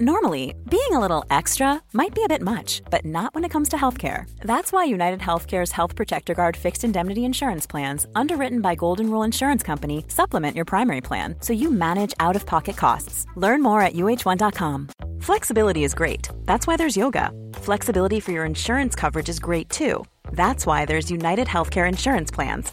Normally, 0.00 0.56
being 0.68 0.90
a 0.90 0.98
little 0.98 1.24
extra 1.30 1.80
might 1.92 2.16
be 2.16 2.24
a 2.24 2.28
bit 2.28 2.42
much, 2.42 2.82
but 2.90 3.04
not 3.04 3.32
when 3.32 3.44
it 3.44 3.50
comes 3.50 3.68
to 3.68 3.76
healthcare. 3.76 4.28
That's 4.40 4.72
why 4.72 4.82
United 4.82 5.20
Healthcare's 5.20 5.70
Health 5.70 5.94
Protector 5.94 6.34
Guard 6.34 6.56
fixed 6.56 6.82
indemnity 6.82 7.24
insurance 7.24 7.64
plans, 7.64 8.04
underwritten 8.16 8.60
by 8.60 8.74
Golden 8.74 9.08
Rule 9.08 9.22
Insurance 9.22 9.62
Company, 9.62 10.04
supplement 10.08 10.56
your 10.56 10.64
primary 10.64 11.00
plan 11.00 11.36
so 11.38 11.52
you 11.52 11.70
manage 11.70 12.12
out 12.18 12.34
of 12.34 12.44
pocket 12.44 12.76
costs. 12.76 13.24
Learn 13.36 13.62
more 13.62 13.82
at 13.82 13.92
uh1.com. 13.94 14.88
Flexibility 15.20 15.84
is 15.84 15.94
great. 15.94 16.28
That's 16.44 16.66
why 16.66 16.76
there's 16.76 16.96
yoga. 16.96 17.30
Flexibility 17.54 18.18
for 18.18 18.32
your 18.32 18.44
insurance 18.44 18.96
coverage 18.96 19.28
is 19.28 19.38
great 19.38 19.68
too. 19.70 20.04
That's 20.32 20.66
why 20.66 20.86
there's 20.86 21.08
United 21.08 21.46
Healthcare 21.46 21.88
Insurance 21.88 22.32
Plans. 22.32 22.72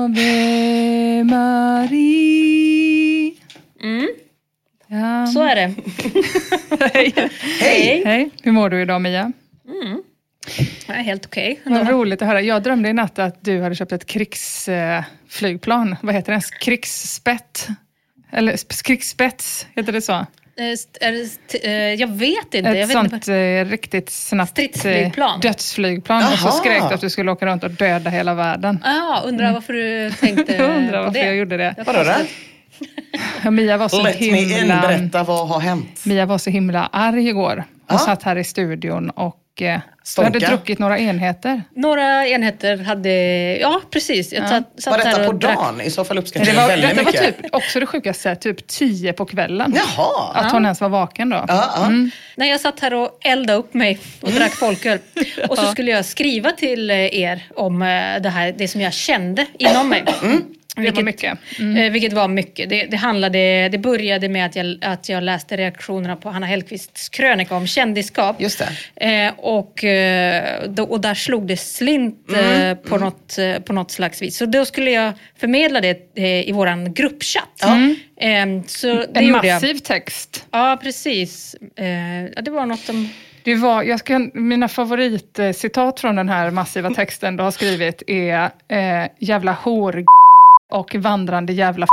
Ave 0.00 1.24
Maria. 1.24 3.32
Ja. 4.86 5.26
Så 5.26 5.42
är 5.42 5.56
det. 5.56 5.74
Hej. 6.94 7.14
Hej. 7.60 8.02
Hej, 8.04 8.30
hur 8.42 8.52
mår 8.52 8.70
du 8.70 8.82
idag 8.82 9.00
Mia? 9.02 9.32
Jag 10.86 10.96
är 10.96 11.02
helt 11.02 11.26
okej. 11.26 11.60
Vad 11.64 11.88
roligt 11.88 12.22
att 12.22 12.28
höra. 12.28 12.40
Jag 12.40 12.62
drömde 12.62 12.88
i 12.88 12.92
natt 12.92 13.18
att 13.18 13.44
du 13.44 13.62
hade 13.62 13.74
köpt 13.74 13.92
ett 13.92 14.06
krigsflygplan. 14.06 15.96
Vad 16.02 16.14
heter 16.14 16.32
det? 16.32 16.40
Krigsspett? 16.60 17.68
Eller 18.32 18.52
sp- 18.52 18.82
krigsspets, 18.84 19.66
heter 19.76 19.92
det 19.92 20.02
så? 20.02 20.26
Eh, 20.56 21.60
eh, 21.70 21.70
Jag 21.94 22.08
vet 22.08 22.54
inte. 22.54 22.58
jag 22.58 22.76
Ett 22.78 22.88
vet 22.88 22.92
sånt 22.92 23.12
inte. 23.12 23.34
eh, 23.34 23.64
riktigt 23.64 24.10
snabbt 24.10 24.50
Stridsflygplan. 24.50 25.40
dödsflygplan. 25.40 26.22
Och 26.32 26.38
så 26.38 26.50
skrek 26.50 26.82
du 26.88 26.94
att 26.94 27.00
du 27.00 27.10
skulle 27.10 27.32
åka 27.32 27.46
runt 27.46 27.64
och 27.64 27.70
döda 27.70 28.10
hela 28.10 28.34
världen. 28.34 28.78
Ah, 28.84 29.20
undrar 29.20 29.52
varför 29.52 29.72
du 29.72 30.10
tänkte 30.10 30.52
Jag 30.56 30.76
undrar 30.76 30.98
på 30.98 31.04
varför 31.04 31.20
det. 31.20 31.26
jag 31.26 31.36
gjorde 31.36 31.56
det. 31.56 31.74
Vadå? 31.86 32.04
Och 33.46 33.52
Mia 33.52 33.76
var 33.76 33.88
så 33.88 34.02
Let 34.02 34.20
me 34.20 34.26
in, 34.42 34.48
himla... 34.48 34.80
berätta 34.80 35.22
vad 35.24 35.48
har 35.48 35.60
hänt? 35.60 36.04
Mia 36.06 36.26
var 36.26 36.38
så 36.38 36.50
himla 36.50 36.86
arg 36.92 37.28
igår. 37.28 37.56
Hon 37.56 37.64
Ja. 37.86 37.98
satt 37.98 38.22
här 38.22 38.36
i 38.36 38.44
studion 38.44 39.10
och 39.10 39.62
eh, 39.62 39.80
du 40.04 40.06
Stånka. 40.10 40.26
hade 40.32 40.46
druckit 40.46 40.78
några 40.78 40.98
enheter. 40.98 41.62
Några 41.76 42.26
enheter 42.28 42.76
hade... 42.76 43.10
Ja, 43.60 43.80
precis. 43.90 44.32
Jag 44.32 44.48
satt, 44.48 44.64
satt 44.78 44.90
Var 44.90 44.98
detta 44.98 45.24
på 45.24 45.32
drack. 45.32 45.56
dagen? 45.56 45.80
I 45.80 45.90
så 45.90 46.04
fall 46.04 46.18
uppskattar 46.18 46.46
Det 46.46 46.52
jag 46.52 46.60
var, 46.60 46.68
väldigt 46.68 46.90
detta 46.90 47.02
var 47.02 47.12
mycket. 47.12 47.42
typ, 47.42 47.54
också 47.54 47.80
det 47.80 47.86
sjukaste, 47.86 48.36
typ 48.36 48.66
tio 48.66 49.12
på 49.12 49.24
kvällen. 49.26 49.74
Jaha. 49.76 50.32
Att 50.34 50.52
hon 50.52 50.64
ens 50.64 50.80
var 50.80 50.88
vaken 50.88 51.28
då. 51.28 51.44
Ja, 51.48 51.72
ja. 51.76 51.90
När 52.36 52.46
jag 52.46 52.60
satt 52.60 52.80
här 52.80 52.94
och 52.94 53.18
eldade 53.24 53.58
upp 53.58 53.74
mig 53.74 53.98
och 54.20 54.28
Mm. 54.28 54.38
drack 54.40 54.52
folköl. 54.54 54.98
Och 55.48 55.58
så 55.58 55.66
skulle 55.66 55.90
jag 55.90 56.04
skriva 56.04 56.50
till 56.52 56.90
eh, 56.90 56.96
er 57.14 57.42
om 57.54 57.82
eh, 57.82 57.88
det 58.22 58.28
här, 58.28 58.54
det 58.58 58.68
som 58.68 58.80
jag 58.80 58.92
kände 58.92 59.46
inom 59.58 59.88
mig. 59.88 60.04
Mm. 60.22 60.44
Det 60.76 60.90
var 60.90 61.02
mycket. 61.02 61.38
Eh, 61.58 61.92
vilket 61.92 62.12
var 62.12 62.28
mycket. 62.28 62.68
Det, 62.70 62.84
det, 62.84 62.96
handlade, 62.96 63.68
det 63.68 63.78
började 63.78 64.28
med 64.28 64.46
att 64.46 64.56
jag, 64.56 64.76
att 64.82 65.08
jag 65.08 65.22
läste 65.22 65.56
reaktionerna 65.56 66.16
på 66.16 66.30
Hanna 66.30 66.46
Hellquists 66.46 67.08
krönika 67.08 67.54
om 67.56 67.66
kändisskap. 67.66 68.40
Just 68.40 68.62
det. 68.94 69.06
Eh, 69.26 69.32
och, 69.38 69.84
eh, 69.84 69.89
och 70.88 71.00
där 71.00 71.14
slog 71.14 71.46
det 71.46 71.56
slint 71.56 72.16
Mm, 72.32 72.70
eh, 72.70 72.76
på, 72.76 72.98
något, 72.98 73.38
eh, 73.38 73.58
på 73.58 73.72
något 73.72 73.90
slags 73.90 74.22
vis. 74.22 74.36
Så 74.36 74.46
då 74.46 74.64
skulle 74.64 74.90
jag 74.90 75.12
förmedla 75.40 75.80
det 75.80 76.18
eh, 76.18 76.48
i 76.48 76.52
våran 76.52 76.92
gruppchatt. 76.94 77.62
Eh, 77.62 78.62
så 78.66 78.86
det 78.86 79.08
En 79.14 79.26
gjorde 79.26 79.46
jag. 79.46 79.54
massiv 79.54 79.74
text. 79.78 80.46
Ja, 80.50 80.78
precis. 80.82 81.56
Det 82.42 82.50
var 82.50 82.66
något 82.66 82.80
som... 82.80 83.08
Det 83.44 83.54
var, 83.54 83.82
jag 83.82 83.98
ska, 84.00 84.18
mina 84.34 84.68
favoritcitat 84.68 86.00
från 86.00 86.16
den 86.16 86.28
här 86.28 86.50
massiva 86.50 86.90
texten 86.90 87.36
du 87.36 87.42
har 87.42 87.50
skrivit 87.50 88.02
är 88.06 88.50
eh, 88.68 89.08
jävla 89.18 89.52
hor 89.52 90.04
och 90.70 90.94
vandrande 90.94 91.52
jävla 91.52 91.86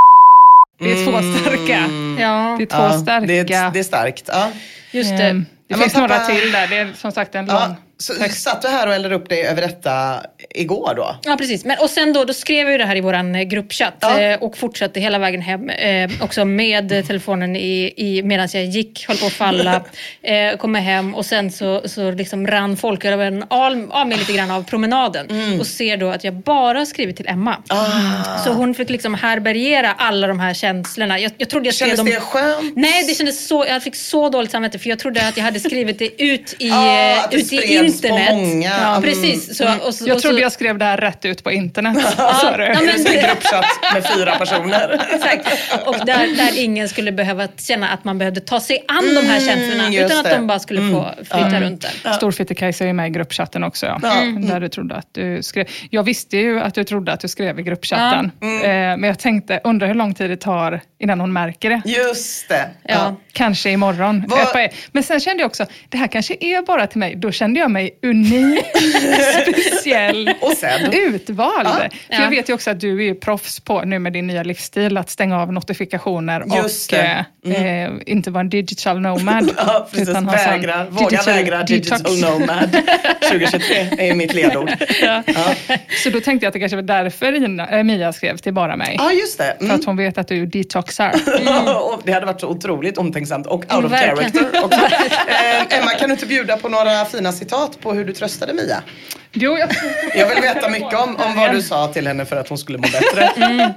Det 0.78 0.92
är 0.92 1.04
två 1.06 1.40
starka. 1.40 1.84
Ja, 2.22 2.54
Det 2.58 2.64
är 2.64 2.66
två 2.66 2.76
Mm. 2.76 2.92
Ja, 2.92 2.98
starka. 3.02 3.26
det, 3.26 3.38
är, 3.38 3.70
det 3.72 3.78
är 3.78 3.82
starkt. 3.82 4.24
Ja. 4.32 4.50
just 4.92 5.10
det. 5.18 5.24
Ehm, 5.24 5.40
det 5.40 5.44
Ja, 5.68 5.76
men 5.76 5.78
finns 5.80 5.94
pappa- 5.94 6.06
några 6.06 6.24
till 6.40 6.52
där. 6.52 6.66
Det 6.68 6.76
är 6.76 6.92
som 6.92 7.12
sagt 7.12 7.34
en 7.34 7.46
lång 7.46 7.56
Ja, 7.56 7.76
så 8.00 8.14
satt 8.30 8.62
du 8.62 8.68
här 8.68 8.86
och 8.86 8.94
eldade 8.94 9.14
upp 9.14 9.28
dig 9.28 9.42
över 9.46 9.62
detta 9.62 10.22
igår 10.50 10.94
då? 10.96 11.16
Ja, 11.22 11.36
precis. 11.36 11.64
Men, 11.64 11.78
och 11.78 11.90
sen 11.90 12.12
då, 12.12 12.24
då 12.24 12.34
skrev 12.34 12.66
jag 12.66 12.72
ju 12.72 12.78
det 12.78 12.84
här 12.84 12.96
i 12.96 13.00
vår 13.00 13.44
gruppchatt 13.44 13.94
Ja. 14.00 14.20
eh, 14.20 14.42
och 14.42 14.56
fortsatte 14.56 15.00
hela 15.00 15.18
vägen 15.18 15.40
hem. 15.40 15.70
Eh, 15.70 16.10
också 16.20 16.44
med 16.44 16.92
eh, 16.92 17.04
telefonen 17.04 17.56
i, 17.56 17.92
i, 17.96 18.22
medan 18.22 18.48
jag 18.52 18.64
gick, 18.64 19.04
höll 19.08 19.16
på 19.16 19.26
att 19.26 19.32
falla. 19.32 19.84
eh, 20.22 20.56
kommer 20.56 20.80
hem 20.80 21.14
och 21.14 21.26
sen 21.26 21.50
så, 21.50 21.82
så 21.84 22.10
liksom 22.10 22.46
rann 22.46 22.76
folkölen 22.76 23.44
av, 23.48 23.88
av 23.90 24.06
mig 24.08 24.18
lite 24.18 24.32
grann 24.32 24.50
av 24.50 24.62
promenaden. 24.62 25.26
Mm. 25.30 25.60
Och 25.60 25.66
ser 25.66 25.96
då 25.96 26.08
att 26.08 26.24
jag 26.24 26.34
bara 26.34 26.86
skrivit 26.86 27.16
till 27.16 27.28
Emma. 27.28 27.56
Ah. 27.68 28.38
Så 28.44 28.52
hon 28.52 28.74
fick 28.74 28.90
liksom 28.90 29.14
härbärgera 29.14 29.92
alla 29.98 30.26
de 30.26 30.40
här 30.40 30.54
känslorna. 30.54 31.18
Jag, 31.18 31.32
jag 31.38 31.48
trodde 31.48 31.66
jag 31.66 31.74
skrev 31.74 31.86
Kändes 31.86 31.98
dem... 31.98 32.06
det 32.06 32.20
skönt? 32.20 32.76
Nej, 32.76 33.04
det 33.08 33.14
kändes 33.14 33.46
så, 33.46 33.64
jag 33.68 33.82
fick 33.82 33.96
så 33.96 34.28
dåligt 34.28 34.50
samvete 34.50 34.78
för 34.78 34.88
jag 34.88 34.98
trodde 34.98 35.28
att 35.28 35.36
jag 35.36 35.44
hade 35.44 35.60
skrivit 35.60 35.98
det 35.98 36.22
ut 36.22 36.54
i, 36.58 36.68
eh, 36.68 36.74
det 37.30 37.36
ut 37.36 37.52
i 37.52 37.87
spreds 37.92 38.00
på 38.02 38.08
internet. 38.08 38.48
många. 38.48 38.70
Ja, 38.82 38.88
Mm. 38.88 39.02
precis. 39.02 39.56
Så, 39.58 39.64
och 39.86 39.94
så, 39.94 40.08
Jag 40.08 40.14
och 40.14 40.20
så, 40.22 40.28
trodde 40.28 40.42
jag 40.42 40.52
skrev 40.52 40.78
det 40.78 40.84
här 40.84 40.96
rätt 40.96 41.24
ut 41.24 41.44
på 41.44 41.50
internet. 41.52 42.14
ja, 42.18 42.54
men- 42.58 43.06
En 43.06 43.22
gruppchatt 43.28 43.64
med 43.94 44.06
fyra 44.16 44.36
personer. 44.38 45.00
Exakt. 45.14 45.48
Och 45.86 45.96
där, 46.06 46.36
där 46.36 46.58
ingen 46.58 46.88
skulle 46.88 47.12
behöva 47.12 47.48
känna 47.58 47.88
att 47.88 48.04
man 48.04 48.18
behövde 48.18 48.40
ta 48.40 48.60
sig 48.60 48.84
an 48.88 49.14
de 49.14 49.26
här 49.26 49.40
känslorna. 49.40 49.82
Mm, 49.82 49.92
just 49.92 50.04
Utan 50.06 50.18
att 50.18 50.24
det. 50.24 50.36
de 50.36 50.46
bara 50.46 50.58
skulle 50.58 50.80
få 50.80 51.10
flyta 51.16 51.60
runt 51.60 51.86
där. 52.04 52.12
Storfitte-Kajsa 52.12 52.84
är 52.88 52.92
med 52.92 53.06
i 53.06 53.10
gruppchatten 53.10 53.64
också. 53.64 53.86
Ja. 53.86 53.98
Där 54.40 54.60
du 54.60 54.68
trodde 54.68 54.94
att 54.94 55.08
du 55.12 55.42
skrev. 55.42 55.66
Jag 55.90 56.02
visste 56.02 56.36
ju 56.36 56.60
att 56.60 56.74
du 56.74 56.84
trodde 56.84 57.12
att 57.12 57.20
du 57.20 57.28
skrev 57.28 57.60
i 57.60 57.62
gruppchatten. 57.62 58.30
Mm. 58.42 58.62
Eh, 58.62 58.96
men 59.00 59.04
jag 59.04 59.18
tänkte, 59.18 59.60
undrar 59.64 59.86
hur 59.86 59.94
lång 59.94 60.14
tid 60.14 60.30
det 60.30 60.36
tar 60.36 60.80
innan 60.98 61.20
hon 61.20 61.32
märker 61.32 61.70
det. 61.70 61.82
Just 61.84 62.48
det. 62.48 62.68
Ja. 62.82 63.16
Kanske 63.32 63.70
imorgon. 63.70 64.22
Par- 64.28 64.68
Men 64.92 65.02
sen 65.02 65.20
kände 65.20 65.42
jag 65.42 65.46
också, 65.48 65.66
det 65.88 65.98
här 65.98 66.06
kanske 66.06 66.36
är 66.40 66.62
bara 66.62 66.86
till 66.86 66.98
mig. 66.98 67.14
Då 67.16 67.32
kände 67.32 67.60
jag 67.60 67.70
mig 67.70 67.77
unik, 68.02 68.64
speciell, 69.42 70.34
Och 70.40 70.52
sen? 70.52 70.92
utvald. 70.92 71.68
För 71.68 71.90
Ja. 72.08 72.22
jag 72.22 72.30
vet 72.30 72.48
ju 72.48 72.52
också 72.54 72.70
att 72.70 72.80
du 72.80 73.06
är 73.08 73.14
proffs 73.14 73.60
på, 73.60 73.82
nu 73.84 73.98
med 73.98 74.12
din 74.12 74.26
nya 74.26 74.42
livsstil, 74.42 74.96
att 74.96 75.10
stänga 75.10 75.40
av 75.42 75.52
notifikationer 75.52 76.44
Just 76.62 76.92
och 76.92 76.98
eh, 76.98 77.84
eh, 77.84 77.90
inte 78.06 78.30
vara 78.30 78.40
en 78.40 78.48
digital 78.48 79.00
nomad. 79.00 79.50
Ja, 79.56 79.88
precis. 79.90 80.08
utan 80.08 80.26
Vägra, 80.26 80.84
våga 80.90 81.08
digital 81.08 81.34
vägra 81.34 81.62
digital 81.62 81.98
detox. 81.98 82.20
nomad. 82.40 82.76
2023 83.30 83.76
är 84.10 84.14
mitt 84.14 84.34
ledord. 84.34 84.70
Ja. 85.02 85.22
Så 86.04 86.10
då 86.10 86.20
tänkte 86.20 86.44
jag 86.44 86.48
att 86.48 86.52
det 86.52 86.60
kanske 86.60 86.76
var 86.76 86.82
därför 86.82 87.32
Ina, 87.44 87.68
äh, 87.78 87.84
Mia 87.84 88.12
skrev 88.12 88.36
till 88.36 88.52
bara 88.54 88.76
mig. 88.76 88.94
Ja, 88.98 89.12
just 89.12 89.38
det. 89.38 89.54
För 89.58 89.64
Mm. 89.64 89.76
att 89.76 89.84
hon 89.84 89.96
vet 89.96 90.18
att 90.18 90.28
du 90.28 90.46
detoxar. 90.46 91.12
Och 91.92 92.02
det 92.04 92.12
hade 92.12 92.26
varit 92.26 92.40
så 92.40 92.48
otroligt 92.48 92.98
omtänksamt 92.98 93.46
och 93.46 93.54
out 93.54 93.64
of 93.70 93.74
Mm, 93.78 93.90
verkligen. 93.90 94.32
character 94.32 94.64
också. 94.64 94.80
eh, 94.80 95.78
Emma, 95.78 95.90
kan 95.90 96.08
du 96.08 96.12
inte 96.12 96.26
bjuda 96.26 96.56
på 96.56 96.68
några 96.68 97.04
fina 97.04 97.32
citat 97.32 97.67
på 97.76 97.92
hur 97.92 98.04
du 98.04 98.12
tröstade 98.12 98.54
Mia? 98.54 98.82
Jo, 99.32 99.58
jag, 99.58 99.70
Jag 100.14 100.28
vill 100.28 100.42
veta 100.42 100.68
mycket 100.68 100.94
om, 100.94 101.16
om 101.16 101.36
vad 101.36 101.52
du 101.52 101.62
sa 101.62 101.88
till 101.88 102.06
henne 102.06 102.24
för 102.24 102.36
att 102.36 102.48
hon 102.48 102.58
skulle 102.58 102.78
må 102.78 102.88
bättre. 102.92 103.74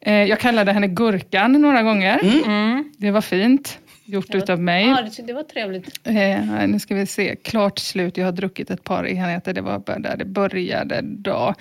eh, 0.00 0.14
jag 0.14 0.40
kallade 0.40 0.72
henne 0.72 0.86
Gurkan 0.86 1.52
några 1.52 1.82
gånger. 1.82 2.20
Mm. 2.44 2.92
Det 2.98 3.10
var 3.10 3.20
fint. 3.20 3.78
Gjort 4.08 4.34
utav 4.34 4.60
mig. 4.60 4.86
Ja, 4.86 5.02
det, 5.02 5.22
det 5.22 5.32
var 5.32 5.42
trevligt. 5.42 6.00
Eh, 6.04 6.66
nu 6.66 6.78
ska 6.78 6.94
vi 6.94 7.06
se. 7.06 7.36
Klart 7.36 7.78
slut. 7.78 8.16
Jag 8.16 8.24
har 8.24 8.32
druckit 8.32 8.70
ett 8.70 8.84
par 8.84 9.06
enheter. 9.06 9.52
Det 9.52 9.60
var 9.60 10.00
där 10.00 10.16
det 10.16 10.24
började 10.24 11.00
då. 11.02 11.54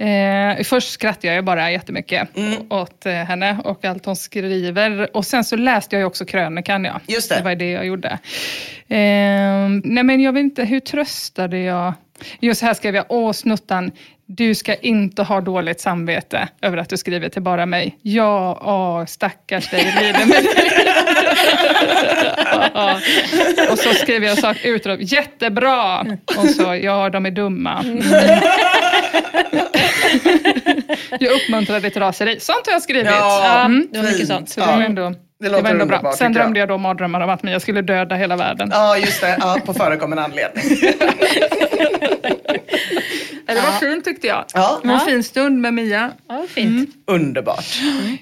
Eh, 0.00 0.64
först 0.64 0.90
skrattade 0.92 1.34
jag 1.34 1.44
bara 1.44 1.70
jättemycket 1.70 2.36
Mm. 2.36 2.52
åt 2.70 3.06
eh, 3.06 3.12
henne 3.12 3.56
och 3.64 3.84
allt 3.84 4.06
hon 4.06 4.16
skriver. 4.16 5.16
Och 5.16 5.26
sen 5.26 5.44
så 5.44 5.56
läste 5.56 5.96
jag 5.96 6.00
ju 6.00 6.06
också 6.06 6.24
krönikan. 6.24 6.84
Ja. 6.84 7.00
Just 7.06 7.28
det. 7.28 7.36
det 7.36 7.42
var 7.42 7.54
det 7.54 7.70
jag 7.70 7.86
gjorde. 7.86 8.08
Eh, 8.88 9.68
nej 9.84 10.02
men 10.04 10.20
jag 10.20 10.32
vet 10.32 10.40
inte, 10.40 10.64
hur 10.64 10.80
tröstade 10.80 11.58
jag? 11.58 11.94
Just 12.40 12.62
här 12.62 12.74
skrev 12.74 12.94
jag, 12.94 13.04
åh 13.08 13.32
snuttan, 13.32 13.90
du 14.26 14.54
ska 14.54 14.74
inte 14.74 15.22
ha 15.22 15.40
dåligt 15.40 15.80
samvete 15.80 16.48
över 16.62 16.76
att 16.76 16.88
du 16.88 16.96
skriver 16.96 17.28
till 17.28 17.42
bara 17.42 17.66
mig. 17.66 17.98
Ja, 18.02 18.60
åh, 18.64 19.06
stackars 19.06 19.70
dig, 19.70 19.84
lider 20.00 20.26
med 20.26 20.44
dig. 20.44 20.84
Ja. 22.74 23.00
Och 23.70 23.78
så 23.78 23.94
skrev 23.94 24.24
jag 24.24 24.38
sak 24.38 24.56
utrop, 24.64 24.98
jättebra! 25.02 26.00
Och 26.38 26.48
så, 26.48 26.74
ja 26.82 27.10
de 27.10 27.26
är 27.26 27.30
dumma. 27.30 27.80
Mm. 27.80 28.02
Jag 31.20 31.32
uppmuntrar 31.32 31.80
ditt 31.80 31.96
raseri. 31.96 32.40
Sånt 32.40 32.66
har 32.66 32.72
jag 32.72 32.82
skrivit. 32.82 33.06
Ja, 33.06 33.62
Mm. 33.64 33.88
det 33.92 33.98
var 33.98 34.06
mycket 34.10 34.26
sånt. 34.26 34.50
Så 34.50 34.60
det 34.60 34.66
var 34.66 34.72
Ja. 34.80 34.82
ändå, 34.82 35.14
det 35.40 35.48
låter 35.48 35.62
var 35.62 35.70
ändå 35.70 35.86
bra. 35.86 35.96
underbart, 35.96 36.16
Sen 36.16 36.32
jag. 36.32 36.42
drömde 36.42 36.60
jag 36.60 36.68
då 36.68 36.78
mardrömmar 36.78 37.20
om 37.20 37.30
att 37.30 37.40
jag 37.44 37.62
skulle 37.62 37.82
döda 37.82 38.14
hela 38.14 38.36
världen. 38.36 38.68
Ja, 38.72 38.96
just 38.96 39.20
det. 39.20 39.36
Ja, 39.40 39.58
på 39.66 39.74
förekommande 39.74 40.24
anledning. 40.24 40.64
Det 43.46 43.54
var 43.60 43.78
fint 43.80 44.04
tyckte 44.04 44.26
jag. 44.26 44.44
Ja. 44.54 44.78
Det 44.82 44.88
var 44.88 44.94
en 44.94 45.00
fin 45.00 45.24
stund 45.24 45.60
med 45.60 45.74
Mia. 45.74 46.10
Ja, 46.28 46.44
fint. 46.48 46.90
Underbart. 47.06 47.64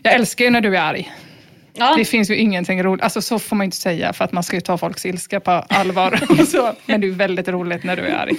Jag 0.02 0.14
älskar 0.14 0.44
ju 0.44 0.50
när 0.50 0.60
du 0.60 0.76
är 0.76 0.80
arg. 0.82 1.12
Ja. 1.74 1.94
Det 1.96 2.04
finns 2.04 2.30
ju 2.30 2.36
ingenting 2.36 2.82
roligt. 2.82 3.04
Alltså 3.04 3.22
så 3.22 3.38
får 3.38 3.56
man 3.56 3.64
inte 3.64 3.76
säga 3.76 4.12
för 4.12 4.24
att 4.24 4.32
man 4.32 4.42
ska 4.42 4.56
ju 4.56 4.60
ta 4.60 4.78
folks 4.78 5.06
ilska 5.06 5.40
på 5.40 5.50
allvar. 5.50 6.20
och 6.28 6.38
så. 6.48 6.72
Men 6.86 7.00
det 7.00 7.06
är 7.06 7.10
väldigt 7.10 7.48
roligt 7.48 7.84
när 7.84 7.96
du 7.96 8.02
är 8.02 8.14
arg. 8.16 8.32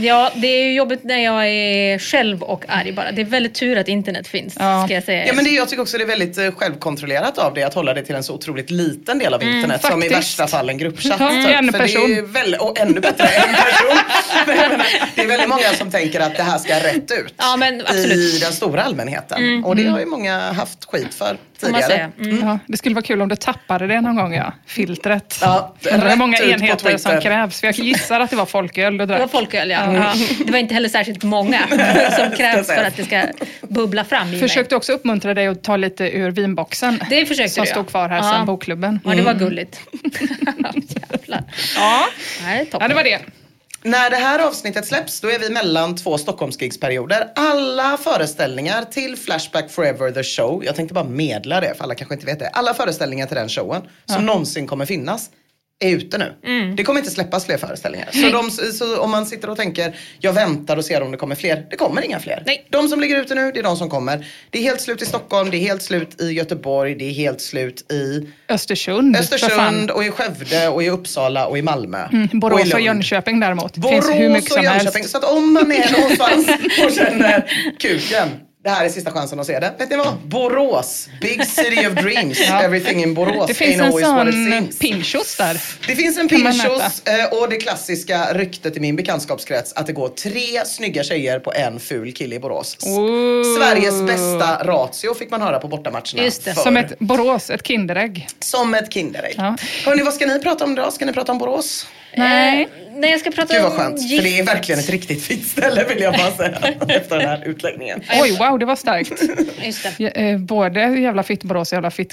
Ja, 0.00 0.30
det 0.34 0.46
är 0.46 0.64
ju 0.64 0.72
jobbigt 0.72 1.04
när 1.04 1.18
jag 1.18 1.48
är 1.48 1.98
själv 1.98 2.42
och 2.42 2.64
arg 2.68 2.92
bara. 2.92 3.12
Det 3.12 3.20
är 3.20 3.24
väldigt 3.24 3.54
tur 3.54 3.78
att 3.78 3.88
internet 3.88 4.28
finns, 4.28 4.54
Ja. 4.58 4.84
ska 4.84 4.94
jag 4.94 5.04
säga. 5.04 5.26
Ja, 5.26 5.32
men 5.32 5.44
det, 5.44 5.50
jag 5.50 5.68
tycker 5.68 5.82
också 5.82 5.98
det 5.98 6.04
är 6.04 6.08
väldigt 6.08 6.38
eh, 6.38 6.50
självkontrollerat 6.50 7.38
av 7.38 7.54
dig 7.54 7.64
att 7.64 7.74
hålla 7.74 7.94
det 7.94 8.02
till 8.02 8.14
en 8.14 8.22
så 8.24 8.34
otroligt 8.34 8.70
liten 8.70 9.18
del 9.18 9.34
av 9.34 9.42
internet 9.42 9.82
som 9.84 10.02
i 10.02 10.08
värsta 10.08 10.46
fall 10.46 10.68
en 10.68 10.78
gruppchatt. 10.78 11.20
Ja, 11.20 11.28
typ. 11.28 11.46
en 11.56 11.72
För 11.72 11.78
det 11.78 11.84
är 11.84 12.08
ju 12.08 12.14
person. 12.16 12.32
väldigt, 12.32 12.60
och 12.60 12.78
ännu 12.80 13.00
bättre 13.00 13.26
en 13.26 13.54
person. 13.54 13.98
Menar, 14.46 14.86
det 15.14 15.22
är 15.22 15.26
väldigt 15.26 15.48
många 15.48 15.72
som 15.78 15.90
tänker 15.90 16.20
att 16.20 16.36
det 16.36 16.42
här 16.42 16.58
ska 16.58 16.74
rätt 16.76 17.10
ut 17.10 17.34
Ja, 17.36 17.56
men 17.56 17.80
absolut. 17.80 18.04
Mm. 18.12 18.20
i 18.36 18.38
den 18.40 18.52
stora 18.52 18.82
allmänheten. 18.82 19.64
Och 19.64 19.76
det 19.76 19.84
har 19.86 19.98
ju 20.00 20.06
många 20.06 20.52
haft 20.52 20.84
skit 20.84 21.14
för 21.14 21.36
tidigare. 21.60 21.82
säga. 21.82 22.10
Mm. 22.20 22.48
Ja, 22.48 22.58
det 22.66 22.76
skulle 22.76 22.94
vara 22.94 23.04
kul 23.04 23.22
om 23.22 23.28
du 23.28 23.36
tappade 23.36 23.86
det 23.86 24.00
någon 24.00 24.16
gång, 24.16 24.34
ja. 24.34 24.52
Filtret. 24.66 25.38
Ja, 25.40 25.74
hur 25.84 26.16
många 26.16 26.38
enheter 26.38 26.96
som 26.96 27.20
krävs. 27.20 27.60
För 27.60 27.66
jag 27.66 27.74
gissar 27.78 28.20
att 28.20 28.30
det 28.30 28.36
var 28.36 28.46
folköl 28.46 28.92
du 28.98 29.06
Det 29.06 29.12
var 29.12 29.18
drack. 29.18 29.30
folköl, 29.30 29.70
ja. 29.70 29.94
ja. 29.94 30.12
Det 30.46 30.52
var 30.52 30.58
inte 30.58 30.74
heller 30.74 30.88
särskilt 30.88 31.22
många 31.22 31.60
som 32.18 32.36
krävs 32.36 32.66
för 32.66 32.84
att 32.84 32.96
det 32.96 33.04
ska 33.04 33.22
bubbla 33.68 34.04
fram 34.04 34.28
i 34.28 34.30
mig. 34.30 34.40
Försökte 34.40 34.76
också 34.76 34.92
uppmuntra 34.92 35.34
dig 35.34 35.46
att 35.46 35.62
ta 35.62 35.76
lite 35.76 36.04
ur 36.18 36.30
vinboxen. 36.30 37.02
Det 37.10 37.26
försökte 37.26 37.54
Som 37.54 37.64
du, 37.64 37.68
ja. 37.70 37.74
stod 37.74 37.88
kvar 37.88 38.08
här 38.08 38.16
Ja. 38.16 38.32
sen 38.36 38.46
bokklubben. 38.46 39.00
Ja, 39.04 39.10
det 39.14 39.22
var 39.22 39.34
gulligt. 39.34 39.80
Jävlar. 41.10 41.42
Ja. 41.76 42.06
Nej, 42.44 42.68
ja, 42.72 42.88
det 42.88 42.94
var 42.94 43.04
det. 43.04 43.18
När 43.86 44.10
det 44.10 44.16
här 44.16 44.46
avsnittet 44.46 44.86
släpps 44.86 45.20
då 45.20 45.30
är 45.30 45.38
vi 45.38 45.50
mellan 45.50 45.94
två 45.94 46.18
Stockholmsgigsperioder. 46.18 47.32
Alla 47.36 47.96
föreställningar 47.96 48.84
till 48.84 49.16
Flashback 49.16 49.70
Forever 49.70 50.10
the 50.10 50.22
show, 50.22 50.64
jag 50.64 50.76
tänkte 50.76 50.94
bara 50.94 51.04
medla 51.04 51.60
det 51.60 51.74
för 51.74 51.84
alla 51.84 51.94
kanske 51.94 52.14
inte 52.14 52.26
vet 52.26 52.38
det. 52.38 52.48
Alla 52.48 52.74
föreställningar 52.74 53.26
till 53.26 53.36
den 53.36 53.48
showen 53.48 53.82
som 54.06 54.26
någonsin 54.26 54.66
kommer 54.66 54.86
finnas 54.86 55.30
är 55.84 55.90
ute 55.90 56.18
nu. 56.18 56.34
Mm. 56.44 56.76
Det 56.76 56.84
kommer 56.84 57.00
inte 57.00 57.10
släppas 57.10 57.46
fler 57.46 57.58
föreställningar. 57.58 58.08
Så, 58.12 58.30
de, 58.30 58.50
så 58.50 59.00
om 59.00 59.10
man 59.10 59.26
sitter 59.26 59.50
och 59.50 59.56
tänker, 59.56 59.96
jag 60.18 60.32
väntar 60.32 60.76
och 60.76 60.84
ser 60.84 61.02
om 61.02 61.10
det 61.10 61.16
kommer 61.16 61.34
fler. 61.34 61.66
Det 61.70 61.76
kommer 61.76 62.02
inga 62.02 62.20
fler. 62.20 62.42
Nej. 62.46 62.66
De 62.70 62.88
som 62.88 63.00
ligger 63.00 63.20
ute 63.20 63.34
nu, 63.34 63.52
det 63.52 63.58
är 63.58 63.62
de 63.62 63.76
som 63.76 63.90
kommer. 63.90 64.26
Det 64.50 64.58
är 64.58 64.62
helt 64.62 64.80
slut 64.80 65.02
i 65.02 65.06
Stockholm, 65.06 65.50
det 65.50 65.56
är 65.56 65.60
helt 65.60 65.82
slut 65.82 66.20
i 66.20 66.32
Göteborg, 66.32 66.94
det 66.94 67.04
är 67.04 67.12
helt 67.12 67.40
slut 67.40 67.92
i 67.92 68.28
Östersund. 68.48 69.16
Östersund 69.16 69.90
och 69.90 70.04
i 70.04 70.10
Skövde 70.10 70.68
och 70.68 70.82
i 70.82 70.90
Uppsala 70.90 71.46
och 71.46 71.58
i 71.58 71.62
Malmö. 71.62 72.08
Mm, 72.12 72.24
och 72.24 72.34
i 72.34 72.36
Borås 72.38 72.74
och. 72.74 72.80
Jönköping 72.80 73.40
däremot. 73.40 73.76
Borås 73.76 74.06
finns 74.06 74.20
hur 74.20 74.28
mycket 74.28 74.50
och 74.50 74.54
som 74.54 74.64
Jönköping. 74.64 74.92
helst. 74.92 75.10
Så 75.10 75.18
att 75.18 75.24
om 75.24 75.52
man 75.52 75.72
är 75.72 75.92
någonstans 75.92 76.48
och 76.86 76.92
känner 76.92 77.50
kuken. 77.78 78.28
Det 78.66 78.72
här 78.72 78.84
är 78.84 78.88
sista 78.88 79.10
chansen 79.10 79.40
att 79.40 79.46
se 79.46 79.58
det. 79.60 79.74
Vet 79.78 79.90
ni 79.90 79.96
vad? 79.96 80.14
Borås. 80.18 81.08
Big 81.20 81.46
city 81.46 81.86
of 81.86 81.94
dreams. 81.94 82.40
Ja. 82.48 82.62
Everything 82.62 83.02
in 83.02 83.14
Borås 83.14 83.46
Det 83.46 83.54
finns 83.54 83.80
en 83.80 83.92
sån 83.92 84.68
pinchos 84.80 85.36
där. 85.36 85.60
Det 85.86 85.96
finns 85.96 86.18
en 86.18 86.28
pinchos 86.28 87.02
eh, 87.04 87.38
och 87.38 87.48
det 87.48 87.56
klassiska 87.56 88.32
ryktet 88.32 88.76
i 88.76 88.80
min 88.80 88.96
bekantskapskrets 88.96 89.72
att 89.72 89.86
det 89.86 89.92
går 89.92 90.08
tre 90.08 90.64
snygga 90.64 91.02
tjejer 91.02 91.38
på 91.38 91.52
en 91.52 91.80
ful 91.80 92.12
kille 92.12 92.36
i 92.36 92.38
Borås. 92.38 92.76
Ooh. 92.86 93.58
Sveriges 93.58 94.02
bästa 94.02 94.64
ratio 94.64 95.14
fick 95.14 95.30
man 95.30 95.42
höra 95.42 95.58
på 95.58 95.68
bortamatcherna. 95.68 96.22
Just 96.24 96.44
det. 96.44 96.54
förr. 96.54 96.62
Som 96.62 96.76
ett 96.76 96.98
Borås, 96.98 97.50
ett 97.50 97.66
Kinderägg. 97.66 98.28
Som 98.40 98.74
ett 98.74 98.92
Kinderägg. 98.92 99.34
Ja. 99.36 99.56
Hörni, 99.84 100.02
vad 100.02 100.14
ska 100.14 100.26
ni 100.26 100.40
prata 100.40 100.64
om 100.64 100.72
idag? 100.72 100.92
Ska 100.92 101.06
ni 101.06 101.12
prata 101.12 101.32
om 101.32 101.38
Borås? 101.38 101.86
Nej. 102.16 102.62
Eh, 102.62 102.68
nej, 102.96 103.10
jag 103.10 103.20
ska 103.20 103.30
prata 103.30 103.54
Gud 103.54 103.62
vad 103.62 103.72
om 103.72 103.78
skönt, 103.78 104.00
för 104.16 104.22
det 104.22 104.38
är 104.38 104.44
verkligen 104.46 104.78
ett 104.78 104.90
riktigt 104.90 105.22
fint 105.22 105.44
ställe 105.46 105.84
vill 105.88 106.00
jag 106.02 106.14
bara 106.14 106.30
säga 106.30 106.58
efter 106.88 107.18
den 107.18 107.28
här 107.28 107.42
utläggningen. 107.48 108.00
Oj, 108.22 108.36
wow, 108.38 108.58
det 108.58 108.64
var 108.66 108.76
starkt. 108.76 109.12
Just 109.64 109.86
det. 109.98 110.06
Eh, 110.30 110.38
Både 110.38 110.80
jävla 110.80 111.22
fitt 111.22 111.44
Borås 111.44 111.72
och 111.72 111.76
jävla 111.76 111.90
fitt 111.90 112.12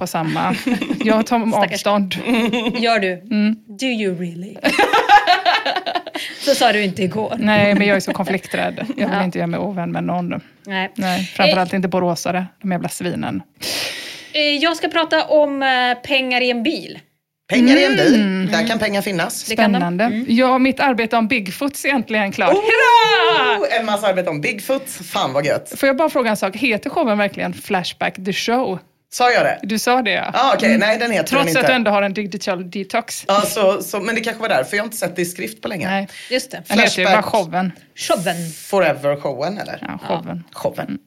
på 0.00 0.06
samma. 0.06 0.56
Jag 1.04 1.26
tar 1.26 1.56
avstånd. 1.64 2.14
Gör 2.78 2.98
du? 2.98 3.12
Mm. 3.12 3.56
Do 3.66 3.86
you 3.86 4.14
really? 4.18 4.56
Så 6.40 6.54
sa 6.54 6.72
du 6.72 6.82
inte 6.82 7.02
igår. 7.02 7.34
Nej, 7.38 7.74
men 7.74 7.86
jag 7.86 7.96
är 7.96 8.00
så 8.00 8.12
konflikträdd. 8.12 8.74
Jag 8.78 9.06
vill 9.08 9.16
Ja. 9.18 9.24
inte 9.24 9.38
göra 9.38 9.46
mig 9.46 9.60
ovän 9.60 9.92
med 9.92 10.04
någon. 10.04 10.40
Nej. 10.66 10.90
Nej, 10.94 11.24
framförallt 11.34 11.72
inte 11.72 11.88
boråsare, 11.88 12.46
de 12.62 12.72
jävla 12.72 12.88
svinen. 12.88 13.42
Eh, 14.32 14.40
Jag 14.40 14.76
ska 14.76 14.88
prata 14.88 15.24
om 15.24 15.62
eh, 15.62 15.68
pengar 16.08 16.40
i 16.40 16.50
en 16.50 16.62
bil. 16.62 16.98
Pengar 17.50 17.76
i 17.76 17.84
en 17.84 17.96
bil, 17.96 18.48
där 18.52 18.66
kan 18.66 18.78
pengar 18.78 19.02
finnas. 19.02 19.38
Spännande. 19.46 20.24
Ja, 20.28 20.58
mitt 20.58 20.80
arbete 20.80 21.16
om 21.16 21.28
Bigfoots 21.28 21.84
är 21.84 21.88
äntligen 21.88 22.32
klart. 22.32 22.50
Hurra! 22.52 23.58
Oh, 23.58 23.76
Emmas 23.80 24.04
arbete 24.04 24.30
om 24.30 24.40
Bigfoot, 24.40 24.88
fan 24.90 25.32
vad 25.32 25.46
gött. 25.46 25.72
Får 25.76 25.86
jag 25.86 25.96
bara 25.96 26.10
fråga 26.10 26.30
en 26.30 26.36
sak, 26.36 26.56
heter 26.56 26.90
showen 26.90 27.18
verkligen 27.18 27.52
Flashback 27.54 28.14
the 28.24 28.32
show? 28.32 28.78
Sa 29.12 29.30
jag 29.30 29.44
det? 29.44 29.58
Du 29.62 29.78
sa 29.78 30.02
det 30.02 30.10
ja. 30.10 30.30
Ah, 30.34 30.54
Okej, 30.54 30.78
nej 30.78 30.98
den 30.98 31.10
heter 31.10 31.26
Trots 31.28 31.44
den 31.46 31.56
att 31.56 31.62
inte. 31.62 31.72
du 31.72 31.76
ändå 31.76 31.90
har 31.90 32.02
en 32.02 32.14
digital 32.14 32.70
detox. 32.70 33.24
Ja, 33.28 33.40
så, 33.46 33.82
så, 33.82 34.00
men 34.00 34.14
det 34.14 34.20
kanske 34.20 34.42
var 34.42 34.48
därför 34.48 34.76
jag 34.76 34.82
har 34.82 34.86
inte 34.86 34.96
sett 34.96 35.16
det 35.16 35.22
i 35.22 35.24
skrift 35.24 35.60
på 35.62 35.68
länge. 35.68 35.90
Nej, 35.90 36.08
Just 36.30 36.50
det. 36.50 36.62
den 36.68 36.78
heter 36.78 36.98
ju 36.98 37.04
bara 37.04 37.12
Flashback. 37.22 37.32
showen. 37.32 37.72
Showen. 37.94 38.36
Forever-showen 38.70 39.58
eller? 39.58 39.78
Ja, 39.80 39.98
showen. 40.08 40.44
Showen. 40.52 40.98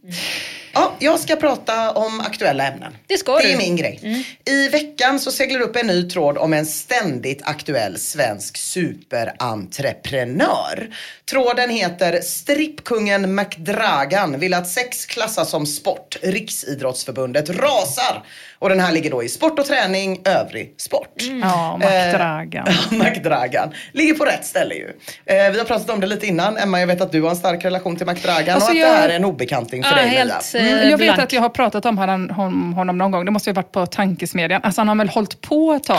Ja, 0.76 0.94
jag 1.00 1.20
ska 1.20 1.36
prata 1.36 1.92
om 1.92 2.20
aktuella 2.20 2.68
ämnen. 2.68 2.94
Det 3.08 3.18
ska 3.18 3.38
Det 3.38 3.44
du. 3.44 3.52
är 3.52 3.58
min 3.58 3.76
grej. 3.76 4.26
I 4.46 4.70
veckan 4.70 5.20
så 5.20 5.32
seglar 5.32 5.60
upp 5.62 5.76
en 5.76 5.88
ny 5.88 6.10
tråd 6.10 6.38
om 6.38 6.54
en 6.54 6.66
ständigt 6.66 7.42
aktuell 7.44 8.00
svensk 8.00 8.58
superentreprenör. 8.58 10.90
Tråden 11.32 11.70
heter 11.70 12.22
Strippkungen 12.22 13.36
McDragan 13.36 14.40
vill 14.40 14.54
att 14.54 14.68
sex 14.68 15.06
klassas 15.06 15.50
som 15.50 15.66
sport. 15.66 16.18
Riksidrottsförbundet 16.22 17.50
rasar. 17.50 18.24
Och 18.60 18.70
den 18.70 18.80
här 18.80 18.92
ligger 18.92 19.12
då 19.12 19.24
i 19.24 19.30
sport 19.30 19.60
och 19.60 19.66
träning, 19.66 20.22
övrig 20.26 20.74
sport. 20.78 21.16
Ja, 21.42 21.78
McDragan. 21.78 22.68
Eh, 22.92 22.92
McDragan. 22.98 23.74
Ligger 23.92 24.14
på 24.14 24.26
rätt 24.26 24.46
ställe 24.46 24.76
ju. 24.76 24.88
Eh, 25.26 25.52
vi 25.52 25.58
har 25.58 25.66
pratat 25.66 25.90
om 25.90 26.00
det 26.00 26.08
lite 26.08 26.28
innan. 26.28 26.58
Emma, 26.58 26.80
jag 26.80 26.88
vet 26.88 27.02
att 27.02 27.12
du 27.12 27.22
har 27.22 27.30
en 27.30 27.36
stark 27.36 27.66
relation 27.66 27.96
till 27.96 28.08
McDragan 28.08 28.56
Alltså, 28.56 28.70
och 28.70 28.76
att 28.76 28.80
jag- 28.82 28.90
det 28.92 28.96
här 28.96 29.10
är 29.10 29.16
en 29.16 29.26
obekanting 29.26 29.84
för 29.84 29.90
Ja, 29.90 29.96
dig 29.96 30.08
helt 30.08 30.56
eh, 30.56 30.63
Mm, 30.68 30.90
jag 30.90 30.98
vet 30.98 31.20
att 31.20 31.34
jag 31.34 31.42
har 31.42 31.50
pratat 31.50 31.86
om 31.86 31.98
honom, 31.98 32.74
honom, 32.74 32.98
någon 32.98 33.12
gång. 33.12 33.26
Det 33.26 33.32
måste 33.32 33.50
ju 33.50 33.54
ha 33.54 33.62
varit 33.62 33.72
på 33.72 33.86
Tankesmedjan. 33.86 34.62
Alltså 34.64 34.82
han 34.82 34.88
har 34.88 34.96
väl 34.96 35.10
hållit 35.10 35.42
på 35.42 35.74
ett 35.74 35.84
tag, 35.84 35.96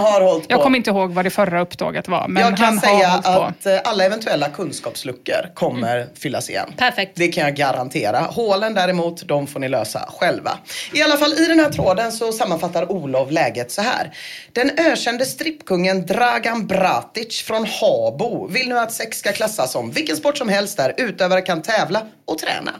har 0.00 0.20
hållit 0.20 0.48
på. 0.48 0.52
Jag 0.52 0.62
kommer 0.62 0.78
inte 0.78 0.90
ihåg 0.90 1.12
vad 1.12 1.24
det 1.24 1.30
förra 1.30 1.60
uppdraget 1.60 2.08
var, 2.08 2.28
men 2.28 2.42
jag 2.42 2.56
kan 2.56 2.66
han 2.66 2.80
säga 2.80 3.08
har 3.08 3.10
hållit 3.10 3.24
på. 3.24 3.42
att 3.42 3.66
eh, 3.66 3.90
alla 3.90 4.04
eventuella 4.04 4.48
kunskapsluckor 4.48 5.54
kommer 5.54 6.06
fyllas 6.14 6.50
igen. 6.50 6.72
Perfekt. 6.76 7.12
Det 7.14 7.28
kan 7.28 7.44
jag 7.44 7.54
garantera. 7.54 8.20
Hålen 8.20 8.74
däremot, 8.74 9.28
de 9.28 9.46
får 9.46 9.60
ni 9.60 9.68
lösa 9.68 10.08
själva. 10.20 10.50
I 10.92 11.02
alla 11.02 11.16
fall 11.16 11.32
i 11.32 11.46
den 11.46 11.60
här 11.60 11.70
tråden 11.70 12.12
så 12.12 12.32
sammanfattar 12.32 12.92
Olof 12.92 13.30
läget 13.30 13.70
så 13.72 13.82
här. 13.82 14.12
Den 14.52 14.70
ökände 14.78 15.24
strippkungen 15.26 16.06
Dragan 16.06 16.66
Bratic 16.66 17.42
från 17.42 17.66
Habo 17.66 18.46
vill 18.46 18.68
nu 18.68 18.78
att 18.78 18.92
sex 18.92 19.18
ska 19.18 19.32
klassas 19.32 19.72
som 19.72 19.90
vilken 19.90 20.16
sport 20.16 20.38
som 20.38 20.48
helst 20.48 20.76
där 20.76 20.94
utövare 20.96 21.40
kan 21.42 21.62
tävla 21.62 22.02
och 22.24 22.38
träna. 22.38 22.70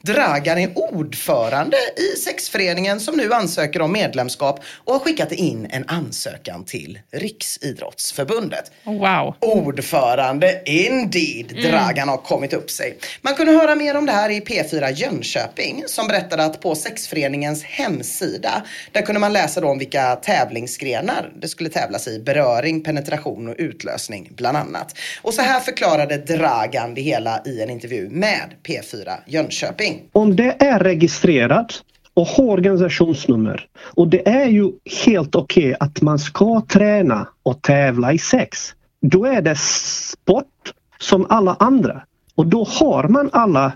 Dragan 0.00 0.43
Dragan 0.44 0.58
är 0.58 0.78
ordförande 0.78 1.76
i 1.96 2.18
sexföreningen 2.18 3.00
som 3.00 3.16
nu 3.16 3.32
ansöker 3.32 3.80
om 3.82 3.92
medlemskap 3.92 4.60
och 4.84 4.92
har 4.92 5.00
skickat 5.00 5.32
in 5.32 5.66
en 5.70 5.84
ansökan 5.88 6.64
till 6.64 6.98
Riksidrottsförbundet. 7.12 8.72
Wow. 8.84 9.34
Ordförande 9.40 10.62
indeed. 10.64 11.46
Dragan 11.62 12.08
har 12.08 12.16
kommit 12.16 12.52
upp 12.52 12.70
sig. 12.70 12.98
Man 13.22 13.34
kunde 13.34 13.52
höra 13.52 13.74
mer 13.74 13.96
om 13.96 14.06
det 14.06 14.12
här 14.12 14.30
i 14.30 14.40
P4 14.40 14.92
Jönköping 14.92 15.84
som 15.86 16.06
berättade 16.06 16.44
att 16.44 16.60
på 16.60 16.74
sexföreningens 16.74 17.62
hemsida 17.62 18.62
där 18.92 19.02
kunde 19.02 19.20
man 19.20 19.32
läsa 19.32 19.60
då 19.60 19.68
om 19.68 19.78
vilka 19.78 20.16
tävlingsgrenar 20.16 21.32
det 21.40 21.48
skulle 21.48 21.70
tävlas 21.70 22.08
i. 22.08 22.20
Beröring, 22.20 22.82
penetration 22.82 23.48
och 23.48 23.54
utlösning 23.58 24.32
bland 24.36 24.56
annat. 24.56 24.98
Och 25.22 25.34
så 25.34 25.42
här 25.42 25.60
förklarade 25.60 26.16
Dragan 26.16 26.94
det 26.94 27.00
hela 27.00 27.42
i 27.46 27.62
en 27.62 27.70
intervju 27.70 28.08
med 28.10 28.54
P4 28.66 29.12
Jönköping. 29.26 30.02
Om 30.12 30.33
det 30.34 30.62
är 30.62 30.78
registrerat 30.78 31.82
och 32.14 32.26
har 32.26 32.44
organisationsnummer 32.44 33.66
och 33.96 34.08
det 34.08 34.28
är 34.28 34.46
ju 34.46 34.72
helt 35.06 35.34
okej 35.34 35.76
att 35.80 36.02
man 36.02 36.18
ska 36.18 36.60
träna 36.68 37.28
och 37.42 37.62
tävla 37.62 38.12
i 38.12 38.18
sex. 38.18 38.74
Då 39.00 39.24
är 39.24 39.42
det 39.42 39.58
sport 39.58 40.72
som 40.98 41.26
alla 41.28 41.56
andra 41.58 42.02
och 42.34 42.46
då 42.46 42.64
har 42.64 43.08
man 43.08 43.30
alla 43.32 43.72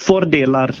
fördelar 0.00 0.74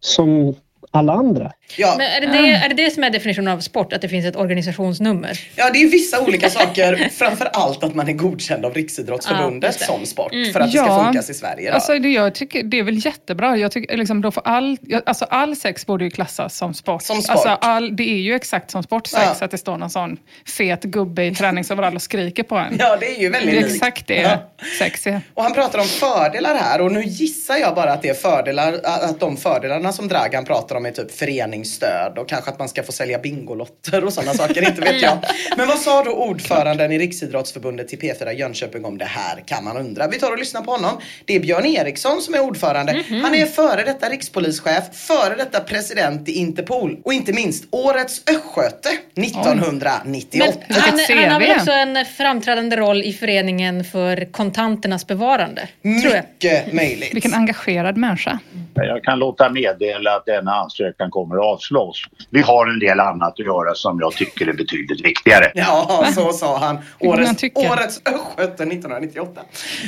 som 0.00 0.54
alla 0.90 1.12
andra. 1.12 1.52
Ja, 1.76 1.94
Men 1.98 2.06
är 2.06 2.20
det, 2.20 2.26
det, 2.26 2.48
är 2.52 2.68
det 2.68 2.74
det 2.74 2.90
som 2.90 3.04
är 3.04 3.10
definitionen 3.10 3.48
av 3.48 3.60
sport? 3.60 3.92
Att 3.92 4.02
det 4.02 4.08
finns 4.08 4.26
ett 4.26 4.36
organisationsnummer? 4.36 5.40
Ja, 5.56 5.70
det 5.70 5.82
är 5.82 5.88
vissa 5.88 6.20
olika 6.20 6.50
saker. 6.50 7.08
Framför 7.12 7.44
allt 7.52 7.84
att 7.84 7.94
man 7.94 8.08
är 8.08 8.12
godkänd 8.12 8.64
av 8.64 8.72
Ja, 8.72 8.82
Riksidrottsförbundet 8.82 9.78
det. 9.78 9.84
som 9.84 10.06
sport 10.06 10.32
för 10.52 10.60
att 10.60 10.72
det 10.72 10.78
ska 10.78 11.04
funkas 11.04 11.30
i 11.30 11.34
Sverige. 11.34 11.68
Då. 11.70 11.74
Alltså, 11.74 11.98
det, 11.98 12.08
jag 12.08 12.34
tycker, 12.34 12.62
det 12.62 12.78
är 12.78 12.82
väl 12.82 13.06
jättebra. 13.06 13.56
Jag 13.56 13.72
tycker, 13.72 13.96
liksom, 13.96 14.20
då 14.22 14.30
får 14.30 14.42
all, 14.46 14.76
ja, 14.82 15.00
alltså, 15.06 15.24
all 15.24 15.56
sex 15.56 15.86
borde 15.86 16.04
ju 16.04 16.10
klassas 16.10 16.56
som 16.56 16.74
sport. 16.74 17.02
Som 17.02 17.22
sport. 17.22 17.30
Alltså, 17.34 17.48
all, 17.48 17.96
det 17.96 18.10
är 18.10 18.20
ju 18.20 18.34
exakt 18.34 18.70
som 18.70 18.82
sportsex 18.82 19.22
Ja. 19.40 19.44
att 19.44 19.50
det 19.50 19.58
står 19.58 19.76
någon 19.76 19.90
sån 19.90 20.16
fet 20.46 20.82
gubbe 20.82 21.24
i 21.24 21.34
träningsoverall 21.34 21.94
och 21.94 22.02
skriker 22.02 22.42
på 22.42 22.56
en. 22.56 22.76
Ja, 22.78 22.96
det 23.00 23.16
är 23.16 23.20
ju 23.20 23.28
väldigt 23.30 23.50
det 23.50 23.56
är 23.58 23.62
likt. 23.62 23.74
exakt 23.74 24.06
det 24.06 24.14
Ja. 24.22 24.50
sex 24.78 25.06
är. 25.06 25.20
Och 25.34 25.42
han 25.42 25.52
pratar 25.54 25.78
om 25.78 25.84
fördelar 25.86 26.54
här 26.56 26.80
och 26.80 26.92
nu 26.92 27.02
gissar 27.02 27.56
jag 27.56 27.74
bara 27.74 27.92
att 27.92 28.02
det 28.02 28.08
är 28.08 28.14
fördelar, 28.14 28.80
att 28.84 29.20
de 29.20 29.36
fördelarna 29.36 29.92
som 29.92 30.08
Dragan 30.08 30.44
pratar 30.44 30.76
om 30.76 30.86
är 30.86 30.90
typ 30.90 31.10
föreningsstöd 31.58 32.18
och 32.18 32.28
kanske 32.28 32.50
att 32.50 32.58
man 32.58 32.68
ska 32.68 32.82
få 32.82 32.92
sälja 32.92 33.18
bingolotter 33.18 34.04
och 34.04 34.12
sådana 34.12 34.34
saker, 34.34 34.68
inte 34.68 34.80
vet 34.80 35.02
jag. 35.02 35.18
Men 35.56 35.68
vad 35.68 35.78
sa 35.78 36.04
då 36.04 36.10
ordföranden 36.10 36.92
i 36.92 36.98
Riksidrottsförbundet 36.98 37.88
till 37.88 37.98
P4 37.98 38.32
Jönköping 38.32 38.84
om 38.84 38.98
det 38.98 39.04
här 39.04 39.42
kan 39.46 39.64
man 39.64 39.76
undra. 39.76 40.08
Vi 40.08 40.18
tar 40.18 40.32
och 40.32 40.38
lyssnar 40.38 40.62
på 40.62 40.70
honom. 40.70 41.00
Det 41.24 41.36
är 41.36 41.40
Björn 41.40 41.66
Eriksson 41.66 42.20
som 42.20 42.34
är 42.34 42.40
ordförande. 42.40 43.04
Han 43.22 43.34
är 43.34 43.46
före 43.46 43.84
detta 43.84 44.08
rikspolischef, 44.08 44.84
före 44.92 45.34
detta 45.36 45.60
president 45.60 46.28
i 46.28 46.32
Interpol 46.32 46.96
och 47.04 47.12
inte 47.12 47.32
minst 47.32 47.64
årets 47.70 48.22
östgöte 48.30 48.88
1998. 49.14 50.58
Men 50.68 50.80
han, 50.80 50.98
han 51.08 51.30
har 51.30 51.40
väl 51.40 51.56
också 51.56 51.72
en 51.72 52.04
framträdande 52.04 52.76
roll 52.76 53.02
i 53.02 53.12
föreningen 53.12 53.84
för 53.84 54.32
kontanternas 54.32 55.06
bevarande? 55.06 55.68
Tror 55.82 56.14
jag. 56.14 56.24
Mycket 56.24 56.72
möjligt. 56.72 57.14
Vilken 57.14 57.34
engagerad 57.34 57.96
människa. 57.96 58.38
Jag 58.74 59.04
kan 59.04 59.18
låta 59.18 59.50
meddela 59.50 60.16
att 60.16 60.26
denna 60.26 60.52
ansökan 60.52 61.10
kommer 61.10 61.36
att 61.36 61.44
avslås. 61.52 62.02
Vi 62.30 62.40
har 62.40 62.66
en 62.66 62.78
del 62.78 63.00
annat 63.00 63.32
att 63.32 63.46
göra 63.46 63.74
som 63.74 64.00
jag 64.00 64.12
tycker 64.12 64.46
är 64.46 64.52
betydligt 64.52 65.04
viktigare. 65.04 65.52
Ja, 65.54 66.04
så 66.14 66.32
sa 66.32 66.58
han. 66.58 66.78
Årets, 66.98 67.44
årets 67.54 68.00
östgöte 68.04 68.62
1998. 68.62 69.40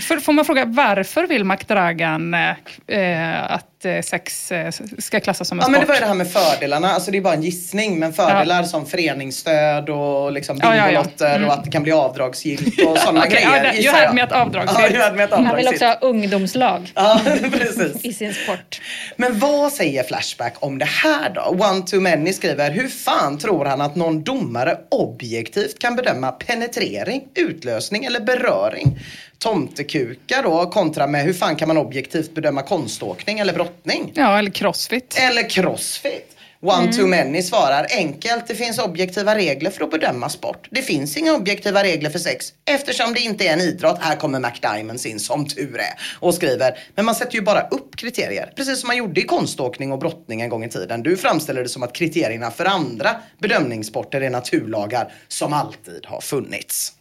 För, 0.09 0.17
får 0.17 0.33
man 0.33 0.45
fråga 0.45 0.65
varför 0.65 1.27
vill 1.27 1.45
McDragan 1.45 2.35
eh, 2.35 3.53
att 3.53 3.70
eh, 3.85 4.03
sex 4.03 4.53
eh, 4.53 4.73
ska 4.99 5.21
klassas 5.21 5.49
som 5.49 5.59
en 5.59 5.63
Ja 5.63 5.69
men 5.69 5.81
det 5.81 5.87
sport? 5.87 5.89
var 5.89 5.95
ju 5.95 6.01
det 6.01 6.07
här 6.07 6.15
med 6.15 6.31
fördelarna, 6.33 6.91
alltså 6.93 7.11
det 7.11 7.19
är 7.19 7.23
bara 7.23 7.35
en 7.35 7.43
gissning 7.43 7.99
men 7.99 8.13
fördelar 8.13 8.63
som 8.63 8.87
föreningsstöd 8.87 9.91
och 9.91 10.33
liksom 10.33 10.59
Ja, 10.63 10.77
ja, 10.77 10.77
ja. 10.77 10.87
bingolotter 10.87 11.47
och 11.47 11.53
att 11.53 11.65
det 11.65 11.71
kan 11.71 11.83
bli 11.83 11.93
avdragsgillt 11.93 12.87
och 12.87 12.99
sådana 12.99 13.21
Okej, 13.21 13.31
grejer. 13.31 13.65
ja, 13.65 13.73
det- 13.73 13.79
jag. 14.03 14.15
me 14.15 14.21
at 14.23 14.33
avdragsgillt. 14.33 14.95
Ja, 14.95 15.25
at 15.25 15.31
Han 15.31 15.57
vill 15.57 15.69
också 15.69 15.85
ha 15.85 15.99
ungdomslag 16.01 16.93
Ja, 16.95 17.21
precis. 17.53 18.05
i 18.05 18.13
sin 18.13 18.35
sport. 18.35 18.81
Men 19.17 19.39
vad 19.39 19.73
säger 19.73 20.03
Flashback 20.03 20.55
om 20.61 20.79
det 20.79 20.85
här 20.89 21.31
då? 21.35 21.41
One 21.71 21.83
Too 21.87 22.01
Many 22.01 22.33
skriver, 22.33 22.71
hur 22.71 22.89
fan 22.89 23.39
tror 23.39 23.65
han 23.65 23.81
att 23.81 23.97
någon 23.97 24.23
domare 24.25 24.79
objektivt 24.91 25.79
kan 25.79 25.97
bedöma 25.97 26.33
penetrering, 26.33 27.23
utlösning 27.35 28.05
eller 28.05 28.21
beröring? 28.21 28.99
Tomtekukar 29.41 30.43
då 30.43 30.67
kontra 30.67 31.07
med 31.07 31.25
hur 31.25 31.33
fan 31.33 31.57
kan 31.57 31.69
man 31.69 31.77
objektivt 31.77 32.35
bedöma 32.35 32.63
konståkning 32.63 33.39
eller 33.39 33.53
brottning? 33.53 34.13
Ja, 34.15 34.39
eller 34.39 34.51
crossfit. 34.51 35.19
Eller 35.19 35.51
crossfit. 35.51 36.37
One 36.63 36.93
too 36.93 37.07
many 37.07 37.43
svarar 37.43 37.87
enkelt, 37.91 38.47
det 38.47 38.55
finns 38.55 38.79
objektiva 38.79 39.35
regler 39.35 39.71
för 39.71 39.85
att 39.85 39.91
bedöma 39.91 40.29
sport. 40.29 40.69
Det 40.71 40.83
finns 40.83 41.17
inga 41.17 41.35
objektiva 41.35 41.83
regler 41.83 42.11
för 42.11 42.19
sex 42.19 42.47
eftersom 42.65 43.15
det 43.15 43.21
inte 43.21 43.47
är 43.47 43.53
en 43.53 43.61
idrott. 43.61 43.99
Här 44.01 44.17
kommer 44.17 44.41
McDiamonds 44.41 45.07
in 45.07 45.21
som 45.21 45.47
tur 45.47 45.79
är 45.79 45.99
och 46.21 46.35
skriver, 46.35 46.79
men 46.95 47.05
man 47.05 47.15
sätter 47.15 47.35
ju 47.35 47.43
bara 47.43 47.61
upp 47.61 47.97
kriterier. 47.97 48.53
Precis 48.57 48.81
som 48.81 48.87
man 48.87 48.97
gjorde 48.97 49.21
i 49.21 49.25
konståkning 49.25 49.93
och 49.93 49.99
brottning 49.99 50.41
en 50.41 50.49
gång 50.49 50.65
i 50.65 50.69
tiden. 50.69 51.03
Du 51.03 51.17
framställer 51.17 51.63
det 51.63 51.69
som 51.69 51.83
att 51.83 51.93
kriterierna 51.93 52.51
för 52.51 52.65
andra 52.65 53.17
bedömningssporter 53.39 54.21
är 54.21 54.31
naturlagar 54.31 55.13
som 55.29 55.53
alltid 55.53 56.07
har 56.07 56.21
funnits. 56.21 56.93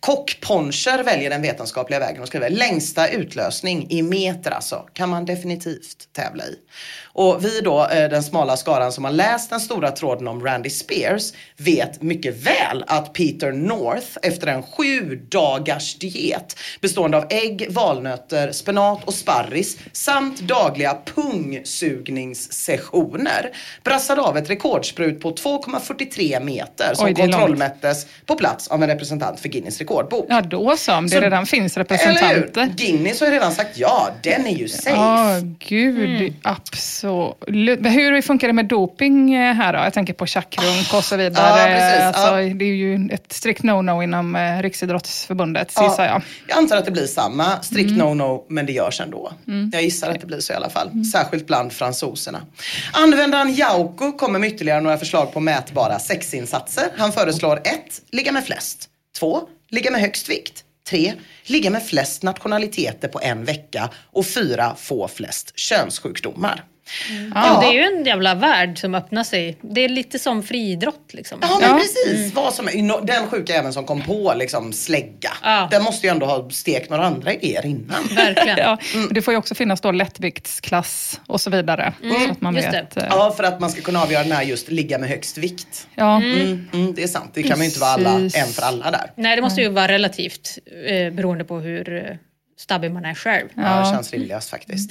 Kockponcher 0.00 1.02
väljer 1.02 1.30
den 1.30 1.42
vetenskapliga 1.42 2.00
vägen 2.00 2.22
och 2.22 2.28
skriver 2.28 2.50
längsta 2.50 3.08
utlösning 3.08 3.86
i 3.90 4.02
meter 4.02 4.50
alltså 4.50 4.88
kan 4.92 5.08
man 5.08 5.24
definitivt 5.24 6.08
tävla 6.12 6.44
i. 6.44 6.58
Och 7.14 7.44
vi 7.44 7.60
då, 7.60 7.80
eh, 7.86 8.08
den 8.10 8.22
smala 8.22 8.56
skaran 8.56 8.92
som 8.92 9.04
har 9.04 9.12
läst 9.12 9.50
den 9.50 9.60
stora 9.60 9.90
tråden 9.90 10.28
om 10.28 10.44
Randy 10.44 10.70
Spears 10.70 11.32
vet 11.56 12.02
mycket 12.02 12.46
väl 12.46 12.84
att 12.86 13.12
Peter 13.12 13.52
North 13.52 14.06
efter 14.22 14.46
en 14.46 14.62
sju 14.62 15.16
dagars 15.28 15.94
diet 15.94 16.56
bestående 16.80 17.16
av 17.16 17.24
ägg, 17.30 17.66
valnötter, 17.70 18.52
spenat 18.52 19.04
och 19.04 19.14
sparris 19.14 19.78
samt 19.92 20.40
dagliga 20.40 20.96
pungsugningssessioner 21.14 23.50
brassade 23.84 24.22
av 24.22 24.36
ett 24.36 24.50
rekordsprut 24.50 25.20
på 25.20 25.30
2,43 25.34 26.40
meter 26.44 26.94
som 26.94 27.06
Oj, 27.06 27.12
är 27.12 27.16
långt. 27.16 27.32
kontrollmättes 27.32 28.06
på 28.26 28.34
plats 28.34 28.68
av 28.68 28.82
en 28.82 28.88
representant 28.88 29.40
för 29.40 29.48
Guinness 29.48 29.78
rekordbok. 29.78 30.26
Ja, 30.28 30.40
då 30.40 30.76
så. 30.76 30.94
Om 30.94 31.06
det 31.06 31.16
Så- 31.16 31.20
redan 31.20 31.46
finns 31.46 31.76
Eller 31.76 31.84
representanter. 31.84 32.60
hur? 32.60 32.66
Guinness 32.76 33.20
har 33.20 33.26
ju 33.26 33.32
redan 33.32 33.52
sagt 33.52 33.78
ja, 33.78 34.08
den 34.22 34.46
är 34.46 34.56
ju 34.56 34.68
safe. 34.68 34.90
Ja, 34.96 35.36
gud, 35.58 36.34
absolut. 36.42 37.01
Men 37.48 37.84
Hur 37.92 38.22
funkar 38.22 38.46
det 38.46 38.52
med 38.52 38.66
doping 38.66 39.34
eh, 39.34 39.54
här 39.54 39.72
då? 39.72 39.78
Jag 39.78 39.92
tänker 39.92 40.12
på 40.12 40.26
tjackrunk 40.26 40.94
och 40.94 41.04
så 41.04 41.16
vidare. 41.16 41.58
Ja, 41.58 41.66
precis. 41.80 42.02
Alltså, 42.06 42.40
Ja. 42.40 42.54
Det 42.54 42.64
är 42.64 42.74
ju 42.74 43.08
ett 43.12 43.32
strikt 43.32 43.62
no-no 43.62 44.02
inom 44.04 44.36
eh, 44.36 44.62
Riksidrottsförbundet, 44.62 45.72
Ja, 45.76 45.88
gissar 45.88 46.04
jag. 46.04 46.22
Jag 46.48 46.58
antar 46.58 46.76
att 46.76 46.84
det 46.84 46.90
blir 46.90 47.06
samma, 47.06 47.62
strikt 47.62 47.90
Mm. 47.90 48.06
no-no, 48.20 48.44
men 48.48 48.66
det 48.66 48.72
görs 48.72 49.00
ändå. 49.00 49.32
Jag 49.72 49.82
gissar 49.82 50.10
att 50.10 50.20
det 50.20 50.26
blir 50.26 50.40
så 50.40 50.52
i 50.52 50.56
alla 50.56 50.70
fall, 50.70 50.90
särskilt 51.12 51.46
bland 51.46 51.72
fransoserna. 51.72 52.40
Användaren 52.92 53.52
Jauko 53.54 54.12
kommer 54.12 54.38
med 54.38 54.48
ytterligare 54.52 54.80
några 54.80 54.98
förslag 54.98 55.32
på 55.32 55.40
mätbara 55.40 55.98
sexinsatser. 55.98 56.84
Han 56.96 57.12
föreslår 57.12 57.56
1. 57.56 57.62
Ligga 58.10 58.32
med 58.32 58.44
flest. 58.44 58.88
2. 59.18 59.40
Ligga 59.70 59.90
med 59.90 60.00
högst 60.00 60.28
vikt. 60.30 60.64
3. 60.90 61.12
Ligga 61.46 61.70
med 61.70 61.82
flest 61.86 62.22
nationaliteter 62.22 63.08
på 63.08 63.20
en 63.22 63.44
vecka. 63.44 63.90
Och 64.12 64.26
4. 64.26 64.74
Få 64.78 65.08
flest 65.08 65.52
könssjukdomar. 65.58 66.64
Ja. 67.34 67.60
Det 67.60 67.66
är 67.66 67.72
ju 67.72 67.98
en 67.98 68.04
jävla 68.04 68.34
värld 68.34 68.78
som 68.78 68.94
öppnar 68.94 69.24
sig. 69.24 69.56
Det 69.60 69.80
är 69.80 69.88
lite 69.88 70.18
som 70.18 70.42
friidrott 70.42 71.10
liksom. 71.14 71.38
Ja 71.42 71.58
men 71.60 71.70
Ja. 71.70 71.76
precis. 71.78 72.34
Vad 72.34 72.54
som, 72.54 72.68
är- 72.68 73.06
den 73.06 73.26
sjuka 73.28 73.54
även 73.54 73.72
som 73.72 73.84
kom 73.84 74.02
på 74.02 74.32
liksom 74.36 74.72
slägga. 74.72 75.30
Ja. 75.42 75.68
Den 75.70 75.82
måste 75.82 76.06
ju 76.06 76.10
ändå 76.10 76.26
ha 76.26 76.50
stekt 76.50 76.90
några 76.90 77.04
andra 77.06 77.32
idéer 77.32 77.66
innan. 77.66 78.04
Verkligen. 78.16 78.58
Ja, 78.62 78.78
Det 79.10 79.22
får 79.22 79.34
ju 79.34 79.38
också 79.38 79.54
finnas 79.54 79.80
då 79.80 79.90
lättviktsklass 79.92 81.20
och 81.26 81.40
så 81.40 81.50
vidare. 81.50 81.92
så 82.26 82.30
att 82.32 82.40
man 82.40 82.54
just 82.56 82.68
vet. 82.68 82.96
eh, 82.96 83.04
Ja, 83.10 83.34
för 83.36 83.44
att 83.44 83.60
man 83.60 83.70
ska 83.70 83.80
kunna 83.80 84.02
avgöra 84.02 84.22
den 84.22 84.32
här 84.32 84.42
just 84.42 84.70
ligga 84.70 84.98
med 84.98 85.08
högst 85.08 85.38
vikt. 85.38 85.86
Ja. 85.94 86.16
Mm, 86.16 86.68
mm, 86.72 86.94
det 86.94 87.02
är 87.02 87.08
sant. 87.08 87.30
Det 87.34 87.42
kan 87.42 87.50
man 87.50 87.58
ju 87.60 87.64
inte 87.64 87.80
vara 87.80 87.90
alla, 87.90 88.10
en 88.18 88.30
för 88.52 88.62
alla 88.62 88.90
där. 88.90 89.10
Nej, 89.16 89.36
det 89.36 89.42
måste 89.42 89.60
ju 89.60 89.68
vara 89.68 89.88
relativt 89.88 90.58
eh, 90.86 91.12
beroende 91.12 91.44
på 91.44 91.58
hur 91.58 91.96
eh, 91.96 92.16
stabbig 92.56 92.90
man 92.90 93.04
är 93.04 93.14
själv. 93.14 93.48
Ja, 93.54 93.80
det 93.80 93.90
känns 93.90 94.12
rimligast 94.12 94.50
faktiskt. 94.50 94.90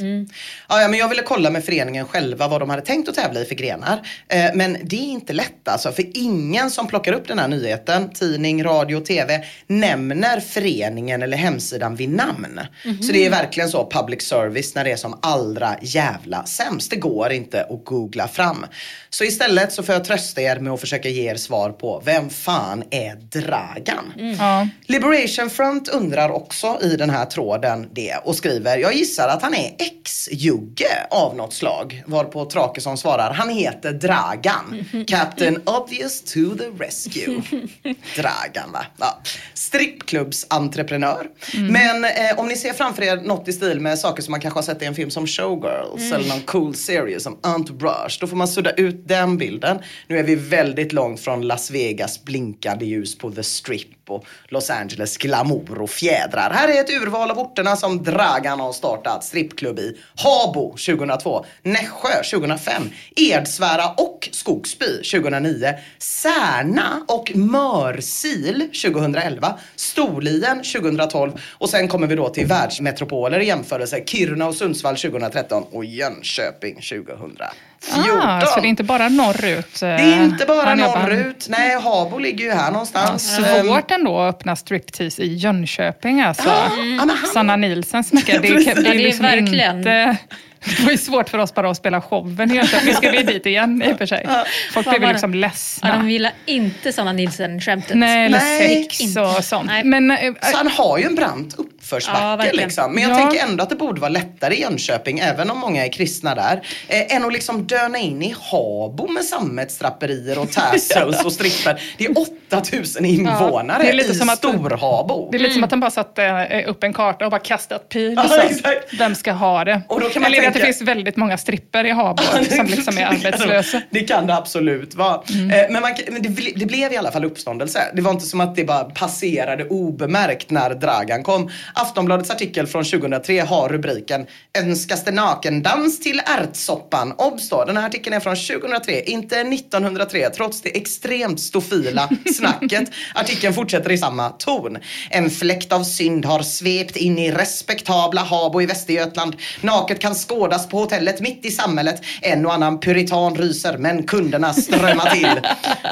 Ja, 0.69 0.81
ja, 0.81 0.87
men 0.87 0.99
jag 0.99 1.09
ville 1.09 1.21
kolla 1.21 1.49
med 1.49 1.65
föreningen 1.65 2.07
själva 2.07 2.47
vad 2.47 2.61
de 2.61 2.69
hade 2.69 2.81
tänkt 2.81 3.09
att 3.09 3.15
tävla 3.15 3.39
i 3.39 3.45
för 3.45 3.55
grenar. 3.55 4.07
Eh, 4.27 4.45
men 4.53 4.77
det 4.83 4.95
är 4.95 5.09
inte 5.11 5.33
lätt 5.33 5.67
alltså. 5.67 5.91
För 5.91 6.05
ingen 6.17 6.71
som 6.71 6.87
plockar 6.87 7.13
upp 7.13 7.27
den 7.27 7.39
här 7.39 7.47
nyheten, 7.47 8.09
tidning, 8.09 8.63
radio, 8.63 8.99
tv, 8.99 9.43
nämner 9.67 10.39
föreningen 10.39 11.21
eller 11.21 11.37
hemsidan 11.37 11.95
vid 11.95 12.09
namn. 12.09 12.59
Så 13.01 13.13
det 13.13 13.25
är 13.25 13.29
verkligen 13.29 13.69
så 13.69 13.89
public 13.91 14.21
service 14.21 14.75
när 14.75 14.83
det 14.83 14.91
är 14.91 14.95
som 14.95 15.19
allra 15.21 15.75
jävla 15.81 16.45
sämst. 16.45 16.89
Det 16.89 16.95
går 16.95 17.31
inte 17.31 17.63
att 17.63 17.85
googla 17.85 18.27
fram. 18.27 18.65
Så 19.09 19.23
istället 19.23 19.73
så 19.73 19.83
får 19.83 19.95
jag 19.95 20.05
trösta 20.05 20.41
er 20.41 20.59
med 20.59 20.73
att 20.73 20.79
försöka 20.79 21.09
ge 21.09 21.31
er 21.31 21.35
svar 21.35 21.69
på 21.69 22.01
vem 22.05 22.29
fan 22.29 22.83
är 22.91 23.15
Dragan? 23.15 24.35
Ja. 24.39 24.67
Liberation 24.85 25.49
Front 25.49 25.87
undrar 25.87 26.29
också 26.29 26.79
i 26.81 26.95
den 26.95 27.09
här 27.09 27.25
tråden 27.25 27.50
tråden 27.51 27.87
det 27.93 28.15
och 28.23 28.35
skriver, 28.35 28.77
jag 28.77 28.93
gissar 28.93 29.27
att 29.27 29.41
han 29.41 29.53
är 29.53 29.75
ex-Jugge 29.79 31.07
av 31.09 31.35
något 31.35 31.53
slag. 31.53 32.03
Varpå 32.05 32.45
Trakesson 32.45 32.97
svarar, 32.97 33.33
han 33.33 33.49
heter 33.49 33.93
Dragan. 33.93 34.85
Captain 35.07 35.61
Obvious 35.65 36.21
to 36.21 36.57
the 36.57 36.83
rescue. 36.83 37.41
Dragan 38.15 38.71
va? 38.71 38.85
Ja. 38.97 39.21
Strippklubbsentreprenör. 39.53 41.27
Men 41.53 42.03
eh, 42.03 42.39
om 42.39 42.47
ni 42.47 42.55
ser 42.55 42.73
framför 42.73 43.03
er 43.03 43.15
något 43.15 43.47
i 43.47 43.53
stil 43.53 43.79
med 43.79 43.99
saker 43.99 44.23
som 44.23 44.31
man 44.31 44.41
kanske 44.41 44.57
har 44.57 44.63
sett 44.63 44.81
i 44.81 44.85
en 44.85 44.95
film 44.95 45.11
som 45.11 45.27
Showgirls 45.27 46.11
eller 46.11 46.29
någon 46.29 46.41
cool 46.41 46.75
serie 46.75 47.19
som 47.19 47.39
Entourage. 47.43 48.17
Då 48.21 48.27
får 48.27 48.37
man 48.37 48.47
sudda 48.47 48.71
ut 48.71 49.07
den 49.07 49.37
bilden. 49.37 49.79
Nu 50.07 50.19
är 50.19 50.23
vi 50.23 50.35
väldigt 50.35 50.93
långt 50.93 51.19
från 51.19 51.41
Las 51.41 51.71
Vegas 51.71 52.23
blinkande 52.23 52.85
ljus 52.85 53.17
på 53.17 53.31
The 53.31 53.43
Strip 53.43 54.00
på 54.11 54.25
Los 54.47 54.69
Angeles 54.69 55.17
glamour 55.17 55.81
och 55.81 55.89
fjädrar. 55.89 56.49
Här 56.53 56.67
är 56.67 56.81
ett 56.81 56.89
urval 56.89 57.31
av 57.31 57.39
orterna 57.39 57.75
som 57.75 58.03
Dragan 58.03 58.59
har 58.59 58.73
startat 58.73 59.23
strippklubb 59.23 59.79
i. 59.79 59.97
Habo 60.15 60.69
2002, 60.69 61.45
Nässjö 61.63 62.23
2005, 62.31 62.89
Edsvära 63.15 63.89
och 63.97 64.29
Skogsby 64.31 65.03
2009, 65.11 65.73
Särna 65.99 67.05
och 67.07 67.35
Mörsil 67.35 68.69
2011, 68.83 69.59
Storlien 69.75 70.63
2012 70.63 71.31
och 71.51 71.69
sen 71.69 71.87
kommer 71.87 72.07
vi 72.07 72.15
då 72.15 72.29
till 72.29 72.45
världsmetropoler 72.45 73.39
i 73.39 73.45
jämförelse. 73.45 74.03
Kiruna 74.05 74.47
och 74.47 74.55
Sundsvall 74.55 74.95
2013 74.95 75.63
och 75.71 75.85
Jönköping 75.85 76.75
2000. 76.75 77.37
2014. 77.85 78.21
Ah, 78.29 78.41
så 78.45 78.59
det 78.59 78.67
är 78.67 78.69
inte 78.69 78.83
bara 78.83 79.09
norrut? 79.09 79.79
Det 79.79 79.85
är 79.87 80.23
inte 80.23 80.45
bara 80.45 80.65
han 80.69 80.77
norrut. 80.77 81.45
Nej, 81.49 81.81
Habo 81.81 82.17
ligger 82.19 82.45
ju 82.45 82.51
här 82.51 82.71
någonstans. 82.71 83.39
Ehm, 83.39 83.63
Svårt 83.65 83.91
ändå 83.91 84.19
att 84.19 84.35
öppna 84.35 84.55
striptease 84.55 85.21
i 85.21 85.35
Jönköping 85.35 86.21
alltså. 86.21 86.49
Ja, 86.49 86.69
men 86.77 87.09
han- 87.09 87.29
Sanna 87.33 87.55
Nilsens 87.55 88.13
Mecka. 88.13 88.33
Det, 88.33 88.39
det 88.39 88.47
Ja, 88.47 88.71
är 88.71 88.75
det 88.83 88.89
är 88.89 88.93
liksom 88.93 89.25
verkligen. 89.25 89.77
inte... 89.77 90.17
Det 90.77 90.83
var 90.83 90.91
ju 90.91 90.97
svårt 90.97 91.29
för 91.29 91.37
oss 91.37 91.53
bara 91.53 91.69
att 91.71 91.77
spela 91.77 92.01
showen 92.01 92.51
i 92.51 92.55
Jönköping. 92.55 92.93
Ska 92.93 93.11
vi 93.11 93.23
dit 93.23 93.45
igen 93.45 93.83
i 93.85 93.93
och 93.93 93.97
för 93.97 94.05
sig? 94.05 94.27
Folk 94.73 94.89
blev 94.89 95.01
ju 95.03 95.07
liksom 95.09 95.33
ledsna. 95.33 95.89
Ja, 95.89 95.95
de 95.95 96.09
gillar 96.09 96.31
inte 96.45 96.93
Sanna 96.93 97.13
Nilsson-skämtet. 97.13 97.97
Nej, 97.97 98.25
eller 98.25 98.39
Nej, 98.39 98.83
sex 98.83 99.01
inte. 99.01 99.21
och 99.21 99.43
sånt. 99.45 99.65
Nej. 99.65 99.83
Men, 99.83 100.11
eh, 100.11 100.33
Så 100.51 100.57
han 100.57 100.67
har 100.67 100.97
ju 100.97 101.03
en 101.05 101.15
brant 101.15 101.55
Ja, 101.57 101.63
uppförsbacke 101.63 102.21
verkligen. 102.37 102.55
liksom. 102.55 102.93
Men 102.93 103.03
jag 103.03 103.11
Ja. 103.11 103.15
tänker 103.17 103.45
ändå 103.45 103.63
att 103.63 103.69
det 103.69 103.75
borde 103.75 104.01
vara 104.01 104.09
lättare 104.09 104.55
i 104.55 104.61
Jönköping, 104.61 105.19
även 105.19 105.49
om 105.51 105.57
många 105.59 105.85
är 105.85 105.91
kristna 105.91 106.35
där, 106.35 106.61
eh, 106.87 107.15
än 107.15 107.25
att 107.25 107.33
liksom 107.33 107.67
döna 107.67 107.97
in 107.97 108.21
i 108.21 108.35
Habo 108.51 109.07
med 109.07 109.23
sammetsdraperier 109.23 110.39
och 110.39 110.51
tassels 110.51 111.25
och 111.25 111.33
stripper. 111.33 111.81
Det 111.97 112.05
är 112.05 112.13
8000 112.17 113.05
invånare 113.05 113.83
det 113.83 113.89
är 113.89 113.93
lite 113.93 114.11
i 114.11 114.15
som 114.15 114.29
att- 114.29 114.37
Stor-Habo. 114.37 115.29
det 115.31 115.37
är 115.37 115.39
lite 115.39 115.53
som 115.53 115.63
att 115.63 115.71
han 115.71 115.79
bara 115.79 115.91
satte 115.91 116.23
eh, 116.23 116.69
upp 116.69 116.83
en 116.83 116.93
karta 116.93 117.25
och 117.25 117.31
bara 117.31 117.39
kastat 117.41 117.89
pil. 117.89 118.13
Ja, 118.29 118.37
exakt. 118.43 118.93
Vem 118.99 119.15
ska 119.15 119.31
ha 119.31 119.63
det? 119.65 119.81
Och 119.87 120.01
då 120.01 120.09
kan 120.09 120.21
man 120.21 120.31
Eller 120.33 120.50
att 120.51 120.61
det 120.61 120.65
finns 120.65 120.81
väldigt 120.81 121.17
många 121.17 121.37
stripper 121.37 121.85
i 121.85 121.91
Habo 121.91 122.23
som 122.49 122.65
liksom 122.65 122.97
är 122.97 123.05
arbetslösa. 123.13 123.81
Det 123.89 123.99
kan 123.99 124.27
det 124.27 124.35
absolut 124.35 124.95
vara. 124.95 125.15
Eh, 125.15 125.47
Men, 125.69 125.81
man, 125.81 125.93
men 126.11 126.21
det, 126.21 126.53
det 126.55 126.65
blev 126.65 126.93
i 126.93 126.97
alla 126.97 127.11
fall 127.11 127.25
uppståndelse. 127.25 127.79
Det 127.93 128.01
var 128.01 128.11
inte 128.11 128.25
som 128.25 128.41
att 128.41 128.55
det 128.55 128.63
bara 128.63 128.83
passerade 128.83 129.63
obemärkt 129.63 130.49
när 130.49 130.69
Dragan 130.69 131.23
kom. 131.23 131.49
Aftonbladets 131.73 132.31
artikel 132.31 132.67
från 132.67 132.83
2003 132.83 133.39
har 133.39 133.69
rubriken 133.69 134.25
Önskas 134.57 135.03
det 135.03 135.11
nakendans 135.11 135.99
till 135.99 136.21
ärtsoppan? 136.25 137.13
Obs 137.17 137.49
då, 137.49 137.65
den 137.65 137.77
här 137.77 137.85
artikeln 137.87 138.15
är 138.15 138.19
från 138.19 138.35
2003, 138.35 139.01
inte 139.01 139.39
1903 139.39 140.29
trots 140.29 140.61
det 140.61 140.77
extremt 140.77 141.39
stofila 141.39 142.09
snacket. 142.35 142.91
Artikeln 143.15 143.53
fortsätter 143.53 143.91
i 143.91 143.97
samma 143.97 144.29
ton. 144.29 144.77
En 145.09 145.29
fläkt 145.29 145.71
av 145.73 145.83
synd 145.83 146.25
har 146.25 146.41
svept 146.43 146.95
in 146.95 147.19
i 147.19 147.31
respektabla 147.31 148.21
Habo 148.21 148.61
i 148.61 148.65
Västergötland. 148.65 149.35
Naket 149.61 149.99
kan 149.99 150.15
skådas 150.41 150.69
på 150.69 150.77
hotellet 150.79 151.21
mitt 151.21 151.45
i 151.45 151.51
samhället. 151.51 152.01
En 152.21 152.45
och 152.45 152.53
annan 152.53 152.79
puritan 152.79 153.35
ryser 153.35 153.77
men 153.77 154.03
kunderna 154.03 154.53
strömmar 154.53 155.09
till. 155.09 155.41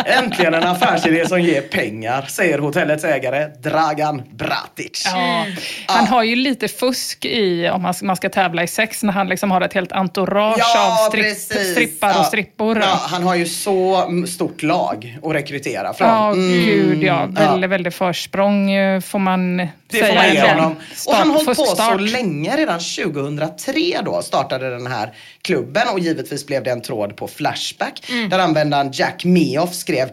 Äntligen 0.06 0.54
en 0.54 0.64
affärsidé 0.64 1.28
som 1.28 1.42
ger 1.42 1.62
pengar, 1.62 2.26
säger 2.30 2.60
hotellets 2.60 3.04
ägare 3.04 3.48
Dragan 3.64 4.22
Bratic. 4.32 5.04
Ja. 5.06 5.46
Han 5.88 6.08
har 6.08 6.24
ju 6.24 6.36
lite 6.36 6.68
fusk 6.68 7.26
i 7.26 7.70
om 7.70 7.94
man, 8.02 8.16
ska 8.16 8.30
tävla 8.30 8.64
i 8.64 8.68
sex 8.68 9.04
när 9.04 9.14
han 9.14 9.28
liksom 9.28 9.52
har 9.52 9.62
ett 9.62 9.74
helt 9.74 9.92
entourage 9.92 10.76
av 10.78 11.10
stripp, 11.10 11.38
strippar 11.72 12.10
Ja. 12.10 12.20
och 12.20 12.26
strippor. 12.26 12.78
Ja, 12.80 13.00
han 13.02 13.24
har 13.24 13.36
ju 13.36 13.46
så 13.46 14.04
mm, 14.06 14.28
stort 14.28 14.64
lag 14.64 15.18
att 15.24 15.32
rekrytera 15.34 15.94
från. 15.94 16.08
Ja, 16.08 16.30
Mm. 16.30 16.66
gud 16.66 17.04
ja. 17.04 17.28
ja. 17.36 17.52
Väldigt, 17.52 17.70
väldigt 17.70 17.96
försprång 17.96 18.72
eh, 18.72 19.02
får 19.02 19.20
man 19.20 19.68
Det 19.92 20.06
får 20.06 20.16
man 20.16 20.34
ge 20.34 20.42
honom. 20.42 20.76
Och 21.08 21.14
han 21.14 21.30
hållit 21.30 21.46
på 21.46 21.66
så 21.66 21.98
länge, 21.98 22.58
redan 22.58 22.80
2003 22.80 24.02
då 24.06 24.22
startade 24.22 24.70
den 24.70 24.88
här 24.88 25.14
klubben 25.42 25.88
och 25.94 26.00
givetvis 26.00 26.46
blev 26.46 26.64
det 26.64 26.72
en 26.72 26.82
tråd 26.82 27.18
på 27.18 27.28
Flashback 27.28 28.04
där 28.30 28.40
användaren 28.40 28.90
Jack 28.94 29.26
Meoff 29.26 29.74
skrev 29.74 30.10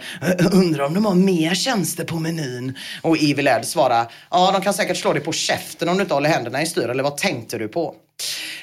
undrar 0.53 0.85
om 0.85 0.95
de 0.95 1.05
har 1.05 1.15
mer 1.15 1.55
tjänster 1.55 2.05
på 2.05 2.17
menyn 2.17 2.79
och 3.03 3.17
Evil 3.17 3.49
Ed 3.49 3.65
svarade 3.65 4.09
ja 4.31 4.51
de 4.53 4.63
kan 4.63 4.75
säkert 4.75 4.97
slå 4.97 5.13
dig 5.13 5.23
på 5.23 5.33
käften 5.33 5.89
om 5.89 5.97
du 5.97 6.03
inte 6.03 6.15
håller 6.15 6.31
händerna 6.31 6.63
i 6.63 6.67
styr 6.67 6.89
eller 6.89 7.03
vad 7.03 7.17
tänkte 7.17 7.59
du 7.59 7.69
på? 7.69 7.95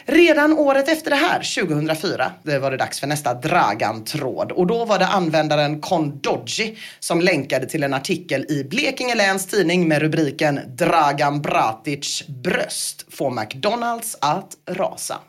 Redan 0.06 0.54
året 0.54 0.90
efter 0.90 1.10
det 1.10 1.16
här, 1.16 1.66
2004, 1.66 2.32
det 2.44 2.60
var 2.60 2.72
det 2.72 2.78
dags 2.78 3.00
för 3.00 3.08
nästa 3.08 3.34
Dragan-tråd. 3.34 4.52
Och 4.52 4.68
då 4.68 4.86
var 4.86 5.00
det 5.00 5.08
användaren 5.08 5.82
Kondoji 5.82 6.78
som 7.00 7.22
länkade 7.22 7.66
till 7.66 7.84
en 7.84 7.94
artikel 7.94 8.46
i 8.50 8.64
Blekinge 8.64 9.16
Läns 9.16 9.48
Tidning 9.48 9.88
med 9.88 10.02
rubriken 10.02 10.60
Dragan 10.68 11.42
Bratic 11.42 12.24
bröst 12.28 13.06
får 13.10 13.32
McDonalds 13.32 14.18
att 14.22 14.58
rasa. 14.70 15.20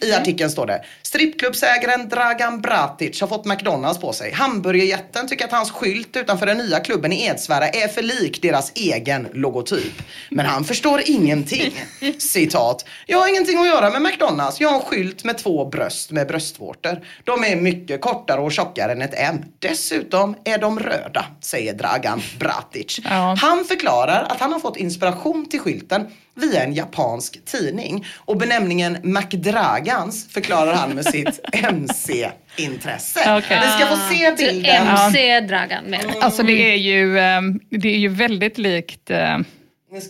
I 0.00 0.12
artikeln 0.12 0.50
står 0.50 0.66
det 0.66 0.84
Strippklubbsägaren 1.14 2.08
Dragan 2.08 2.60
Bratic 2.60 3.20
har 3.20 3.28
fått 3.28 3.44
McDonalds 3.44 4.00
på 4.00 4.12
sig. 4.12 4.32
Hamburgerjätten 4.32 5.28
tycker 5.28 5.44
att 5.44 5.52
hans 5.52 5.70
skylt 5.70 6.16
utanför 6.16 6.46
den 6.46 6.58
nya 6.58 6.80
klubben 6.80 7.12
i 7.12 7.26
Edsvära 7.26 7.68
är 7.68 7.88
för 7.88 8.02
lik 8.02 8.42
deras 8.42 8.72
egen 8.74 9.28
logotyp. 9.32 10.02
Men 10.30 10.46
han 10.46 10.64
förstår 10.64 11.02
ingenting. 11.06 11.84
Citat. 12.18 12.84
Jag 13.06 13.18
har 13.18 13.28
ingenting 13.28 13.58
att 13.58 13.66
göra 13.66 13.90
med 13.90 14.02
McDonalds. 14.02 14.60
Jag 14.60 14.68
har 14.68 14.76
en 14.76 14.84
skylt 14.84 15.24
med 15.24 15.38
två 15.38 15.64
bröst 15.64 16.10
med 16.10 16.28
bröstvårtor. 16.28 17.00
De 17.24 17.44
är 17.44 17.56
mycket 17.56 18.00
kortare 18.00 18.40
och 18.40 18.52
tjockare 18.52 18.92
än 18.92 19.02
ett 19.02 19.14
M. 19.16 19.44
Dessutom 19.58 20.36
är 20.44 20.58
de 20.58 20.78
röda, 20.78 21.26
säger 21.40 21.74
Dragan 21.74 22.22
Bratic. 22.38 23.00
Ja. 23.04 23.36
Han 23.38 23.64
förklarar 23.64 24.26
att 24.30 24.40
han 24.40 24.52
har 24.52 24.60
fått 24.60 24.76
inspiration 24.76 25.46
till 25.48 25.60
skylten 25.60 26.06
via 26.36 26.64
en 26.64 26.74
japansk 26.74 27.44
tidning. 27.44 28.06
Och 28.16 28.36
benämningen 28.36 28.96
McDragans 29.02 30.28
förklarar 30.28 30.74
han 30.74 30.90
med 30.90 31.03
sitt 31.04 31.40
MC-intresse. 31.52 33.20
Okej. 33.38 33.60
Vi 33.62 33.68
ska 33.84 33.86
få 33.86 33.96
se 34.14 34.30
Så 34.30 34.36
bilden. 34.36 34.86
MC 34.86 35.40
Dragan 35.40 35.84
med. 35.84 36.00
Alltså 36.20 36.42
det 36.42 36.72
är 36.72 36.76
ju, 36.76 37.18
eh, 37.18 37.40
det 37.70 37.88
är 37.88 37.98
ju 37.98 38.08
väldigt 38.08 38.58
likt 38.58 39.10
eh, 39.10 39.38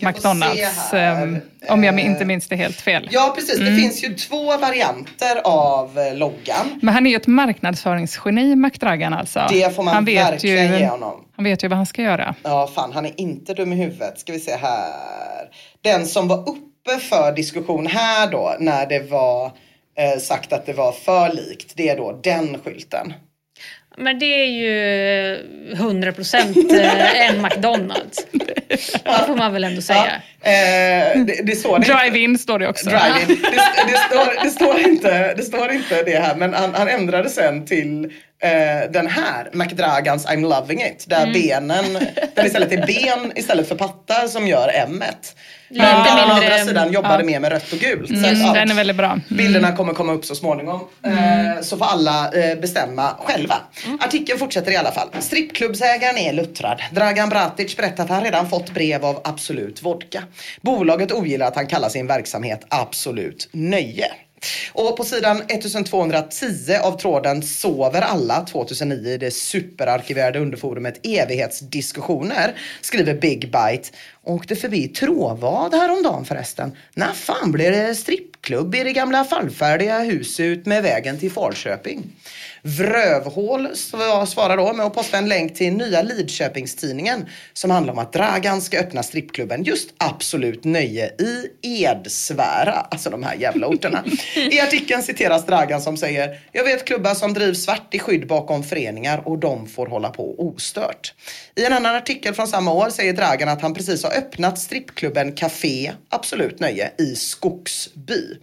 McDonalds. 0.02 0.90
se 0.90 0.96
här. 0.96 1.26
eh, 1.26 1.72
Om 1.72 1.84
jag 1.84 1.98
Eh, 2.00 2.06
inte 2.06 2.24
minns 2.24 2.48
det 2.48 2.56
helt 2.56 2.80
fel. 2.80 3.08
Ja, 3.12 3.32
precis. 3.36 3.60
Mm. 3.60 3.74
Det 3.74 3.80
finns 3.80 4.04
ju 4.04 4.14
två 4.14 4.56
varianter 4.56 5.40
av 5.44 5.98
eh, 5.98 6.14
loggan. 6.16 6.78
Men 6.82 6.94
han 6.94 7.06
är 7.06 7.10
ju 7.10 7.16
ett 7.16 7.26
marknadsföringsgeni, 7.26 8.56
McDragan 8.56 9.12
alltså. 9.14 9.46
Det 9.50 9.76
får 9.76 9.82
man 9.82 9.94
han 9.94 10.04
vet 10.04 10.32
verkligen 10.32 10.72
ju, 10.72 10.78
ge 10.78 10.86
honom. 10.86 11.24
Han 11.36 11.44
vet 11.44 11.64
ju 11.64 11.68
vad 11.68 11.76
han 11.76 11.86
ska 11.86 12.02
göra. 12.02 12.34
Ja, 12.42 12.70
fan, 12.74 12.92
han 12.92 13.06
är 13.06 13.20
inte 13.20 13.54
dum 13.54 13.72
i 13.72 13.76
huvudet. 13.76 14.18
Ska 14.18 14.32
vi 14.32 14.40
se 14.40 14.56
här. 14.56 14.92
Den 15.82 16.06
som 16.06 16.28
var 16.28 16.38
uppe 16.48 16.98
för 17.00 17.32
diskussion 17.32 17.86
här 17.86 18.26
då, 18.30 18.56
när 18.60 18.86
det 18.86 19.10
var 19.10 19.52
eh, 19.98 20.20
sagt 20.20 20.52
att 20.52 20.66
det 20.66 20.72
var 20.72 20.92
för 20.92 21.32
likt, 21.32 21.72
det 21.76 21.88
är 21.88 21.96
då 21.96 22.20
den 22.22 22.58
skylten. 22.58 23.12
Men 23.96 24.18
det 24.18 24.26
är 24.26 24.46
ju 24.46 24.74
100% 25.74 26.80
eh, 26.80 27.28
en 27.28 27.42
McDonalds. 27.42 28.26
Det 29.04 29.26
får 29.26 29.36
man 29.36 29.52
väl 29.52 29.64
ändå 29.64 29.82
säga. 29.82 30.12
Eh, 30.40 31.24
det, 31.24 31.46
det 31.46 31.56
står 31.56 31.78
det 31.78 31.86
Drive-in 31.86 32.38
står 32.38 32.58
det 32.58 32.68
också. 32.68 32.90
Drive-in. 32.90 33.28
Det, 33.28 33.92
det, 33.92 33.98
står, 33.98 34.44
det, 34.44 34.50
står 34.50 34.78
inte, 34.80 35.34
det 35.34 35.42
står 35.42 35.72
inte 35.72 36.02
det 36.02 36.18
här, 36.18 36.36
men 36.36 36.54
han, 36.54 36.74
han 36.74 36.88
ändrade 36.88 37.30
sen 37.30 37.66
till 37.66 38.04
eh, 38.42 38.90
den 38.90 39.06
här, 39.06 39.48
McDragans 39.52 40.26
I'm 40.26 40.40
loving 40.40 40.82
it, 40.82 41.04
där 41.08 41.32
benen, 41.32 41.98
där 42.34 42.46
istället 42.46 42.72
är 42.72 42.86
ben 42.86 43.32
istället 43.34 43.68
för 43.68 43.74
pattar 43.74 44.26
som 44.26 44.48
gör 44.48 44.70
M-et. 44.74 45.36
Men 45.63 45.63
Lite 45.74 45.86
han 45.86 46.30
å 46.30 46.34
mindre- 46.34 46.54
andra 46.54 46.64
sidan 46.66 46.92
jobbade 46.92 47.24
mer 47.24 47.40
med 47.40 47.52
rött 47.52 47.72
och 47.72 47.78
gult. 47.78 48.08
Så 48.08 48.14
att, 48.14 48.24
Mm, 48.32 48.40
ja, 48.46 48.52
den 48.52 48.70
är 48.70 48.74
väldigt 48.74 48.96
bra. 48.96 49.06
Mm. 49.06 49.22
Bilderna 49.28 49.76
kommer 49.76 49.92
komma 49.92 50.12
upp 50.12 50.24
så 50.24 50.34
småningom. 50.34 50.80
Eh, 51.06 51.62
så 51.62 51.76
får 51.78 51.84
alla 51.84 52.32
eh, 52.32 52.58
bestämma 52.60 53.10
själva. 53.24 53.54
Artikeln 54.00 54.38
fortsätter 54.38 54.72
i 54.72 54.76
alla 54.76 54.92
fall. 54.92 55.08
Strippklubbsägaren 55.20 56.16
är 56.18 56.32
luttrad. 56.32 56.80
Dragan 56.92 57.28
Bratic 57.28 57.76
berättar 57.76 58.04
att 58.04 58.10
han 58.10 58.24
redan 58.24 58.48
fått 58.48 58.74
brev 58.74 59.04
av 59.04 59.20
Absolut 59.24 59.82
Vodka. 59.82 60.22
Bolaget 60.60 61.12
ogillar 61.12 61.46
att 61.46 61.56
han 61.56 61.66
kallar 61.66 61.88
sin 61.88 62.06
verksamhet 62.06 62.64
Absolut 62.68 63.48
Nöje. 63.52 64.06
Och 64.72 64.96
på 64.96 65.04
sidan 65.04 65.36
1210 65.36 66.74
av 66.82 66.98
tråden 66.98 67.42
Sover 67.42 68.02
alla 68.02 68.40
2009 68.40 69.08
i 69.08 69.18
det 69.18 69.30
superarkiverade 69.30 70.38
underforumet 70.38 71.06
Evighetsdiskussioner 71.06 72.54
skriver 72.80 73.14
Big 73.14 73.40
Bite 73.40 73.88
Åkte 74.26 74.56
förbi 74.56 74.88
Tråvad 74.88 75.74
häromdagen 75.74 76.24
förresten. 76.24 76.76
När 76.94 77.12
fan 77.12 77.52
blir 77.52 77.70
det 77.70 77.94
strippklubb 77.94 78.74
i 78.74 78.84
det 78.84 78.92
gamla 78.92 79.24
fallfärdiga 79.24 79.98
huset 79.98 80.44
ut 80.44 80.66
med 80.66 80.82
vägen 80.82 81.18
till 81.18 81.30
Falköping? 81.30 82.02
Vrövhål 82.66 83.68
svarar 84.26 84.56
då 84.56 84.72
med 84.72 84.86
att 84.86 84.94
posta 84.94 85.18
en 85.18 85.28
länk 85.28 85.54
till 85.54 85.72
nya 85.72 86.02
Lidköpingstidningen 86.02 87.26
som 87.52 87.70
handlar 87.70 87.92
om 87.92 87.98
att 87.98 88.12
Dragan 88.12 88.60
ska 88.60 88.78
öppna 88.78 89.02
strippklubben 89.02 89.62
just 89.62 89.90
Absolut 89.98 90.64
Nöje 90.64 91.12
i 91.18 91.48
Edsvära, 91.84 92.72
alltså 92.72 93.10
de 93.10 93.22
här 93.22 93.34
jävla 93.34 93.66
orterna. 93.66 94.04
I 94.50 94.60
artikeln 94.60 95.02
citeras 95.02 95.46
Dragan 95.46 95.82
som 95.82 95.96
säger 95.96 96.40
Jag 96.52 96.64
vet 96.64 96.84
klubbar 96.84 97.14
som 97.14 97.34
drivs 97.34 97.64
svart 97.64 97.94
i 97.94 97.98
skydd 97.98 98.26
bakom 98.26 98.62
föreningar 98.62 99.22
och 99.28 99.38
de 99.38 99.68
får 99.68 99.86
hålla 99.86 100.10
på 100.10 100.34
ostört. 100.38 101.14
I 101.54 101.64
en 101.64 101.72
annan 101.72 101.96
artikel 101.96 102.34
från 102.34 102.48
samma 102.48 102.72
år 102.72 102.90
säger 102.90 103.12
Dragan 103.12 103.48
att 103.48 103.62
han 103.62 103.74
precis 103.74 104.04
har 104.04 104.10
öppnat 104.10 104.58
strippklubben 104.58 105.32
Café 105.32 105.92
Absolut 106.08 106.60
Nöje 106.60 106.92
i 106.98 107.14
Skogsby. 107.14 108.36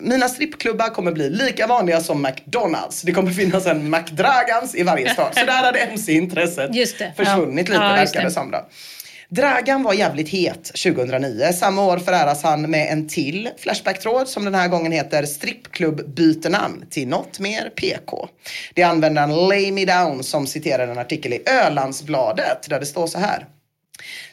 Mina 0.00 0.28
strippklubbar 0.28 0.88
kommer 0.88 1.12
bli 1.12 1.30
lika 1.30 1.66
vanliga 1.66 2.00
som 2.00 2.22
McDonalds. 2.22 3.02
Det 3.02 3.12
kommer 3.12 3.30
finnas 3.30 3.66
en 3.66 3.90
McDragans 3.90 4.74
i 4.74 4.82
varje 4.82 5.12
stad. 5.12 5.34
Så 5.34 5.44
där 5.44 5.52
hade 5.64 5.78
MC-intresset 5.78 6.70
försvunnit 7.16 7.68
Ja. 7.68 7.72
lite 7.74 7.84
Ja, 7.84 7.92
verkar 7.92 8.20
det 8.20 8.26
det. 8.26 8.30
som 8.30 8.50
då. 8.50 8.66
Dragan 9.30 9.82
var 9.82 9.92
jävligt 9.94 10.28
het 10.28 10.64
2009. 10.64 11.52
Samma 11.52 11.84
år 11.84 11.98
föräras 11.98 12.42
han 12.42 12.70
med 12.70 12.92
en 12.92 13.08
till 13.08 13.48
Flashback-tråd 13.58 14.28
som 14.28 14.44
den 14.44 14.54
här 14.54 14.68
gången 14.68 14.92
heter 14.92 15.22
Strippklubb 15.26 16.14
byter 16.14 16.50
namn 16.50 16.84
till 16.90 17.08
något 17.08 17.38
mer 17.40 17.70
PK. 17.76 18.28
Det 18.74 18.82
är 18.82 18.86
användaren 18.86 19.34
Lay 19.48 19.72
Me 19.72 19.84
Down 19.84 20.24
som 20.24 20.46
citerar 20.46 20.88
en 20.88 20.98
artikel 20.98 21.32
i 21.32 21.42
Ölandsbladet 21.48 22.66
där 22.68 22.80
det 22.80 22.86
står 22.86 23.06
så 23.06 23.18
här. 23.18 23.46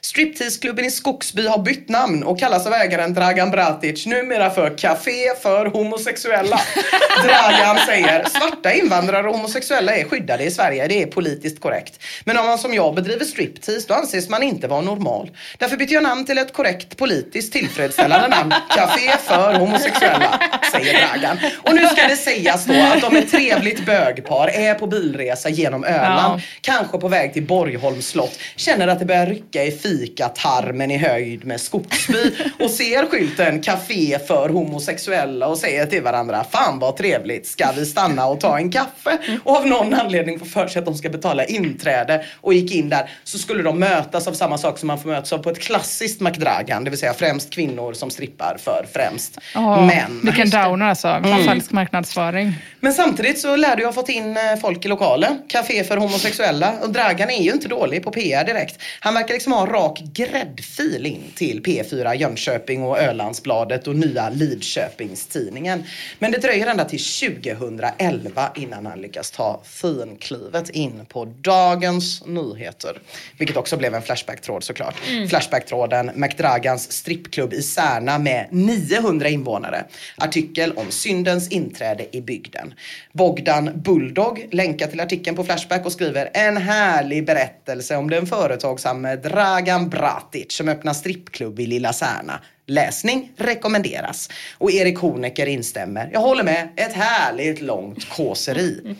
Stripteaseklubben 0.05 0.85
i 0.85 0.91
Skogsby 0.91 1.47
har 1.47 1.57
bytt 1.57 1.89
namn 1.89 2.23
och 2.23 2.39
kallas 2.39 2.67
av 2.67 2.73
ägaren 2.73 3.13
Dragan 3.13 3.51
Bratic 3.51 4.05
numera 4.05 4.49
för 4.49 4.77
Café 4.77 5.35
för 5.41 5.65
homosexuella. 5.65 6.59
Dragan 7.23 7.77
säger 7.87 8.25
svarta 8.29 8.73
invandrare 8.73 9.27
och 9.27 9.35
homosexuella 9.35 9.95
är 9.95 10.03
skyddade 10.03 10.43
i 10.43 10.51
Sverige, 10.51 10.87
det 10.87 11.01
är 11.01 11.07
politiskt 11.07 11.59
korrekt. 11.59 12.03
Men 12.23 12.37
om 12.37 12.45
man 12.45 12.57
som 12.57 12.73
jag 12.73 12.95
bedriver 12.95 13.25
striptease 13.25 13.87
då 13.87 13.93
anses 13.93 14.29
man 14.29 14.43
inte 14.43 14.67
vara 14.67 14.81
normal. 14.81 15.31
Därför 15.57 15.77
byter 15.77 15.93
jag 15.93 16.03
namn 16.03 16.25
till 16.25 16.37
ett 16.37 16.53
korrekt 16.53 16.97
politiskt 16.97 17.53
tillfredsställande 17.53 18.27
namn. 18.27 18.53
Café 18.75 19.17
för 19.17 19.53
homosexuella, 19.53 20.39
säger 20.71 21.07
Dragan. 21.07 21.37
Och 21.63 21.75
nu 21.75 21.87
ska 21.87 22.07
det 22.07 22.17
sägas 22.17 22.65
då 22.65 22.73
att 22.73 23.01
de 23.01 23.15
ett 23.15 23.31
trevligt 23.31 23.85
bögpar 23.85 24.47
är 24.47 24.73
på 24.73 24.87
bilresa 24.87 25.49
genom 25.49 25.83
Öland, 25.83 26.41
kanske 26.61 26.97
på 26.97 27.07
väg 27.07 27.33
till 27.33 27.45
Borgholms 27.45 28.07
slott, 28.07 28.39
känner 28.55 28.87
att 28.87 28.99
det 28.99 29.05
börjar 29.05 29.25
rycka 29.25 29.63
i 29.63 29.71
fikatarmen 29.95 30.91
i 30.91 30.97
höjd 30.97 31.45
med 31.45 31.61
Skogsby 31.61 32.35
och 32.59 32.69
ser 32.69 33.05
skylten 33.05 33.61
Café 33.61 34.19
för 34.27 34.49
homosexuella 34.49 35.47
och 35.47 35.57
säger 35.57 35.85
till 35.85 36.03
varandra 36.03 36.45
Fan 36.51 36.79
vad 36.79 36.97
trevligt, 36.97 37.47
ska 37.47 37.71
vi 37.75 37.85
stanna 37.85 38.25
och 38.25 38.39
ta 38.39 38.57
en 38.57 38.71
kaffe? 38.71 39.17
Och 39.43 39.57
av 39.57 39.67
någon 39.67 39.93
anledning 39.93 40.39
får 40.39 40.45
för 40.45 40.67
sig 40.67 40.79
att 40.79 40.85
de 40.85 40.95
ska 40.95 41.09
betala 41.09 41.45
inträde 41.45 42.25
och 42.41 42.53
gick 42.53 42.75
in 42.75 42.89
där 42.89 43.09
så 43.23 43.37
skulle 43.37 43.63
de 43.63 43.79
mötas 43.79 44.27
av 44.27 44.33
samma 44.33 44.57
sak 44.57 44.77
som 44.79 44.87
man 44.87 44.99
får 44.99 45.09
mötas 45.09 45.33
av 45.33 45.37
på 45.37 45.49
ett 45.49 45.59
klassiskt 45.59 46.21
McDragan, 46.21 46.83
det 46.83 46.89
vill 46.89 46.99
säga 46.99 47.13
främst 47.13 47.49
kvinnor 47.49 47.93
som 47.93 48.09
strippar 48.09 48.57
för 48.63 48.85
främst 48.93 49.37
Ja, 49.53 49.85
män. 49.85 50.21
Vilken 50.23 50.49
downer 50.49 50.85
alltså. 50.85 51.07
Mm. 51.07 51.45
Falsk 51.45 51.71
marknadsföring. 51.71 52.53
Men 52.79 52.93
samtidigt 52.93 53.39
så 53.39 53.55
lär 53.55 53.75
du 53.75 53.85
ha 53.85 53.93
fått 53.93 54.09
in 54.09 54.37
eh, 54.37 54.43
folk 54.61 54.85
i 54.85 54.87
lokalen. 54.87 55.39
Café 55.47 55.83
för 55.83 55.97
homosexuella. 55.97 56.73
Och 56.81 56.89
Dragan 56.89 57.29
är 57.29 57.43
ju 57.43 57.51
inte 57.51 57.67
dålig 57.67 58.03
på 58.03 58.11
PR 58.11 58.43
direkt. 58.43 58.81
Han 58.99 59.13
verkar 59.13 59.33
liksom 59.33 59.53
ha 59.53 59.65
rak 59.85 60.01
gräddfil 60.13 61.05
in 61.05 61.23
till 61.35 61.61
P4 61.61 62.15
Jönköping 62.15 62.83
och 62.83 62.99
Ölandsbladet 62.99 63.87
och 63.87 63.95
nya 63.95 64.29
Lidköpingstidningen. 64.29 65.83
Men 66.19 66.31
det 66.31 66.37
dröjer 66.37 66.67
ända 66.67 66.85
till 66.85 66.99
2011 66.99 68.51
innan 68.55 68.85
han 68.85 69.01
lyckas 69.01 69.31
ta 69.31 69.61
finklivet 69.63 70.69
in 70.69 71.05
på 71.09 71.25
Dagens 71.25 72.25
Nyheter. 72.25 72.99
Vilket 73.37 73.57
också 73.57 73.77
blev 73.77 73.95
en 73.95 74.01
Flashback-tråd 74.01 74.63
såklart. 74.63 74.95
Flashback-tråden 75.29 76.11
McDragans 76.15 76.91
strippklubb 76.91 77.53
i 77.53 77.61
Särna 77.61 78.19
med 78.19 78.47
900 78.51 79.29
invånare. 79.29 79.85
Artikel 80.17 80.71
om 80.71 80.85
syndens 80.91 81.49
inträde 81.51 82.05
i 82.11 82.21
bygden. 82.21 82.73
Bogdan 83.11 83.71
Bulldog 83.75 84.47
länkar 84.51 84.87
till 84.87 84.99
artikeln 84.99 85.35
på 85.35 85.43
Flashback 85.43 85.85
och 85.85 85.91
skriver 85.91 86.29
en 86.33 86.57
härlig 86.57 87.25
berättelse 87.25 87.95
om 87.97 88.09
den 88.09 88.27
företagsamme 88.27 89.15
Dragan 89.15 89.74
Bratic 89.79 90.51
som 90.51 90.69
öppnar 90.69 90.93
strippklubb 90.93 91.59
i 91.59 91.65
Lilla 91.65 91.93
Särna. 91.93 92.39
Läsning 92.67 93.31
rekommenderas. 93.37 94.29
Och 94.57 94.71
Erik 94.71 94.97
Honecker 94.97 95.45
instämmer. 95.45 96.09
Jag 96.13 96.19
håller 96.19 96.43
med. 96.43 96.69
Ett 96.75 96.93
härligt 96.93 97.61
långt 97.61 98.09
kåseri. 98.09 98.95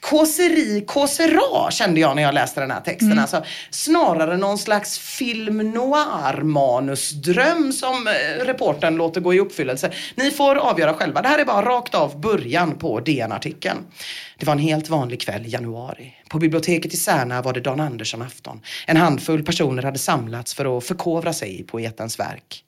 Kåseri, 0.00 0.84
kåsera 0.86 1.70
kände 1.70 2.00
jag 2.00 2.16
när 2.16 2.22
jag 2.22 2.34
läste 2.34 2.60
den 2.60 2.70
här 2.70 2.80
texten. 2.80 3.18
Alltså, 3.18 3.44
snarare 3.70 4.36
någon 4.36 4.58
slags 4.58 4.98
film 4.98 5.58
noir 5.58 6.42
manusdröm 6.42 7.72
som 7.72 8.06
eh, 8.06 8.44
reportern 8.44 8.96
låter 8.96 9.20
gå 9.20 9.34
i 9.34 9.40
uppfyllelse. 9.40 9.90
Ni 10.14 10.30
får 10.30 10.56
avgöra 10.56 10.94
själva. 10.94 11.22
Det 11.22 11.28
här 11.28 11.38
är 11.38 11.44
bara 11.44 11.66
rakt 11.66 11.94
av 11.94 12.20
början 12.20 12.78
på 12.78 13.00
DN-artikeln. 13.00 13.78
Det 14.40 14.46
var 14.46 14.52
en 14.52 14.58
helt 14.58 14.88
vanlig 14.88 15.20
kväll 15.20 15.46
i 15.46 15.48
januari. 15.48 16.14
På 16.28 16.38
biblioteket 16.38 16.94
i 16.94 16.96
Särna 16.96 17.42
var 17.42 17.52
det 17.52 17.60
Dan 17.60 17.80
Andersson-afton. 17.80 18.60
En 18.86 18.96
handfull 18.96 19.44
personer 19.44 19.82
hade 19.82 19.98
samlats 19.98 20.54
för 20.54 20.78
att 20.78 20.84
förkovra 20.84 21.32
sig 21.32 21.60
i 21.60 21.62
poetens 21.62 22.18
verk. 22.18 22.64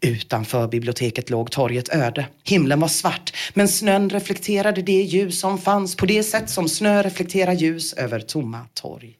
Utanför 0.00 0.68
biblioteket 0.68 1.30
låg 1.30 1.50
torget 1.50 1.94
öde. 1.94 2.26
Himlen 2.44 2.80
var 2.80 2.88
svart, 2.88 3.32
men 3.54 3.68
snön 3.68 4.10
reflekterade 4.10 4.82
det 4.82 5.02
ljus 5.02 5.40
som 5.40 5.58
fanns 5.58 5.96
på 5.96 6.06
det 6.06 6.22
sätt 6.22 6.50
som 6.50 6.68
snö 6.68 7.02
reflekterar 7.02 7.52
ljus 7.52 7.92
över 7.92 8.20
tomma 8.20 8.66
torg. 8.74 9.14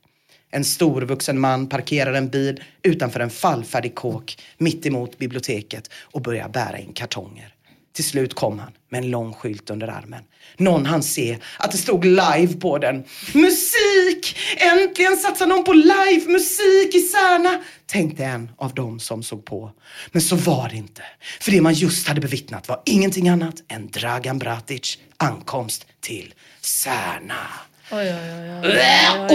En 0.50 0.64
storvuxen 0.64 1.40
man 1.40 1.68
parkerar 1.68 2.12
en 2.12 2.28
bil 2.28 2.62
utanför 2.82 3.20
en 3.20 3.30
fallfärdig 3.30 3.94
kåk 3.94 4.38
mitt 4.58 4.86
emot 4.86 5.18
biblioteket 5.18 5.90
och 6.02 6.22
börjar 6.22 6.48
bära 6.48 6.78
in 6.78 6.92
kartonger. 6.92 7.54
Till 7.92 8.04
slut 8.04 8.34
kom 8.34 8.58
han 8.58 8.72
med 8.88 9.04
en 9.04 9.10
lång 9.10 9.34
skylt 9.34 9.70
under 9.70 9.88
armen. 9.88 10.24
Någon 10.56 10.86
hann 10.86 11.02
se 11.02 11.38
att 11.58 11.72
det 11.72 11.78
stod 11.78 12.04
live 12.04 12.54
på 12.60 12.78
den. 12.78 13.04
Musik! 13.34 14.36
Äntligen 14.56 15.16
satsar 15.16 15.46
någon 15.46 15.64
på 15.64 15.72
live 15.72 16.32
musik 16.32 16.94
i 16.94 17.00
Särna! 17.00 17.62
Tänkte 17.86 18.24
en 18.24 18.50
av 18.56 18.74
dem 18.74 19.00
som 19.00 19.22
såg 19.22 19.44
på. 19.44 19.72
Men 20.12 20.22
så 20.22 20.36
var 20.36 20.68
det 20.68 20.76
inte. 20.76 21.02
För 21.40 21.50
det 21.50 21.60
man 21.60 21.74
just 21.74 22.08
hade 22.08 22.20
bevittnat 22.20 22.68
var 22.68 22.82
ingenting 22.86 23.28
annat 23.28 23.54
än 23.68 23.90
Dragan 23.90 24.38
Bratic 24.38 24.98
ankomst 25.16 25.86
till 26.00 26.34
Särna. 26.60 27.46
Oj, 27.90 27.98
oj, 27.98 28.14
oj, 28.14 28.60
oj. 28.64 28.78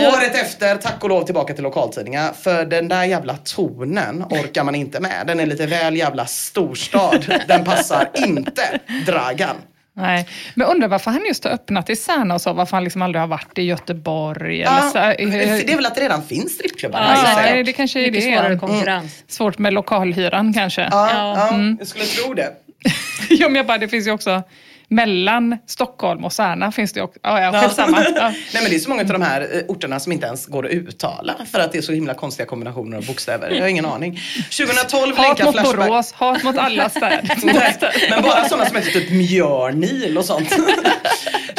Äh, 0.01 0.13
Året 0.13 0.35
efter, 0.35 0.75
tack 0.75 1.03
och 1.03 1.09
lov 1.09 1.23
tillbaka 1.25 1.53
till 1.53 1.63
lokaltidningar. 1.63 2.33
För 2.33 2.65
den 2.65 2.87
där 2.87 3.03
jävla 3.03 3.37
tonen 3.37 4.23
orkar 4.29 4.63
man 4.63 4.75
inte 4.75 4.99
med. 4.99 5.23
Den 5.27 5.39
är 5.39 5.45
lite 5.45 5.65
väl 5.65 5.95
jävla 5.97 6.25
storstad. 6.25 7.39
Den 7.47 7.63
passar 7.63 8.09
inte 8.15 8.79
Dragan. 9.05 9.55
Nej, 9.95 10.27
men 10.55 10.67
undrar 10.67 10.87
varför 10.87 11.11
han 11.11 11.25
just 11.25 11.43
har 11.43 11.51
öppnat 11.51 11.89
i 11.89 11.95
Särna 11.95 12.33
och 12.33 12.41
så, 12.41 12.53
varför 12.53 12.77
han 12.77 12.83
liksom 12.83 13.01
aldrig 13.01 13.21
har 13.21 13.27
varit 13.27 13.57
i 13.57 13.61
Göteborg. 13.61 14.61
Eller 14.63 14.77
Ja, 14.77 14.89
så. 14.89 14.97
här. 14.99 15.15
det 15.17 15.71
är 15.71 15.75
väl 15.75 15.85
att 15.85 15.95
det 15.95 16.01
redan 16.01 16.23
finns 16.23 16.51
strippklubbar 16.53 16.99
Ja, 16.99 17.05
här 17.05 17.51
nej, 17.53 17.63
det 17.63 17.73
kanske 17.73 17.99
är 17.99 18.11
Mycket 18.11 18.23
det. 18.23 18.31
svårare 18.31 18.45
Mm. 18.47 18.59
konkurrens. 18.59 19.23
Svårt 19.27 19.57
med 19.57 19.73
lokalhyran 19.73 20.53
kanske. 20.53 20.81
Ja, 20.91 21.09
ja, 21.13 21.59
jag 21.79 21.87
skulle 21.87 22.05
tro 22.05 22.33
det. 22.33 22.49
Ja, 23.29 23.47
men 23.49 23.55
jag 23.55 23.65
bara, 23.67 23.77
det 23.77 23.87
finns 23.87 24.07
ju 24.07 24.11
också 24.11 24.43
mellan 24.87 25.57
Stockholm 25.67 26.25
och 26.25 26.33
Särna 26.33 26.71
finns 26.71 26.93
det 26.93 27.01
också. 27.01 27.19
Ja, 27.23 27.41
ja, 27.41 27.61
skitsamma. 27.61 28.05
Ja. 28.15 28.29
Nej 28.29 28.63
men 28.63 28.69
det 28.69 28.75
är 28.75 28.79
så 28.79 28.89
många 28.89 29.01
av 29.01 29.07
de 29.07 29.21
här 29.21 29.41
eh, 29.41 29.61
orterna 29.67 29.99
som 29.99 30.11
inte 30.11 30.25
ens 30.25 30.45
går 30.45 30.65
att 30.65 30.71
uttala 30.71 31.35
för 31.51 31.59
att 31.59 31.71
det 31.71 31.77
är 31.77 31.81
så 31.81 31.91
himla 31.91 32.13
konstiga 32.13 32.45
kombinationer 32.45 32.97
av 32.97 33.05
bokstäver. 33.05 33.51
Jag 33.51 33.61
har 33.61 33.67
ingen 33.67 33.85
aning. 33.85 34.19
2012 34.57 35.17
Hat 35.17 35.43
mot 35.43 35.53
Flashback. 35.53 35.75
Borås, 35.77 36.11
hat 36.11 36.43
mot 36.43 36.57
alla 36.57 36.89
städer. 36.89 37.39
Men 38.09 38.23
bara 38.23 38.49
sådana 38.49 38.65
som 38.65 38.75
heter 38.75 38.91
typ 38.91 39.11
Mjörnil 39.11 40.17
och 40.17 40.25
sånt. 40.25 40.49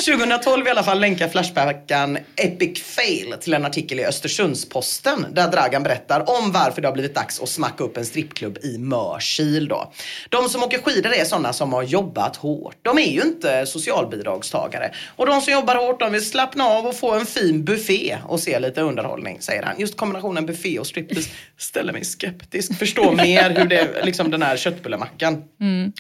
2012 0.05 0.67
i 0.67 0.71
alla 0.71 0.83
fall 0.83 1.01
länkar 1.01 1.29
Flashbacken 1.29 2.19
Epic 2.37 2.83
Fail 2.83 3.35
till 3.41 3.55
en 3.55 3.65
artikel 3.65 4.01
i 4.01 4.05
Östersundsposten 4.05 5.27
där 5.33 5.49
Dragan 5.49 5.83
berättar 5.83 6.21
om 6.39 6.53
varför 6.53 6.83
det 6.83 6.89
har 6.89 6.93
blivit 6.93 7.15
dags 7.15 7.41
att 7.41 7.49
smacka 7.49 7.85
upp 7.85 7.97
en 7.97 8.05
strippklubb 8.05 8.59
i 8.63 8.79
Mörsil 8.79 9.69
då. 9.69 9.93
De 10.29 10.49
som 10.49 10.63
åker 10.63 10.79
skidor 10.79 11.13
är 11.13 11.25
sådana 11.25 11.53
som 11.53 11.73
har 11.73 11.83
jobbat 11.83 12.37
hårt. 12.37 12.77
De 12.83 12.99
är 12.99 13.13
ju 13.13 13.23
inte 13.23 13.67
socialbidragstagare. 13.67 14.91
Och 15.17 15.27
de 15.27 15.41
som 15.41 15.53
jobbar 15.53 15.75
hårt 15.75 16.01
de 16.01 16.13
vill 16.13 16.27
slappna 16.27 16.65
av 16.65 16.87
och 16.87 16.97
få 16.97 17.13
en 17.13 17.27
fin 17.27 17.65
buffé 17.65 18.19
och 18.25 18.41
se 18.41 18.59
lite 18.59 18.81
underhållning, 18.81 19.41
säger 19.41 19.63
han. 19.63 19.81
Just 19.81 19.97
kombinationen 19.97 20.47
buffé 20.47 20.79
och 20.79 20.87
striptease 20.87 21.31
ställer 21.59 21.93
mig 21.93 22.05
skeptisk. 22.05 22.79
Förstår 22.79 23.13
mer 23.13 23.51
hur 23.51 23.65
det, 23.65 24.05
liksom 24.05 24.31
den 24.31 24.43
här 24.43 24.57
köttbullemackan 24.57 25.43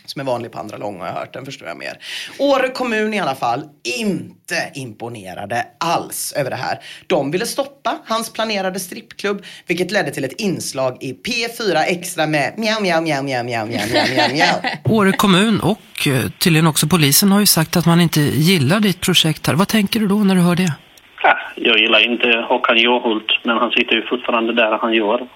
som 0.07 0.21
är 0.21 0.25
vanlig 0.25 0.53
på 0.53 0.59
andra 0.59 0.77
lång 0.77 1.01
har 1.01 1.07
jag 1.07 1.15
hört, 1.15 1.33
den 1.33 1.45
förstår 1.45 1.69
jag 1.69 1.77
mer. 1.77 1.99
Åre 2.39 2.69
kommun 2.69 3.15
i 3.15 3.21
alla 3.21 3.35
fall, 3.35 3.69
inte 4.01 4.71
imponerade 4.75 5.67
alls 5.81 6.33
över 6.37 6.51
det 6.51 6.57
här. 6.57 6.79
De 7.07 7.31
ville 7.31 7.47
stoppa 7.47 7.99
hans 8.07 8.33
planerade 8.33 8.81
strippklubb, 8.81 9.45
vilket 9.67 9.91
ledde 9.91 10.11
till 10.11 10.25
ett 10.25 10.41
inslag 10.41 10.97
i 11.01 11.13
P4 11.13 11.85
Extra 11.87 12.27
med 12.27 12.55
mjau, 12.57 12.81
mjau, 12.83 13.03
mjau, 13.03 13.23
mjau, 13.23 13.45
mjau, 13.45 13.67
mjau, 13.67 13.87
mjau, 14.15 14.29
mjau. 14.33 14.71
Åre 14.99 15.13
kommun 15.13 15.61
och 15.61 16.07
eh, 16.07 16.31
tydligen 16.39 16.67
också 16.67 16.87
polisen 16.87 17.33
har 17.33 17.41
ju 17.41 17.47
sagt 17.47 17.77
att 17.77 17.87
man 17.87 18.01
inte 18.01 18.21
gillar 18.21 18.81
ditt 18.81 19.01
projekt 19.01 19.47
här. 19.47 19.55
Vad 19.55 19.69
tänker 19.69 20.01
du 20.01 20.07
då 20.07 20.15
när 20.15 20.35
du 20.35 20.41
hör 20.41 20.57
det? 20.57 20.73
Ja, 21.23 21.39
jag 21.57 21.79
gillar 21.79 22.13
inte 22.13 22.29
Håkan 22.49 22.79
Johult, 22.79 23.41
men 23.45 23.57
han 23.57 23.71
sitter 23.71 23.95
ju 23.95 24.07
fortfarande 24.07 24.53
där 24.55 24.79
han 24.81 24.93
gör. 24.93 25.29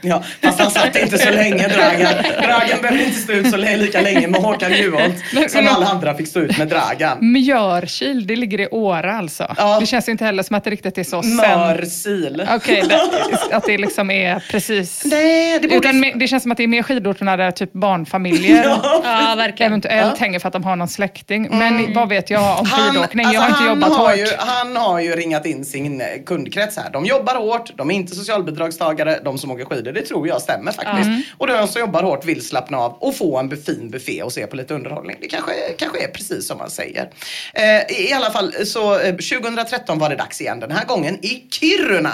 Ja, 0.00 0.22
fast 0.42 0.58
han 0.60 0.70
satt 0.70 0.96
inte 0.96 1.18
så 1.18 1.30
länge 1.30 1.68
Dragan. 1.68 2.14
Dragan 2.42 2.82
behövde 2.82 3.04
inte 3.04 3.20
stå 3.20 3.32
ut 3.32 3.50
så 3.50 3.56
lika 3.56 4.00
länge 4.00 4.28
med 4.28 4.40
Håkan 4.40 4.72
Juholt 4.72 5.14
som 5.50 5.68
alla 5.68 5.86
andra 5.86 6.14
fick 6.14 6.28
stå 6.28 6.40
ut 6.40 6.58
med 6.58 6.68
Dragan. 6.68 7.18
Mjörkil, 7.32 8.26
det 8.26 8.36
ligger 8.36 8.60
i 8.60 8.68
Åre 8.70 9.12
alltså. 9.12 9.54
Det 9.80 9.86
känns 9.86 10.08
ju 10.08 10.12
inte 10.12 10.24
heller 10.24 10.42
som 10.42 10.56
att 10.56 10.64
det 10.64 10.70
riktigt 10.70 10.98
är 10.98 11.04
så 11.04 11.22
sen... 11.22 11.36
Mörsil. 11.36 12.46
Okej, 12.54 12.82
det- 12.88 13.56
att 13.56 13.64
det 13.66 13.78
liksom 13.78 14.10
är 14.10 14.42
precis... 14.50 15.02
Nej, 15.04 15.58
det 15.58 15.68
borde... 15.68 15.76
Utan 15.88 16.18
det 16.18 16.28
känns 16.28 16.42
som 16.42 16.52
att 16.52 16.58
det 16.58 16.64
är 16.64 16.68
mer 16.68 16.82
skidorterna 16.82 17.36
där 17.36 17.50
typ 17.50 17.72
barnfamiljer 17.72 18.64
Ja, 18.64 19.34
verkligen. 19.36 19.72
eventuellt 19.72 20.12
Ja. 20.18 20.24
hänger 20.24 20.38
för 20.38 20.48
att 20.48 20.52
de 20.52 20.64
har 20.64 20.76
någon 20.76 20.88
släkting. 20.88 21.48
Men 21.50 21.94
vad 21.94 22.08
vet 22.08 22.30
jag 22.30 22.60
om 22.60 22.66
Han, 22.66 22.90
skidåkning? 22.92 23.26
alltså 23.26 23.34
jag 23.34 23.40
har 23.40 23.48
inte 23.48 23.60
han 23.62 23.68
jobbat 23.68 23.92
har 23.98 24.08
hårt. 24.08 24.16
Ju, 24.18 24.26
han 24.38 24.76
har 24.76 25.00
ju 25.00 25.10
ringat 25.12 25.46
in 25.46 25.64
sin 25.64 26.00
eh, 26.00 26.06
kundkrets 26.26 26.76
här. 26.76 26.90
De 26.90 27.04
jobbar 27.04 27.34
hårt, 27.34 27.76
de 27.76 27.90
är 27.90 27.94
inte 27.94 28.14
socialbidragstagare, 28.14 29.18
de 29.24 29.38
som 29.44 29.52
åker 29.52 29.64
skidor. 29.64 29.92
Det 29.92 30.02
tror 30.02 30.28
jag 30.28 30.42
stämmer 30.42 30.72
faktiskt. 30.72 31.08
Mm. 31.08 31.22
Och 31.38 31.46
de 31.46 31.68
som 31.68 31.80
jobbar 31.80 32.02
hårt 32.02 32.24
vill 32.24 32.46
slappna 32.46 32.78
av 32.78 32.92
och 32.92 33.16
få 33.16 33.38
en 33.38 33.56
fin 33.56 33.90
buffé 33.90 34.22
och 34.22 34.32
se 34.32 34.46
på 34.46 34.56
lite 34.56 34.74
underhållning. 34.74 35.16
Det 35.20 35.28
kanske, 35.28 35.52
kanske 35.78 36.04
är 36.04 36.08
precis 36.08 36.46
som 36.46 36.58
man 36.58 36.70
säger. 36.70 37.10
Eh, 37.54 38.00
i, 38.00 38.12
alla 38.12 38.30
fall, 38.30 38.52
så 38.66 39.00
eh, 39.00 39.14
2013 39.14 39.98
var 39.98 40.08
det 40.08 40.16
dags 40.16 40.40
igen. 40.40 40.60
Den 40.60 40.70
här 40.70 40.84
gången 40.84 41.24
i 41.24 41.46
Kiruna. 41.50 42.12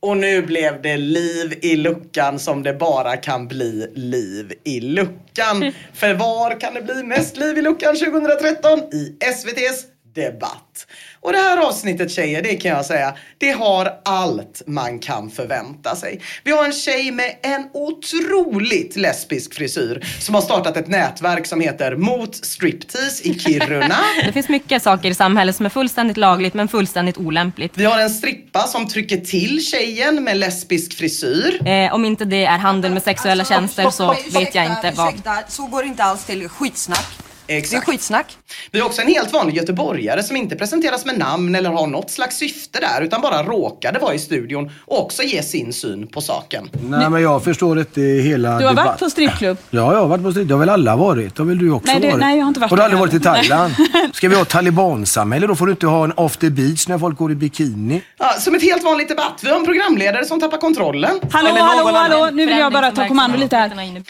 Och 0.00 0.16
nu 0.16 0.42
blev 0.42 0.82
det 0.82 0.96
liv 0.96 1.58
i 1.62 1.76
luckan 1.76 2.38
som 2.38 2.62
det 2.62 2.74
bara 2.74 3.16
kan 3.16 3.48
bli 3.48 3.92
liv 3.94 4.52
i 4.64 4.80
luckan. 4.80 5.72
För 5.94 6.14
var 6.14 6.60
kan 6.60 6.74
det 6.74 6.82
bli 6.82 7.02
mest 7.02 7.36
liv 7.36 7.58
i 7.58 7.62
luckan 7.62 7.96
2013? 7.96 8.78
I 8.78 9.16
SVT's 9.20 9.84
Debatt. 10.14 10.86
Och 11.20 11.32
det 11.32 11.38
här 11.38 11.58
avsnittet 11.58 12.10
tjejer, 12.10 12.42
det 12.42 12.56
kan 12.56 12.70
jag 12.70 12.86
säga, 12.86 13.14
det 13.38 13.50
har 13.50 13.92
allt 14.04 14.62
man 14.66 14.98
kan 14.98 15.30
förvänta 15.30 15.96
sig. 15.96 16.20
Vi 16.44 16.50
har 16.50 16.64
en 16.64 16.72
tjej 16.72 17.10
med 17.10 17.36
en 17.42 17.66
otroligt 17.74 18.96
lesbisk 18.96 19.54
frisyr 19.54 20.06
som 20.20 20.34
har 20.34 20.42
startat 20.42 20.76
ett 20.76 20.88
nätverk 20.88 21.46
som 21.46 21.60
heter 21.60 21.96
Mot 21.96 22.36
Striptease 22.36 23.28
i 23.28 23.38
Kiruna. 23.38 23.98
Det 24.24 24.32
finns 24.32 24.48
mycket 24.48 24.82
saker 24.82 25.10
i 25.10 25.14
samhället 25.14 25.56
som 25.56 25.66
är 25.66 25.70
fullständigt 25.70 26.16
lagligt 26.16 26.54
men 26.54 26.68
fullständigt 26.68 27.18
olämpligt. 27.18 27.72
Vi 27.74 27.84
har 27.84 27.98
en 27.98 28.10
strippa 28.10 28.60
som 28.60 28.88
trycker 28.88 29.16
till 29.16 29.64
tjejen 29.64 30.24
med 30.24 30.36
lesbisk 30.36 30.98
frisyr. 30.98 31.68
Eh, 31.68 31.94
om 31.94 32.04
inte 32.04 32.24
det 32.24 32.44
är 32.44 32.58
handel 32.58 32.92
med 32.92 33.02
sexuella 33.02 33.44
tjänster 33.44 33.90
så 33.90 34.16
vet 34.32 34.54
jag 34.54 34.64
inte 34.64 34.92
vad. 34.96 35.08
Ursäkta, 35.08 35.36
så 35.48 35.66
går 35.66 35.82
det 35.82 35.88
inte 35.88 36.04
alls 36.04 36.24
till 36.24 36.48
skitsnack. 36.48 37.27
Exakt. 37.50 37.86
Det 37.86 37.90
är 37.90 37.92
skitsnack. 37.92 38.36
Vi 38.70 38.80
har 38.80 38.86
också 38.86 39.02
en 39.02 39.08
helt 39.08 39.32
vanlig 39.32 39.56
göteborgare 39.56 40.22
som 40.22 40.36
inte 40.36 40.56
presenteras 40.56 41.04
med 41.04 41.18
namn 41.18 41.54
eller 41.54 41.70
har 41.70 41.86
något 41.86 42.10
slags 42.10 42.36
syfte 42.36 42.78
där 42.80 43.02
utan 43.04 43.20
bara 43.20 43.42
råkade 43.42 43.98
vara 43.98 44.14
i 44.14 44.18
studion 44.18 44.70
och 44.86 45.04
också 45.04 45.22
ge 45.22 45.42
sin 45.42 45.72
syn 45.72 46.06
på 46.06 46.20
saken. 46.20 46.70
Nej 46.88 47.10
men 47.10 47.22
jag 47.22 47.44
förstår 47.44 47.78
inte 47.78 48.00
hela 48.00 48.48
Du 48.58 48.64
har 48.64 48.72
debatt- 48.72 48.86
varit 48.86 48.98
på 48.98 49.10
strippklubb? 49.10 49.56
Ja, 49.70 49.92
jag 49.92 50.00
har 50.00 50.06
varit 50.06 50.22
på 50.22 50.30
strippklubb. 50.30 50.48
Det 50.48 50.54
har 50.54 50.58
väl 50.60 50.68
alla 50.68 50.96
varit? 50.96 51.36
Det 51.36 51.42
har 51.42 51.48
väl 51.48 51.58
du 51.58 51.70
också 51.70 51.92
Nej, 51.92 52.00
det- 52.00 52.06
varit? 52.08 52.20
nej, 52.20 52.36
jag 52.36 52.44
har 52.44 52.48
inte 52.48 52.60
varit 52.60 52.70
Har 52.70 52.76
du 52.76 52.82
aldrig 52.82 53.00
varit 53.00 53.14
i. 53.14 53.20
Thailand? 53.20 53.74
Ska 54.12 54.28
vi 54.28 54.36
ha 54.36 54.44
talibansamhälle? 54.44 55.46
Då 55.46 55.54
får 55.54 55.66
du 55.66 55.72
inte 55.72 55.86
ha 55.86 56.04
en 56.04 56.12
after 56.16 56.50
beach 56.50 56.88
när 56.88 56.98
folk 56.98 57.18
går 57.18 57.32
i 57.32 57.34
bikini. 57.34 58.02
Ja, 58.18 58.32
som 58.38 58.54
ett 58.54 58.62
helt 58.62 58.84
vanligt 58.84 59.08
debatt. 59.08 59.40
Vi 59.42 59.50
har 59.50 59.56
en 59.56 59.64
programledare 59.64 60.24
som 60.24 60.40
tappar 60.40 60.58
kontrollen. 60.58 61.20
Hallå, 61.30 61.48
Eller 61.48 61.60
hallå, 61.60 61.88
annan. 61.88 62.10
hallå! 62.10 62.28
Nu 62.32 62.46
vill 62.46 62.58
jag 62.58 62.72
bara 62.72 62.90
ta 62.90 63.08
kommando 63.08 63.38
lite 63.38 63.56
här. 63.56 63.68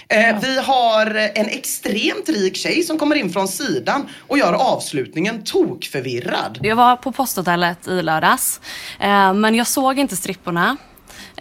Eh, 0.09 0.37
vi 0.42 0.59
har 0.59 1.07
en 1.35 1.46
extremt 1.48 2.29
rik 2.29 2.57
tjej 2.57 2.83
som 2.83 2.98
kommer 2.98 3.16
in 3.16 3.27
från 3.32 3.48
sidan 3.48 4.08
och 4.26 4.38
gör 4.38 4.52
avslutningen 4.52 5.42
tokförvirrad. 5.44 6.58
Jag 6.62 6.76
var 6.76 6.96
på 6.96 7.12
posthotellet 7.12 7.88
i 7.88 8.02
lördags, 8.02 8.60
eh, 9.00 9.34
men 9.34 9.54
jag 9.54 9.66
såg 9.66 9.98
inte 9.98 10.16
stripporna. 10.16 10.76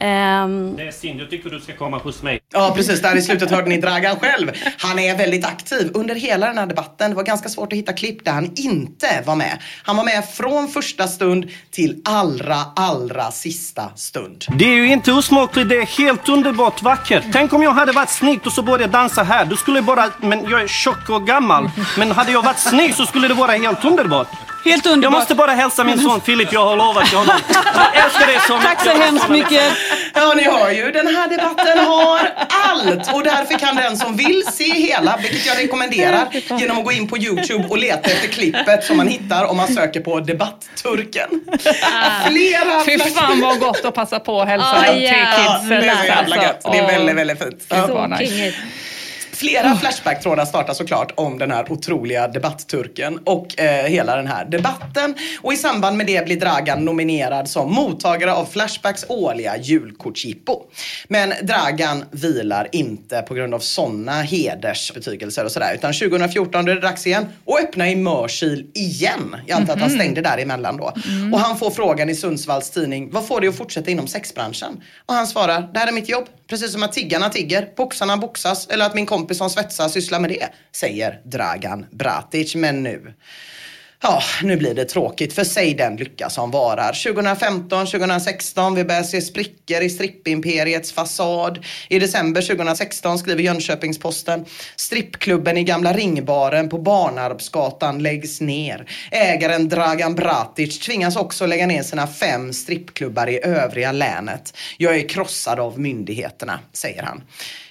Ehm, 0.01 0.75
Det 0.75 0.87
är 0.87 0.91
synd, 0.91 1.21
jag 1.21 1.29
tycker 1.29 1.49
du 1.49 1.59
ska 1.59 1.73
komma 1.73 1.97
hos 1.97 2.23
mig. 2.23 2.39
Ja 2.53 2.73
precis, 2.75 3.01
där 3.01 3.15
i 3.15 3.21
slutet 3.21 3.51
hörde 3.51 3.69
ni 3.69 3.77
Dragan 3.77 4.15
själv. 4.19 4.51
Han 4.77 4.99
är 4.99 5.17
väldigt 5.17 5.45
aktiv 5.45 5.91
under 5.93 6.15
hela 6.15 6.47
den 6.47 6.57
här 6.57 6.65
debatten. 6.65 7.09
Det 7.09 7.15
var 7.15 7.23
ganska 7.23 7.49
svårt 7.49 7.73
att 7.73 7.79
hitta 7.79 7.93
klipp 7.93 8.25
där 8.25 8.31
han 8.31 8.51
inte 8.55 9.23
var 9.25 9.35
med. 9.35 9.57
Han 9.83 9.97
var 9.97 10.03
med 10.03 10.23
från 10.33 10.67
första 10.67 11.07
stund 11.07 11.45
till 11.71 12.01
allra, 12.05 12.55
allra 12.75 13.31
sista 13.31 13.89
stund. 13.95 14.45
Det 14.57 14.65
är 14.65 14.75
ju 14.75 14.87
inte 14.91 15.11
osmakligt, 15.11 15.69
det 15.69 15.77
är 15.77 15.85
helt 15.85 16.29
underbart 16.29 16.81
vackert. 16.81 17.23
Tänk 17.33 17.53
om 17.53 17.63
jag 17.63 17.71
hade 17.71 17.91
varit 17.91 18.09
snygg 18.09 18.39
och 18.45 18.51
så 18.51 18.61
började 18.61 18.83
jag 18.83 18.91
dansa 18.91 19.23
här. 19.23 19.45
Du 19.45 19.55
skulle 19.55 19.81
bara, 19.81 20.09
men 20.21 20.49
jag 20.49 20.61
är 20.61 20.67
tjock 20.67 21.09
och 21.09 21.27
gammal. 21.27 21.69
Men 21.97 22.11
hade 22.11 22.31
jag 22.31 22.41
varit 22.41 22.59
snygg 22.59 22.95
så 22.95 23.05
skulle 23.05 23.27
det 23.27 23.33
vara 23.33 23.51
helt 23.51 23.85
underbart. 23.85 24.27
Helt 24.71 24.85
underbart. 24.85 25.03
Jag 25.03 25.19
måste 25.19 25.35
bara 25.35 25.51
hälsa 25.51 25.83
min 25.83 25.99
son 25.99 26.21
Filip, 26.21 26.53
jag 26.53 26.65
har 26.65 26.75
lovat 26.75 27.07
honom. 27.13 27.35
Jag 27.93 28.05
älskar 28.05 28.27
dig 28.27 28.39
så 28.47 28.53
mycket. 28.57 28.67
Tack 28.69 28.83
så 28.83 29.01
hemskt 29.01 29.29
mycket. 29.29 29.63
Ja, 30.13 30.33
ni 30.35 30.43
hör 30.43 30.71
ju, 30.71 30.91
den 30.91 31.07
här 31.15 31.27
debatten 31.29 31.79
har 31.79 32.19
allt 32.49 33.13
och 33.13 33.23
därför 33.23 33.59
kan 33.59 33.75
den 33.75 33.97
som 33.97 34.15
vill 34.17 34.43
se 34.53 34.63
hela, 34.73 35.17
vilket 35.21 35.45
jag 35.45 35.57
rekommenderar, 35.63 36.27
genom 36.59 36.77
att 36.77 36.85
gå 36.85 36.91
in 36.91 37.07
på 37.07 37.17
Youtube 37.17 37.67
och 37.69 37.77
leta 37.77 38.11
efter 38.11 38.27
klippet 38.27 38.83
som 38.83 38.97
man 38.97 39.07
hittar 39.07 39.43
om 39.45 39.57
man 39.57 39.67
söker 39.67 39.99
på 39.99 40.19
debattturken. 40.19 41.29
Flera 42.27 42.83
Fy 42.85 42.99
fan 42.99 43.41
vad 43.41 43.59
gott 43.59 43.85
att 43.85 43.95
passa 43.95 44.19
på 44.19 44.41
att 44.41 44.47
hälsa 44.47 44.83
Ja, 44.87 44.93
till 44.93 45.03
ja, 45.03 45.11
kidsen. 45.37 45.69
det 45.69 45.75
är 45.75 45.95
så 45.95 46.05
jävla 46.05 46.35
alltså. 46.35 46.41
gött. 46.41 46.61
Det 46.71 46.77
är 46.77 46.87
väldigt, 46.87 47.15
väldigt 47.15 47.39
fint. 47.39 47.65
Gud, 47.69 47.89
vad 47.89 48.09
nice. 48.09 48.53
Flera 49.37 49.75
Flashback-trådar 49.75 50.45
startar 50.45 50.73
såklart 50.73 51.11
om 51.15 51.37
den 51.37 51.51
här 51.51 51.71
otroliga 51.71 52.27
debattturken 52.27 53.17
och 53.25 53.59
eh, 53.59 53.85
hela 53.85 54.15
den 54.15 54.27
här 54.27 54.45
debatten. 54.45 55.15
Och 55.41 55.53
i 55.53 55.55
samband 55.55 55.97
med 55.97 56.07
det 56.07 56.25
blir 56.25 56.39
Dragan 56.39 56.85
nominerad 56.85 57.49
som 57.49 57.73
mottagare 57.73 58.33
av 58.33 58.45
Flashbacks 58.45 59.05
årliga 59.09 59.57
julkortsjippo. 59.57 60.61
Men 61.07 61.33
Dragan 61.43 62.05
vilar 62.11 62.67
inte 62.71 63.21
på 63.21 63.33
grund 63.33 63.53
av 63.53 63.59
sådana 63.59 64.21
hedersbetygelser 64.21 65.45
och 65.45 65.51
sådär. 65.51 65.73
Utan 65.75 65.93
2014 65.93 66.67
är 66.69 66.75
det 66.75 66.81
dags 66.81 67.07
igen 67.07 67.25
och 67.45 67.59
öppna 67.59 67.89
i 67.89 67.95
Mörsil 67.95 68.67
igen. 68.73 69.35
Jag 69.47 69.55
antar 69.55 69.73
att 69.73 69.79
han 69.79 69.89
Mhm. 69.89 69.99
stängde 69.99 70.21
däremellan 70.21 70.77
då. 70.77 70.93
Mm. 71.05 71.33
Och 71.33 71.39
han 71.39 71.57
får 71.57 71.71
frågan 71.71 72.09
i 72.09 72.15
Sundsvalls 72.15 72.69
tidning, 72.69 73.09
vad 73.11 73.27
får 73.27 73.39
dig 73.41 73.49
att 73.49 73.57
fortsätta 73.57 73.91
inom 73.91 74.07
sexbranschen? 74.07 74.83
Och 75.05 75.13
han 75.13 75.27
svarar, 75.27 75.69
det 75.73 75.79
här 75.79 75.87
är 75.87 75.91
mitt 75.91 76.09
jobb. 76.09 76.25
Precis 76.47 76.71
som 76.71 76.83
att 76.83 76.93
tiggarna 76.93 77.29
tigger, 77.29 77.73
boxarna 77.75 78.17
boxas 78.17 78.67
eller 78.67 78.85
att 78.85 78.95
min 78.95 79.05
kompis 79.05 79.37
som 79.37 79.49
svetsar 79.49 79.89
sysslar 79.89 80.19
med 80.19 80.29
det, 80.29 80.49
säger 80.71 81.21
Dragan 81.25 81.85
Bratic. 81.91 82.55
Men 82.55 82.83
nu 82.83 83.13
Ja, 84.01 84.21
nu 84.43 84.57
blir 84.57 84.73
det 84.73 84.85
tråkigt 84.85 85.33
för 85.33 85.43
säg 85.43 85.73
den 85.73 85.95
lycka 85.95 86.29
som 86.29 86.51
varar. 86.51 87.13
2015, 87.13 87.85
2016, 87.85 88.75
vi 88.75 88.83
börjar 88.83 89.03
se 89.03 89.21
sprickor 89.21 89.81
i 89.81 89.89
strippimperiets 89.89 90.91
fasad. 90.91 91.65
I 91.89 91.99
december 91.99 92.41
2016 92.41 93.19
skriver 93.19 93.43
Jönköpings-Posten, 93.43 94.45
strippklubben 94.75 95.57
i 95.57 95.63
gamla 95.63 95.93
ringbaren 95.93 96.69
på 96.69 96.77
Barnarpsgatan 96.77 98.03
läggs 98.03 98.41
ner. 98.41 98.89
Ägaren 99.11 99.69
Dragan 99.69 100.15
Bratic 100.15 100.79
tvingas 100.79 101.15
också 101.15 101.45
lägga 101.45 101.67
ner 101.67 101.83
sina 101.83 102.07
fem 102.07 102.53
strippklubbar 102.53 103.27
i 103.27 103.39
övriga 103.43 103.91
länet. 103.91 104.57
Jag 104.77 104.95
är 104.95 105.09
krossad 105.09 105.59
av 105.59 105.79
myndigheterna, 105.79 106.59
säger 106.73 107.03
han. 107.03 107.21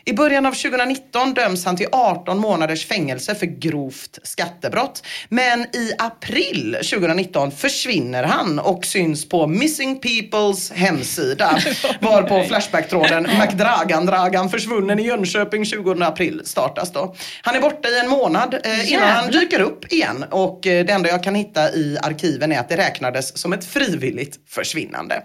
I 0.08 0.12
början 0.12 0.46
av 0.46 0.52
2019 0.52 1.34
döms 1.34 1.64
han 1.64 1.76
till 1.76 1.86
18 1.92 2.38
månaders 2.38 2.86
fängelse 2.86 3.34
för 3.34 3.46
grovt 3.46 4.18
skattebrott. 4.22 5.02
Men 5.28 5.60
i 5.60 5.92
april 5.98 6.76
2019 6.90 7.52
försvinner 7.52 8.24
han 8.24 8.58
och 8.58 8.84
syns 8.84 9.28
på 9.28 9.46
Missing 9.46 10.00
Peoples 10.00 10.72
hemsida. 10.72 11.58
Var 12.00 12.22
på 12.22 12.44
Flashback-tråden 12.48 13.22
McDragan 13.40 14.06
Dragan 14.06 14.50
försvunnen 14.50 14.98
i 14.98 15.06
Jönköping 15.06 15.64
20 15.64 16.02
april 16.02 16.42
startas 16.44 16.92
då. 16.92 17.14
Han 17.42 17.56
är 17.56 17.60
borta 17.60 17.88
i 17.88 18.00
en 18.00 18.08
månad 18.08 18.54
eh, 18.64 18.92
innan 18.92 19.08
han 19.08 19.30
dyker 19.30 19.60
upp 19.60 19.92
igen 19.92 20.24
och 20.30 20.66
eh, 20.66 20.84
det 20.86 20.92
enda 20.92 21.08
jag 21.08 21.22
kan 21.22 21.34
hitta 21.34 21.72
i 21.72 21.98
arkiven 22.02 22.52
är 22.52 22.60
att 22.60 22.68
det 22.68 22.76
räknades 22.76 23.38
som 23.38 23.52
ett 23.52 23.64
frivilligt 23.64 24.38
försvinnande. 24.48 25.22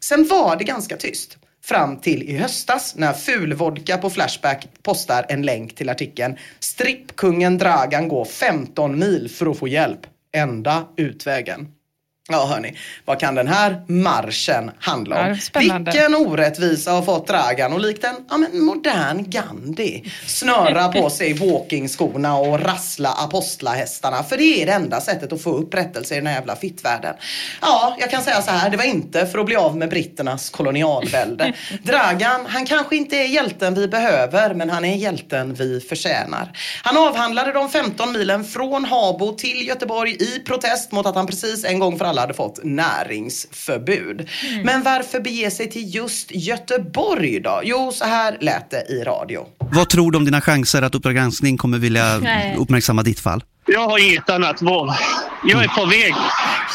Sen 0.00 0.28
var 0.28 0.56
det 0.56 0.64
ganska 0.64 0.96
tyst. 0.96 1.38
Fram 1.64 1.96
till 1.96 2.22
i 2.22 2.36
höstas 2.36 2.94
när 2.96 3.12
Fulvodka 3.12 3.98
på 3.98 4.10
Flashback 4.10 4.68
postar 4.82 5.26
en 5.28 5.42
länk 5.42 5.74
till 5.74 5.88
artikeln 5.88 6.36
Strippkungen 6.60 7.58
Dragan 7.58 8.08
går 8.08 8.24
15 8.24 8.98
mil 8.98 9.30
för 9.30 9.46
att 9.46 9.58
få 9.58 9.68
hjälp. 9.68 10.00
Enda 10.32 10.84
utvägen. 10.96 11.68
Ja 12.32 12.46
hörni, 12.46 12.76
vad 13.04 13.20
kan 13.20 13.34
den 13.34 13.48
här 13.48 13.82
marschen 13.86 14.70
handla 14.78 15.22
om? 15.22 15.38
Ja. 15.52 15.60
Vilken 15.60 16.14
orättvisa 16.14 16.92
har 16.92 17.02
fått 17.02 17.26
Dragan 17.26 17.72
och 17.72 17.80
likt 17.80 18.04
en 18.04 18.14
ja, 18.30 18.36
men 18.36 18.64
modern 18.64 19.30
Gandhi 19.30 20.04
snöra 20.26 20.88
på 20.88 21.10
sig 21.10 21.32
walkingskorna 21.32 22.36
och 22.36 22.60
rassla 22.60 23.08
apostlahästarna. 23.08 24.22
För 24.22 24.36
det 24.36 24.62
är 24.62 24.66
det 24.66 24.72
enda 24.72 25.00
sättet 25.00 25.32
att 25.32 25.42
få 25.42 25.50
upprättelse 25.50 26.14
i 26.14 26.18
den 26.18 26.26
här 26.26 26.34
jävla 26.34 26.56
fittvärlden. 26.56 27.14
Ja, 27.60 27.96
jag 28.00 28.10
kan 28.10 28.22
säga 28.22 28.42
så 28.42 28.50
här, 28.50 28.70
det 28.70 28.76
var 28.76 28.84
inte 28.84 29.26
för 29.26 29.38
att 29.38 29.46
bli 29.46 29.56
av 29.56 29.76
med 29.76 29.90
britternas 29.90 30.50
kolonialvälde. 30.50 31.52
Dragan, 31.82 32.46
han 32.46 32.66
kanske 32.66 32.96
inte 32.96 33.16
är 33.16 33.26
hjälten 33.26 33.74
vi 33.74 33.88
behöver, 33.88 34.54
men 34.54 34.70
han 34.70 34.84
är 34.84 34.96
hjälten 34.96 35.54
vi 35.54 35.80
förtjänar. 35.80 36.58
Han 36.82 36.96
avhandlade 36.96 37.52
de 37.52 37.70
15 37.70 38.12
milen 38.12 38.44
från 38.44 38.84
Habo 38.84 39.32
till 39.32 39.66
Göteborg 39.66 40.16
i 40.20 40.38
protest 40.38 40.92
mot 40.92 41.06
att 41.06 41.14
han 41.14 41.26
precis 41.26 41.64
en 41.64 41.78
gång 41.78 41.98
för 41.98 42.04
alla 42.04 42.21
hade 42.22 42.34
fått 42.34 42.60
näringsförbud. 42.64 44.28
Men 44.64 44.82
varför 44.82 45.20
bege 45.20 45.50
sig 45.50 45.70
till 45.70 45.94
just 45.94 46.28
Göteborg 46.30 47.40
då? 47.40 47.60
Jo, 47.64 47.92
så 47.94 48.04
här 48.04 48.36
lät 48.40 48.70
det 48.70 48.86
i 48.88 49.04
radio. 49.04 49.46
Vad 49.58 49.88
tror 49.88 50.12
du 50.12 50.18
om 50.18 50.24
dina 50.24 50.40
chanser 50.40 50.82
att 50.82 50.94
Uppdrag 50.94 51.14
granskning 51.14 51.56
kommer 51.56 51.78
vilja 51.78 52.18
Nej. 52.18 52.56
uppmärksamma 52.58 53.02
ditt 53.02 53.20
fall? 53.20 53.44
Jag 53.66 53.88
har 53.88 54.08
inget 54.10 54.30
annat 54.30 54.62
val. 54.62 54.90
Jag 55.44 55.64
är 55.64 55.68
på 55.68 55.86
väg. 55.86 56.14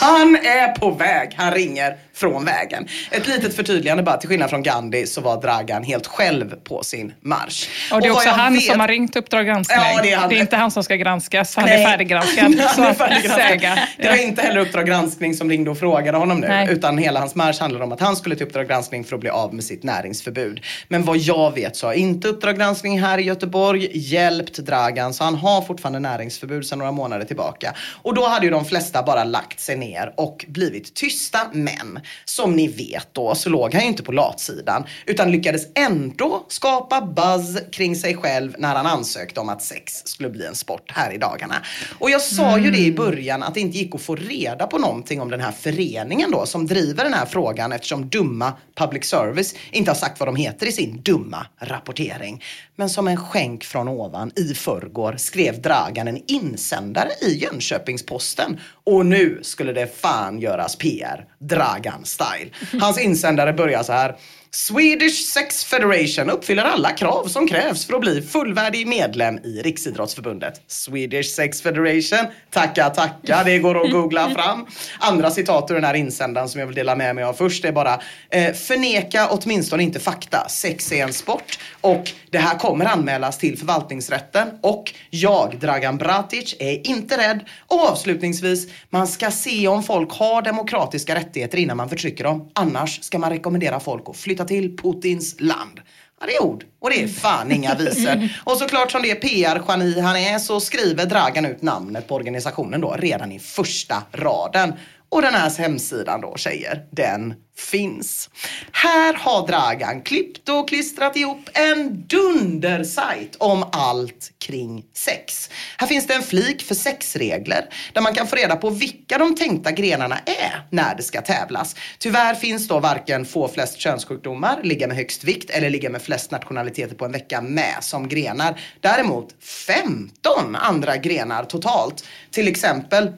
Han 0.01 0.35
är 0.35 0.67
på 0.79 0.91
väg. 0.91 1.33
Han 1.35 1.53
ringer 1.53 1.95
från 2.13 2.45
vägen. 2.45 2.87
Ett 3.11 3.27
litet 3.27 3.55
förtydligande 3.55 4.03
bara. 4.03 4.17
Till 4.17 4.29
skillnad 4.29 4.49
från 4.49 4.63
Gandhi 4.63 5.07
så 5.07 5.21
var 5.21 5.41
Dragan 5.41 5.83
helt 5.83 6.07
själv 6.07 6.55
på 6.63 6.83
sin 6.83 7.13
marsch. 7.21 7.69
Och 7.91 8.01
det 8.01 8.07
är 8.07 8.11
också 8.11 8.29
han 8.29 8.53
vet- 8.53 8.63
som 8.63 8.79
har 8.79 8.87
ringt 8.87 9.15
Uppdrag 9.15 9.45
granskning. 9.45 9.79
Ja, 9.95 9.99
det 10.03 10.11
är 10.11 10.17
han. 10.17 10.31
inte 10.31 10.55
han 10.55 10.71
som 10.71 10.83
ska 10.83 10.95
granskas, 10.95 11.55
han 11.55 11.65
Nej. 11.65 11.83
är 11.83 11.87
färdiggranskad. 11.87 12.43
Han 12.43 12.69
så 12.75 12.81
är 12.83 12.89
att 12.89 12.97
färdiggranskad. 12.97 13.59
säga. 13.59 13.79
Det 13.97 14.07
var 14.09 14.15
inte 14.15 14.41
heller 14.41 14.59
Uppdrag 14.61 14.85
granskning 14.87 15.33
som 15.33 15.49
ringde 15.49 15.71
och 15.71 15.77
frågade 15.79 16.17
honom 16.17 16.39
nu. 16.39 16.47
Nej. 16.47 16.67
Utan 16.71 16.97
hela 16.97 17.19
hans 17.19 17.35
marsch 17.35 17.59
handlade 17.59 17.85
om 17.85 17.91
att 17.91 17.99
han 18.01 18.15
skulle 18.15 18.35
till 18.35 18.45
Uppdrag 18.47 18.67
granskning 18.67 19.03
för 19.03 19.15
att 19.15 19.21
bli 19.21 19.29
av 19.29 19.53
med 19.53 19.63
sitt 19.63 19.83
näringsförbud. 19.83 20.61
Men 20.87 21.03
vad 21.03 21.17
jag 21.17 21.55
vet 21.55 21.75
så 21.75 21.87
har 21.87 21.93
inte 21.93 22.27
Uppdrag 22.27 22.57
granskning 22.57 23.01
här 23.01 23.17
i 23.17 23.21
Göteborg 23.21 23.89
hjälpt 23.93 24.57
Dragan. 24.57 25.13
Så 25.13 25.23
han 25.23 25.35
har 25.35 25.61
fortfarande 25.61 25.99
näringsförbud 25.99 26.65
sedan 26.65 26.79
några 26.79 26.91
månader 26.91 27.25
tillbaka. 27.25 27.73
Och 28.01 28.13
då 28.15 28.27
hade 28.27 28.45
ju 28.45 28.51
de 28.57 28.65
flesta 28.65 29.03
bara 29.03 29.23
lagt 29.23 29.59
sig 29.59 29.75
ner 29.75 30.13
och 30.17 30.45
blivit 30.47 30.93
tysta. 30.93 31.39
Men 31.53 31.99
som 32.25 32.55
ni 32.55 32.67
vet 32.67 33.07
då 33.11 33.35
så 33.35 33.49
låg 33.49 33.73
han 33.73 33.83
ju 33.83 33.87
inte 33.87 34.03
på 34.03 34.11
latsidan. 34.11 34.83
Utan 35.05 35.31
lyckades 35.31 35.67
ändå 35.75 36.45
skapa 36.47 37.01
buzz 37.01 37.57
kring 37.71 37.95
sig 37.95 38.15
själv 38.15 38.55
när 38.57 38.75
han 38.75 38.85
ansökte 38.85 39.39
om 39.39 39.49
att 39.49 39.61
sex 39.61 40.01
skulle 40.05 40.29
bli 40.29 40.45
en 40.45 40.55
sport 40.55 40.91
här 40.91 41.13
i 41.13 41.17
dagarna. 41.17 41.55
Och 41.99 42.09
jag 42.09 42.21
sa 42.21 42.57
ju 42.57 42.71
det 42.71 42.77
i 42.77 42.91
början 42.91 43.43
att 43.43 43.53
det 43.53 43.59
inte 43.59 43.77
gick 43.77 43.95
att 43.95 44.01
få 44.01 44.15
reda 44.15 44.67
på 44.67 44.77
någonting 44.77 45.21
om 45.21 45.31
den 45.31 45.41
här 45.41 45.51
föreningen 45.51 46.31
då 46.31 46.45
som 46.45 46.67
driver 46.67 47.03
den 47.03 47.13
här 47.13 47.25
frågan 47.25 47.71
eftersom 47.71 48.09
dumma 48.09 48.53
public 48.75 49.05
service 49.05 49.55
inte 49.71 49.91
har 49.91 49.95
sagt 49.95 50.19
vad 50.19 50.27
de 50.27 50.35
heter 50.35 50.67
i 50.67 50.71
sin 50.71 51.01
dumma 51.01 51.47
rapportering. 51.59 52.43
Men 52.75 52.89
som 52.89 53.07
en 53.07 53.17
skänk 53.17 53.63
från 53.63 53.87
ovan 53.87 54.31
i 54.35 54.53
förrgår 54.53 55.15
skrev 55.17 55.61
Dragan 55.61 56.07
en 56.07 56.21
insändare 56.27 57.09
i 57.21 57.45
Jönköpings-Posten. 57.45 58.46
Och 58.83 59.05
nu 59.05 59.39
skulle 59.41 59.73
det 59.73 59.97
fan 59.97 60.39
göras 60.39 60.75
PR, 60.75 61.25
Dragan-style. 61.39 62.51
Hans 62.81 62.99
insändare 62.99 63.53
börjar 63.53 63.83
så 63.83 63.93
här. 63.93 64.15
Swedish 64.57 65.25
Sex 65.25 65.65
Federation 65.65 66.29
uppfyller 66.29 66.63
alla 66.63 66.91
krav 66.91 67.27
som 67.27 67.47
krävs 67.47 67.85
för 67.85 67.93
att 67.93 68.01
bli 68.01 68.21
fullvärdig 68.21 68.87
medlem 68.87 69.37
i 69.37 69.61
Riksidrottsförbundet. 69.61 70.61
Swedish 70.67 71.35
Sex 71.35 71.61
Federation, 71.61 72.19
tacka 72.51 72.89
tacka, 72.89 73.43
det 73.45 73.59
går 73.59 73.85
att 73.85 73.91
googla 73.91 74.29
fram. 74.29 74.65
Andra 74.99 75.31
citat 75.31 75.71
ur 75.71 75.75
den 75.75 75.83
här 75.83 75.93
insändaren 75.93 76.49
som 76.49 76.59
jag 76.59 76.67
vill 76.67 76.75
dela 76.75 76.95
med 76.95 77.15
mig 77.15 77.23
av 77.23 77.33
först 77.33 77.65
är 77.65 77.71
bara 77.71 78.01
eh, 78.29 78.53
förneka 78.53 79.27
åtminstone 79.31 79.83
inte 79.83 79.99
fakta. 79.99 80.49
Sex 80.49 80.91
är 80.91 81.03
en 81.03 81.13
sport 81.13 81.59
och 81.81 82.11
det 82.31 82.37
här 82.37 82.57
kommer 82.57 82.85
anmälas 82.85 83.37
till 83.37 83.57
förvaltningsrätten 83.57 84.47
och 84.61 84.93
jag, 85.09 85.57
Dragan 85.59 85.97
Bratic, 85.97 86.55
är 86.59 86.87
inte 86.87 87.17
rädd. 87.17 87.45
Och 87.67 87.89
avslutningsvis, 87.89 88.67
man 88.89 89.07
ska 89.07 89.31
se 89.31 89.67
om 89.67 89.83
folk 89.83 90.11
har 90.11 90.41
demokratiska 90.41 91.15
rättigheter 91.15 91.57
innan 91.57 91.77
man 91.77 91.89
förtrycker 91.89 92.23
dem. 92.23 92.49
Annars 92.53 93.03
ska 93.03 93.19
man 93.19 93.29
rekommendera 93.29 93.79
folk 93.79 94.09
att 94.09 94.17
flytta 94.17 94.46
till 94.47 94.77
Putins 94.77 95.35
land. 95.39 95.79
Ja, 96.19 96.25
det 96.25 96.35
är 96.35 96.43
ord 96.43 96.65
och 96.79 96.89
det 96.89 97.03
är 97.03 97.07
fan 97.07 97.51
inga 97.51 97.75
visor. 97.75 98.29
Och 98.43 98.57
såklart 98.57 98.91
som 98.91 99.01
det 99.01 99.11
är 99.11 99.15
PR-geni 99.15 99.99
han 99.99 100.15
är 100.15 100.39
så 100.39 100.59
skriver 100.59 101.05
Dragan 101.05 101.45
ut 101.45 101.61
namnet 101.61 102.07
på 102.07 102.15
organisationen 102.15 102.81
då 102.81 102.95
redan 102.99 103.31
i 103.31 103.39
första 103.39 104.03
raden. 104.11 104.73
Och 105.09 105.21
den 105.21 105.33
här 105.33 105.57
hemsidan 105.57 106.21
då 106.21 106.35
tjejer, 106.37 106.85
den 106.91 107.33
finns. 107.57 108.29
Här 108.71 109.13
har 109.13 109.47
Dragan 109.47 110.01
klippt 110.01 110.49
och 110.49 110.69
klistrat 110.69 111.17
ihop 111.17 111.49
en 111.53 112.07
dundersajt 112.07 113.35
om 113.37 113.65
allt 113.71 114.31
kring 114.39 114.85
sex. 114.93 115.49
Här 115.77 115.87
finns 115.87 116.07
det 116.07 116.13
en 116.13 116.23
flik 116.23 116.63
för 116.63 116.75
sexregler 116.75 117.69
där 117.93 118.01
man 118.01 118.13
kan 118.13 118.27
få 118.27 118.35
reda 118.35 118.55
på 118.55 118.69
vilka 118.69 119.17
de 119.17 119.35
tänkta 119.35 119.71
grenarna 119.71 120.17
är 120.25 120.67
när 120.69 120.95
det 120.95 121.03
ska 121.03 121.21
tävlas. 121.21 121.75
Tyvärr 121.99 122.35
finns 122.35 122.67
då 122.67 122.79
varken 122.79 123.25
få 123.25 123.47
flest 123.47 123.77
könssjukdomar, 123.79 124.59
ligga 124.63 124.87
med 124.87 124.97
högst 124.97 125.23
vikt 125.23 125.49
eller 125.49 125.69
ligga 125.69 125.89
med 125.89 126.01
flest 126.01 126.31
nationaliteter 126.31 126.95
på 126.95 127.05
en 127.05 127.11
vecka 127.11 127.41
med 127.41 127.75
som 127.81 128.07
grenar. 128.09 128.59
Däremot 128.79 129.43
15 129.43 130.55
andra 130.55 130.97
grenar 130.97 131.43
totalt. 131.43 132.03
Till 132.31 132.47
exempel 132.47 133.13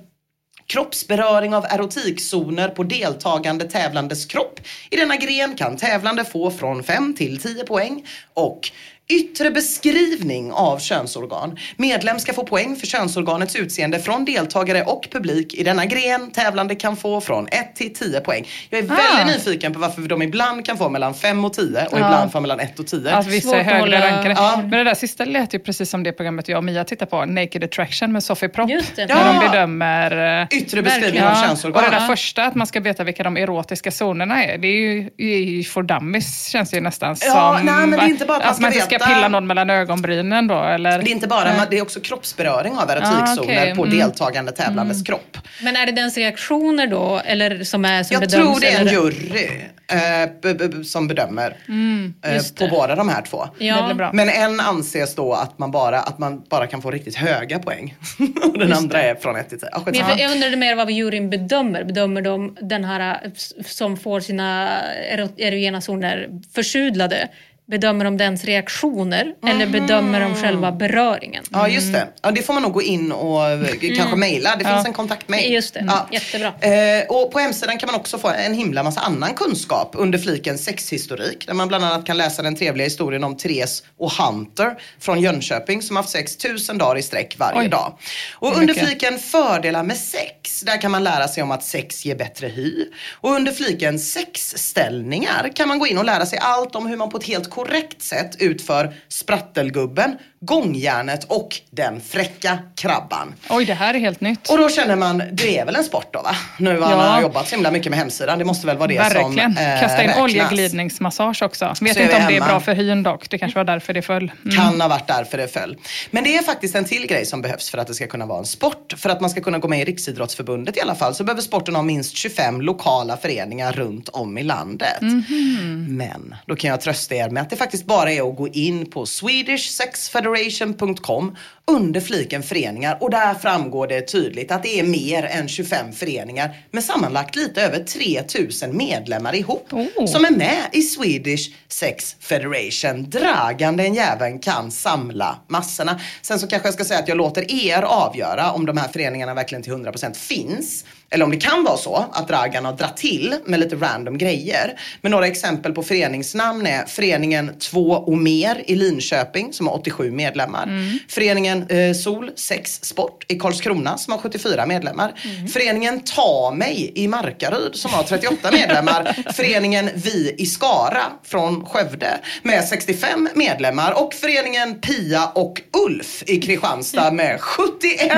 Kroppsberöring 0.70 1.56
av 1.56 1.66
erotikzoner 1.66 2.70
på 2.70 2.84
deltagande 2.84 3.66
tävlandes 3.66 4.26
kropp. 4.26 4.60
I 4.90 4.96
denna 4.96 5.16
gren 5.16 5.56
kan 5.56 5.78
tävlande 5.78 6.26
få 6.26 6.52
från 6.52 6.84
5 6.84 7.16
till 7.16 7.42
10 7.42 7.64
poäng. 7.64 8.08
Och 8.34 8.72
yttre 9.14 9.52
beskrivning 9.52 10.52
av 10.52 10.80
könsorgan. 10.80 11.58
Medlem 11.78 12.20
ska 12.20 12.34
få 12.34 12.44
poäng 12.46 12.76
för 12.76 12.88
könsorganets 12.88 13.56
utseende 13.56 14.00
från 14.00 14.26
deltagare 14.26 14.82
och 14.84 15.08
publik. 15.12 15.54
I 15.54 15.64
denna 15.64 15.86
gren 15.86 16.32
tävlande 16.32 16.76
kan 16.76 16.98
få 16.98 17.22
från 17.22 17.48
1 17.48 17.76
till 17.76 17.94
10 17.94 18.20
poäng. 18.20 18.48
Jag 18.70 18.80
är 18.80 18.92
Ah. 18.92 18.96
väldigt 19.18 19.36
nyfiken 19.38 19.74
på 19.74 19.80
varför 19.80 20.02
de 20.02 20.22
ibland 20.22 20.66
kan 20.66 20.78
få 20.78 20.90
mellan 20.90 21.14
5 21.14 21.46
och 21.46 21.54
10 21.54 21.66
och 21.66 21.74
Ja. 21.92 21.98
ibland 21.98 22.32
får 22.32 22.40
mellan 22.42 22.60
1 22.60 22.80
och 22.80 22.88
10. 22.88 23.12
Att 23.16 23.28
vissa 23.28 23.58
är 23.60 23.64
högre 23.64 24.02
rankade. 24.12 24.36
Ja. 24.38 24.58
Men 24.62 24.70
det 24.70 24.84
där 24.84 24.94
sista 24.94 25.26
lät 25.26 25.54
ju 25.54 25.60
precis 25.60 25.90
som 25.90 26.04
det 26.04 26.12
programmet 26.12 26.48
jag 26.48 26.58
och 26.58 26.64
Mia 26.64 26.84
tittar 26.84 27.06
på, 27.06 27.26
Naked 27.26 27.64
Attraction 27.64 28.12
med 28.12 28.24
Sofie 28.24 28.50
Propp. 28.50 28.70
Just 28.70 28.96
det. 28.96 29.06
När 29.06 29.16
Ja. 29.36 29.42
de 29.42 29.50
bedömer... 29.52 30.42
eh, 30.42 30.58
Yttre 30.58 30.82
beskrivning 30.82 31.24
av 31.24 31.36
könsorgan. 31.48 31.84
Och 31.86 31.92
det 31.92 31.98
där 32.00 32.08
första, 32.08 32.44
att 32.44 32.56
man 32.56 32.68
ska 32.68 32.80
veta 32.80 33.04
vilka 33.04 33.24
de 33.24 33.38
erotiska 33.38 33.92
zonerna 33.92 34.44
är. 34.46 34.58
Det 34.58 34.68
är 34.68 34.72
ju 34.72 35.10
i 35.18 35.64
for 35.64 35.84
dummies, 35.84 36.48
känns 36.48 36.70
det 36.70 36.76
ju 36.78 36.82
nästan 36.82 37.16
Ja, 37.22 37.56
som. 37.58 37.66
nej, 37.66 37.88
men 37.88 37.92
det 37.92 38.06
är 38.06 38.10
inte 38.10 38.26
bara 38.26 38.38
att 38.38 38.44
man 38.46 38.54
ska 38.54 38.62
man 38.62 38.74
inte 38.74 38.86
ska 39.00 39.14
pilla 39.16 39.28
någon 39.28 39.48
mellan 39.48 39.70
ögonbrynen 39.70 40.48
då, 40.48 40.64
eller? 40.64 41.00
Det 41.02 41.10
är 41.10 41.12
inte 41.12 41.28
bara, 41.28 41.54
man- 41.58 41.68
det 41.70 41.78
är 41.78 41.82
också 41.82 42.00
kroppsberöring 42.00 42.78
av 42.78 42.90
erotikzoner 42.90 43.58
Ah, 43.58 43.62
okej. 43.62 43.76
på 43.76 43.86
Mm. 43.86 43.98
deltagande 43.98 44.52
tävlandes 44.52 45.04
kropp. 45.04 45.38
Men 45.62 45.76
är 45.76 45.86
det 45.86 45.92
dens 45.92 46.18
reaktioner 46.18 46.88
då, 46.88 47.22
eller 47.26 47.64
som 47.64 47.86
är 47.86 48.04
som 48.04 48.14
Jag 48.14 48.22
bedöms? 48.22 48.46
tror 48.46 48.60
det 48.60 48.68
är 48.68 48.82
en 48.82 48.88
eller? 48.88 48.92
jury 48.92 49.62
eh, 49.92 50.30
b- 50.42 50.54
b- 50.54 50.84
som 50.84 51.08
bedömer 51.08 51.56
Mm, 51.68 52.14
eh, 52.26 52.32
på 52.38 52.64
det. 52.64 52.70
båda 52.70 52.96
de 52.96 53.10
här 53.10 53.22
två. 53.22 53.48
Ja. 53.58 53.92
Det. 53.98 54.10
Men 54.14 54.30
en 54.30 54.60
anses 54.60 55.16
då 55.16 55.34
att 55.34 55.60
man 55.60 55.72
bara, 55.72 56.00
att 56.00 56.20
man 56.20 56.44
bara 56.50 56.68
kan 56.68 56.82
få 56.82 56.92
riktigt 56.92 57.16
höga 57.16 57.60
poäng. 57.60 57.96
Och 58.44 58.54
den 58.60 58.70
Just 58.70 58.82
andra 58.82 59.02
är 59.04 59.16
från 59.16 59.36
1 59.36 59.50
till 59.50 59.60
10. 59.60 59.70
Ah, 59.74 59.82
jag, 59.94 60.20
jag 60.20 60.32
undrade 60.32 60.56
mer 60.56 60.76
vad 60.76 60.92
juryn 60.92 61.30
bedömer. 61.30 61.84
Bedömer 61.84 62.22
de 62.22 62.58
den 62.62 62.84
här 62.84 63.22
eh, 63.26 63.32
som 63.66 63.98
får 63.98 64.20
sina 64.20 64.70
ero- 65.14 65.34
erogena 65.40 65.82
zoner 65.82 66.28
försudlade? 66.56 67.28
Bedömer 67.70 68.06
de 68.06 68.18
dens 68.18 68.46
reaktioner 68.46 69.34
eller 69.48 69.68
bedömer 69.68 70.20
de 70.20 70.36
själva 70.36 70.72
beröringen? 70.72 71.44
Ja, 71.52 71.68
just 71.68 71.94
det. 71.94 72.08
Ja, 72.22 72.32
det 72.32 72.42
får 72.42 72.54
man 72.54 72.64
nog 72.64 72.74
gå 72.74 72.82
in 72.82 73.12
och 73.12 73.50
eh, 73.50 73.60
kanske 73.70 74.02
Mm. 74.02 74.20
mejla. 74.20 74.56
Det 74.56 74.64
Ja. 74.64 74.74
finns 74.76 74.86
en 74.86 74.94
kontaktmejl. 74.94 75.54
Just 75.54 75.74
det. 75.74 75.84
Ja. 75.88 76.08
Jättebra. 76.12 76.48
Eh, 76.48 77.06
och 77.10 77.32
på 77.32 77.40
hemsidan 77.40 77.78
kan 77.78 77.88
man 77.88 77.96
också 78.00 78.18
få 78.18 78.28
en 78.30 78.54
himla 78.54 78.84
massa 78.84 79.00
annan 79.00 79.34
kunskap 79.34 79.92
under 79.98 80.20
fliken 80.20 80.58
sexhistorik. 80.58 81.48
Där 81.48 81.54
man 81.54 81.68
bland 81.68 81.84
annat 81.86 82.06
kan 82.06 82.18
läsa 82.18 82.42
den 82.42 82.56
trevliga 82.56 82.86
historien 82.86 83.24
om 83.24 83.38
Therese 83.38 83.84
och 83.98 84.12
Hunter 84.12 84.76
från 85.00 85.22
Jönköping 85.22 85.82
som 85.82 85.96
haft 85.96 86.10
sex 86.10 86.38
tusen 86.38 86.78
dagar 86.78 86.98
i 86.98 87.02
sträck 87.02 87.36
varje 87.40 87.60
Oj. 87.60 87.68
dag. 87.68 87.98
Och 88.34 88.58
under 88.58 88.74
fliken 88.74 89.20
fördelar 89.20 89.84
med 89.84 89.98
sex, 89.98 90.62
där 90.62 90.82
kan 90.82 90.92
man 90.92 91.04
lära 91.04 91.28
sig 91.28 91.44
om 91.44 91.52
att 91.52 91.64
sex 91.64 92.06
ger 92.06 92.16
bättre 92.16 92.48
hy. 92.48 92.86
Och 93.22 93.30
under 93.32 93.52
fliken 93.52 94.00
sexställningar 94.00 95.52
kan 95.56 95.68
man 95.68 95.80
gå 95.80 95.88
in 95.88 95.98
och 95.98 96.06
lära 96.06 96.26
sig 96.26 96.40
allt 96.42 96.76
om 96.76 96.88
hur 96.88 96.98
man 96.98 97.10
på 97.10 97.18
ett 97.18 97.24
helt 97.24 97.50
korrekt 97.64 98.02
sätt 98.02 98.36
utför 98.40 98.94
sprattelgubben, 99.10 100.18
gångjärnet 100.42 101.24
och 101.24 101.56
den 101.72 102.02
fräcka 102.02 102.60
krabban. 102.76 103.34
Oj, 103.50 103.66
det 103.66 103.74
här 103.74 103.94
är 103.94 104.00
helt 104.00 104.22
nytt. 104.22 104.50
Och 104.50 104.58
då 104.58 104.70
känner 104.70 104.96
man, 104.96 105.24
det 105.32 105.58
är 105.58 105.66
väl 105.66 105.76
en 105.76 105.84
sport 105.84 106.14
då 106.14 106.22
va? 106.22 106.36
Nu 106.58 106.80
har 106.80 106.92
Ja. 106.92 106.98
man 106.98 107.22
jobbat 107.22 107.48
så 107.48 107.56
himla 107.56 107.72
mycket 107.72 107.90
med 107.90 108.00
hemsidan, 108.00 108.40
det 108.40 108.46
måste 108.46 108.68
väl 108.68 108.78
vara 108.78 108.88
det 108.88 108.98
Verkligen. 108.98 109.34
som 109.56 109.64
eh, 109.64 109.80
Kasta 109.80 110.02
in 110.04 110.08
räknas. 110.08 110.24
oljeglidningsmassage 110.24 111.42
också. 111.44 111.74
Vet 111.82 111.98
inte 111.98 112.16
om 112.16 112.22
det 112.28 112.38
är 112.38 112.42
bra 112.42 112.60
för 112.60 112.74
hyn 112.76 113.04
dock. 113.04 113.30
Det 113.30 113.38
kanske 113.38 113.60
var 113.60 113.64
därför 113.64 113.94
det 113.94 114.02
föll. 114.02 114.32
Mm. 114.46 114.58
Kan 114.58 114.82
ha 114.82 114.88
varit 114.88 115.08
därför 115.08 115.38
det 115.38 115.48
föll. 115.48 115.78
Men 116.12 116.24
det 116.24 116.38
är 116.38 116.42
faktiskt 116.44 116.76
en 116.76 116.86
till 116.86 117.08
grej 117.08 117.26
som 117.26 117.42
behövs 117.42 117.70
för 117.70 117.78
att 117.78 117.88
det 117.88 117.94
ska 117.94 118.08
kunna 118.08 118.26
vara 118.26 118.40
en 118.40 118.46
sport. 118.46 118.94
För 118.98 119.10
att 119.10 119.22
man 119.22 119.30
ska 119.30 119.42
kunna 119.42 119.58
gå 119.60 119.68
med 119.68 119.80
i 119.82 119.86
Riksidrottsförbundet 119.86 120.78
i 120.78 120.82
alla 120.82 120.96
fall 120.96 121.16
så 121.16 121.24
behöver 121.24 121.42
sporten 121.42 121.76
ha 121.76 121.82
minst 121.84 122.18
25 122.18 122.62
lokala 122.62 123.18
föreningar 123.18 123.72
runt 123.72 124.10
om 124.10 124.38
i 124.38 124.44
landet. 124.44 125.02
Mhm. 125.02 125.86
Men 125.98 126.36
då 126.46 126.56
kan 126.56 126.70
jag 126.70 126.82
trösta 126.82 127.16
er 127.16 127.30
med 127.30 127.44
att 127.44 127.49
det 127.50 127.56
faktiskt 127.56 127.86
bara 127.86 128.12
är 128.12 128.30
att 128.30 128.38
gå 128.38 128.48
in 128.48 128.86
på 128.86 129.06
swedishsexfederation.com 129.06 131.36
under 131.70 132.02
fliken 132.02 132.44
föreningar 132.44 132.98
och 133.02 133.10
där 133.10 133.34
framgår 133.34 133.88
det 133.88 134.02
tydligt 134.02 134.52
att 134.52 134.64
det 134.64 134.80
är 134.80 134.84
mer 134.84 135.24
än 135.24 135.48
25 135.48 135.92
föreningar 135.92 136.58
med 136.72 136.84
sammanlagt 136.84 137.36
lite 137.36 137.62
över 137.62 137.84
3000 137.84 138.78
medlemmar 138.78 139.36
ihop 139.36 139.70
som 140.08 140.26
är 140.26 140.32
med 140.32 140.58
i 140.72 140.82
Swedish 140.82 141.52
Sex 141.68 142.16
Federation. 142.20 143.10
Dragande 143.10 143.84
en 143.84 143.94
jäveln 143.94 144.40
kan 144.40 144.72
samla 144.72 145.40
massorna. 145.48 146.00
Sen 146.22 146.40
så 146.40 146.48
kanske 146.48 146.68
jag 146.68 146.74
ska 146.74 146.86
säga 146.86 147.00
att 147.00 147.08
jag 147.08 147.18
låter 147.18 147.52
er 147.68 147.82
avgöra 147.82 148.52
om 148.52 148.66
de 148.66 148.78
här 148.78 148.88
föreningarna 148.88 149.34
verkligen 149.34 149.64
till 149.64 149.74
100% 149.74 150.14
finns. 150.14 150.86
Eller 151.12 151.26
om 151.26 151.32
det 151.32 151.38
kan 151.38 151.64
vara 151.64 151.78
så 151.78 152.06
att 152.12 152.28
Dragan 152.28 152.66
har 152.66 152.74
dratt 152.74 152.98
till 152.98 153.36
med 153.46 153.60
lite 153.60 153.76
random 153.76 154.18
grejer. 154.18 154.80
Men 155.02 155.12
några 155.12 155.28
exempel 155.28 155.74
på 155.74 155.84
föreningsnamn 155.84 156.68
är 156.68 156.86
Föreningen 156.86 157.52
Två 157.60 157.90
och 157.90 158.18
mer 158.18 158.64
i 158.66 158.76
Linköping 158.76 159.54
som 159.54 159.68
har 159.68 159.74
87 159.74 160.12
medlemmar. 160.12 160.70
Föreningen 161.08 161.59
eh, 161.70 161.94
Sol 161.94 162.32
Sex 162.36 162.80
Sport 162.84 163.26
i 163.28 163.40
Karlskrona 163.40 163.98
som 163.98 164.14
har 164.14 164.20
74 164.20 164.66
medlemmar. 164.66 165.14
Föreningen 165.54 166.00
Ta 166.00 166.52
mig 166.56 166.92
i 166.96 167.08
Markaryd 167.08 167.76
som 167.76 167.92
har 167.94 168.04
38 168.04 168.52
medlemmar. 168.52 169.16
Föreningen 169.34 169.90
Vi 169.96 170.36
i 170.38 170.46
Skara 170.46 171.02
från 171.26 171.66
Skövde 171.66 172.20
med 172.42 172.64
65 172.68 173.30
medlemmar. 173.34 173.92
Och 174.04 174.14
föreningen 174.14 174.82
Pia 174.82 175.26
och 175.26 175.62
Ulf 175.88 176.24
i 176.28 176.42
Kristianstad 176.42 177.12
med 177.12 177.42
71 177.42 178.12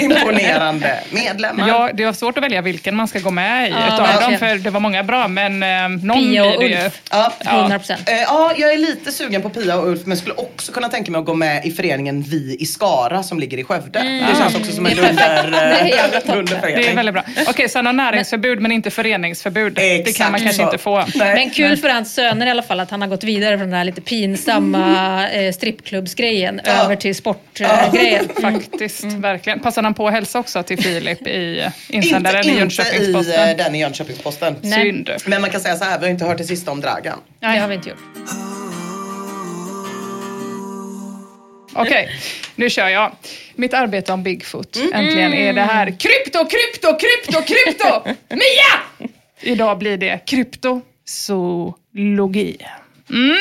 imponerande 0.00 1.00
medlemmar. 1.10 1.68
Ja, 1.68 1.90
det 1.94 2.04
var 2.04 2.12
svårt 2.12 2.38
att 2.38 2.44
välja 2.44 2.62
vilken 2.62 2.96
man 2.96 3.08
ska 3.08 3.18
gå 3.18 3.30
med 3.30 3.68
i 3.68 3.70
Ja, 3.70 3.86
utav 3.94 4.30
dem, 4.30 4.38
för 4.38 4.56
det 4.58 4.70
var 4.70 4.80
många 4.80 5.04
bra, 5.04 5.28
men 5.28 5.62
eh, 5.62 5.88
någon 6.04 6.18
Pia 6.18 6.44
och 6.44 6.58
blir 6.58 6.68
det 6.68 6.74
ju. 6.74 6.84
Ulf. 6.84 7.02
Ja, 7.10 7.32
Ja. 7.44 7.50
100%. 7.50 7.92
Eh, 8.06 8.20
ja, 8.22 8.52
jag 8.56 8.72
är 8.72 8.78
lite 8.78 9.12
sugen 9.12 9.42
på 9.42 9.50
Pia 9.50 9.76
och 9.76 9.88
Ulf 9.88 10.00
men 10.06 10.16
skulle 10.16 10.34
också 10.34 10.72
kunna 10.72 10.88
tänka 10.88 11.12
mig 11.12 11.18
att 11.18 11.24
gå 11.26 11.34
med 11.34 11.66
i 11.66 11.70
föreningen 11.70 12.22
Vi 12.22 12.56
i 12.60 12.66
Skara 12.74 13.22
som 13.22 13.40
ligger 13.40 13.58
i 13.58 13.64
Skövde. 13.64 13.98
Det 13.98 14.36
känns 14.38 14.54
också 14.54 14.72
som 14.72 14.86
en 14.86 14.96
dunder, 14.96 15.50
Det 15.50 15.56
är 15.56 15.86
jävla 15.86 16.20
eh. 16.20 16.60
Det 16.60 16.88
är 16.88 16.96
väldigt 16.96 17.14
bra. 17.14 17.22
Okej, 17.48 17.68
så 17.68 17.78
han 17.78 17.86
har 17.86 17.92
näringsförbud 17.92 18.60
men 18.60 18.72
inte 18.72 18.90
föreningsförbud. 18.90 19.74
det 19.74 20.16
kan 20.16 20.32
man 20.32 20.40
kanske 20.40 20.56
så. 20.56 20.62
inte 20.62 20.78
få. 20.78 21.04
Men 21.14 21.50
kul 21.50 21.76
för 21.76 21.88
hans 21.88 22.14
söner 22.14 22.46
i 22.46 22.50
alla 22.50 22.62
fall 22.62 22.80
att 22.80 22.90
han 22.90 23.00
har 23.00 23.08
gått 23.08 23.24
vidare 23.24 23.58
från 23.58 23.66
den 23.68 23.78
här 23.78 23.84
lite 23.84 24.00
pinsamma 24.00 25.28
eh, 25.30 25.52
strippklubbsgrejen 25.52 26.60
över 26.60 26.96
till 26.96 27.14
sportgrejen. 27.14 28.28
Faktiskt, 28.42 29.04
verkligen. 29.04 29.60
Passade 29.60 29.86
han 29.86 29.94
på 29.94 30.06
att 30.06 30.12
hälsa 30.12 30.38
också 30.38 30.62
till 30.62 30.78
Filip 30.82 31.26
i 31.26 31.70
insändaren 31.88 32.36
inte, 32.36 32.48
i 32.48 32.62
inte 32.62 32.82
i 32.82 32.84
Jönköpings-Posten? 32.84 33.56
den 33.56 33.74
i 33.74 33.84
Jönköpings-Posten. 33.84 34.56
Nej. 34.60 34.82
Synd. 34.82 35.10
Men 35.26 35.40
man 35.40 35.50
kan 35.50 35.60
säga 35.60 35.76
så 35.76 35.84
här, 35.84 35.98
vi 35.98 36.04
har 36.04 36.10
inte 36.10 36.24
hört 36.24 36.38
det 36.38 36.44
sista 36.44 36.70
om 36.70 36.80
Dragan. 36.80 37.18
Nej, 37.40 37.54
det 37.56 37.60
har 37.60 37.68
vi 37.68 37.74
inte 37.74 37.88
gjort. 37.88 38.43
Okej, 41.74 42.08
nu 42.54 42.70
kör 42.70 42.88
jag. 42.88 43.12
Mitt 43.54 43.74
arbete 43.74 44.12
om 44.12 44.22
Bigfoot. 44.22 44.76
Äntligen 44.92 45.34
är 45.34 45.52
det 45.52 45.60
här 45.60 45.86
krypto, 45.86 46.46
krypto, 46.46 46.98
krypto, 46.98 47.42
krypto! 47.42 48.08
Mia! 48.34 48.80
Idag 49.40 49.78
blir 49.78 49.96
det 49.96 50.18
kryptozoologi. 50.26 52.56
Mm. 53.10 53.36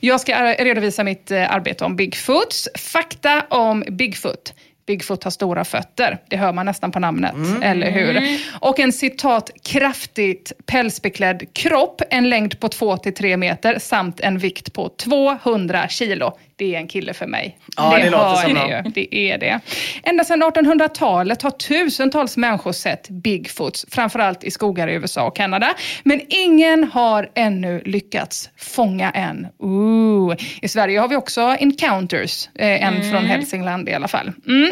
Jag 0.00 0.20
ska 0.20 0.42
redovisa 0.42 1.04
mitt 1.04 1.30
eh, 1.30 1.52
arbete 1.52 1.84
om 1.84 1.96
Bigfoots. 1.96 2.68
Fakta 2.74 3.42
om 3.48 3.84
Bigfoot. 3.88 4.54
Bigfoot 4.86 5.24
har 5.24 5.30
stora 5.30 5.64
fötter. 5.64 6.18
Det 6.28 6.36
hör 6.36 6.52
man 6.52 6.66
nästan 6.66 6.92
på 6.92 6.98
namnet, 6.98 7.34
eller 7.62 7.90
hur? 7.90 8.38
Och 8.60 8.78
en 8.78 8.92
citat 8.92 9.50
kraftigt 9.62 10.52
pälsbeklädd 10.66 11.42
kropp, 11.52 12.02
en 12.10 12.28
längd 12.28 12.60
på 12.60 12.68
2-3 12.68 13.36
meter 13.36 13.78
samt 13.78 14.20
en 14.20 14.38
vikt 14.38 14.72
på 14.72 14.88
200 14.88 15.88
kilo. 15.88 16.38
Det 16.58 16.74
är 16.74 16.78
en 16.78 16.88
kille 16.88 17.14
för 17.14 17.26
mig. 17.26 17.58
Ja, 17.76 17.98
det 17.98 18.10
låter 18.10 18.24
hör 18.24 18.34
så 18.36 18.48
ni 18.48 18.54
bra. 18.54 18.68
ju. 18.84 18.90
Det 18.94 19.14
är 19.14 19.38
det. 19.38 19.60
Ända 20.02 20.24
sedan 20.24 20.42
1800-talet 20.42 21.42
har 21.42 21.50
tusentals 21.50 22.36
människor 22.36 22.72
sett 22.72 23.08
Bigfoots, 23.08 23.86
framförallt 23.90 24.44
i 24.44 24.50
skogar 24.50 24.88
i 24.88 24.92
USA 24.94 25.26
och 25.26 25.36
Kanada. 25.36 25.74
Men 26.02 26.20
ingen 26.28 26.84
har 26.84 27.30
ännu 27.34 27.82
lyckats 27.84 28.50
fånga 28.56 29.10
en. 29.10 29.46
Ooh. 29.58 30.36
I 30.62 30.68
Sverige 30.68 31.00
har 31.00 31.08
vi 31.08 31.16
också 31.16 31.40
encounters, 31.60 32.48
eh, 32.54 32.84
en 32.86 32.94
Mm. 32.96 33.10
från 33.10 33.24
Hälsingland 33.24 33.88
i 33.88 33.92
alla 33.94 34.08
fall. 34.08 34.32
Mm. 34.46 34.70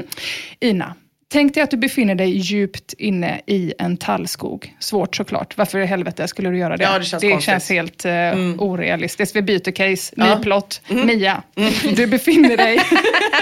Ina, 0.61 0.95
tänk 1.33 1.55
dig 1.55 1.63
att 1.63 1.71
du 1.71 1.77
befinner 1.77 2.15
dig 2.15 2.37
djupt 2.37 2.95
inne 2.99 3.41
i 3.47 3.73
en 3.79 3.97
tallskog. 3.97 4.75
Svårt 4.81 5.17
såklart. 5.17 5.57
Varför 5.57 5.79
i 5.79 5.87
helvete 5.87 6.29
skulle 6.29 6.51
du 6.51 6.59
göra 6.59 6.77
det? 6.77 6.85
Ja, 6.85 6.99
det 6.99 7.05
känns 7.05 7.21
det 7.21 7.43
känns 7.43 7.71
helt 7.71 8.05
eh, 8.05 8.13
orealistiskt. 8.59 9.37
Vi 9.37 9.43
byter 9.43 9.71
case. 9.71 10.15
Ny 10.17 10.25
Ja. 10.25 10.33
Mm. 10.33 10.43
plott. 10.43 10.81
Mia, 10.89 11.43
du 11.97 12.07
befinner 12.07 12.57
dig 12.57 12.79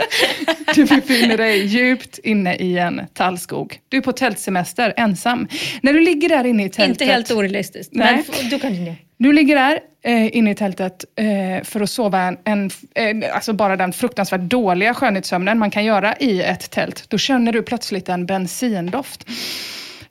du 0.74 0.84
befinner 0.84 1.36
dig 1.36 1.64
djupt 1.66 2.18
inne 2.18 2.56
i 2.56 2.78
en 2.78 3.00
tallskog. 3.12 3.78
Du 3.88 3.96
är 3.96 4.00
på 4.00 4.12
tältsemester, 4.12 4.94
ensam. 4.96 5.48
När 5.82 5.92
du 5.92 6.00
ligger 6.00 6.28
där 6.28 6.44
inne 6.46 6.64
i 6.64 6.68
tältet... 6.68 7.00
Inte 7.00 7.04
helt 7.12 7.30
orealistiskt. 7.30 7.92
Nej. 7.94 8.22
Men 8.40 8.50
du 8.50 8.58
kan 8.58 8.74
Du 9.16 9.32
ligger 9.32 9.54
där 9.56 9.80
eh, 10.02 10.36
inne 10.36 10.50
i 10.50 10.54
tältet 10.54 11.04
eh, 11.16 11.64
för 11.64 11.80
att 11.80 11.90
sova 11.90 12.20
en, 12.22 12.38
en 12.44 12.70
eh, 13.22 13.34
alltså 13.34 13.52
bara 13.52 13.76
den 13.76 13.92
fruktansvärt 13.92 14.40
dåliga 14.40 14.94
skönhetssömnen 14.94 15.58
man 15.58 15.70
kan 15.70 15.84
göra 15.84 16.16
i 16.16 16.42
ett 16.42 16.70
tält. 16.70 17.04
Då 17.08 17.18
känner 17.18 17.52
du 17.52 17.62
plötsligt 17.62 18.08
en 18.08 18.26
bensindoft. 18.26 19.26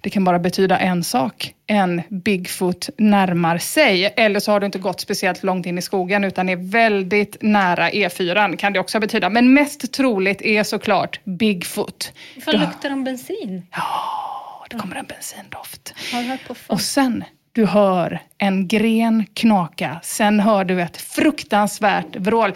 Det 0.02 0.10
kan 0.10 0.24
bara 0.24 0.40
betyda 0.40 0.80
en 0.80 1.04
sak. 1.04 1.54
En 1.68 2.02
Bigfoot 2.10 2.90
närmar 2.98 3.58
sig. 3.58 4.14
Eller 4.18 4.40
så 4.40 4.52
har 4.52 4.60
du 4.60 4.66
inte 4.66 4.80
gått 4.80 5.00
speciellt 5.02 5.44
långt 5.44 5.66
in 5.66 5.78
i 5.78 5.82
skogen 5.82 6.24
utan 6.24 6.50
är 6.50 6.56
väldigt 6.56 7.38
nära 7.42 7.90
E4. 7.90 8.58
Kan 8.58 8.74
det 8.74 8.80
också 8.80 9.00
betyda. 9.00 9.30
Men 9.30 9.54
mest 9.54 9.94
troligt 9.94 10.42
är 10.42 10.64
såklart 10.64 11.20
Bigfoot. 11.24 12.14
Du- 12.46 12.58
luktar 12.58 12.92
om 12.92 13.04
bensin? 13.04 13.68
Ja, 13.72 14.66
det 14.70 14.78
kommer 14.78 14.96
en 14.96 15.06
bensindoft. 15.06 15.94
Har 16.14 16.22
du 16.22 16.28
hört 16.28 16.48
på? 16.48 16.56
Och 16.68 16.82
sen, 16.82 17.24
du 17.56 17.66
hör 17.66 18.22
en 18.38 18.68
gren 18.68 19.26
knaka. 19.34 20.00
Sen 20.04 20.40
hör 20.40 20.66
du 20.66 20.82
ett 20.82 20.98
fruktansvärt 20.98 22.16
vrål. 22.16 22.54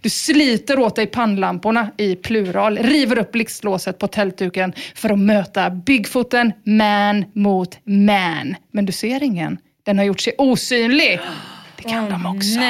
Du 0.00 0.10
sliter 0.10 0.78
åt 0.78 0.96
dig 0.96 1.06
pannlamporna 1.06 1.90
i 1.96 2.16
plural, 2.16 2.78
river 2.78 3.18
upp 3.18 3.32
blixtlåset 3.32 3.98
på 3.98 4.06
tältduken 4.06 4.72
för 4.94 5.10
att 5.10 5.18
möta 5.18 5.70
Bigfooten 5.70 6.52
man 6.64 7.24
mot 7.34 7.78
man. 7.84 8.54
Men 8.72 8.86
du 8.86 8.92
ser 8.92 9.22
ingen. 9.22 9.58
Den 9.82 9.98
har 9.98 10.04
gjort 10.04 10.20
sig 10.20 10.34
osynlig. 10.38 11.20
Det 11.76 11.82
kan 11.82 12.10
de 12.10 12.26
också. 12.26 12.60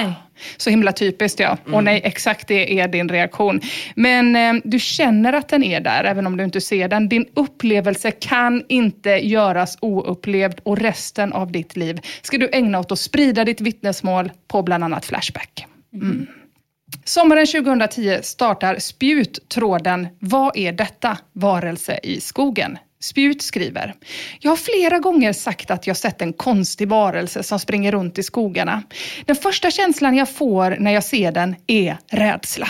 Så 0.56 0.70
himla 0.70 0.92
typiskt 0.92 1.40
ja. 1.40 1.58
Och 1.72 1.84
nej, 1.84 2.00
exakt 2.04 2.48
det 2.48 2.80
är 2.80 2.88
din 2.88 3.08
reaktion. 3.08 3.60
Men 3.94 4.36
eh, 4.36 4.62
du 4.64 4.78
känner 4.78 5.32
att 5.32 5.48
den 5.48 5.62
är 5.62 5.80
där, 5.80 6.04
även 6.04 6.26
om 6.26 6.36
du 6.36 6.44
inte 6.44 6.60
ser 6.60 6.88
den. 6.88 7.08
Din 7.08 7.26
upplevelse 7.34 8.10
kan 8.10 8.64
inte 8.68 9.10
göras 9.10 9.78
oupplevd 9.80 10.60
och 10.62 10.78
resten 10.78 11.32
av 11.32 11.52
ditt 11.52 11.76
liv 11.76 12.00
ska 12.22 12.38
du 12.38 12.48
ägna 12.52 12.78
åt 12.78 12.92
att 12.92 12.98
sprida 12.98 13.44
ditt 13.44 13.60
vittnesmål 13.60 14.32
på 14.48 14.62
bland 14.62 14.84
annat 14.84 15.04
Flashback. 15.04 15.66
Mm. 15.94 16.26
Sommaren 17.04 17.46
2010 17.46 18.18
startar 18.22 18.78
spjuttråden 18.78 20.08
Vad 20.18 20.56
är 20.56 20.72
detta? 20.72 21.18
Varelse 21.32 22.00
i 22.02 22.20
skogen. 22.20 22.78
Spjut 23.02 23.42
skriver, 23.42 23.94
jag 24.40 24.50
har 24.50 24.56
flera 24.56 24.98
gånger 24.98 25.32
sagt 25.32 25.70
att 25.70 25.86
jag 25.86 25.96
sett 25.96 26.22
en 26.22 26.32
konstig 26.32 26.88
varelse 26.88 27.42
som 27.42 27.58
springer 27.58 27.92
runt 27.92 28.18
i 28.18 28.22
skogarna. 28.22 28.82
Den 29.24 29.36
första 29.36 29.70
känslan 29.70 30.16
jag 30.16 30.30
får 30.30 30.76
när 30.78 30.90
jag 30.90 31.04
ser 31.04 31.32
den 31.32 31.56
är 31.66 31.98
rädsla. 32.10 32.68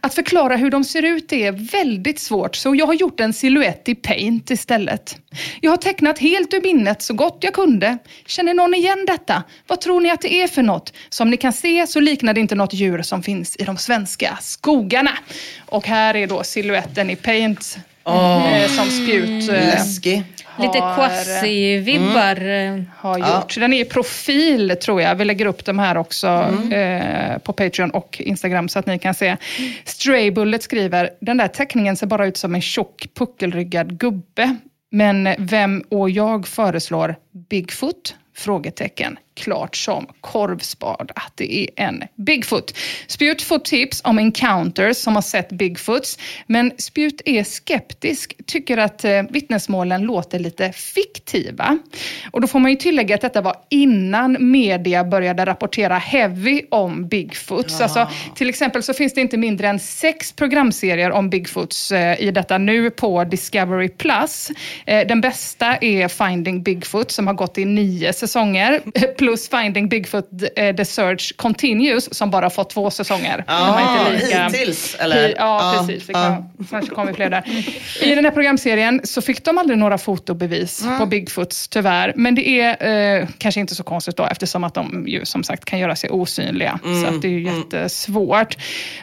Att 0.00 0.14
förklara 0.14 0.56
hur 0.56 0.70
de 0.70 0.84
ser 0.84 1.02
ut 1.02 1.32
är 1.32 1.52
väldigt 1.52 2.20
svårt 2.20 2.56
så 2.56 2.74
jag 2.74 2.86
har 2.86 2.94
gjort 2.94 3.20
en 3.20 3.32
silhuett 3.32 3.88
i 3.88 3.94
paint 3.94 4.50
istället. 4.50 5.18
Jag 5.60 5.70
har 5.70 5.76
tecknat 5.76 6.18
helt 6.18 6.54
ur 6.54 6.62
minnet 6.62 7.02
så 7.02 7.14
gott 7.14 7.38
jag 7.40 7.54
kunde. 7.54 7.98
Känner 8.26 8.54
någon 8.54 8.74
igen 8.74 9.04
detta? 9.06 9.42
Vad 9.66 9.80
tror 9.80 10.00
ni 10.00 10.10
att 10.10 10.20
det 10.20 10.34
är 10.34 10.48
för 10.48 10.62
något? 10.62 10.92
Som 11.08 11.30
ni 11.30 11.36
kan 11.36 11.52
se 11.52 11.86
så 11.86 12.00
liknar 12.00 12.34
det 12.34 12.40
inte 12.40 12.54
något 12.54 12.74
djur 12.74 13.02
som 13.02 13.22
finns 13.22 13.56
i 13.56 13.64
de 13.64 13.76
svenska 13.76 14.38
skogarna. 14.40 15.18
Och 15.66 15.86
här 15.86 16.16
är 16.16 16.26
då 16.26 16.42
silhuetten 16.42 17.10
i 17.10 17.16
paint 17.16 17.78
Eh, 18.06 18.66
som 18.68 18.86
spjut. 18.90 19.48
eh, 19.50 19.54
Läskig. 19.54 20.22
Lite 20.58 20.78
har- 20.78 20.94
quasi-vibbar. 20.96 22.36
Mm. 22.40 22.84
har 22.96 23.18
Ja. 23.18 23.36
gjort. 23.40 23.54
Den 23.60 23.72
är 23.72 23.80
i 23.80 23.84
profil 23.84 24.76
tror 24.82 25.02
jag. 25.02 25.14
Vi 25.14 25.24
lägger 25.24 25.46
upp 25.46 25.64
de 25.64 25.78
här 25.78 25.96
också 25.96 26.26
Mm. 26.28 26.72
eh, 26.72 27.38
på 27.38 27.52
Patreon 27.52 27.90
och 27.90 28.20
Instagram 28.24 28.68
så 28.68 28.78
att 28.78 28.86
ni 28.86 28.98
kan 28.98 29.14
se. 29.14 29.36
Stray 29.84 30.30
Bullet 30.30 30.62
skriver, 30.62 31.10
den 31.20 31.36
där 31.36 31.48
teckningen 31.48 31.96
ser 31.96 32.06
bara 32.06 32.26
ut 32.26 32.36
som 32.36 32.54
en 32.54 32.60
tjock 32.62 33.06
puckelryggad 33.18 33.98
gubbe. 33.98 34.56
Men 34.90 35.28
vem 35.38 35.84
och 35.90 36.10
jag 36.10 36.46
föreslår 36.46 37.16
Bigfoot? 37.50 38.14
Frågetecken. 38.36 39.16
Klart 39.34 39.76
som 39.76 40.06
korvspad 40.20 41.12
att 41.14 41.32
det 41.34 41.54
är 41.60 41.68
en 41.76 42.02
Bigfoot. 42.16 42.74
Spjut 43.06 43.42
får 43.42 43.58
tips 43.58 44.00
om 44.04 44.18
encounters 44.18 44.96
som 44.96 45.14
har 45.14 45.22
sett 45.22 45.48
Bigfoots. 45.48 46.18
Men 46.46 46.72
Spjut 46.78 47.22
är 47.24 47.44
skeptisk, 47.44 48.36
tycker 48.46 48.78
att 48.78 49.04
eh, 49.04 49.22
vittnesmålen 49.30 50.02
låter 50.02 50.38
lite 50.38 50.72
fiktiva. 50.72 51.78
Och 52.30 52.40
då 52.40 52.46
får 52.46 52.58
man 52.58 52.70
ju 52.70 52.76
tillägga 52.76 53.14
att 53.14 53.20
detta 53.20 53.40
var 53.40 53.56
innan 53.70 54.50
media 54.50 55.04
började 55.04 55.46
rapportera 55.46 55.98
heavy 55.98 56.62
om 56.70 57.08
Bigfoots. 57.08 57.80
Alltså, 57.80 58.08
till 58.34 58.48
exempel 58.48 58.82
så 58.82 58.94
finns 58.94 59.14
det 59.14 59.20
inte 59.20 59.36
mindre 59.36 59.68
än 59.68 59.78
sex 59.78 60.32
programserier 60.32 61.10
om 61.10 61.30
Bigfoots 61.30 61.92
eh, 61.92 62.20
i 62.20 62.30
detta 62.30 62.58
nu 62.58 62.90
på 62.90 63.24
Discovery+. 63.24 63.88
Plus. 63.88 64.50
Eh, 64.86 65.06
den 65.06 65.20
bästa 65.20 65.76
är 65.76 66.08
Finding 66.08 66.62
Bigfoot 66.62 67.10
som 67.10 67.26
har 67.26 67.34
gått 67.34 67.58
i 67.58 67.64
nio 67.64 68.12
säsonger. 68.12 68.80
Plus 69.22 69.48
Finding 69.48 69.88
Bigfoot 69.88 70.28
eh, 70.56 70.76
The 70.76 70.84
Search 70.84 71.36
Continues 71.36 72.14
som 72.14 72.30
bara 72.30 72.50
fått 72.50 72.70
två 72.70 72.90
säsonger. 72.90 73.44
Ah, 73.46 73.80
inte 73.80 74.24
lika- 74.26 74.44
hittills, 74.48 74.94
eller? 75.00 75.28
Hi- 75.28 75.34
Ja, 75.38 75.60
Ah, 75.62 75.78
precis. 75.86 76.06
Det 76.06 76.14
ah. 76.14 76.22
kan, 76.22 76.66
kanske 76.70 76.94
kommer 76.94 77.12
fler 77.12 77.30
där. 77.30 77.42
I 78.02 78.14
den 78.14 78.24
här 78.24 78.32
programserien 78.32 79.00
så 79.04 79.22
fick 79.22 79.44
de 79.44 79.58
aldrig 79.58 79.78
några 79.78 79.98
fotobevis 79.98 80.82
Mm. 80.82 80.98
på 80.98 81.06
Bigfoots 81.06 81.68
tyvärr. 81.68 82.12
Men 82.16 82.34
det 82.34 82.48
är 82.60 83.18
eh, 83.20 83.28
kanske 83.38 83.60
inte 83.60 83.74
så 83.74 83.82
konstigt 83.82 84.16
då 84.16 84.24
eftersom 84.26 84.64
att 84.64 84.74
de 84.74 85.04
ju 85.08 85.24
som 85.24 85.44
sagt 85.44 85.64
kan 85.64 85.78
göra 85.78 85.96
sig 85.96 86.10
osynliga. 86.10 86.78
Mm, 86.84 87.02
Så 87.02 87.08
att 87.08 87.22
det 87.22 87.28
är 87.28 87.32
ju 87.32 87.42
jättesvårt. 87.44 88.56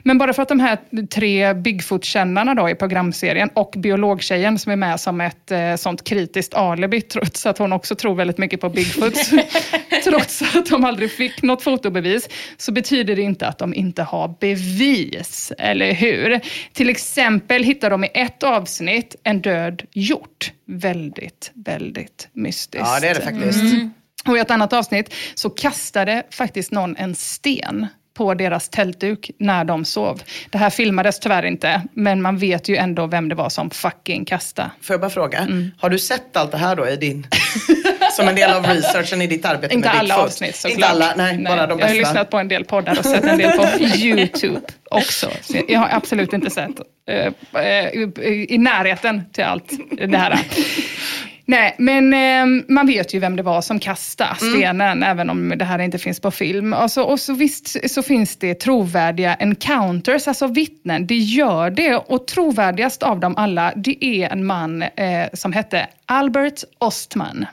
Men 0.03 0.17
bara 0.17 0.34
för 0.34 0.41
att 0.41 0.49
de 0.49 0.59
här 0.59 0.78
tre 1.07 1.53
Bigfoot-kännarna 1.53 2.55
då 2.55 2.70
i 2.70 2.76
programserien 2.76 3.49
och 3.53 3.74
biologtjejen 3.78 4.59
som 4.59 4.72
är 4.72 4.76
med 4.76 4.99
som 4.99 5.22
ett 5.22 5.51
eh, 5.51 5.76
sånt 5.76 6.03
kritiskt 6.03 6.53
alibi 6.53 7.01
trots 7.01 7.45
att 7.45 7.57
hon 7.57 7.74
också 7.74 7.95
tror 7.95 8.15
väldigt 8.15 8.38
mycket 8.38 8.61
på 8.61 8.70
Bigfoots. 8.70 9.32
trots 10.10 10.41
att 10.55 10.66
de 10.66 10.86
aldrig 10.86 11.12
fick 11.12 11.41
något 11.43 11.62
fotobevis 11.64 12.30
så 12.57 12.72
betyder 12.72 13.16
det 13.16 13.22
inte 13.22 13.47
att 13.47 13.57
de 13.57 13.74
inte 13.74 14.03
har 14.03 14.36
bevis, 14.39 15.51
eller 15.57 15.93
hur? 15.93 16.39
Till 16.74 16.89
exempel 16.89 17.64
hittar 17.64 17.89
de 17.89 18.03
i 18.03 18.10
ett 18.14 18.43
avsnitt 18.43 19.16
en 19.24 19.41
död 19.41 19.84
hjort. 19.93 20.51
Väldigt, 20.68 21.51
väldigt 21.53 22.28
mystiskt. 22.34 22.86
Ja, 22.88 22.99
det 22.99 23.07
är 23.07 23.16
det 23.16 23.22
faktiskt. 23.22 23.60
Mm. 23.74 23.91
Och 24.28 24.38
i 24.38 24.39
ett 24.39 24.51
annat 24.51 24.74
avsnitt 24.74 25.14
så 25.36 25.49
kastade 25.49 26.24
faktiskt 26.32 26.72
någon 26.72 26.95
en 26.97 27.16
sten 27.16 27.88
på 28.14 28.34
deras 28.34 28.70
tältduk 28.70 29.32
när 29.39 29.64
de 29.64 29.86
sov. 29.86 30.22
Det 30.49 30.57
här 30.57 30.70
filmades 30.70 31.20
tyvärr 31.20 31.45
inte, 31.45 31.82
men 31.93 32.22
man 32.22 32.38
vet 32.38 32.70
ju 32.70 32.76
ändå 32.76 33.07
vem 33.07 33.30
det 33.30 33.36
var 33.36 33.49
som 33.49 33.70
fucking 33.70 34.26
kastade. 34.26 34.72
Får 34.82 34.93
jag 34.93 35.01
bara 35.01 35.10
fråga, 35.10 35.39
Mm. 35.39 35.72
har 35.78 35.89
du 35.89 35.99
sett 35.99 36.38
allt 36.38 36.51
det 36.51 36.57
här 36.57 36.76
då 36.76 36.88
i 36.88 36.95
din... 36.95 37.28
som 38.12 38.28
en 38.28 38.36
del 38.36 38.51
av 38.51 38.66
researchen 38.66 39.22
i 39.22 39.28
ditt 39.28 39.45
arbete 39.45 39.74
Inte 39.74 39.88
med 39.88 39.97
alla 39.97 40.03
Bigfoot? 40.16 40.26
avsnitt 40.26 40.55
såklart. 40.55 40.74
Inte 40.76 40.88
alla, 40.88 41.14
nej, 41.18 41.38
bara 41.38 41.68
de 41.68 41.80
Jag 41.80 41.88
har 41.88 41.93
bästa. 41.93 41.93
lyssnat 41.93 42.30
på 42.30 42.38
en 42.38 42.47
del 42.47 42.66
poddar 42.66 42.99
och 42.99 43.05
sett 43.05 43.24
en 43.24 43.38
del 43.38 43.51
på 43.51 43.66
YouTube 43.97 44.62
också. 44.91 45.30
Så 45.41 45.57
jag 45.68 45.80
har 45.80 45.89
absolut 45.91 46.34
inte 46.34 46.49
sett 46.49 46.70
eh, 47.10 47.62
eh, 47.64 47.88
i 48.49 48.57
närheten 48.57 49.24
till 49.34 49.43
allt 49.43 49.72
det 50.07 50.18
här. 50.18 50.39
Nej, 51.50 51.76
men 51.78 52.14
eh, 52.14 52.64
man 52.68 52.88
vet 52.88 53.14
ju 53.14 53.20
vem 53.20 53.36
det 53.36 53.43
var 53.43 53.62
som 53.62 53.80
kastade 53.80 54.36
stenen, 54.36 55.04
även 55.04 55.30
om 55.30 55.54
det 55.58 55.66
här 55.66 55.80
inte 55.80 55.97
finns 55.97 56.20
på 56.20 56.32
film. 56.32 56.74
Alltså, 56.74 57.02
och 57.02 57.20
så 57.20 57.34
visst 57.34 57.91
så 57.91 58.04
finns 58.04 58.36
det 58.36 58.54
trovärdiga 58.54 59.36
encounters, 59.36 60.28
alltså 60.28 60.47
vittnen. 60.47 61.08
Det 61.08 61.18
gör 61.18 61.70
det. 61.70 61.95
Och 61.95 62.28
trovärdigast 62.28 63.04
av 63.04 63.20
dem 63.20 63.36
alla, 63.38 63.74
det 63.76 64.06
är 64.06 64.30
en 64.30 64.45
man 64.45 64.82
eh, 64.82 65.28
som 65.34 65.54
hette 65.54 65.88
Albert 66.06 66.64
Ostman. 66.78 67.45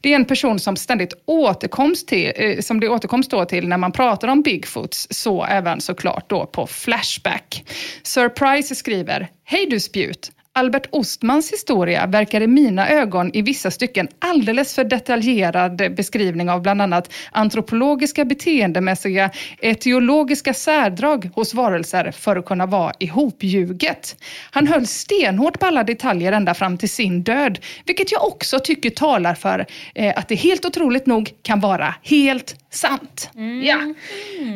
Det 0.00 0.12
är 0.12 0.16
en 0.16 0.24
person 0.24 0.58
som 0.58 0.76
ständigt 0.76 1.14
återkoms 1.24 2.06
till, 2.06 2.32
eh, 2.36 2.60
som 2.60 2.80
det 2.80 2.88
återkoms 2.88 3.28
då 3.28 3.44
till 3.44 3.68
när 3.68 3.78
man 3.78 3.92
pratar 3.92 4.28
om 4.28 4.42
Bigfoots, 4.42 5.06
så 5.10 5.44
även 5.44 5.80
såklart 5.80 6.30
då 6.30 6.46
på 6.46 6.66
Flashback. 6.66 7.64
Surprise 8.02 8.74
skriver, 8.74 9.28
Hej 9.44 9.66
du 9.70 9.80
spjut! 9.80 10.32
Albert 10.54 10.86
Ostmans 10.90 11.52
historia 11.52 12.06
verkar 12.06 12.40
i 12.40 12.46
mina 12.46 12.88
ögon 12.88 13.30
i 13.34 13.42
vissa 13.42 13.70
stycken 13.70 14.08
alldeles 14.18 14.74
för 14.74 14.84
detaljerad 14.84 15.76
beskrivning 15.76 16.50
av 16.50 16.62
bland 16.62 16.82
annat 16.82 17.12
antropologiska, 17.30 18.24
beteendemässiga, 18.24 19.30
etiologiska 19.58 20.54
särdrag 20.54 21.30
hos 21.34 21.54
varelser 21.54 22.10
för 22.10 22.36
att 22.36 22.44
kunna 22.44 22.66
vara 22.66 22.92
ihopljuget. 22.98 24.16
Han 24.50 24.66
höll 24.66 24.86
stenhårt 24.86 25.58
på 25.58 25.66
alla 25.66 25.84
detaljer 25.84 26.32
ända 26.32 26.54
fram 26.54 26.78
till 26.78 26.90
sin 26.90 27.22
död, 27.22 27.58
vilket 27.86 28.12
jag 28.12 28.24
också 28.24 28.58
tycker 28.58 28.90
talar 28.90 29.34
för 29.34 29.66
eh, 29.94 30.14
att 30.16 30.28
det 30.28 30.34
helt 30.34 30.64
otroligt 30.64 31.06
nog 31.06 31.30
kan 31.42 31.60
vara 31.60 31.94
helt 32.02 32.56
sant. 32.70 33.30
Ja. 33.62 33.94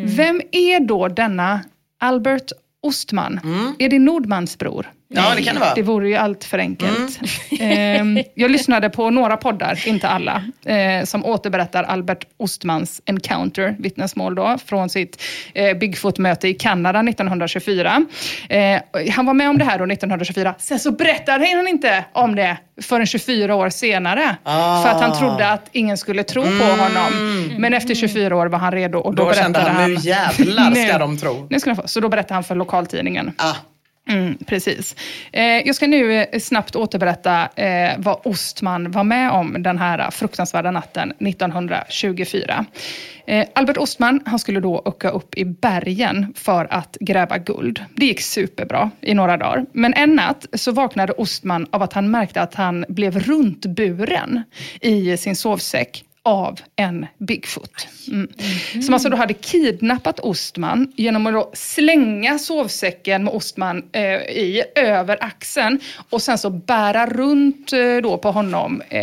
Vem 0.04 0.42
är 0.52 0.80
då 0.80 1.08
denna 1.08 1.60
Albert 2.00 2.52
Ostman? 2.82 3.40
Är 3.78 3.88
det 3.88 3.98
Nordmans 3.98 4.58
bror? 4.58 4.86
Ja, 5.08 5.32
det 5.36 5.42
kan 5.42 5.54
det 5.54 5.60
vara. 5.60 5.74
Det 5.74 5.82
vore 5.82 6.08
ju 6.08 6.14
allt 6.14 6.44
för 6.44 6.58
enkelt. 6.58 7.20
Ehm, 7.60 8.18
jag 8.34 8.50
lyssnade 8.50 8.90
på 8.90 9.10
några 9.10 9.36
poddar, 9.36 9.88
inte 9.88 10.08
alla, 10.08 10.44
eh, 10.64 11.04
som 11.04 11.24
återberättar 11.24 11.82
Albert 11.84 12.24
Ostmans 12.36 13.02
encounter, 13.06 13.76
vittnesmål 13.78 14.34
då, 14.34 14.58
från 14.66 14.88
sitt 14.88 15.22
eh, 15.54 15.76
Bigfoot-möte 15.76 16.48
i 16.48 16.54
Kanada 16.54 16.98
1924. 17.00 18.06
Eh, 18.48 18.80
han 19.10 19.26
var 19.26 19.34
med 19.34 19.50
om 19.50 19.58
det 19.58 19.64
här 19.64 19.78
då 19.78 19.84
1924. 19.84 20.54
Sen 20.58 20.78
så 20.78 20.90
berättade 20.92 21.46
han 21.56 21.68
inte 21.68 22.04
om 22.12 22.34
det 22.36 22.56
förrän 22.82 23.06
24 23.06 23.54
år 23.54 23.70
senare. 23.70 24.36
Ah. 24.42 24.82
För 24.82 24.90
att 24.90 25.00
han 25.00 25.18
trodde 25.18 25.48
att 25.50 25.68
ingen 25.72 25.98
skulle 25.98 26.22
tro 26.22 26.42
på 26.42 26.48
honom. 26.82 27.50
Men 27.58 27.74
efter 27.74 27.94
24 27.94 28.36
år 28.36 28.46
var 28.46 28.58
han 28.58 28.72
redo 28.72 28.98
och 28.98 29.14
då, 29.14 29.24
Då 29.24 29.32
kände 29.34 29.58
berättade 29.58 29.80
han, 29.80 29.90
nu 29.94 30.00
jävlar 30.00 30.70
ska 30.74 30.82
Nu- 30.92 30.98
de 30.98 31.18
tro. 31.18 31.46
Nu 31.50 31.60
ska 31.60 31.70
de 31.70 31.76
få. 31.76 31.88
Så 31.88 32.00
då 32.00 32.08
berättade 32.08 32.34
han 32.34 32.44
för 32.44 32.54
lokaltidningen. 32.54 33.32
Ah. 33.38 33.54
Mm, 34.08 34.38
precis. 34.46 34.96
Eh, 35.32 35.44
jag 35.44 35.74
ska 35.74 35.86
nu 35.86 36.12
eh, 36.14 36.38
snabbt 36.40 36.76
återberätta 36.76 37.48
eh, 37.56 37.94
vad 37.98 38.20
Ostman 38.24 38.90
var 38.90 39.04
med 39.04 39.30
om 39.30 39.62
den 39.62 39.78
här 39.78 40.10
fruktansvärda 40.10 40.70
natten 40.70 41.10
1924. 41.10 42.66
Eh, 43.26 43.46
Albert 43.54 43.76
Ostman 43.76 44.20
han 44.26 44.38
skulle 44.38 44.60
då 44.60 44.78
åka 44.78 45.10
upp 45.10 45.34
i 45.34 45.44
bergen 45.44 46.32
för 46.36 46.66
att 46.70 46.96
gräva 47.00 47.38
guld. 47.38 47.84
Det 47.94 48.06
gick 48.06 48.20
superbra 48.20 48.90
i 49.00 49.14
några 49.14 49.36
dagar. 49.36 49.66
Men 49.72 49.94
en 49.94 50.14
natt 50.14 50.46
så 50.52 50.72
vaknade 50.72 51.12
Ostman 51.12 51.66
av 51.70 51.82
att 51.82 51.92
han 51.92 52.10
märkte 52.10 52.40
att 52.40 52.54
han 52.54 52.84
blev 52.88 53.18
runtburen 53.18 54.42
i 54.80 55.16
sin 55.16 55.36
sovsäck 55.36 56.04
av 56.26 56.60
en 56.76 57.06
Bigfoot. 57.18 57.86
Mm. 58.08 58.28
Som 58.84 58.94
alltså 58.94 59.08
då 59.08 59.16
hade 59.16 59.34
kidnappat 59.34 60.20
Ostman 60.20 60.92
genom 60.96 61.26
att 61.36 61.58
slänga 61.58 62.38
sovsäcken 62.38 63.24
med 63.24 63.34
Ostman 63.34 63.82
eh, 63.92 64.02
i 64.14 64.62
över 64.76 65.18
axeln 65.24 65.80
och 66.10 66.22
sen 66.22 66.38
så 66.38 66.50
bära 66.50 67.06
runt 67.06 67.72
eh, 67.72 67.96
då 68.02 68.18
på 68.18 68.30
honom 68.30 68.82
eh, 68.88 69.00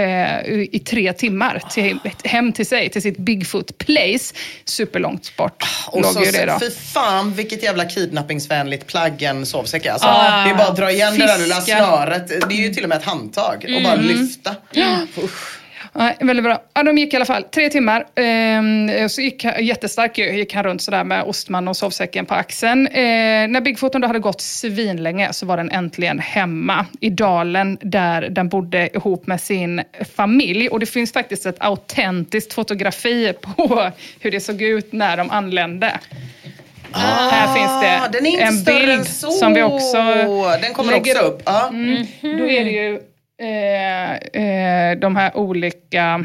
eh, 0.00 0.40
i 0.72 0.78
tre 0.86 1.12
timmar 1.12 1.62
till, 1.70 1.98
hem 2.24 2.52
till 2.52 2.66
sig, 2.66 2.88
till 2.90 3.02
sitt 3.02 3.18
Bigfoot 3.18 3.78
place. 3.78 4.34
Superlångt 4.64 5.36
bort 5.36 5.64
Och 5.88 6.00
låg 6.02 6.12
så, 6.12 6.24
ju 6.24 6.30
det 6.30 6.46
då. 6.46 6.58
fy 6.60 6.70
fan 6.70 7.32
vilket 7.32 7.62
jävla 7.62 7.84
kidnappingsvänligt 7.84 8.86
plagg 8.86 9.22
en 9.22 9.46
sovsäck 9.46 9.86
är. 9.86 9.90
Alltså, 9.92 10.08
Ah. 10.08 10.44
det 10.44 10.50
är 10.50 10.54
bara 10.54 10.68
att 10.68 10.76
dra 10.76 10.90
igen 10.90 11.18
det 11.18 11.26
där 11.26 11.38
lilla 11.38 11.56
Fiskar. 11.56 11.76
snöret. 11.78 12.28
Det 12.48 12.54
är 12.54 12.58
ju 12.68 12.74
till 12.74 12.82
och 12.82 12.88
med 12.88 12.98
ett 12.98 13.04
handtag 13.04 13.64
och 13.76 13.82
bara 13.82 13.92
Mm. 13.94 14.06
lyfta. 14.06 14.54
Ja. 14.72 14.96
Usch. 15.24 15.55
Ja, 15.98 16.12
väldigt 16.20 16.44
bra. 16.44 16.62
Ja, 16.74 16.82
de 16.82 16.98
gick 16.98 17.12
i 17.12 17.16
alla 17.16 17.24
fall 17.24 17.42
tre 17.42 17.70
timmar. 17.70 18.06
Ehm, 18.14 19.08
så 19.08 19.20
gick, 19.20 19.44
jättestark 19.44 20.18
gick 20.18 20.54
han 20.54 20.64
runt 20.64 20.82
sådär 20.82 21.04
med 21.04 21.22
ostman 21.22 21.68
och 21.68 21.76
sovsäcken 21.76 22.26
på 22.26 22.34
axeln. 22.34 22.86
Ehm, 22.86 23.52
när 23.52 23.60
Bigfooten 23.60 24.00
då 24.00 24.06
hade 24.06 24.18
gått 24.18 24.40
svinlänge 24.40 25.32
så 25.32 25.46
var 25.46 25.56
den 25.56 25.70
äntligen 25.70 26.18
hemma 26.18 26.86
i 27.00 27.10
dalen 27.10 27.78
där 27.80 28.22
den 28.22 28.48
bodde 28.48 28.96
ihop 28.96 29.26
med 29.26 29.40
sin 29.40 29.82
familj. 30.16 30.68
Och 30.68 30.80
det 30.80 30.86
finns 30.86 31.12
faktiskt 31.12 31.46
ett 31.46 31.56
autentiskt 31.58 32.52
fotografi 32.52 33.32
på 33.40 33.90
hur 34.20 34.30
det 34.30 34.40
såg 34.40 34.62
ut 34.62 34.92
när 34.92 35.16
de 35.16 35.30
anlände. 35.30 36.00
Här 36.92 37.54
finns 37.54 37.80
det 37.82 38.00
Ah, 38.00 38.08
den 38.08 38.26
är 38.26 38.30
inte 38.30 38.44
en 38.44 38.64
bild 38.64 39.08
som 39.08 39.54
vi 39.54 39.62
också 39.62 39.96
Den 40.62 40.74
kommer 40.74 40.92
lägger 40.92 41.14
också 41.14 41.26
upp. 41.26 41.42
Ja. 41.44 41.68
Mm. 41.68 42.06
Då 42.20 42.48
är 42.48 42.64
det 42.64 42.70
ju 42.70 43.00
eh, 43.38 44.14
eh, 44.14 44.98
de 44.98 45.16
här 45.16 45.36
olika 45.36 46.24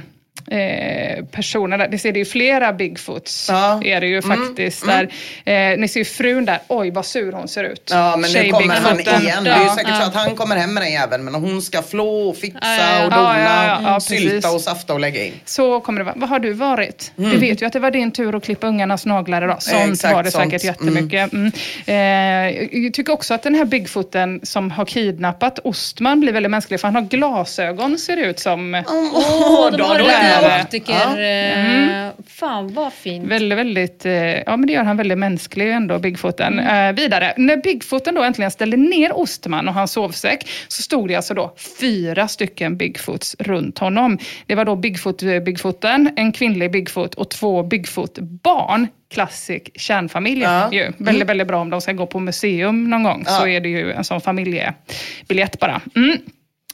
eh, 0.51 1.25
personerna. 1.31 1.87
Det 1.87 1.97
ser 1.97 2.11
det 2.11 2.19
ju 2.19 2.25
flera 2.25 2.73
Bigfoots. 2.73 3.49
Är 3.49 4.01
det 4.01 4.07
ju 4.07 4.21
Mm, 4.23 4.37
faktiskt. 4.47 4.85
Där, 4.85 5.03
eh, 5.45 5.77
ni 5.77 5.87
ser 5.87 5.99
ju 5.99 6.05
frun 6.05 6.45
där. 6.45 6.59
Oj 6.67 6.91
vad 6.91 7.05
sur 7.05 7.31
hon 7.31 7.47
ser 7.47 7.63
ut. 7.63 7.89
Ja 7.93 8.11
men 8.11 8.21
nu 8.21 8.27
Tjej 8.27 8.49
kommer 8.49 8.75
han 8.75 8.97
Bigfooten. 8.97 9.21
igen. 9.21 9.43
Det 9.43 9.49
är 9.49 9.59
ju 9.59 9.65
Ja, 9.65 9.75
säkert 9.75 9.89
ja. 9.89 9.99
så 10.01 10.07
att 10.07 10.15
han 10.15 10.35
kommer 10.35 10.55
hem 10.55 10.73
med 10.73 10.83
den 10.83 10.91
jäveln 10.91 11.23
men 11.23 11.35
hon 11.35 11.61
ska 11.61 11.81
flå 11.81 12.29
och 12.29 12.37
fixa 12.37 12.59
Ja, 12.61 12.77
ja, 12.77 12.97
ja. 12.99 13.05
och 13.05 13.11
dona, 13.11 13.39
Ja, 13.43 13.65
ja, 13.65 13.79
ja, 13.93 13.99
sylta 13.99 14.51
och 14.51 14.61
safta 14.61 14.93
och 14.93 14.99
lägga 14.99 15.25
in. 15.25 15.33
Så 15.45 15.79
kommer 15.79 15.99
det 15.99 16.03
vara. 16.05 16.15
Vad 16.17 16.29
har 16.29 16.39
du 16.39 16.53
varit? 16.53 17.11
Mm. 17.17 17.31
Du 17.31 17.37
vet 17.37 17.61
ju 17.61 17.65
att 17.65 17.73
det 17.73 17.79
var 17.79 17.91
din 17.91 18.11
tur 18.11 18.35
att 18.35 18.43
klippa 18.43 18.67
ungarnas 18.67 19.05
naglar 19.05 19.43
idag. 19.43 19.63
Sånt 19.63 19.91
Exakt, 19.93 20.13
var 20.15 20.23
det 20.23 20.31
sånt. 20.31 20.43
säkert 20.51 20.63
jättemycket. 20.63 21.33
Mm. 21.33 21.51
Eh, 21.85 22.79
jag 22.83 22.93
tycker 22.93 23.13
också 23.13 23.33
att 23.33 23.43
den 23.43 23.55
här 23.55 23.65
Bigfooten 23.65 24.39
som 24.43 24.71
har 24.71 24.85
kidnappat 24.85 25.59
Ostman 25.63 26.19
blir 26.19 26.33
väldigt 26.33 26.49
mänsklig. 26.51 26.79
För 26.79 26.87
han 26.87 26.95
har 26.95 27.01
glasögon 27.01 27.97
ser 27.97 28.15
det 28.15 28.21
ut 28.21 28.39
som. 28.39 28.83
Åh, 28.87 29.71
lite 29.71 29.83
är 29.83 29.97
det. 29.97 30.40
Optiker. 30.45 30.93
Ja. 30.93 31.17
Mm. 31.17 32.11
Fan 32.27 32.73
vad 32.73 32.93
fint. 32.93 33.27
Väldigt, 33.27 33.57
väldigt, 33.57 34.05
eh, 34.05 34.13
ja 34.13 34.57
men 34.57 34.67
det 34.67 34.73
gör 34.73 34.83
han 34.83 34.97
väldigt 34.97 35.17
mänsklig 35.17 35.71
ändå, 35.71 35.99
Bigfooten. 35.99 36.59
Eh, 36.59 36.91
vidare, 36.93 37.33
när 37.37 37.57
Bigfooten 37.57 38.15
då 38.15 38.23
äntligen 38.23 38.51
ställde 38.51 38.77
ner 38.77 39.17
Ostman 39.17 39.67
och 39.67 39.73
hans 39.73 39.91
sovsäck 39.91 40.49
så 40.67 40.81
stod 40.81 41.07
det 41.07 41.15
alltså 41.15 41.33
då 41.33 41.55
fyra 41.79 42.27
stycken 42.27 42.77
Bigfoots 42.77 43.35
runt 43.39 43.79
honom. 43.79 44.17
Det 44.45 44.55
var 44.55 44.65
då 44.65 44.75
Bigfoot, 44.75 45.23
eh, 45.23 45.39
Bigfooten, 45.39 46.09
en 46.15 46.31
kvinnlig 46.31 46.71
Bigfoot 46.71 47.13
och 47.15 47.29
två 47.29 47.63
Bigfoot-barn. 47.63 48.87
Klassisk 49.13 49.69
kärnfamilj 49.79 50.45
ju. 50.71 50.83
Väldigt, 50.83 50.99
Mm. 51.15 51.27
väldigt 51.27 51.47
bra 51.47 51.61
om 51.61 51.69
de 51.69 51.81
ska 51.81 51.91
gå 51.93 52.05
på 52.05 52.19
museum 52.19 52.89
någon 52.89 53.03
gång. 53.03 53.25
Så 53.25 53.47
Ja. 53.47 53.47
är 53.47 53.59
det 53.59 53.69
ju 53.69 53.91
en 53.91 54.03
sån 54.03 54.21
familjebiljett 54.21 55.59
bara. 55.59 55.81
Mm. 55.95 56.17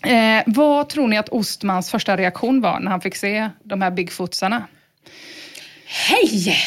Eh, 0.06 0.44
vad 0.46 0.90
tror 0.90 1.08
ni 1.08 1.18
att 1.18 1.30
Ostmans 1.30 1.92
första 1.92 2.18
reaktion 2.18 2.62
var 2.62 2.80
när 2.80 2.92
han 2.92 3.02
fick 3.02 3.16
se 3.16 3.50
de 3.64 3.82
här 3.82 3.92
Bigfootsarna? 3.92 4.68
Hej! 5.86 6.58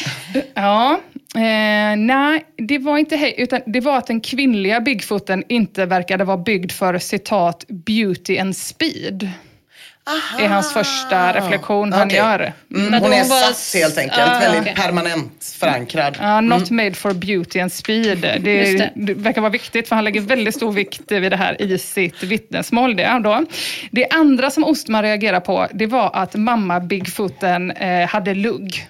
Ja, 0.53 0.99
eh, 1.35 1.97
nej, 1.97 2.45
det 2.57 2.77
var 2.77 2.97
inte 2.97 3.15
hej, 3.15 3.35
utan 3.37 3.61
det 3.65 3.79
var 3.79 3.97
att 3.97 4.07
den 4.07 4.21
kvinnliga 4.21 4.79
Bigfooten 4.79 5.43
inte 5.47 5.85
verkade 5.85 6.23
vara 6.23 6.37
byggd 6.37 6.71
för 6.71 6.97
citat 6.97 7.65
beauty 7.67 8.37
and 8.37 8.57
speed. 8.57 9.29
Det 10.37 10.45
är 10.45 10.49
hans 10.49 10.73
första 10.73 11.33
reflektion 11.33 11.93
han 11.93 12.09
gör. 12.09 12.53
Mm. 12.75 13.01
Hon 13.01 13.13
är 13.13 13.23
satt 13.23 13.81
helt 13.81 13.97
enkelt, 13.97 14.19
Ah, 14.27 14.39
väldigt 14.39 14.61
okej. 14.61 14.75
permanent 14.75 15.55
förankrad. 15.59 16.17
Ja, 16.19 16.41
not 16.41 16.69
made 16.69 16.93
for 16.93 17.13
beauty 17.13 17.59
and 17.59 17.73
speed. 17.73 18.21
Det, 18.21 18.37
det. 18.39 18.91
det. 18.95 19.13
verkar 19.13 19.41
vara 19.41 19.51
viktigt 19.51 19.87
för 19.87 19.95
han 19.95 20.05
lägger 20.05 20.21
väldigt 20.21 20.55
stor 20.55 20.71
vikt 20.71 21.11
vid 21.11 21.31
det 21.31 21.37
här 21.37 21.61
i 21.61 21.77
sitt 21.77 22.23
vittnesmål. 22.23 22.95
Det, 22.95 23.21
då. 23.23 23.45
det 23.91 24.07
andra 24.09 24.51
som 24.51 24.63
Ostman 24.63 25.03
reagerar 25.03 25.39
på 25.39 25.67
det 25.73 25.87
var 25.87 26.11
att 26.13 26.35
mamma 26.35 26.79
Bigfooten 26.79 27.71
eh, 27.71 28.07
hade 28.09 28.33
lugg. 28.33 28.87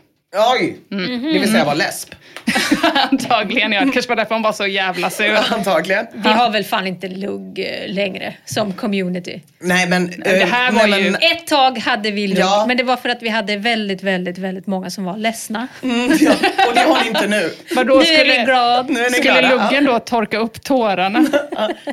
Oj! 0.53 0.77
Mm. 0.91 1.23
Det 1.33 1.39
vill 1.39 1.51
säga 1.51 1.65
var 1.65 1.75
läsp. 1.75 2.15
Antagligen, 3.11 3.71
ja. 3.71 3.85
Det 3.85 3.91
kanske 3.91 4.09
var 4.09 4.15
därför 4.15 4.35
hon 4.35 4.41
var 4.41 4.51
så 4.53 4.67
jävla 4.67 5.09
sur. 5.09 5.37
Antagligen. 5.53 6.05
Vi 6.13 6.29
har 6.29 6.49
väl 6.49 6.63
fan 6.63 6.87
inte 6.87 7.07
lugg 7.07 7.59
eh, 7.59 7.93
längre 7.93 8.33
som 8.45 8.73
community. 8.73 9.41
Nej 9.59 9.87
men... 9.89 10.07
Det 10.17 10.45
här 10.51 10.71
var 10.71 10.87
ju- 10.97 11.15
Ett 11.31 11.47
tag 11.47 11.77
hade 11.77 12.11
vi 12.11 12.27
lugg, 12.27 12.39
Ja. 12.39 12.65
men 12.67 12.77
det 12.77 12.83
var 12.83 12.97
för 12.97 13.09
att 13.09 13.21
vi 13.23 13.29
hade 13.29 13.57
väldigt, 13.57 14.03
väldigt, 14.03 14.37
väldigt 14.37 14.67
många 14.67 14.89
som 14.89 15.03
var 15.03 15.17
ledsna. 15.17 15.67
Mm, 15.83 16.17
ja. 16.19 16.31
Och 16.67 16.73
det 16.75 16.79
har 16.81 17.01
ni 17.03 17.07
inte 17.07 17.27
nu. 17.27 17.53
Vadå, 17.75 17.93
nu 17.95 18.01
är 18.01 18.05
skulle- 18.05 18.39
vi 18.39 18.45
glad. 18.45 18.89
Nu 18.89 18.99
är 18.99 19.09
ni 19.09 19.15
Skulle 19.17 19.39
glada. 19.41 19.63
luggen 19.63 19.85
då 19.85 19.99
torka 19.99 20.37
upp 20.37 20.63
tårarna? 20.63 21.19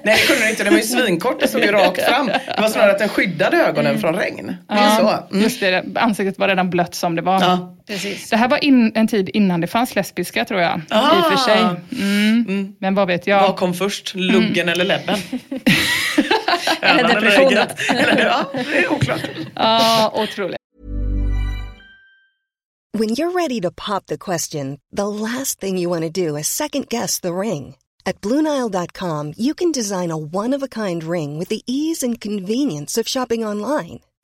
Nej 0.02 0.16
det 0.20 0.26
kunde 0.26 0.40
den 0.42 0.50
inte, 0.50 0.64
den 0.64 0.72
var 0.72 0.80
ju 0.80 0.86
svinkort, 0.86 1.40
det 1.40 1.48
såg 1.48 1.60
ju 1.60 1.72
rakt 1.72 2.02
fram. 2.02 2.26
Det 2.26 2.60
var 2.62 2.68
snarare 2.68 2.90
att 2.90 2.98
den 2.98 3.08
skyddade 3.08 3.56
ögonen 3.56 3.98
från 4.00 4.14
regn. 4.16 4.56
Det 4.68 4.74
är 4.74 4.96
så. 4.96 5.08
Mm. 5.30 5.42
Just 5.42 5.60
det, 5.60 5.84
ansiktet 5.94 6.38
var 6.38 6.48
redan 6.48 6.70
blött 6.70 6.94
som 6.94 7.14
det 7.16 7.22
var. 7.22 7.40
Ja. 7.40 7.74
Precis. 7.88 8.30
Det 8.30 8.36
här 8.36 8.48
var 8.48 8.64
in, 8.64 8.92
en 8.94 9.08
tid 9.08 9.30
innan 9.34 9.60
det 9.60 9.66
fanns 9.66 9.94
lesbiska 9.94 10.44
tror 10.44 10.60
jag. 10.60 10.80
Ah. 10.90 11.16
I 11.16 11.20
och 11.20 11.24
för 11.24 11.36
sig. 11.36 11.58
Mm. 12.02 12.74
Men 12.80 12.94
vad 12.94 13.06
vet 13.06 13.26
jag? 13.26 13.40
Vad 13.40 13.56
kom 13.56 13.74
först, 13.74 14.14
luggen 14.14 14.68
eller 14.68 14.84
ledden? 14.84 15.18
Eller 16.80 17.08
depressionen. 17.08 17.68
Eller, 17.90 18.24
ja, 18.24 18.50
det 18.52 18.78
är 18.78 18.92
oklart. 18.92 19.20
Ja, 19.54 20.12
otroligt. 20.14 20.56
When 22.98 23.08
you're 23.08 23.32
ready 23.32 23.60
to 23.60 23.70
pop 23.70 24.06
the 24.06 24.18
question, 24.18 24.78
the 24.96 25.08
last 25.08 25.60
thing 25.60 25.78
you 25.78 25.90
want 25.90 26.14
to 26.14 26.26
do 26.26 26.38
is 26.38 26.46
second 26.46 26.88
guess 26.88 27.20
the 27.20 27.28
ring. 27.28 27.76
At 28.06 28.20
Bluenile.com, 28.20 29.32
you 29.36 29.54
can 29.54 29.72
design 29.72 30.10
a 30.10 30.16
one 30.16 30.56
of 30.56 30.62
a 30.62 30.68
kind 30.68 31.04
ring 31.04 31.38
with 31.38 31.48
the 31.48 31.62
ease 31.66 32.02
and 32.06 32.20
convenience 32.20 33.00
of 33.00 33.08
shopping 33.08 33.44
online. 33.44 34.00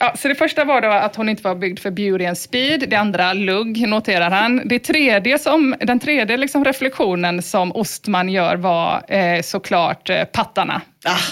Ja, 0.00 0.12
så 0.16 0.28
det 0.28 0.34
första 0.34 0.64
var 0.64 0.80
då 0.80 0.88
att 0.88 1.16
hon 1.16 1.28
inte 1.28 1.42
var 1.42 1.54
byggd 1.54 1.78
för 1.78 1.90
beauty 1.90 2.24
and 2.24 2.38
speed. 2.38 2.90
Det 2.90 2.96
andra 2.96 3.32
lugg, 3.32 3.88
noterar 3.88 4.30
han. 4.30 4.62
Det 4.64 4.78
tredje 4.78 5.38
som, 5.38 5.74
den 5.80 6.00
tredje 6.00 6.36
liksom 6.36 6.64
reflektionen 6.64 7.42
som 7.42 7.72
Ostman 7.72 8.28
gör 8.28 8.56
var 8.56 9.02
eh, 9.08 9.42
såklart 9.42 10.10
eh, 10.10 10.24
pattarna. 10.24 10.80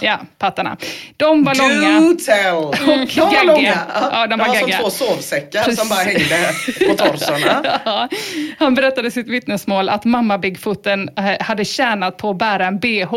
Ja, 0.00 0.18
pattarna. 0.38 0.76
De 1.16 1.44
var 1.44 1.54
Do 1.54 1.62
långa. 1.62 2.16
tell! 2.26 2.54
Och 2.56 2.74
De 3.14 3.20
var 3.20 3.44
långa. 3.44 3.78
Ja, 4.12 4.26
de 4.26 4.38
var 4.38 4.46
som 4.46 4.54
gaggiga. 4.54 4.78
två 4.78 4.90
sovsäckar 4.90 5.62
Precis. 5.62 5.80
som 5.80 5.88
bara 5.88 5.98
hängde 6.00 6.50
på 6.88 6.94
torsorna. 6.96 7.80
Ja, 7.84 8.08
han 8.58 8.74
berättade 8.74 9.08
i 9.08 9.10
sitt 9.10 9.28
vittnesmål 9.28 9.88
att 9.88 10.04
mamma 10.04 10.38
Bigfooten 10.38 11.08
eh, 11.18 11.24
hade 11.46 11.64
tjänat 11.64 12.16
på 12.16 12.30
att 12.30 12.36
bära 12.38 12.66
en 12.66 12.78
bh. 12.78 13.14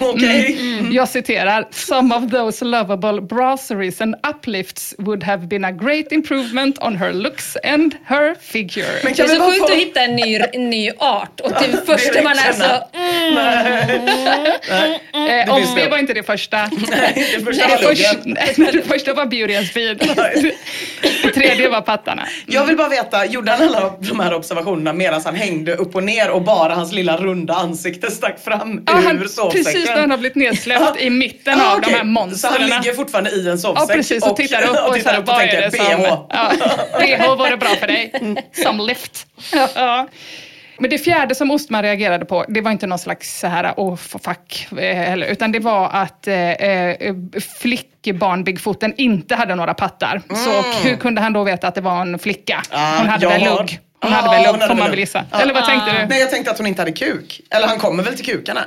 Okej. 0.00 0.56
Mm. 0.60 0.92
Jag 0.92 1.08
citerar, 1.08 1.68
“Some 1.70 2.14
of 2.16 2.30
those 2.30 2.64
lovable 2.64 3.20
brasseries 3.20 4.00
and 4.00 4.14
uplifts 4.30 4.94
would 4.98 5.22
have 5.24 5.46
been 5.46 5.64
a 5.64 5.72
great 5.72 6.12
improvement 6.12 6.78
on 6.82 6.96
her 6.96 7.12
looks 7.12 7.56
and 7.64 7.94
her 8.06 8.34
figure”. 8.40 8.86
Men 9.04 9.12
Det 9.12 9.16
kan 9.16 9.26
är 9.26 9.30
vi 9.30 9.36
så 9.36 9.44
sjukt 9.50 9.58
få... 9.58 9.64
att 9.72 9.78
hitta 9.78 10.00
en 10.00 10.16
ny, 10.16 10.40
en 10.52 10.70
ny 10.70 10.90
art 10.98 11.40
och 11.40 11.50
det 11.50 11.86
första 11.86 12.22
man 12.22 12.32
är 12.32 12.52
så... 12.52 12.88
Nej, 13.34 14.00
Eh, 15.12 15.46
det 15.46 15.50
och 15.52 15.58
finns 15.58 15.74
det 15.86 15.90
var 15.90 15.98
inte 15.98 16.14
det 16.14 16.22
första. 16.22 16.56
Nej, 16.90 17.34
det 17.38 17.44
första 17.44 17.66
Nej, 17.68 17.82
var 17.84 17.88
först, 17.94 18.18
nej, 18.24 18.54
det 18.72 18.82
första 18.82 19.14
var 19.14 19.26
speed. 19.64 19.98
Det 21.22 21.30
tredje 21.32 21.68
var 21.68 21.80
pattarna. 21.80 22.26
Jag 22.46 22.64
vill 22.64 22.76
bara 22.76 22.88
veta, 22.88 23.26
gjorde 23.26 23.50
han 23.52 23.68
alla 23.68 23.92
de 24.00 24.20
här 24.20 24.34
observationerna 24.34 24.92
medan 24.92 25.22
han 25.24 25.34
hängde 25.34 25.74
upp 25.74 25.94
och 25.96 26.04
ner 26.04 26.30
och 26.30 26.42
bara 26.42 26.74
hans 26.74 26.92
lilla 26.92 27.16
runda 27.16 27.54
ansikte 27.54 28.10
stack 28.10 28.44
fram 28.44 28.82
Ja, 28.86 28.98
ur 28.98 29.02
han, 29.02 29.28
sovsäcken? 29.28 29.64
precis 29.64 29.86
när 29.88 30.00
han 30.00 30.10
har 30.10 30.18
blivit 30.18 30.36
nedsläppt 30.36 31.00
i 31.00 31.10
mitten 31.10 31.58
Ja, 31.58 31.72
av 31.72 31.78
okej. 31.78 31.90
de 31.92 31.96
här 31.96 32.00
Så 32.00 32.06
monstren. 32.06 32.52
han 32.70 32.82
ligger 32.82 32.94
fortfarande 32.96 33.30
i 33.30 33.48
en 33.48 33.58
sovsäck 33.58 33.90
Ja, 33.90 33.94
precis. 33.94 34.22
Och 34.24 34.36
tittar 34.36 34.62
upp 34.62 34.88
och, 34.88 34.94
tittar 34.94 35.14
så, 35.14 35.20
upp 35.20 35.28
och 35.28 35.42
är 35.42 35.70
tänker. 35.70 35.98
BH. 35.98 36.16
Ja, 36.30 36.52
BH 37.00 37.38
var 37.38 37.50
det 37.50 37.56
bra 37.56 37.68
för 37.68 37.86
dig. 37.86 38.12
Som 38.62 38.80
lift. 38.80 39.26
Ja. 39.74 40.08
Men 40.78 40.90
det 40.90 40.98
fjärde 40.98 41.34
som 41.34 41.50
Ostman 41.50 41.82
reagerade 41.82 42.24
på, 42.24 42.44
det 42.48 42.60
var 42.60 42.70
inte 42.70 42.86
någon 42.86 42.98
slags 42.98 43.38
så 43.40 43.46
här, 43.46 43.74
oh, 43.76 43.96
fuck, 43.96 44.68
eh, 44.78 44.96
heller, 44.96 45.26
utan 45.26 45.52
det 45.52 45.58
var 45.58 45.88
att 45.92 46.26
eh, 46.28 46.50
eh, 46.50 46.96
flickbarn 47.60 48.44
Bigfooten 48.44 48.94
inte 48.96 49.34
hade 49.34 49.54
några 49.54 49.74
pattar. 49.74 50.22
Så 50.44 50.62
hur 50.88 50.96
kunde 50.96 51.20
han 51.20 51.32
då 51.32 51.44
veta 51.44 51.68
att 51.68 51.74
det 51.74 51.80
var 51.80 52.00
en 52.00 52.18
flicka? 52.18 52.62
Hon 52.98 53.06
hade 53.08 53.26
väl 53.28 53.42
har- 53.42 53.58
lugg? 53.58 53.80
Hon 54.02 54.12
Ja, 54.12 54.18
hade 54.18 54.36
väl 54.42 54.52
lugg, 54.52 54.68
får 54.68 54.74
man 54.74 54.90
väl 54.90 54.98
gissa. 54.98 55.24
Ja. 55.32 55.40
Eller 55.40 55.54
vad 55.54 55.64
tänkte 55.64 55.92
du? 55.92 56.06
Nej, 56.06 56.20
jag 56.20 56.30
tänkte 56.30 56.50
att 56.50 56.58
hon 56.58 56.66
inte 56.66 56.82
hade 56.82 56.92
kuk. 56.92 57.40
Eller 57.50 57.66
han 57.68 57.78
kommer 57.78 58.02
väl 58.02 58.16
till 58.16 58.26
kukarna? 58.26 58.60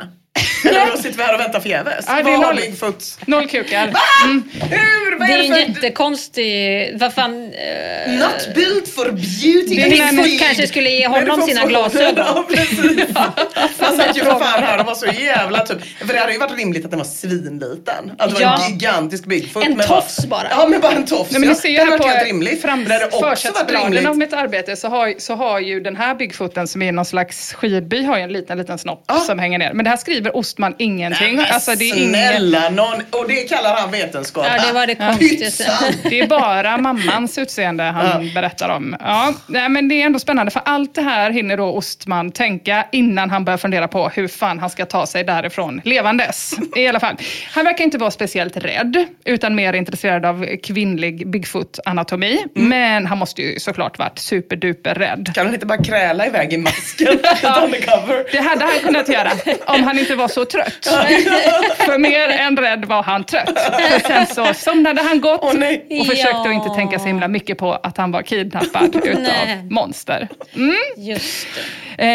Eller 0.66 0.92
då 0.92 0.98
sitter 0.98 1.18
vi 1.18 1.24
här 1.24 1.34
och 1.34 1.40
väntar 1.40 1.60
förgäves. 1.60 2.06
Ja, 2.08 2.14
det 2.24 2.32
är 2.32 2.38
noll-? 2.38 2.94
Noll 3.26 3.48
kukar. 3.48 3.94
Mm. 4.26 4.44
Hur? 4.70 5.20
Vad 5.20 5.28
Det 5.28 5.34
är 5.34 5.38
är 5.40 5.44
en 5.44 5.50
det 5.52 5.66
för... 5.66 5.70
jättekonstig... 5.74 6.92
Vad 7.00 7.14
fan... 7.14 7.54
eh, 7.54 8.12
Not 8.14 8.56
built 8.56 8.88
for 8.88 9.12
beauty 9.12 9.76
Det 9.76 9.82
är 9.82 10.02
and 10.10 10.20
en- 10.20 10.24
Bigfoot 10.24 10.40
kanske 10.48 10.68
skulle 10.68 10.90
ge 10.90 11.02
det 11.02 11.08
honom 11.08 11.42
sina 11.42 11.66
glasögon. 11.66 12.14
Ja, 12.18 12.46
precis. 12.50 13.06
Han 13.80 13.98
satt 13.98 14.18
ju 14.18 14.22
för 14.24 14.40
fan 14.40 14.64
här 14.64 14.80
och 14.80 14.86
var 14.86 14.96
så 14.96 15.06
jävla 15.06 15.60
typ. 15.66 15.78
För 16.00 16.14
det 16.14 16.20
hade 16.20 16.34
ju 16.34 16.40
varit 16.40 16.58
rimligt 16.58 16.86
att 16.86 16.92
den 16.92 16.98
var 17.00 17.06
svinliten. 17.06 18.12
Att 18.18 18.30
det 18.30 18.34
var 18.34 18.42
Ja. 18.42 18.66
en 18.66 18.72
gigantisk 18.72 19.26
Bigfoot. 19.26 19.66
En 19.66 19.78
men 19.78 19.88
tofs 19.88 20.26
bara. 20.26 20.48
Ja, 20.50 20.68
men 20.70 20.82
bara 20.82 20.92
en 20.92 21.06
tofs. 21.06 21.32
Nej, 21.32 21.40
men 21.40 21.50
ja. 21.50 21.56
ni 21.56 21.62
ser 21.62 21.70
ju 21.70 21.76
det 21.76 21.82
hade 21.84 21.92
här 21.92 21.98
på 21.98 22.08
helt 22.08 22.28
rimligt. 22.28 22.62
det 22.62 23.10
försättsbladen 23.30 24.08
av 24.08 24.18
mitt 24.18 24.34
arbete 24.34 24.76
så 24.76 24.88
har, 24.88 25.14
så 25.18 25.36
har 25.36 25.60
ju 25.60 25.80
den 25.80 25.96
här 25.96 26.16
Bigfooten 26.16 26.68
som 26.68 26.82
är 26.82 26.92
någon 26.92 27.06
slags 27.06 27.54
skidby 27.54 28.04
har 28.04 28.18
ju 28.18 28.24
en 28.24 28.34
liten, 28.34 28.58
liten 28.58 28.78
snopp 28.78 29.12
som 29.26 29.40
hänger 29.40 29.60
ner. 29.60 29.74
Men 29.74 29.84
det 29.84 29.90
här 29.90 29.98
skriver 29.98 30.29
Ostman 30.30 30.76
ingenting. 30.78 31.36
Men 31.36 31.46
alltså, 31.52 31.76
det 31.76 31.90
är 31.90 31.98
ingen, 31.98 32.10
snälla 32.10 32.70
någon. 32.70 33.02
Och 33.12 33.28
det 33.28 33.36
kallar 33.50 33.76
han 33.76 33.92
vetenskap. 33.92 34.46
Ja, 34.58 34.68
det 34.68 34.74
var 34.74 34.88
det 34.88 34.96
Ja. 35.00 35.08
konstigaste. 35.08 35.72
det 36.10 36.20
är 36.20 36.28
bara 36.28 36.78
mammans 36.78 37.38
utseende 37.38 37.84
han 37.84 38.34
berättar 38.34 38.70
om. 38.70 38.96
Ja, 39.00 39.34
nej, 39.48 39.70
men 39.70 39.88
det 39.90 40.02
är 40.02 40.06
ändå 40.06 40.20
spännande 40.20 40.52
för 40.52 40.62
allt 40.66 40.96
det 40.96 41.02
här 41.02 41.32
hinner 41.32 41.58
då 41.58 41.66
Ostman 41.66 42.32
tänka 42.32 42.86
innan 42.92 43.30
han 43.30 43.46
börjar 43.46 43.58
fundera 43.58 43.88
på 43.88 44.10
hur 44.10 44.28
fan 44.28 44.60
han 44.60 44.70
ska 44.70 44.86
ta 44.86 45.06
sig 45.06 45.24
därifrån 45.24 45.82
levandes. 45.86 46.54
I 46.76 46.88
alla 46.88 47.00
fall. 47.00 47.16
Han 47.52 47.66
verkar 47.66 47.84
inte 47.84 47.98
vara 47.98 48.12
speciellt 48.12 48.58
rädd 48.58 49.06
utan 49.26 49.56
mer 49.56 49.74
intresserad 49.74 50.26
av 50.26 50.46
kvinnlig 50.64 51.28
Bigfoot-anatomi. 51.28 52.40
Men 52.54 53.06
han 53.06 53.18
måste 53.18 53.42
ju 53.42 53.60
såklart 53.60 54.00
varit 54.00 54.20
superduper 54.20 54.96
rädd. 54.96 55.32
Kan 55.36 55.46
han 55.46 55.54
inte 55.54 55.66
bara 55.66 55.84
kräla 55.84 56.26
iväg 56.28 56.54
i 56.54 56.58
masken? 56.58 57.08
Undercover. 57.64 58.32
Det 58.32 58.38
hade 58.42 58.66
han 58.66 58.80
kunnat 58.84 59.10
göra 59.10 59.32
om 59.66 59.84
han 59.84 60.00
inte 60.00 60.09
var 60.16 60.28
så 60.28 60.46
trött. 60.46 60.86
För 61.78 61.98
mer 61.98 62.30
än 62.30 62.58
rädd 62.58 62.86
var 62.86 63.04
han 63.04 63.24
trött. 63.24 63.60
För 63.60 64.08
sen 64.08 64.26
så 64.26 64.54
somnade 64.54 65.02
han 65.02 65.22
gott 65.22 65.42
och 65.44 66.06
försökte 66.08 66.40
att 66.40 66.54
inte 66.54 66.70
tänka 66.76 67.00
så 67.00 67.06
himla 67.06 67.28
mycket 67.28 67.58
på 67.58 67.74
att 67.74 67.98
han 67.98 68.12
var 68.12 68.22
kidnappad 68.22 68.96
utav 68.96 69.24
monster. 69.70 70.28
Mm. 70.56 70.76
Just 70.98 71.48
det. 71.56 71.62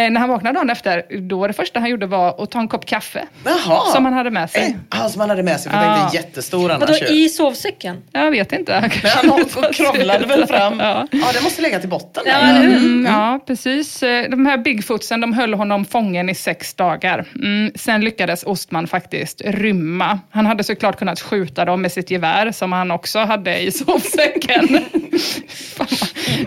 Eh, 0.05 0.11
när 0.11 0.20
han 0.20 0.28
vaknade 0.28 0.59
dagen 0.59 0.70
efter, 0.70 1.18
då 1.20 1.38
var 1.38 1.49
det 1.49 1.55
första 1.55 1.80
han 1.80 1.90
gjorde 1.90 2.07
var 2.07 2.42
att 2.42 2.51
ta 2.51 2.59
en 2.61 2.68
kopp 2.68 2.86
kaffe. 2.86 3.24
Jaha. 3.45 3.92
Som 3.92 4.05
han 4.05 4.14
hade 4.14 4.30
med 4.30 4.51
sig. 4.51 4.62
Eh, 4.62 4.99
Ja, 5.03 5.09
som 5.09 5.20
han 5.20 5.30
hade 5.30 5.42
med 5.42 5.61
sig 5.61 5.72
för 5.72 5.78
den 5.78 5.88
Ja. 5.88 6.09
är 6.11 6.14
jättestor 6.14 6.68
Vadå 6.68 6.84
annars 6.84 7.03
ju. 7.03 7.07
i 7.07 7.28
sovsäcken? 7.28 8.03
Jag 8.12 8.30
vet 8.30 8.53
inte. 8.53 8.90
Men 9.03 9.30
han 9.30 9.72
kravlade 9.72 10.26
väl 10.26 10.47
fram. 10.47 10.80
Ja. 10.80 11.07
Ja, 11.11 11.26
det 11.34 11.40
måste 11.42 11.62
lägga 11.62 11.80
till 11.80 11.88
botten. 11.88 12.22
Ja? 12.26 12.32
Mm, 12.40 13.07
ja, 13.09 13.40
precis. 13.47 14.03
Eh, 14.03 14.30
De 14.30 14.47
här 14.47 14.59
Bigfootsen 14.59 15.20
de 15.20 15.32
höll 15.32 15.55
honom 15.55 15.84
fången 15.84 16.28
i 16.28 16.34
sex 16.34 16.74
dagar. 16.74 17.24
Mm, 17.34 17.72
sen 17.85 18.01
lyckades 18.01 18.43
Ostman 18.43 18.87
faktiskt 18.87 19.43
rymma. 19.45 20.18
Han 20.30 20.47
hade 20.47 20.64
såklart 20.64 20.99
kunnat 20.99 21.20
skjuta 21.20 21.64
dem 21.64 21.82
med 21.82 21.93
sitt 21.93 22.11
gevär 22.11 22.53
som 22.53 22.72
han 22.72 22.91
också 22.91 23.18
hade 23.18 23.59
i 23.61 23.70
sovsäcken. 23.72 24.78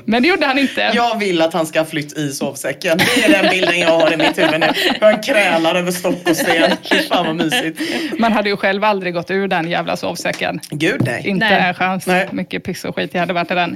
Men 0.05 0.21
det 0.23 0.27
gjorde 0.29 0.45
han 0.45 0.57
inte. 0.59 0.91
Jag 0.93 1.19
vill 1.19 1.41
att 1.41 1.53
han 1.53 1.65
ska 1.65 1.79
ha 1.79 1.85
flytt 1.85 2.17
i 2.17 2.29
sovsäcken. 2.31 2.97
Det 2.97 3.23
är 3.25 3.41
den 3.43 3.51
bilden 3.51 3.79
jag 3.79 3.99
har 3.99 4.13
i 4.13 4.17
mitt 4.17 4.37
huvud 4.37 4.59
nu. 4.59 4.67
Hur 4.99 5.11
han 5.11 5.21
krälar 5.21 5.75
över 5.75 5.91
stock 5.91 6.29
och 6.29 6.35
sten. 6.37 6.71
Fan 7.09 7.25
vad 7.25 7.35
mysigt. 7.35 7.81
Man 8.19 8.31
hade 8.33 8.49
ju 8.49 8.57
själv 8.57 8.83
aldrig 8.83 9.13
gått 9.13 9.31
ur 9.31 9.47
den 9.47 9.69
jävla 9.69 9.97
sovsäcken. 9.97 10.59
Gud 10.69 11.01
nej. 11.05 11.27
Inte 11.27 11.49
Nej. 11.49 11.67
en 11.67 11.73
chans. 11.73 12.07
Nej. 12.07 12.27
Mycket 12.31 12.63
piss 12.63 12.85
och 12.85 12.95
skit 12.95 13.09
jag 13.13 13.19
hade 13.19 13.33
varit 13.33 13.51
i 13.51 13.53
den. 13.55 13.71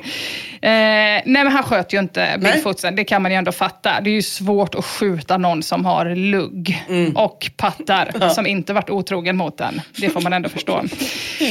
Eh, 0.63 0.69
nej 0.69 1.23
men 1.25 1.47
han 1.51 1.63
sköt 1.63 1.93
ju 1.93 1.99
inte 1.99 2.27
Bigfootsen, 2.39 2.95
det 2.95 3.03
kan 3.03 3.21
man 3.21 3.31
ju 3.31 3.37
ändå 3.37 3.51
fatta. 3.51 4.01
Det 4.01 4.09
är 4.09 4.13
ju 4.13 4.21
svårt 4.21 4.75
att 4.75 4.85
skjuta 4.85 5.37
någon 5.37 5.63
som 5.63 5.85
har 5.85 6.15
lugg 6.15 6.83
Mm. 6.89 7.15
och 7.15 7.50
pattar 7.57 8.29
som 8.29 8.45
inte 8.47 8.73
varit 8.73 8.89
otrogen 8.89 9.37
mot 9.37 9.57
den. 9.57 9.81
Det 9.97 10.09
får 10.09 10.21
man 10.21 10.33
ändå 10.33 10.49
förstå. 10.49 10.83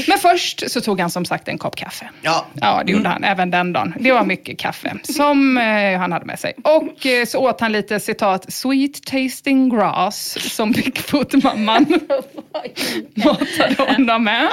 Men 0.09 0.19
först 0.19 0.71
så 0.71 0.81
tog 0.81 1.01
han 1.01 1.11
som 1.11 1.25
sagt 1.25 1.49
en 1.49 1.59
kopp 1.59 1.77
kaffe. 1.77 2.11
Ja. 2.23 2.47
Ja, 2.55 2.83
det 2.87 2.93
gjorde 2.93 3.09
han 3.09 3.25
även 3.25 3.51
den 3.51 3.73
dagen. 3.73 3.95
Det 4.01 4.13
var 4.13 4.25
mycket 4.25 4.59
kaffe 4.59 4.97
som 5.03 5.59
eh, 5.59 5.99
han 5.99 6.13
hade 6.13 6.25
med 6.27 6.39
sig. 6.39 6.53
Och 6.65 7.07
eh, 7.07 7.27
så 7.27 7.39
åt 7.39 7.61
han 7.61 7.73
lite 7.73 8.01
citat 8.01 8.53
sweet 8.53 9.05
tasting 9.07 9.69
grass 9.69 10.39
som 10.55 10.73
Bigfoot-mamman 10.73 11.87
matade 13.15 13.93
honom 13.93 14.25
med. 14.25 14.49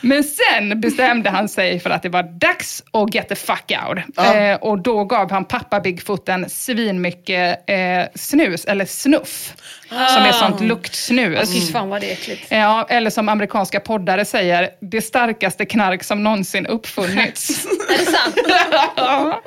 Men 0.00 0.24
sen 0.24 0.80
bestämde 0.80 1.30
han 1.30 1.48
sig 1.48 1.80
för 1.80 1.90
att 1.90 2.02
det 2.02 2.08
var 2.08 2.22
dags 2.22 2.82
att 2.90 3.14
get 3.14 3.28
the 3.28 3.34
fuck 3.34 3.72
out. 3.88 3.98
Ja. 4.16 4.34
Eh, 4.34 4.56
och 4.56 4.82
då 4.82 5.04
gav 5.04 5.30
han 5.30 5.44
pappa 5.44 5.80
Bigfooten 5.80 6.50
svinmycket 6.50 7.70
eh, 7.70 8.04
snus, 8.14 8.64
eller 8.64 8.84
snuff. 8.84 9.54
Som 9.90 10.22
är 10.22 10.32
sånt 10.32 10.60
luktsnus. 10.60 11.52
Fy 11.52 11.72
fan 11.72 11.88
vad 11.88 12.00
det 12.00 12.08
är 12.08 12.12
äckligt. 12.12 12.46
Ja, 12.48 12.86
eller 12.88 13.10
som 13.10 13.28
amerikanska 13.28 13.80
poddare 13.80 14.24
säger, 14.24 14.68
det 14.80 15.00
starkaste 15.02 15.64
knark 15.64 16.04
som 16.04 16.22
någonsin 16.22 16.66
uppfunnits. 16.66 17.66
Är 17.90 17.98
det 17.98 18.04
sant? 18.04 18.36
ja. 18.96 19.42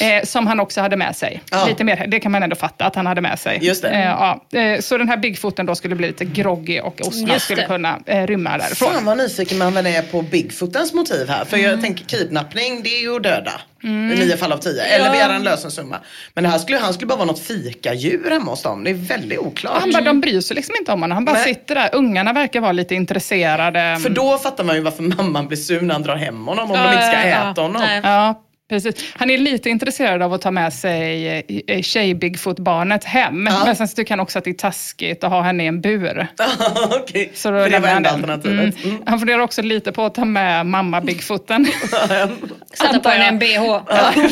eh, 0.00 0.24
som 0.24 0.46
han 0.46 0.60
också 0.60 0.80
hade 0.80 0.96
med 0.96 1.16
sig. 1.16 1.42
Ja. 1.50 1.66
Lite 1.66 1.84
mer, 1.84 2.06
det 2.08 2.20
kan 2.20 2.32
man 2.32 2.42
ändå 2.42 2.56
fatta 2.56 2.84
att 2.84 2.94
han 2.96 3.06
hade 3.06 3.20
med 3.20 3.38
sig. 3.38 3.58
Just 3.62 3.82
det. 3.82 3.88
Eh, 3.88 4.04
ja. 4.04 4.44
eh, 4.58 4.80
så 4.80 4.98
den 4.98 5.08
här 5.08 5.16
Bigfooten 5.16 5.66
då 5.66 5.74
skulle 5.74 5.94
bli 5.94 6.06
lite 6.06 6.24
groggy 6.24 6.80
och 6.80 7.00
Ostman 7.00 7.30
Just 7.32 7.44
skulle 7.44 7.62
det. 7.62 7.66
kunna 7.68 7.98
rymma 8.06 8.58
därifrån. 8.58 8.92
Fan 8.92 9.04
vad 9.04 9.16
nyfiken 9.18 9.58
man 9.58 9.74
väl 9.74 9.86
är 9.86 10.02
på 10.02 10.22
Bigfootens 10.22 10.92
motiv 10.92 11.28
här. 11.28 11.44
För 11.44 11.56
Mm. 11.58 11.70
jag 11.70 11.80
tänker 11.80 12.04
kidnappning, 12.04 12.82
det 12.82 12.96
är 12.98 13.00
ju 13.00 13.16
att 13.16 13.22
döda. 13.22 13.52
I 13.84 14.26
nio 14.26 14.36
fall 14.36 14.52
av 14.52 14.58
tio. 14.58 14.82
Eller 14.84 15.06
Ja. 15.06 15.12
begära 15.12 15.34
en 15.34 15.42
lösensumma. 15.44 15.96
Men 16.34 16.44
det 16.44 16.50
här 16.50 16.58
skulle, 16.58 16.78
han 16.78 16.94
skulle 16.94 17.06
bara 17.06 17.16
vara 17.16 17.26
något 17.26 17.38
fikadjur 17.42 18.30
hemma 18.30 18.50
hos 18.50 18.62
dem. 18.62 18.84
Det 18.84 18.90
är 18.90 18.94
väldigt 18.94 19.38
oklart. 19.38 19.80
Han 19.80 19.92
bara, 19.92 20.02
de 20.04 20.20
bryr 20.20 20.40
sig 20.40 20.56
liksom 20.56 20.74
inte 20.78 20.92
om 20.92 21.00
honom. 21.02 21.14
Han 21.16 21.24
bara 21.24 21.32
Nej. 21.36 21.44
sitter 21.44 21.74
där. 21.74 21.90
Ungarna 21.92 22.32
verkar 22.32 22.60
vara 22.60 22.72
lite 22.72 22.94
intresserade. 22.94 23.98
För 24.02 24.10
då 24.10 24.38
fattar 24.38 24.64
man 24.64 24.76
ju 24.76 24.82
varför 24.82 25.02
mamman 25.02 25.46
blir 25.48 25.58
sur 25.58 25.80
när 25.80 25.94
han 25.94 26.02
drar 26.02 26.16
hem 26.16 26.46
honom 26.46 26.70
om 26.70 26.76
Ja, 26.76 26.82
de 26.86 26.92
inte 26.92 27.06
ska 27.06 27.28
ja, 27.28 27.50
äta 27.50 27.62
honom. 27.62 27.82
nej. 27.82 28.00
Ja, 28.04 28.40
precis. 28.70 28.94
Han 29.16 29.30
är 29.30 29.38
lite 29.38 29.70
intresserad 29.70 30.22
av 30.22 30.32
att 30.32 30.42
ta 30.42 30.50
med 30.50 30.72
sig 30.72 31.28
eh, 31.66 31.82
tjej-Bigfoot-barnet 31.82 33.04
hem. 33.04 33.46
Ja. 33.50 33.62
Men 33.64 33.76
sen 33.76 33.88
så 33.88 33.96
tycker 33.96 34.12
han 34.12 34.20
också 34.20 34.38
att 34.38 34.44
det 34.44 34.50
är 34.50 34.54
taskigt 34.54 35.24
att 35.24 35.30
ha 35.30 35.42
henne 35.42 35.64
i 35.64 35.66
en 35.66 35.80
bur. 35.80 36.26
Okej, 37.00 37.30
Så 37.34 37.50
då 37.50 37.58
för 37.58 37.70
det 37.70 37.78
var 37.78 37.88
han 37.88 37.96
enda 37.96 38.10
alternativet. 38.10 38.84
Mm. 38.84 39.02
Han 39.06 39.18
funderar 39.18 39.38
också 39.38 39.62
lite 39.62 39.92
på 39.92 40.04
att 40.04 40.14
ta 40.14 40.24
med 40.24 40.66
mamma 40.66 41.00
Bigfooten. 41.00 41.66
Sätta 42.74 42.98
på 43.00 43.08
henne 43.08 43.24
en 43.26 43.38
bh. 43.38 43.46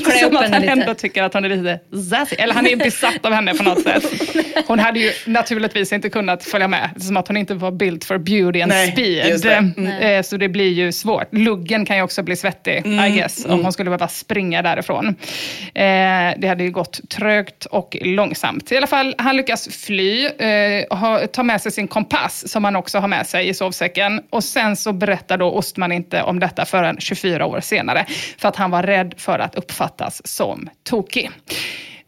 Klä 0.04 0.18
Som 0.20 0.28
upp 0.28 0.34
att 0.36 0.42
henne 0.44 0.56
han 0.56 0.68
ändå 0.68 0.88
lite. 0.88 1.00
tycker 1.00 1.22
att 1.22 1.34
hon 1.34 1.44
är 1.44 1.48
lite 1.48 1.80
zassy. 2.10 2.36
Eller 2.36 2.54
han 2.54 2.66
är 2.66 2.76
besatt 2.76 3.26
av 3.26 3.32
henne 3.32 3.54
på 3.54 3.62
något 3.62 3.82
sätt. 3.82 4.04
Hon 4.66 4.78
hade 4.78 4.98
ju 5.00 5.10
naturligtvis 5.26 5.92
inte 5.92 6.10
kunnat 6.10 6.44
följa 6.44 6.68
med. 6.68 6.90
Som 7.02 7.16
att 7.16 7.28
hon 7.28 7.36
inte 7.36 7.54
var 7.54 7.70
built 7.70 8.04
for 8.04 8.18
beauty 8.18 8.60
and 8.60 8.68
Nej, 8.72 8.92
speed. 8.92 9.40
det. 9.42 10.14
Eh, 10.16 10.22
Så 10.22 10.36
det 10.36 10.48
blir 10.48 10.72
ju 10.72 10.92
svårt. 10.92 11.28
Luggen 11.34 11.86
kan 11.86 11.96
ju 11.96 12.02
också 12.02 12.22
bli 12.22 12.36
svettig, 12.36 12.82
I 12.86 13.10
guess. 13.16 13.44
Om 13.44 13.62
hon 13.62 13.72
skulle 13.72 13.90
behöva 13.90 14.08
springa 14.32 14.62
därifrån. 14.62 15.06
Eh, 15.74 16.32
det 16.38 16.48
hade 16.48 16.64
ju 16.64 16.70
gått 16.70 17.08
trögt 17.08 17.64
och 17.64 17.96
långsamt. 18.00 18.72
I 18.72 18.76
alla 18.76 18.86
fall, 18.86 19.14
han 19.18 19.36
lyckas 19.36 19.68
fly, 19.68 20.26
eh, 20.26 20.98
ha, 20.98 21.26
ta 21.26 21.42
med 21.42 21.60
sig 21.60 21.72
sin 21.72 21.88
kompass 21.88 22.48
som 22.48 22.64
han 22.64 22.76
också 22.76 22.98
har 22.98 23.08
med 23.08 23.26
sig 23.26 23.48
i 23.48 23.54
sovsäcken. 23.54 24.22
Och 24.30 24.44
sen 24.44 24.76
så 24.76 24.92
berättar 24.92 25.38
då 25.38 25.50
Ostman 25.50 25.92
inte 25.92 26.22
om 26.22 26.38
detta 26.38 26.64
förrän 26.64 26.96
24 27.00 27.46
år 27.46 27.60
senare. 27.60 28.06
För 28.38 28.48
att 28.48 28.56
han 28.56 28.70
var 28.70 28.82
rädd 28.82 29.14
för 29.16 29.38
att 29.38 29.54
uppfattas 29.54 30.26
som 30.26 30.68
tokig. 30.84 31.30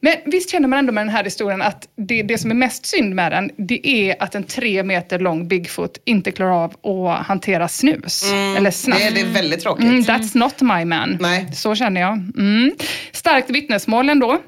Men 0.04 0.16
visst 0.24 0.50
känner 0.50 0.68
man 0.68 0.78
ändå 0.78 0.92
med 0.92 1.06
den 1.06 1.14
här 1.14 1.24
historien 1.24 1.62
att 1.62 1.88
det, 1.96 2.22
det 2.22 2.38
som 2.38 2.50
är 2.50 2.54
mest 2.54 2.86
synd 2.86 3.14
med 3.14 3.32
den, 3.32 3.50
det 3.56 3.88
är 3.88 4.22
att 4.22 4.34
en 4.34 4.44
tre 4.44 4.82
meter 4.82 5.18
lång 5.18 5.48
Bigfoot 5.48 5.98
inte 6.04 6.30
klarar 6.32 6.52
av 6.82 6.86
att 7.10 7.26
hantera 7.26 7.68
snus. 7.68 8.32
Mm, 8.32 8.56
eller 8.56 8.70
snack. 8.70 8.98
det- 8.98 9.10
det 9.10 9.20
är 9.20 9.26
väldigt 9.32 9.60
tråkigt. 9.60 9.84
Mm, 9.84 10.00
that's 10.02 10.36
not 10.38 10.60
my 10.60 10.84
man. 10.84 11.18
Nej. 11.20 11.52
Så 11.54 11.74
känner 11.74 12.00
jag. 12.00 12.12
Mm. 12.38 12.72
Starkt 13.12 13.50
vittnesmål 13.50 14.08
ändå. 14.08 14.38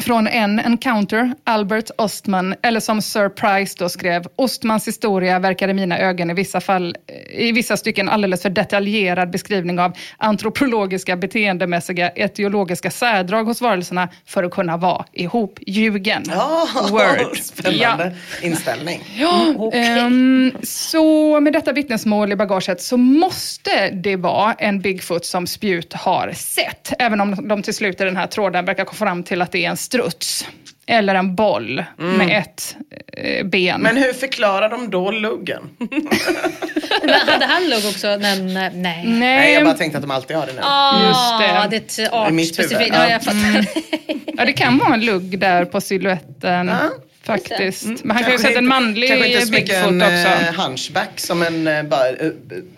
Från 0.00 0.26
en 0.26 0.60
encounter, 0.60 1.34
Albert 1.44 1.90
Ostman, 1.98 2.54
eller 2.62 2.80
som 2.80 3.02
Sir 3.02 3.28
Price 3.28 3.76
då 3.78 3.88
skrev, 3.88 4.26
Ostmans 4.36 4.88
historia 4.88 5.38
verkar 5.38 5.68
i 5.68 5.74
mina 5.74 5.98
ögon 5.98 6.30
i 6.30 6.34
vissa 6.34 6.60
fall, 6.60 6.96
i 7.30 7.52
vissa 7.52 7.76
stycken 7.76 8.08
alldeles 8.08 8.42
för 8.42 8.50
detaljerad 8.50 9.30
beskrivning 9.30 9.78
av 9.78 9.92
antropologiska, 10.16 11.16
beteendemässiga, 11.16 12.10
etiologiska 12.10 12.90
särdrag 12.90 13.44
hos 13.44 13.60
varelserna 13.60 14.08
för 14.26 14.44
att 14.44 14.50
kunna 14.50 14.76
vara 14.76 15.04
ihopljugen. 15.12 16.22
Ja, 16.28 16.68
Word. 16.90 17.36
spännande 17.42 18.14
inställning. 18.42 19.02
Ja, 19.16 19.70
ehm, 19.72 20.52
så 20.62 21.40
med 21.40 21.52
detta 21.52 21.72
vittnesmål 21.72 22.32
i 22.32 22.36
bagaget 22.36 22.82
så 22.82 22.96
måste 22.96 23.90
det 23.90 24.16
vara 24.16 24.52
en 24.52 24.80
Bigfoot 24.80 25.24
som 25.24 25.46
Spjut 25.46 25.92
har 25.92 26.32
sett. 26.32 26.92
Även 26.98 27.20
om 27.20 27.48
de 27.48 27.62
till 27.62 27.74
slut 27.74 28.00
i 28.00 28.04
den 28.04 28.16
här 28.16 28.26
tråden 28.26 28.64
verkar 28.64 28.84
komma 28.84 28.96
fram 28.96 29.22
till 29.22 29.42
att 29.42 29.52
det 29.52 29.64
är 29.64 29.70
en 29.70 29.76
struts. 29.82 30.46
Eller 30.86 31.14
en 31.14 31.34
boll 31.34 31.84
Mm. 31.98 32.16
med 32.16 32.38
ett 32.38 32.76
eh, 33.16 33.46
ben. 33.46 33.80
Men 33.80 33.96
hur 33.96 34.12
förklarar 34.12 34.68
de 34.68 34.90
då 34.90 35.10
luggen? 35.10 35.62
Men 37.04 37.20
hade 37.28 37.46
han 37.46 37.62
lugg 37.70 37.84
också? 37.88 38.06
Men, 38.20 38.54
nej. 38.54 38.70
Nej, 38.74 39.04
Nej, 39.06 39.52
jag 39.54 39.64
bara 39.64 39.74
tänkte 39.74 39.98
att 39.98 40.02
de 40.02 40.10
alltid 40.10 40.36
har 40.36 40.46
det 40.46 40.52
nu. 40.52 40.60
Ah, 40.62 41.06
Just 41.08 41.38
det. 41.38 41.68
det 41.70 41.76
är 41.76 42.06
ett 42.06 42.12
artspecifikt. 42.12 42.94
ja. 42.94 43.08
Ja. 43.24 43.30
Mm. 43.30 43.64
Ja, 44.36 44.44
det 44.44 44.52
kan 44.52 44.78
vara 44.78 44.94
en 44.94 45.04
lugg 45.04 45.38
där 45.38 45.64
på 45.64 45.80
siluetten. 45.80 46.70
Faktiskt. 47.24 48.04
Men 48.04 48.10
han 48.16 48.24
kan 48.24 48.32
ju 48.32 48.38
sett 48.38 48.56
en 48.56 48.66
manlig 48.66 49.08
Kanske 49.08 49.26
inte 49.28 49.46
så 49.46 49.52
mycket 49.52 49.66
Bigfoot 49.68 49.92
en 49.92 50.02
också. 50.02 50.12
eh, 50.14 50.54
hunchback 50.66 51.20
som 51.20 51.42
en 51.42 51.68
uh, 51.68 51.82
bara, 51.82 52.08
eh, 52.08 52.14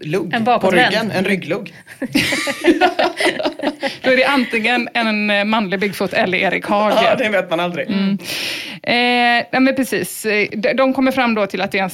lugg 0.01 0.35
En 0.35 0.45
på 0.45 0.71
ryggen. 0.71 1.11
En 1.11 1.25
rygglugg. 1.25 1.75
Då 4.03 4.11
är 4.11 4.17
det 4.17 4.25
antingen 4.25 4.89
en 4.95 5.31
eh, 5.31 5.45
manlig 5.45 5.81
Bigfoot 5.81 6.13
eller 6.13 6.39
Erik 6.39 6.67
Hager. 6.67 7.03
Ja, 7.05 7.15
det 7.15 7.29
vet 7.29 7.51
man 7.51 7.61
aldrig. 7.61 7.87
Mm. 7.91 8.19
Eh, 8.83 9.61
men 9.61 9.75
precis. 9.77 10.27
Eh, 10.27 10.49
de- 10.77 10.95
kommer 10.95 11.13
fram 11.13 11.35
då 11.35 11.47
till 11.47 11.61
att 11.61 11.73
det 11.73 11.79
är 11.79 11.83
en, 11.83 11.91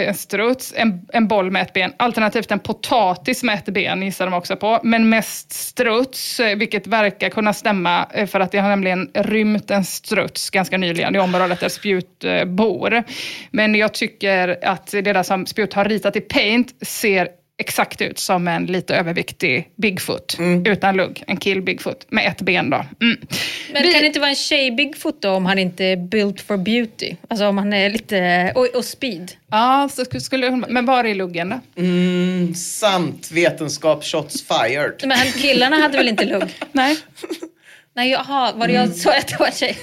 eh, 0.00 0.08
en 0.08 0.14
struts, 0.14 0.74
en, 0.76 1.06
en 1.12 1.28
boll 1.28 1.50
med 1.50 1.62
ett 1.62 1.72
ben, 1.72 1.92
alternativt 1.96 2.50
en 2.50 2.58
potatis 2.58 3.42
med 3.42 3.54
ett 3.54 3.64
ben 3.64 4.02
gissar 4.02 4.24
de 4.24 4.34
också 4.34 4.56
på. 4.56 4.80
Men 4.82 5.08
mest 5.08 5.52
struts, 5.52 6.40
vilket 6.56 6.86
verkar 6.86 7.28
kunna 7.28 7.52
stämma 7.52 8.06
för 8.26 8.40
att 8.40 8.52
det 8.52 8.58
har 8.58 8.68
nämligen 8.68 9.10
rymt 9.14 9.70
en 9.70 9.84
struts 9.84 10.50
ganska 10.50 10.78
nyligen 10.78 11.16
i 11.16 11.18
området 11.18 11.60
där 11.60 11.68
Spjut 11.68 12.24
bor. 12.46 13.02
Men 13.50 13.74
jag 13.74 13.94
tycker 13.94 14.58
att 14.64 14.90
det 14.90 15.00
där 15.02 15.22
som 15.22 15.46
Spjut 15.46 15.74
har 15.74 15.84
ritat 15.84 16.16
i 16.16 16.20
paint 16.20 16.74
ser 16.86 17.28
exakt 17.58 18.00
ut 18.02 18.18
som 18.18 18.48
en 18.48 18.66
lite 18.66 18.94
överviktig 18.96 19.68
Bigfoot 19.76 20.36
utan 20.66 20.96
lugg. 20.96 21.22
En 21.26 21.36
kill 21.36 21.62
Bigfoot 21.62 22.06
med 22.08 22.26
ett 22.26 22.42
ben 22.42 22.70
då. 22.70 22.84
Mm. 23.00 23.18
Men 23.72 23.82
kan 23.82 24.00
det 24.00 24.06
inte 24.06 24.20
vara 24.20 24.30
en 24.30 24.36
tjej 24.36 24.70
Bigfoot 24.70 25.22
då 25.22 25.30
om 25.30 25.46
han 25.46 25.58
inte 25.58 25.84
är 25.84 25.96
built 25.96 26.40
for 26.40 26.56
beauty? 26.56 27.14
Alltså 27.28 27.46
om 27.46 27.58
han 27.58 27.72
är 27.72 27.90
lite... 27.90 28.52
Och, 28.54 28.66
och 28.74 28.84
speed. 28.84 29.32
Ja, 29.50 29.88
så 29.92 30.20
skulle- 30.20 30.48
hon, 30.48 30.64
men 30.68 30.86
var 30.86 31.04
är 31.04 31.14
luggen 31.14 31.48
då? 31.48 31.82
Mm, 31.82 32.54
sant 32.54 33.30
vetenskap 33.32 34.04
shots 34.04 34.44
fired. 34.46 34.94
Men 35.04 35.32
killarna 35.32 35.76
hade 35.76 35.98
väl 35.98 36.08
inte 36.08 36.24
lugg? 36.24 36.48
Nej. 36.72 36.96
Nej, 37.98 38.10
jaha, 38.10 38.52
var 38.52 38.66
det 38.66 38.72
jag 38.72 38.94
så 38.94 39.10
att 39.10 39.28
det 39.28 39.38
var 39.38 39.50
tjej? 39.50 39.76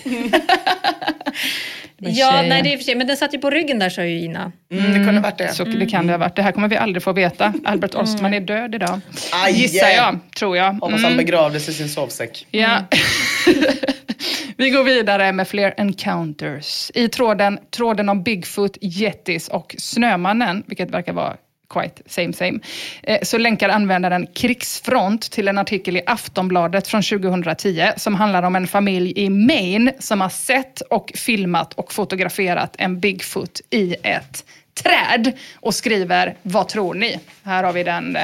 Men 1.97 2.13
ja, 2.13 2.41
nej 2.41 2.61
det 2.63 2.73
är 2.73 2.77
för 2.77 2.83
sig, 2.83 2.95
men 2.95 3.07
den 3.07 3.17
satt 3.17 3.33
ju 3.33 3.37
på 3.37 3.49
ryggen 3.49 3.79
där 3.79 3.89
sa 3.89 4.03
ju 4.03 4.19
Ina. 4.19 4.51
Mm, 4.71 4.93
det 4.93 5.05
kunde 5.05 5.21
varit 5.21 5.37
det. 5.37 5.53
Så 5.53 5.63
det 5.63 5.85
kan 5.85 6.07
det 6.07 6.13
ha 6.13 6.17
varit. 6.17 6.35
Det 6.35 6.41
här 6.41 6.51
kommer 6.51 6.67
vi 6.67 6.77
aldrig 6.77 7.03
få 7.03 7.13
veta. 7.13 7.53
Albert 7.65 7.95
Ostman 7.95 8.33
är 8.33 8.39
död 8.39 8.75
idag. 8.75 8.99
Aj, 9.45 9.53
Gissar 9.53 9.87
jag, 9.89 10.19
tror 10.37 10.57
jag. 10.57 10.73
Hoppas 10.73 10.91
han 10.91 11.05
Mm. 11.05 11.17
begravdes 11.17 11.69
i 11.69 11.73
sin 11.73 11.89
sovsäck. 11.89 12.47
Ja. 12.51 12.79
Vi 14.57 14.69
går 14.69 14.83
vidare 14.83 15.31
med 15.31 15.47
fler 15.47 15.73
encounters. 15.77 16.91
I 16.93 17.07
tråden, 17.07 17.59
tråden 17.75 18.09
om 18.09 18.23
Bigfoot, 18.23 18.77
Yetis 18.81 19.47
och 19.47 19.75
Snömannen, 19.77 20.63
vilket 20.67 20.91
verkar 20.91 21.13
vara 21.13 21.35
quite 21.69 22.01
same 22.05 22.33
same, 22.33 22.59
eh, 23.03 23.19
så 23.23 23.37
länkar 23.37 23.69
användaren 23.69 24.27
Krigsfront 24.27 25.31
till 25.31 25.47
en 25.47 25.57
artikel 25.57 25.97
i 25.97 26.01
Aftonbladet 26.05 26.87
från 26.87 27.01
2010 27.01 27.91
som 27.97 28.15
handlar 28.15 28.43
om 28.43 28.55
en 28.55 28.67
familj 28.67 29.13
i 29.15 29.29
Maine 29.29 29.91
som 29.99 30.21
har 30.21 30.29
sett 30.29 30.81
och 30.81 31.11
filmat 31.15 31.73
och 31.73 31.93
fotograferat 31.93 32.75
en 32.77 32.99
Bigfoot 32.99 33.61
i 33.69 33.95
ett 34.03 34.45
träd 34.83 35.31
och 35.55 35.75
skriver 35.75 36.35
Vad 36.41 36.67
tror 36.67 36.93
ni? 36.93 37.19
Här 37.43 37.63
har 37.63 37.73
vi 37.73 37.83
den. 37.83 38.15
eh, 38.15 38.21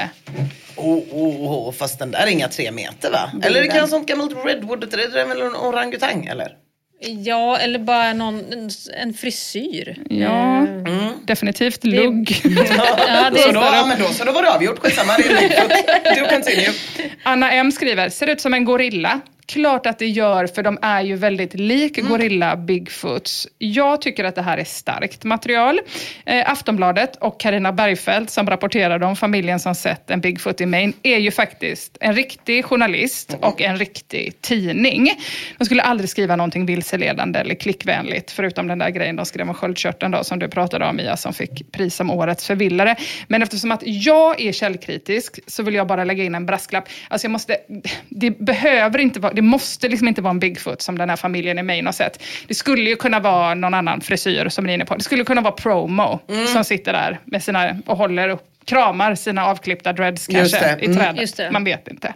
Oh, 0.76 0.98
oh, 1.10 1.68
oh, 1.68 1.72
fast 1.72 1.98
den 1.98 2.10
där 2.10 2.26
är 2.26 2.26
inga 2.26 2.48
tre 2.48 2.70
meter 2.72 3.10
va? 3.10 3.30
Bilden. 3.32 3.50
Eller 3.50 3.62
det 3.62 3.68
kan 3.68 3.76
vara 3.76 3.86
sånt 3.86 4.08
gammalt 4.08 4.32
redwood-träd, 4.44 5.12
det 5.12 5.20
är 5.20 5.26
väl 5.26 5.42
en 5.42 5.56
orangutang 5.56 6.26
eller? 6.26 6.56
Ja, 7.02 7.58
eller 7.58 7.78
bara 7.78 8.12
någon, 8.12 8.44
en, 9.02 9.14
frisyr. 9.14 9.96
Ja, 10.10 10.62
Eh, 10.62 11.10
definitivt 11.24 11.84
lugg. 11.84 12.40
Ja, 13.08 13.30
det 13.30 13.38
så, 13.38 13.48
är 13.48 13.52
då, 13.52 13.60
ja, 13.60 13.86
men 13.88 13.98
då, 13.98 14.08
så 14.08 14.24
då 14.24 14.32
var 14.32 14.42
det 14.42 14.50
avgjort, 14.54 14.78
skitsamma. 14.78 15.16
Det 15.16 15.22
är. 16.04 16.72
Anna 17.22 17.52
M 17.52 17.72
skriver, 17.72 18.08
ser 18.08 18.26
ut 18.26 18.40
som 18.40 18.54
en 18.54 18.64
gorilla. 18.64 19.20
Klart 19.46 19.86
att 19.86 19.98
det 19.98 20.06
gör, 20.06 20.46
för 20.46 20.62
de 20.62 20.78
är 20.82 21.02
ju 21.02 21.16
väldigt 21.16 21.54
lik 21.54 22.08
gorilla 22.08 22.56
Bigfoots. 22.56 23.48
Jag 23.58 24.00
tycker 24.02 24.24
att 24.24 24.34
det 24.34 24.42
här 24.42 24.58
är 24.58 24.64
starkt 24.64 25.24
material. 25.24 25.80
Eh, 26.26 26.50
Aftonbladet 26.50 27.16
och 27.16 27.40
Karina 27.40 27.72
Bergfeldt 27.72 28.30
som 28.30 28.46
rapporterade 28.46 29.06
om 29.06 29.16
familjen 29.16 29.60
som 29.60 29.74
sett 29.74 30.10
en 30.10 30.20
Bigfoot 30.20 30.60
i 30.60 30.66
Maine 30.66 30.92
är 31.02 31.18
ju 31.18 31.30
faktiskt 31.30 31.96
en 32.00 32.14
riktig 32.14 32.64
journalist 32.64 33.36
och 33.40 33.60
en 33.60 33.78
riktig 33.78 34.40
tidning. 34.40 35.10
De 35.58 35.64
skulle 35.64 35.82
aldrig 35.82 36.10
skriva 36.10 36.36
någonting 36.36 36.66
vilseledande 36.66 37.38
eller 37.38 37.54
klickvänligt, 37.54 38.30
förutom 38.30 38.68
den 38.68 38.78
där 38.78 38.90
grejen 38.90 39.16
de 39.16 39.26
skrev 39.26 39.48
om 39.48 39.54
sköldkörteln 39.54 40.12
då, 40.12 40.24
som 40.24 40.38
du 40.38 40.48
pratade 40.48 40.86
om 40.86 40.96
Mia, 40.96 41.16
som 41.16 41.32
fick 41.32 41.72
pris 41.72 41.96
som 41.96 42.10
årets 42.10 42.46
förvillare. 42.46 42.96
Men 43.28 43.42
eftersom 43.42 43.72
att 43.72 43.82
jag 43.84 44.40
är 44.40 44.52
källkritisk 44.52 45.40
så 45.46 45.62
vill 45.62 45.74
jag 45.74 45.86
bara 45.86 46.04
lägga 46.04 46.24
in 46.24 46.34
en 46.34 46.46
brasklapp. 46.46 46.88
Alltså 47.08 47.24
jag 47.24 47.32
måste, 47.32 47.56
det 48.08 48.38
behöver 48.38 48.98
inte 48.98 49.20
vara, 49.20 49.41
det 49.42 49.46
måste 49.46 49.88
liksom 49.88 50.08
inte 50.08 50.22
vara 50.22 50.30
en 50.30 50.38
Bigfoot 50.38 50.82
som 50.82 50.98
den 50.98 51.10
här 51.10 51.16
familjen 51.16 51.58
i 51.58 51.62
Maine 51.62 51.86
har 51.86 51.92
sett. 51.92 52.22
Det 52.48 52.54
skulle 52.54 52.90
ju 52.90 52.96
kunna 52.96 53.20
vara 53.20 53.54
någon 53.54 53.74
annan 53.74 54.00
frisyr 54.00 54.48
som 54.48 54.64
ni 54.64 54.72
är 54.72 54.74
inne 54.74 54.84
på. 54.84 54.94
Det 54.94 55.02
skulle 55.02 55.24
kunna 55.24 55.40
vara 55.40 55.52
Promo 55.52 56.20
som 56.52 56.64
sitter 56.64 56.92
där 56.92 57.20
med 57.24 57.42
sina, 57.42 57.76
och 57.86 57.96
håller 57.96 58.28
upp 58.28 58.51
kramar 58.64 59.14
sina 59.14 59.46
avklippta 59.46 59.92
dreads 59.92 60.28
Just 60.30 60.54
kanske 60.60 60.84
i 60.84 60.86
Mm. 60.86 60.98
trädet. 60.98 61.52
Man 61.52 61.64
vet 61.64 61.88
inte. 61.88 62.14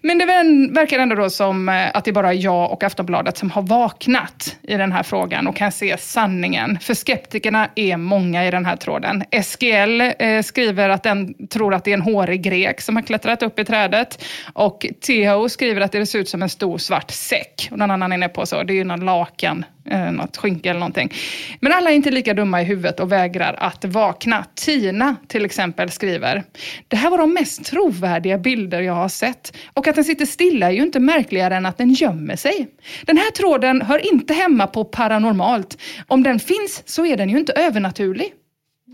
Men 0.00 0.18
det 0.18 0.24
ver- 0.24 0.74
verkar 0.74 0.98
ändå 0.98 1.16
då 1.16 1.30
som 1.30 1.68
eh, 1.68 1.86
att 1.94 2.04
det 2.04 2.10
är 2.10 2.12
bara 2.12 2.34
jag 2.34 2.72
och 2.72 2.82
Aftonbladet 2.84 3.36
som 3.38 3.50
har 3.50 3.62
vaknat 3.62 4.56
i 4.62 4.74
den 4.76 4.92
här 4.92 5.02
frågan 5.02 5.46
och 5.46 5.56
kan 5.56 5.72
se 5.72 5.96
sanningen. 5.98 6.78
För 6.80 6.94
skeptikerna 6.94 7.68
är 7.74 7.96
många 7.96 8.46
i 8.46 8.50
den 8.50 8.66
här 8.66 8.76
tråden. 8.76 9.24
SGL 9.42 10.00
eh, 10.18 10.42
skriver 10.42 10.88
att 10.88 11.02
den 11.02 11.48
tror 11.48 11.74
att 11.74 11.84
det 11.84 11.90
är 11.90 11.94
en 11.94 12.02
hårig 12.02 12.42
grek 12.42 12.80
som 12.80 12.96
har 12.96 13.02
klättrat 13.02 13.42
upp 13.42 13.58
i 13.58 13.64
trädet. 13.64 14.24
Och 14.52 14.86
TH 15.06 15.48
skriver 15.48 15.80
att 15.80 15.92
det 15.92 16.06
ser 16.06 16.18
ut 16.18 16.28
som 16.28 16.42
en 16.42 16.48
stor 16.48 16.78
svart 16.78 17.10
säck. 17.10 17.68
Och 17.70 17.78
någon 17.78 17.90
annan 17.90 18.12
är 18.12 18.16
inne 18.16 18.28
på 18.28 18.46
så, 18.46 18.62
det 18.62 18.72
är 18.72 18.74
ju 18.74 18.84
någon 18.84 19.00
lakan, 19.04 19.64
eh, 19.90 20.12
något 20.12 20.36
skynke 20.36 20.70
eller 20.70 20.80
någonting. 20.80 21.12
Men 21.60 21.72
alla 21.72 21.90
är 21.90 21.94
inte 21.94 22.10
lika 22.10 22.34
dumma 22.34 22.62
i 22.62 22.64
huvudet 22.64 23.00
och 23.00 23.12
vägrar 23.12 23.54
att 23.58 23.84
vakna. 23.84 24.44
Tina 24.54 25.16
till 25.28 25.44
exempel 25.44 25.90
skriver, 25.90 26.44
det 26.88 26.96
här 26.96 27.10
var 27.10 27.18
de 27.18 27.34
mest 27.34 27.64
trovärdiga 27.64 28.38
bilder 28.38 28.80
jag 28.80 28.94
har 28.94 29.08
sett. 29.08 29.56
Och 29.74 29.88
att 29.88 29.94
den 29.94 30.04
sitter 30.04 30.26
stilla 30.26 30.66
är 30.66 30.70
ju 30.70 30.82
inte 30.82 31.00
märkligare 31.00 31.56
än 31.56 31.66
att 31.66 31.78
den 31.78 31.92
gömmer 31.92 32.36
sig. 32.36 32.68
Den 33.02 33.16
här 33.16 33.30
tråden 33.30 33.82
hör 33.82 34.12
inte 34.12 34.34
hemma 34.34 34.66
på 34.66 34.84
paranormalt. 34.84 35.78
Om 36.06 36.22
den 36.22 36.38
finns 36.38 36.82
så 36.86 37.06
är 37.06 37.16
den 37.16 37.28
ju 37.28 37.38
inte 37.38 37.52
övernaturlig. 37.52 38.32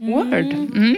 Word. 0.02 0.34
Mm. 0.34 0.96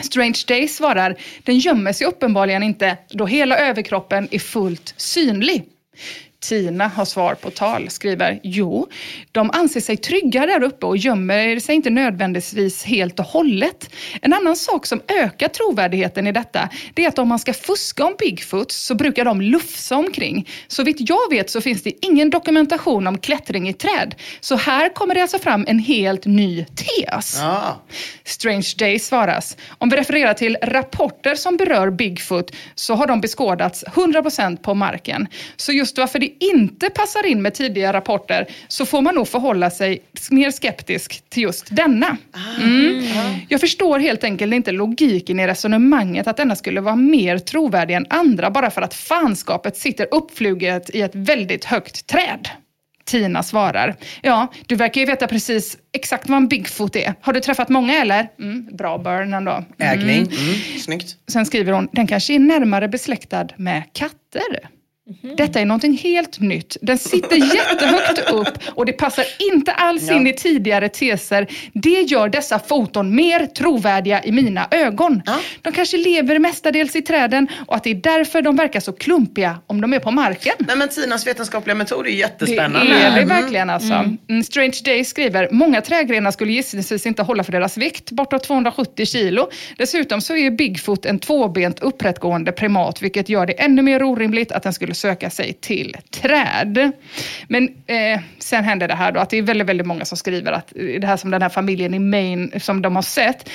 Strange 0.00 0.44
Day 0.46 0.68
svarar, 0.68 1.16
den 1.42 1.58
gömmer 1.58 1.92
sig 1.92 2.06
uppenbarligen 2.06 2.62
inte 2.62 2.96
då 3.10 3.26
hela 3.26 3.58
överkroppen 3.58 4.28
är 4.30 4.38
fullt 4.38 4.94
synlig. 4.96 5.64
Tina 6.48 6.88
har 6.88 7.04
svar 7.04 7.34
på 7.34 7.50
tal, 7.50 7.90
skriver 7.90 8.40
Jo, 8.42 8.88
de 9.32 9.50
anser 9.50 9.80
sig 9.80 9.96
trygga 9.96 10.46
där 10.46 10.62
uppe 10.62 10.86
och 10.86 10.96
gömmer 10.96 11.58
sig 11.58 11.74
inte 11.74 11.90
nödvändigtvis 11.90 12.84
helt 12.84 13.20
och 13.20 13.26
hållet. 13.26 13.90
En 14.22 14.32
annan 14.32 14.56
sak 14.56 14.86
som 14.86 15.00
ökar 15.08 15.48
trovärdigheten 15.48 16.26
i 16.26 16.32
detta, 16.32 16.68
det 16.94 17.04
är 17.04 17.08
att 17.08 17.18
om 17.18 17.28
man 17.28 17.38
ska 17.38 17.52
fuska 17.52 18.04
om 18.04 18.14
Bigfoot 18.18 18.72
så 18.72 18.94
brukar 18.94 19.24
de 19.24 19.40
lufsa 19.40 19.96
omkring. 19.96 20.48
Så 20.68 20.82
vitt 20.82 21.08
jag 21.08 21.30
vet 21.30 21.50
så 21.50 21.60
finns 21.60 21.82
det 21.82 22.06
ingen 22.06 22.30
dokumentation 22.30 23.06
om 23.06 23.18
klättring 23.18 23.68
i 23.68 23.72
träd. 23.72 24.14
Så 24.40 24.56
här 24.56 24.94
kommer 24.94 25.14
det 25.14 25.22
alltså 25.22 25.38
fram 25.38 25.64
en 25.68 25.78
helt 25.78 26.26
ny 26.26 26.64
tes. 26.64 27.40
Strange 28.24 28.74
Day 28.78 28.98
svaras. 28.98 29.56
Om 29.78 29.88
vi 29.88 29.96
refererar 29.96 30.34
till 30.34 30.56
rapporter 30.62 31.34
som 31.34 31.56
berör 31.56 31.90
Bigfoot 31.90 32.50
så 32.74 32.94
har 32.94 33.06
de 33.06 33.20
beskådats 33.20 33.84
100% 33.84 34.56
på 34.56 34.74
marken. 34.74 35.26
Så 35.56 35.72
just 35.72 35.98
varför 35.98 36.18
det 36.18 36.33
inte 36.40 36.90
passar 36.90 37.26
in 37.26 37.42
med 37.42 37.54
tidiga 37.54 37.92
rapporter 37.92 38.46
så 38.68 38.86
får 38.86 39.02
man 39.02 39.14
nog 39.14 39.28
förhålla 39.28 39.70
sig 39.70 40.02
mer 40.30 40.50
skeptisk 40.50 41.22
till 41.28 41.42
just 41.42 41.76
denna. 41.76 42.16
Mm. 42.62 43.04
Jag 43.48 43.60
förstår 43.60 43.98
helt 43.98 44.24
enkelt 44.24 44.54
inte 44.54 44.72
logiken 44.72 45.40
i 45.40 45.46
resonemanget 45.46 46.26
att 46.26 46.36
denna 46.36 46.56
skulle 46.56 46.80
vara 46.80 46.96
mer 46.96 47.38
trovärdig 47.38 47.94
än 47.94 48.06
andra 48.10 48.50
bara 48.50 48.70
för 48.70 48.82
att 48.82 48.94
fanskapet 48.94 49.76
sitter 49.76 50.08
uppfluget 50.10 50.90
i 50.94 51.02
ett 51.02 51.14
väldigt 51.14 51.64
högt 51.64 52.06
träd. 52.06 52.48
Tina 53.04 53.42
svarar. 53.42 53.96
Ja, 54.22 54.52
du 54.66 54.76
verkar 54.76 55.00
ju 55.00 55.06
veta 55.06 55.26
precis 55.26 55.78
exakt 55.92 56.28
vad 56.28 56.36
en 56.36 56.48
Bigfoot 56.48 56.96
är. 56.96 57.14
Har 57.20 57.32
du 57.32 57.40
träffat 57.40 57.68
många 57.68 58.00
eller? 58.00 58.28
Mm, 58.38 58.76
bra 58.76 58.98
burn 58.98 59.34
ändå. 59.34 59.64
Ägning. 59.78 60.08
Mm. 60.08 60.26
Mm. 60.26 60.54
Snyggt. 60.80 61.16
Sen 61.32 61.46
skriver 61.46 61.72
hon, 61.72 61.88
den 61.92 62.06
kanske 62.06 62.34
är 62.34 62.38
närmare 62.38 62.88
besläktad 62.88 63.48
med 63.56 63.82
katter. 63.92 64.68
Detta 65.36 65.60
är 65.60 65.64
någonting 65.64 65.96
helt 65.96 66.40
nytt. 66.40 66.76
Den 66.82 66.98
sitter 66.98 67.36
jättehögt 67.54 68.30
upp 68.30 68.58
och 68.68 68.86
det 68.86 68.92
passar 68.92 69.24
inte 69.52 69.72
alls 69.72 70.10
in 70.10 70.26
i 70.26 70.32
tidigare 70.32 70.88
teser. 70.88 71.46
Det 71.72 72.00
gör 72.02 72.28
dessa 72.28 72.58
foton 72.58 73.14
mer 73.14 73.46
trovärdiga 73.46 74.24
i 74.24 74.32
mina 74.32 74.68
ögon. 74.70 75.22
De 75.62 75.72
kanske 75.72 75.96
lever 75.96 76.38
mestadels 76.38 76.96
i 76.96 77.02
träden 77.02 77.48
och 77.66 77.76
att 77.76 77.84
det 77.84 77.90
är 77.90 77.94
därför 77.94 78.42
de 78.42 78.56
verkar 78.56 78.80
så 78.80 78.92
klumpiga 78.92 79.58
om 79.66 79.80
de 79.80 79.92
är 79.92 79.98
på 79.98 80.10
marken. 80.10 80.52
Nej 80.58 80.76
men 80.76 80.88
Tinas 80.88 81.26
vetenskapliga 81.26 81.74
metod 81.74 82.06
är 82.06 82.10
jättespännande. 82.10 82.94
Det 82.94 83.00
är 83.00 83.10
det 83.14 83.22
Mm. 83.22 83.28
verkligen 83.42 83.70
alltså. 83.70 83.92
Mm. 83.92 84.18
Mm, 84.28 84.42
Strange 84.42 84.80
Day 84.84 85.04
skriver, 85.04 85.48
många 85.50 85.80
trädgrenar 85.80 86.30
skulle 86.30 86.52
gissningsvis 86.52 87.06
inte 87.06 87.22
hålla 87.22 87.44
för 87.44 87.52
deras 87.52 87.76
vikt, 87.76 88.10
bortåt 88.10 88.44
270 88.44 89.06
kilo. 89.06 89.48
Dessutom 89.78 90.20
så 90.20 90.36
är 90.36 90.50
Bigfoot 90.50 91.06
en 91.06 91.18
tvåbent 91.18 91.80
upprättgående 91.80 92.52
primat, 92.52 93.02
vilket 93.02 93.28
gör 93.28 93.46
det 93.46 93.52
ännu 93.52 93.82
mer 93.82 94.02
orimligt 94.02 94.52
att 94.52 94.62
den 94.62 94.72
skulle 94.72 94.93
söka 94.94 95.30
sig 95.30 95.52
till 95.52 95.96
träd. 96.10 96.92
Men 97.48 97.68
eh, 97.86 98.20
sen 98.38 98.64
händer 98.64 98.88
det 98.88 98.94
här 98.94 99.12
då, 99.12 99.20
att 99.20 99.30
det 99.30 99.38
är 99.38 99.42
väldigt, 99.42 99.68
väldigt 99.68 99.86
många 99.86 100.04
som 100.04 100.16
skriver 100.18 100.52
att 100.52 100.72
det 101.00 101.06
här 101.06 101.16
som 101.16 101.30
den 101.30 101.42
här 101.42 101.48
familjen 101.48 101.94
i 101.94 101.98
Maine, 101.98 102.60
som 102.60 102.82
de 102.82 102.94
har 102.96 103.02
sett, 103.02 103.48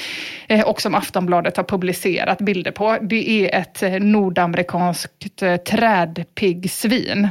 eh, 0.47 0.61
och 0.61 0.81
som 0.81 0.95
Aftonbladet 0.95 1.57
har 1.57 1.63
publicerat 1.63 2.37
bilder 2.37 2.71
på, 2.71 2.97
det 3.01 3.29
är 3.29 3.59
ett 3.59 3.83
eh, 3.83 3.91
nordamerikanskt 3.91 5.41
eh, 5.41 5.55
trädpiggsvin. 5.55 7.27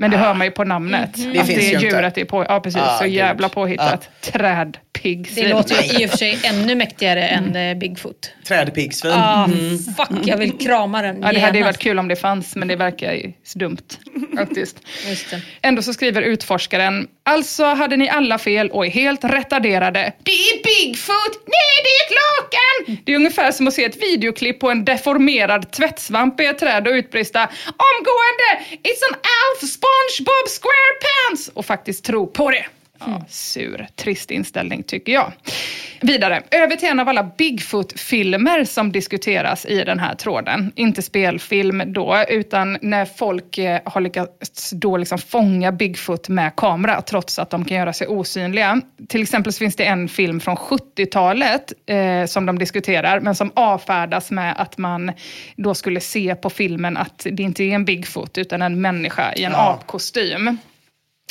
Men 0.00 0.10
det 0.10 0.16
hör 0.16 0.34
man 0.34 0.46
ju 0.46 0.50
på 0.50 0.64
namnet. 0.64 1.16
Mhm. 1.16 1.30
Att 1.40 1.46
Det 1.46 1.54
det, 1.54 1.70
är 1.70 1.74
inte. 1.74 1.86
djuret 1.86 2.18
är 2.18 2.24
på. 2.24 2.44
Ja, 2.48 2.60
precis. 2.60 2.82
Ah, 2.82 2.98
så 2.98 3.04
gud. 3.04 3.12
jävla 3.12 3.48
påhittat. 3.48 4.10
Trädpiggsvin. 5.02 5.44
Det 5.44 5.50
låter 5.50 5.82
ju 5.82 6.02
i 6.02 6.06
och 6.06 6.10
för 6.10 6.18
sig 6.18 6.38
ännu 6.44 6.74
mäktigare 6.74 7.28
än 7.28 7.56
eh, 7.56 7.74
Bigfoot. 7.76 8.30
Trädpiggsvin. 8.48 9.12
Ah, 9.12 9.44
Mm. 9.44 9.78
Fuck, 9.78 10.08
jag 10.28 10.36
vill 10.36 10.58
krama 10.58 11.02
den 11.02 11.22
Ja, 11.22 11.32
det 11.32 11.40
hade 11.40 11.58
ju 11.58 11.64
varit 11.64 11.78
kul 11.78 11.98
om 11.98 12.08
det 12.08 12.16
fanns, 12.16 12.56
men 12.56 12.68
det 12.68 12.76
verkar 12.76 13.12
ju 13.12 13.32
dumt 13.54 13.76
faktiskt. 14.36 14.76
Just 15.08 15.30
det. 15.30 15.40
Ändå 15.62 15.82
så 15.82 15.92
skriver 15.94 16.22
utforskaren, 16.22 17.08
alltså 17.22 17.64
hade 17.64 17.96
ni 17.96 18.08
alla 18.08 18.38
fel 18.38 18.70
och 18.70 18.86
är 18.86 18.90
helt 18.90 19.24
retarderade. 19.24 20.12
Det 20.22 20.30
är 20.30 20.62
Bigfoot! 20.64 21.42
Nej, 21.46 21.82
det 21.84 21.88
är 21.88 22.04
ett 22.06 22.18
lakan! 22.22 23.02
Det 23.04 23.12
är 23.12 23.16
ungefär 23.16 23.52
som 23.52 23.68
att 23.68 23.74
se 23.74 23.84
ett 23.84 24.02
videoklipp 24.02 24.60
på 24.60 24.70
en 24.70 24.84
deformerad 24.84 25.70
tvättsvamp 25.70 26.40
i 26.40 26.44
ett 26.46 26.58
träd 26.58 26.86
och 26.88 26.92
utbrista 26.92 27.40
omgående 27.66 28.66
It's 28.70 29.02
an 29.10 29.14
Alf 29.14 29.70
SpongeBob 29.70 30.48
SquarePants! 30.48 31.50
Och 31.54 31.66
faktiskt 31.66 32.04
tro 32.04 32.26
på 32.26 32.50
det. 32.50 32.64
Ja, 33.00 33.24
sur, 33.28 33.86
trist 33.96 34.30
inställning 34.30 34.82
tycker 34.82 35.12
jag. 35.12 35.32
Vidare, 36.00 36.42
över 36.50 36.76
till 36.76 36.88
en 36.88 37.00
av 37.00 37.08
alla 37.08 37.30
Bigfoot-filmer 37.38 38.64
som 38.64 38.92
diskuteras 38.92 39.66
i 39.66 39.84
den 39.84 39.98
här 39.98 40.14
tråden. 40.14 40.72
Inte 40.74 41.02
spelfilm 41.02 41.82
då, 41.86 42.24
utan 42.28 42.78
när 42.82 43.04
folk 43.04 43.58
eh, 43.58 43.80
har 43.84 44.00
lyckats 44.00 44.70
då 44.70 44.96
liksom 44.96 45.18
fånga 45.18 45.72
Bigfoot 45.72 46.28
med 46.28 46.56
kamera, 46.56 47.02
trots 47.02 47.38
att 47.38 47.50
de 47.50 47.64
kan 47.64 47.76
göra 47.76 47.92
sig 47.92 48.06
osynliga. 48.06 48.80
Till 49.08 49.22
exempel 49.22 49.52
så 49.52 49.58
finns 49.58 49.76
det 49.76 49.84
en 49.84 50.08
film 50.08 50.40
från 50.40 50.56
70-talet 50.56 51.72
eh, 51.86 52.26
som 52.26 52.46
de 52.46 52.58
diskuterar, 52.58 53.20
men 53.20 53.34
som 53.34 53.50
avfärdas 53.54 54.30
med 54.30 54.54
att 54.56 54.78
man 54.78 55.12
då 55.56 55.74
skulle 55.74 56.00
se 56.00 56.34
på 56.34 56.50
filmen 56.50 56.96
att 56.96 57.26
det 57.32 57.42
inte 57.42 57.64
är 57.64 57.74
en 57.74 57.84
Bigfoot, 57.84 58.38
utan 58.38 58.62
en 58.62 58.80
människa 58.80 59.32
i 59.32 59.44
en 59.44 59.52
Ja. 59.52 59.72
apkostym. 59.80 60.58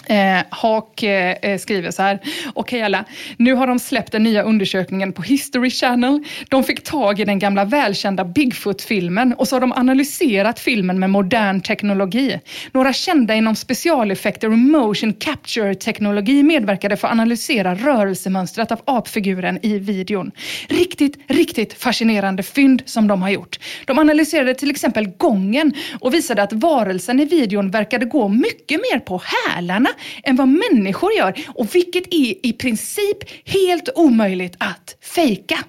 Eh, 0.05 0.43
Haak 0.49 1.03
eh, 1.03 1.35
eh, 1.41 1.57
skriver 1.57 1.91
så 1.91 2.01
här. 2.01 2.19
Okej 2.53 2.81
alla, 2.81 3.05
nu 3.37 3.53
har 3.53 3.67
de 3.67 3.79
släppt 3.79 4.11
den 4.11 4.23
nya 4.23 4.43
undersökningen 4.43 5.13
på 5.13 5.21
History 5.21 5.69
Channel. 5.69 6.23
De 6.49 6.63
fick 6.63 6.83
tag 6.83 7.19
i 7.19 7.25
den 7.25 7.39
gamla 7.39 7.65
välkända 7.65 8.25
Bigfoot-filmen 8.25 9.33
och 9.33 9.47
så 9.47 9.55
har 9.55 9.61
de 9.61 9.73
analyserat 9.73 10.59
filmen 10.59 10.99
med 10.99 11.09
modern 11.09 11.61
teknologi. 11.61 12.39
Några 12.71 12.93
kända 12.93 13.35
inom 13.35 13.55
specialeffekter 13.55 14.47
och 14.51 14.57
motion 14.57 15.13
capture-teknologi 15.13 16.43
medverkade 16.43 16.97
för 16.97 17.07
att 17.07 17.11
analysera 17.11 17.75
rörelsemönstret 17.75 18.71
av 18.71 18.81
apfiguren 18.85 19.59
i 19.61 19.79
videon. 19.79 20.31
Riktigt, 20.69 21.17
riktigt 21.27 21.73
fascinerande 21.73 22.43
fynd 22.43 22.83
som 22.85 23.07
de 23.07 23.21
har 23.21 23.29
gjort. 23.29 23.59
De 23.85 23.99
analyserade 23.99 24.53
till 24.53 24.71
exempel 24.71 25.07
gången 25.07 25.73
och 25.99 26.13
visade 26.13 26.43
att 26.43 26.53
varelsen 26.53 27.19
i 27.19 27.25
videon 27.25 27.71
verkade 27.71 28.05
gå 28.05 28.27
mycket 28.27 28.81
mer 28.91 28.99
på 28.99 29.21
hälarna 29.23 29.86
än 30.23 30.35
vad 30.35 30.47
människor 30.47 31.13
gör 31.13 31.33
och 31.47 31.75
vilket 31.75 32.07
är 32.13 32.45
i 32.45 32.53
princip 32.53 33.17
helt 33.45 33.89
omöjligt 33.95 34.55
att 34.57 34.95
fejka. 35.01 35.59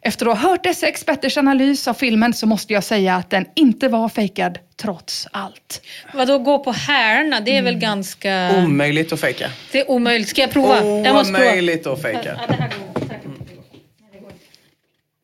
Efter 0.00 0.26
att 0.26 0.38
ha 0.38 0.48
hört 0.50 0.64
dessa 0.64 0.86
experters 0.86 1.38
analys 1.38 1.88
av 1.88 1.94
filmen 1.94 2.34
så 2.34 2.46
måste 2.46 2.72
jag 2.72 2.84
säga 2.84 3.14
att 3.16 3.30
den 3.30 3.46
inte 3.56 3.88
var 3.88 4.08
fejkad 4.08 4.58
trots 4.76 5.28
allt. 5.30 5.82
Vadå 6.14 6.38
gå 6.38 6.58
på 6.58 6.72
härna? 6.72 7.40
Det 7.40 7.56
är 7.56 7.62
väl 7.62 7.78
ganska... 7.78 8.52
Omöjligt 8.56 9.12
att 9.12 9.20
fejka. 9.20 9.50
Det 9.72 9.80
är 9.80 9.90
omöjligt. 9.90 10.28
Ska 10.28 10.40
jag 10.40 10.50
prova? 10.50 10.84
jag 10.84 11.14
måste 11.14 11.32
prova. 11.32 11.48
Omöjligt 11.48 11.86
att 11.86 12.02
fejka. 12.02 12.40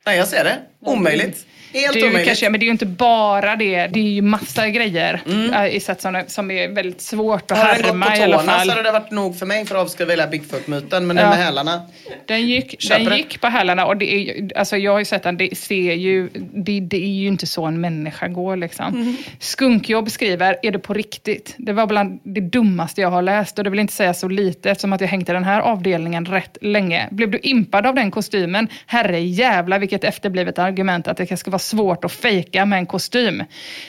Nej, 0.06 0.16
jag 0.16 0.28
ser 0.28 0.44
det. 0.44 0.58
Omöjligt. 0.80 1.46
Helt 1.72 1.92
det 1.92 2.00
är 2.00 2.02
omöjligt. 2.04 2.26
kanske, 2.26 2.50
men 2.50 2.60
det 2.60 2.64
är 2.64 2.66
ju 2.66 2.72
inte 2.72 2.86
bara 2.86 3.56
det. 3.56 3.86
Det 3.86 4.00
är 4.00 4.04
ju 4.10 4.22
massa 4.22 4.68
grejer 4.68 5.22
äh, 5.54 5.76
i 5.76 5.80
sätt 5.80 6.00
som, 6.00 6.22
som 6.26 6.50
är 6.50 6.68
väldigt 6.68 7.00
svårt 7.00 7.50
att 7.50 7.58
Har 7.58 7.66
den 7.68 7.76
gått 7.76 7.86
härma 7.86 8.06
på 8.06 8.12
i 8.16 8.22
alla 8.22 8.36
tårna 8.38 8.52
så 8.52 8.58
fall. 8.58 8.68
hade 8.70 8.82
det 8.82 8.92
varit 8.92 9.10
nog 9.10 9.38
för 9.38 9.46
mig 9.46 9.66
för 9.66 9.74
att 9.74 9.80
avskriva 9.82 10.10
hela 10.10 10.26
Bigfoot-myten. 10.26 11.06
Men 11.06 11.16
den 11.16 11.24
Ja. 11.24 11.30
med 11.30 11.38
hälarna. 11.44 11.82
Den 12.26 12.46
gick, 12.48 12.88
den 12.88 13.16
gick 13.16 13.40
på 13.40 13.46
hälarna 13.46 13.86
och 13.86 13.96
det 13.96 14.12
är, 14.14 14.50
alltså 14.58 14.76
jag 14.76 14.92
har 14.92 14.98
ju 14.98 15.04
sett 15.04 15.22
den, 15.22 15.36
det 15.36 15.58
ser 15.58 15.92
ju, 15.94 16.28
det, 16.54 16.80
det 16.80 16.96
är 16.96 17.08
ju 17.20 17.26
inte 17.28 17.46
så 17.46 17.64
en 17.64 17.80
människa 17.80 18.28
går 18.28 18.56
liksom. 18.56 18.92
Mhm. 18.94 19.16
Skunkjobb 19.38 20.10
skriver, 20.10 20.56
är 20.62 20.70
det 20.70 20.78
på 20.78 20.94
riktigt? 20.94 21.54
Det 21.58 21.72
var 21.72 21.86
bland 21.86 22.20
det 22.22 22.40
dummaste 22.40 23.00
jag 23.00 23.10
har 23.10 23.22
läst 23.22 23.58
och 23.58 23.64
det 23.64 23.70
vill 23.70 23.80
inte 23.80 23.92
säga 23.92 24.14
så 24.14 24.28
lite 24.28 24.70
eftersom 24.70 24.92
att 24.92 25.00
jag 25.00 25.08
hängt 25.08 25.28
i 25.28 25.32
den 25.32 25.44
här 25.44 25.60
avdelningen 25.60 26.24
rätt 26.26 26.58
länge. 26.60 27.08
Blev 27.10 27.30
du 27.30 27.38
impad 27.42 27.86
av 27.86 27.94
den 27.94 28.10
kostymen? 28.10 28.68
Herre 28.86 29.20
jävla 29.20 29.78
vilket 29.78 30.04
efterblivet 30.04 30.58
argument 30.58 31.08
att 31.08 31.16
det 31.16 31.36
ska 31.36 31.50
vara 31.50 31.57
svårt 31.58 32.04
att 32.04 32.12
fejka 32.12 32.66
med 32.66 32.78
en 32.78 32.86
kostym. 32.86 33.44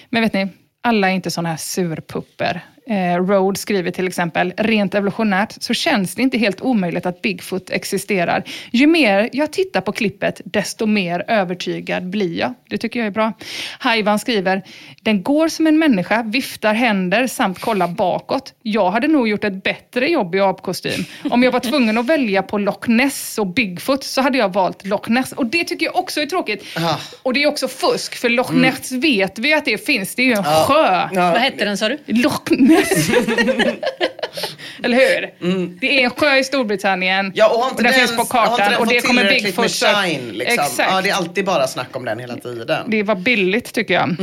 Men 0.10 0.22
vet 0.24 0.34
ni, 0.34 0.48
alla 0.82 1.10
är 1.10 1.14
inte 1.14 1.32
sådana 1.32 1.50
här 1.50 1.58
surpupper. 1.58 2.66
Eh, 2.90 3.16
Road 3.26 3.58
skriver 3.58 3.92
till 3.92 4.08
exempel, 4.08 4.54
rent 4.58 4.96
evolutionärt 4.96 5.56
så 5.60 5.74
känns 5.74 6.16
det 6.16 6.22
inte 6.22 6.38
helt 6.38 6.62
omöjligt 6.62 7.06
att 7.06 7.22
Bigfoot 7.22 7.70
existerar. 7.70 8.44
Ju 8.72 8.88
mer 8.88 9.30
jag 9.34 9.52
tittar 9.54 9.82
på 9.82 9.92
klippet, 9.92 10.42
desto 10.46 10.86
mer 10.86 11.24
övertygad 11.28 12.10
blir 12.10 12.40
jag. 12.40 12.54
Det 12.70 12.78
tycker 12.78 13.00
jag 13.00 13.08
är 13.08 13.12
bra. 13.12 13.34
Haivan 13.80 14.20
skriver, 14.20 14.62
den 15.02 15.24
går 15.24 15.48
som 15.48 15.68
en 15.68 15.80
människa, 15.80 16.24
viftar 16.24 16.74
händer 16.74 17.28
samt 17.28 17.60
kollar 17.60 17.88
bakåt. 17.88 18.54
Jag 18.64 18.92
hade 18.92 19.08
nog 19.08 19.28
gjort 19.28 19.44
ett 19.44 19.64
bättre 19.64 20.08
jobb 20.08 20.36
i 20.36 20.40
apkostym. 20.40 21.06
Om 21.30 21.44
jag 21.44 21.52
var 21.52 21.60
tvungen 21.60 21.98
att 21.98 22.06
välja 22.06 22.44
på 22.44 22.58
Loch 22.58 22.88
Ness 22.88 23.38
och 23.38 23.48
Bigfoot 23.48 24.04
så 24.04 24.22
hade 24.22 24.38
jag 24.38 24.54
valt 24.54 24.86
Loch 24.86 25.10
Ness. 25.10 25.32
Och 25.32 25.46
det 25.46 25.64
tycker 25.64 25.86
jag 25.86 25.96
också 25.96 26.22
är 26.22 26.26
tråkigt. 26.26 26.64
Och 27.24 27.34
det 27.34 27.44
är 27.44 27.48
också 27.48 27.68
fusk, 27.68 28.16
för 28.16 28.30
Loch 28.30 28.50
Mm. 28.50 28.62
Ness 28.62 28.92
vet 28.92 29.40
vi 29.40 29.54
att 29.54 29.66
det 29.66 29.86
finns. 29.86 30.16
Det 30.16 30.22
är 30.22 30.26
ju 30.26 30.34
en 30.34 30.44
Ja. 30.46 30.66
sjö. 30.68 31.10
Vad 31.32 31.42
hette 31.42 31.66
den 31.66 31.78
sa 31.78 31.90
du? 31.90 31.98
Loch 32.06 32.52
Ness. 32.52 32.79
Eller 34.84 34.98
hur? 34.98 35.30
Det 35.80 36.00
är 36.00 36.04
en 36.04 36.10
sjö 36.10 36.38
i 36.38 36.44
Storbritannien. 36.44 37.32
Ja, 37.36 37.50
och 37.50 37.60
har 37.60 37.70
inte 37.70 37.84
den 37.84 37.92
den, 37.92 38.00
finns 38.00 38.18
på 38.18 38.26
kartan. 38.26 38.74
Och 38.80 38.88
det 38.88 39.02
kommer 39.02 39.30
Bigfoot... 39.30 39.58
med 39.58 39.72
shine 39.72 40.32
liksom? 40.32 40.64
Exakt. 40.64 40.92
Ja, 40.92 41.02
det 41.02 41.10
är 41.10 41.14
alltid 41.14 41.46
bara 41.46 41.68
snack 41.68 41.96
om 41.96 42.06
den 42.06 42.20
hela 42.20 42.36
tiden. 42.36 42.86
Det 42.88 43.04
var 43.04 43.16
billigt 43.16 43.74
tycker 43.74 43.94
jag. 43.94 44.16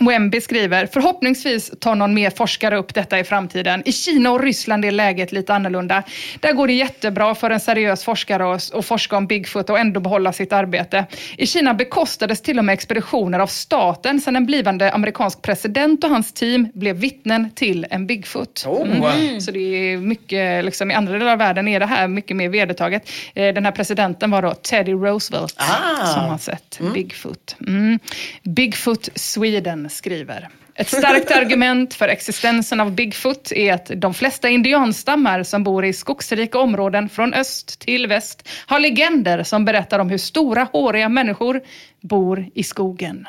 Wemby 0.00 0.40
skriver, 0.40 0.86
förhoppningsvis 0.86 1.70
tar 1.80 1.94
någon 1.94 2.14
mer 2.14 2.30
forskare 2.30 2.76
upp 2.76 2.94
detta 2.94 3.18
i 3.18 3.24
framtiden. 3.24 3.82
I 3.84 3.92
Kina 3.92 4.30
och 4.30 4.42
Ryssland 4.42 4.84
är 4.84 4.90
läget 4.90 5.32
lite 5.32 5.54
annorlunda. 5.54 6.02
Där 6.40 6.52
går 6.52 6.66
det 6.66 6.72
jättebra 6.72 7.34
för 7.34 7.50
en 7.50 7.60
seriös 7.60 8.04
forskare 8.04 8.54
att 8.54 8.84
forska 8.86 9.16
om 9.16 9.26
Bigfoot 9.26 9.70
och 9.70 9.78
ändå 9.78 10.00
behålla 10.00 10.32
sitt 10.32 10.52
arbete. 10.52 11.06
I 11.36 11.46
Kina 11.46 11.74
bekostades 11.74 12.40
till 12.40 12.58
och 12.58 12.64
med 12.64 12.72
expeditioner 12.72 13.38
av 13.38 13.46
staten 13.46 14.20
sedan 14.20 14.36
en 14.36 14.46
blivande 14.46 14.92
amerikansk 14.92 15.42
president 15.42 16.04
och 16.04 16.10
hans 16.10 16.32
team 16.32 16.68
blev 16.74 16.96
vittnen 16.96 17.50
till 17.54 17.86
en 17.90 18.06
Bigfoot. 18.06 18.64
Oh. 18.66 19.38
Så 19.38 19.50
det 19.50 19.58
är 19.92 19.96
mycket, 19.96 20.64
liksom, 20.64 20.90
i 20.90 20.94
andra 20.94 21.12
delar 21.18 21.32
av 21.32 21.38
världen 21.38 21.68
är 21.68 21.80
det 21.80 21.86
här 21.86 22.08
mycket 22.08 22.36
mer 22.36 22.48
vedertaget. 22.48 23.08
Eh, 23.34 23.54
Den 23.54 23.64
här 23.64 23.72
presidenten 23.72 24.30
var 24.30 24.42
då 24.42 24.54
Teddy 24.54 24.92
Roosevelt 24.92 25.54
Ah. 25.58 26.06
som 26.06 26.22
har 26.24 26.38
sett 26.38 26.78
Bigfoot. 26.94 27.56
Mm. 27.66 27.98
Bigfoot 28.42 29.08
Sweden 29.14 29.77
skriver. 29.90 30.48
Ett 30.74 30.88
starkt 30.88 31.30
argument 31.30 31.94
för 31.94 32.08
existensen 32.08 32.80
av 32.80 32.92
Bigfoot 32.92 33.52
är 33.52 33.72
att 33.72 33.90
de 33.96 34.14
flesta 34.14 34.48
indianstammar 34.48 35.42
som 35.42 35.64
bor 35.64 35.84
i 35.84 35.92
skogsrika 35.92 36.58
områden 36.58 37.08
från 37.08 37.34
öst 37.34 37.78
till 37.80 38.06
väst 38.06 38.48
har 38.66 38.80
legender 38.80 39.42
som 39.42 39.64
berättar 39.64 39.98
om 39.98 40.10
hur 40.10 40.18
stora 40.18 40.64
håriga 40.72 41.08
människor 41.08 41.60
bor 42.00 42.46
i 42.54 42.62
skogen. 42.62 43.28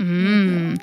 Mm. 0.00 0.78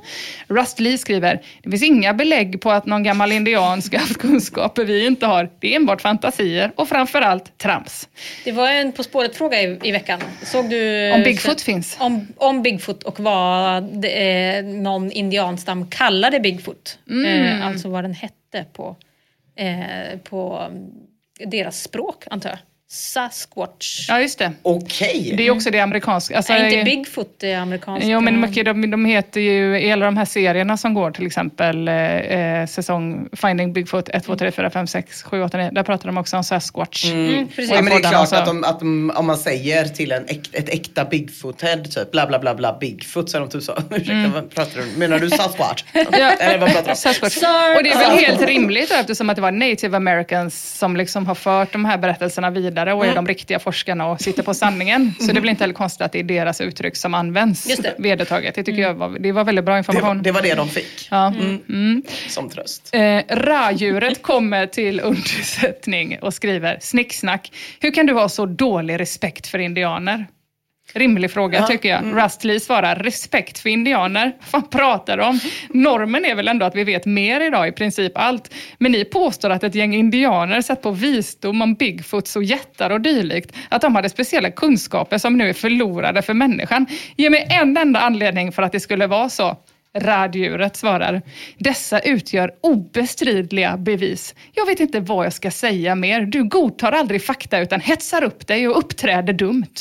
Rust 0.48 0.80
Lee 0.80 0.98
skriver, 0.98 1.42
det 1.64 1.70
finns 1.70 1.84
inga 1.84 2.14
belägg 2.14 2.62
på 2.62 2.72
att 2.72 2.86
någon 2.86 3.04
gammal 3.04 3.32
indian 3.32 3.82
ska 3.82 3.98
ha 3.98 4.02
haft 4.02 4.18
kunskaper 4.18 4.86
vi 4.86 5.06
inte 5.06 5.26
har. 5.26 5.50
Det 5.60 5.72
är 5.72 5.76
enbart 5.76 6.02
fantasier 6.02 6.72
och 6.76 6.90
framförallt 6.90 7.58
trams. 7.58 8.10
Det 8.44 8.52
var 8.52 8.72
en 8.72 8.92
På 8.92 9.04
spåret-fråga 9.04 9.62
i, 9.62 9.80
i 9.84 9.92
veckan. 9.92 10.20
Såg 10.44 10.70
du... 10.70 11.12
Om 11.12 11.24
Bigfoot 11.24 11.62
finns? 11.62 11.98
Om, 12.00 12.28
om 12.38 12.62
Bigfoot 12.62 13.04
och 13.04 13.20
vad 13.20 14.06
eh, 14.06 14.64
någon 14.64 15.12
indianstam 15.12 15.90
kallade 15.90 16.40
Bigfoot. 16.40 17.00
Mm. 17.10 17.46
Eh, 17.46 17.68
alltså 17.68 17.90
vad 17.90 18.04
den 18.04 18.14
hette 18.14 18.66
på, 18.74 18.96
eh, 19.56 20.20
på 20.24 20.70
deras 21.46 21.84
språk, 21.84 22.24
antar 22.30 22.50
jag. 22.50 22.60
Sasquatch. 22.90 24.06
Ja, 24.10 24.20
just 24.22 24.40
det. 24.40 24.52
Okej. 24.62 25.34
Det 25.38 25.48
är 25.48 25.52
också 25.52 25.72
det 25.72 25.80
amerikanska. 25.80 26.38
Alltså, 26.38 26.54
Nej, 26.54 26.74
inte 26.74 26.86
Bigfoot, 26.86 27.36
det 27.40 27.52
är 27.52 27.60
amerikanska. 27.60 28.08
Jo, 28.08 28.22
men 28.22 28.40
mycket, 28.42 28.66
de, 28.66 28.92
de 28.92 29.06
heter 29.06 29.42
ju, 29.42 29.80
i 29.80 29.92
alla 29.92 30.06
de 30.06 30.18
här 30.18 30.26
serierna 30.26 30.78
som 30.78 30.94
går, 30.94 31.12
till 31.12 31.26
exempel 31.26 31.88
eh, 31.88 31.96
eh, 31.96 32.68
säsong 32.68 33.30
Finding 33.34 33.74
Bigfoot 33.74 34.10
1, 34.10 34.24
2, 34.24 34.36
3, 34.36 34.52
4, 34.52 34.70
5, 34.70 34.88
6, 34.88 35.24
7, 35.24 35.44
8, 35.44 35.58
9. 35.58 35.70
Där 35.72 35.84
pratar 35.84 36.06
de 36.08 36.18
också 36.18 36.38
om 36.38 36.44
Sasquatch. 36.44 37.06
Mm. 37.12 37.44
Och 37.44 37.50
Ja, 37.58 37.76
men 37.82 37.86
det 37.86 37.92
är 37.92 38.00
klart 38.00 38.30
så- 38.30 38.36
att, 38.36 38.46
de, 38.46 38.64
att 38.64 38.80
de, 38.80 39.12
om 39.16 39.26
man 39.26 39.38
säger 39.38 39.86
till 39.86 40.12
en 40.12 40.26
äk, 40.28 40.50
ett 40.54 40.70
äkta 40.70 41.04
Bigfoot-head, 41.04 41.84
typ 41.84 42.12
bla 42.12 42.28
bla 42.28 42.40
bla 42.40 42.56
bla 42.56 42.78
Bigfoot, 42.80 43.30
så 43.30 43.38
är 43.38 43.42
de 43.42 43.50
typ 43.50 43.64
så. 43.64 43.74
Ursäkta, 43.92 44.32
vad 44.34 44.50
pratar 44.56 44.82
du 44.82 45.00
Menar 45.00 45.20
du 45.20 45.30
Sasquatch? 45.30 45.84
Eller 45.94 46.58
vad 46.58 46.70
pratar 46.70 46.84
du 46.86 46.90
om? 46.92 46.96
Sasquatch. 46.96 47.38
Och 47.78 47.84
det 47.84 47.92
är 47.92 47.98
väl 48.10 48.26
helt 48.26 48.42
rimligt 48.42 48.90
då, 48.90 48.96
eftersom 48.96 49.30
att 49.30 49.36
det 49.36 49.42
var 49.42 49.52
native 49.52 49.98
americans 49.98 50.78
som 50.80 50.98
liksom 50.98 51.28
har 51.28 51.36
fört 51.36 51.72
de 51.74 51.86
här 51.86 51.98
berättelserna 51.98 52.50
vidare 52.50 52.83
och 52.92 53.06
är 53.06 53.12
Mm. 53.12 53.16
de 53.26 53.28
riktiga 53.28 53.60
forskarna 53.60 54.08
och 54.08 54.22
sitter 54.22 54.44
på 54.44 54.54
sanningen. 54.54 55.14
Så 55.20 55.26
det 55.26 55.38
är 55.38 55.42
väl 55.42 55.50
inte 55.50 55.64
heller 55.64 55.74
konstigt 55.74 56.02
att 56.02 56.12
det 56.12 56.20
är 56.20 56.24
deras 56.24 56.62
uttryck 56.62 56.96
som 56.96 57.14
används 57.14 57.70
Just 57.70 57.84
det. 57.84 57.96
vedertaget. 57.98 58.56
Det 58.56 58.64
tycker 58.64 58.82
jag 58.82 58.94
var, 58.94 59.20
det 59.20 59.32
var 59.32 59.44
väldigt 59.44 59.66
bra 59.66 59.74
Det 59.74 59.78
information. 59.78 60.18
var, 60.18 60.24
det 60.24 60.32
var 60.32 60.42
det 60.42 60.56
de 60.56 60.70
fick. 60.70 61.08
Ja. 61.12 61.28
Mm. 61.70 62.04
Som 62.30 62.50
tröst. 62.50 62.90
Eh, 62.94 63.20
Radjuret 63.30 64.22
kommer 64.22 64.66
till 64.68 65.00
undsättning 65.00 66.20
och 66.22 66.34
skriver 66.34 66.78
snicksnack. 66.82 67.52
Hur 67.80 67.92
kan 67.92 68.06
du 68.06 68.14
ha 68.14 68.30
så 68.30 68.46
dålig 68.46 69.00
respekt 69.00 69.48
för 69.48 69.60
indianer? 69.60 70.26
Rimlig 70.94 71.32
fråga 71.32 71.60
Ja, 71.60 71.68
tycker 71.68 71.90
jag. 71.90 72.00
mm. 72.00 72.16
Rustley 72.16 72.60
svarar 72.60 72.96
respekt 72.96 73.60
för 73.60 73.70
indianer. 73.70 74.32
Vad 74.52 74.72
pratar 74.72 75.18
du 75.18 75.24
om? 75.24 75.40
Normen 75.70 76.26
är 76.26 76.36
väl 76.36 76.48
ändå 76.48 76.66
att 76.66 76.76
vi 76.76 76.84
vet 76.84 77.06
mer 77.06 77.42
idag, 77.42 77.68
i 77.68 77.72
princip 77.72 78.12
allt. 78.16 78.54
Men 78.78 78.92
ni 78.92 79.06
påstår 79.06 79.50
att 79.50 79.64
ett 79.64 79.76
gäng 79.76 79.96
indianer 79.96 80.62
satt 80.62 80.82
på 80.82 80.92
visdom 80.92 81.62
om 81.62 81.74
Bigfoots 81.74 82.36
och 82.36 82.44
jättar 82.44 82.90
och 82.90 83.02
dylikt. 83.02 83.56
Att 83.70 83.82
de 83.82 83.96
hade 83.96 84.10
speciella 84.10 84.52
kunskaper 84.52 85.18
som 85.18 85.38
nu 85.38 85.50
är 85.50 85.54
förlorade 85.54 86.22
för 86.22 86.34
människan. 86.34 86.86
Ge 87.18 87.30
mig 87.30 87.48
en 87.62 87.78
enda 87.78 88.00
anledning 88.00 88.52
för 88.52 88.64
att 88.64 88.72
det 88.72 88.80
skulle 88.80 89.08
vara 89.08 89.30
så. 89.30 89.58
Raddjuret 89.98 90.76
svarar, 90.76 91.22
dessa 91.58 92.00
utgör 92.00 92.52
obestridliga 92.62 93.78
bevis. 93.78 94.36
Jag 94.54 94.66
vet 94.66 94.80
inte 94.80 95.00
vad 95.00 95.26
jag 95.26 95.34
ska 95.34 95.52
säga 95.52 95.96
mer. 95.96 96.22
Du 96.22 96.44
godtar 96.44 96.92
aldrig 96.92 97.24
fakta 97.26 97.60
utan 97.60 97.82
hetsar 97.82 98.24
upp 98.24 98.48
dig 98.48 98.68
och 98.68 98.78
uppträder 98.78 99.34
dumt. 99.34 99.74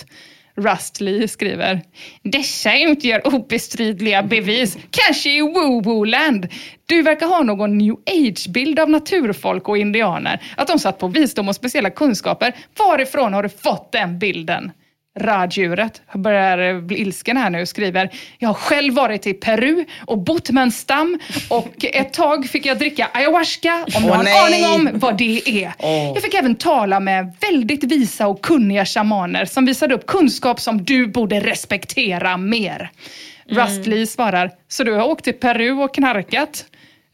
Rustley 0.57 1.29
skriver, 1.29 1.83
dessa 2.23 2.79
utgör 2.79 3.35
obestridliga 3.35 4.23
bevis, 4.23 4.79
kanske 4.91 5.31
i 5.31 5.43
woo-woo-land. 5.43 6.49
Du 6.87 7.03
verkar 7.03 7.27
ha 7.27 7.43
någon 7.43 7.79
new 7.79 7.95
age-bild 8.07 8.79
av 8.79 8.91
naturfolk 8.91 9.69
och 9.69 9.79
indianer, 9.79 10.43
att 10.57 10.69
de 10.69 10.79
satt 10.79 10.99
på 10.99 11.09
visdom 11.09 11.49
och 11.49 11.55
speciella 11.55 11.91
kunskaper. 11.91 12.57
Varifrån 12.79 13.33
har 13.33 13.43
du 13.43 13.49
fått 13.49 13.93
den 13.93 14.19
bilden? 14.19 14.73
Raddjuret 15.19 16.03
börjar 16.15 16.81
bli 16.81 17.01
ilsken 17.01 17.37
här 17.37 17.51
nu 17.51 17.63
och 17.63 17.69
skriver 17.69 18.11
Jag 18.39 18.49
har 18.49 18.55
själv 18.55 18.95
varit 18.95 19.27
i 19.27 19.35
Peru 19.35 19.85
och 20.07 20.19
bott 20.19 20.51
med 20.51 20.63
en 20.63 20.73
stam 20.73 21.19
och 21.49 21.85
ett 21.85 22.13
tag 22.13 22.47
fick 22.47 22.67
jag 22.67 22.79
dricka 22.79 23.09
ayahuasca 23.13 23.87
om 23.97 24.03
du 24.03 24.09
Åh, 24.09 24.17
har 24.17 24.25
en 24.25 24.47
aning 24.47 24.67
om 24.67 24.99
vad 24.99 25.19
det 25.19 25.65
är. 25.65 25.73
Åh. 25.79 26.13
Jag 26.15 26.23
fick 26.23 26.35
även 26.35 26.55
tala 26.55 27.01
med 27.01 27.37
väldigt 27.41 27.85
visa 27.85 28.27
och 28.27 28.43
kunniga 28.43 28.85
shamaner 28.85 29.45
som 29.45 29.67
visade 29.67 29.95
upp 29.95 30.07
kunskap 30.07 30.61
som 30.61 30.85
du 30.85 31.07
borde 31.07 31.41
respektera 31.41 32.37
mer. 32.37 32.91
Rustley 33.47 34.07
svarar, 34.07 34.51
så 34.69 34.85
du 34.85 34.93
har 34.93 35.05
åkt 35.05 35.25
till 35.25 35.33
Peru 35.33 35.73
och 35.73 35.95
knarkat? 35.95 36.65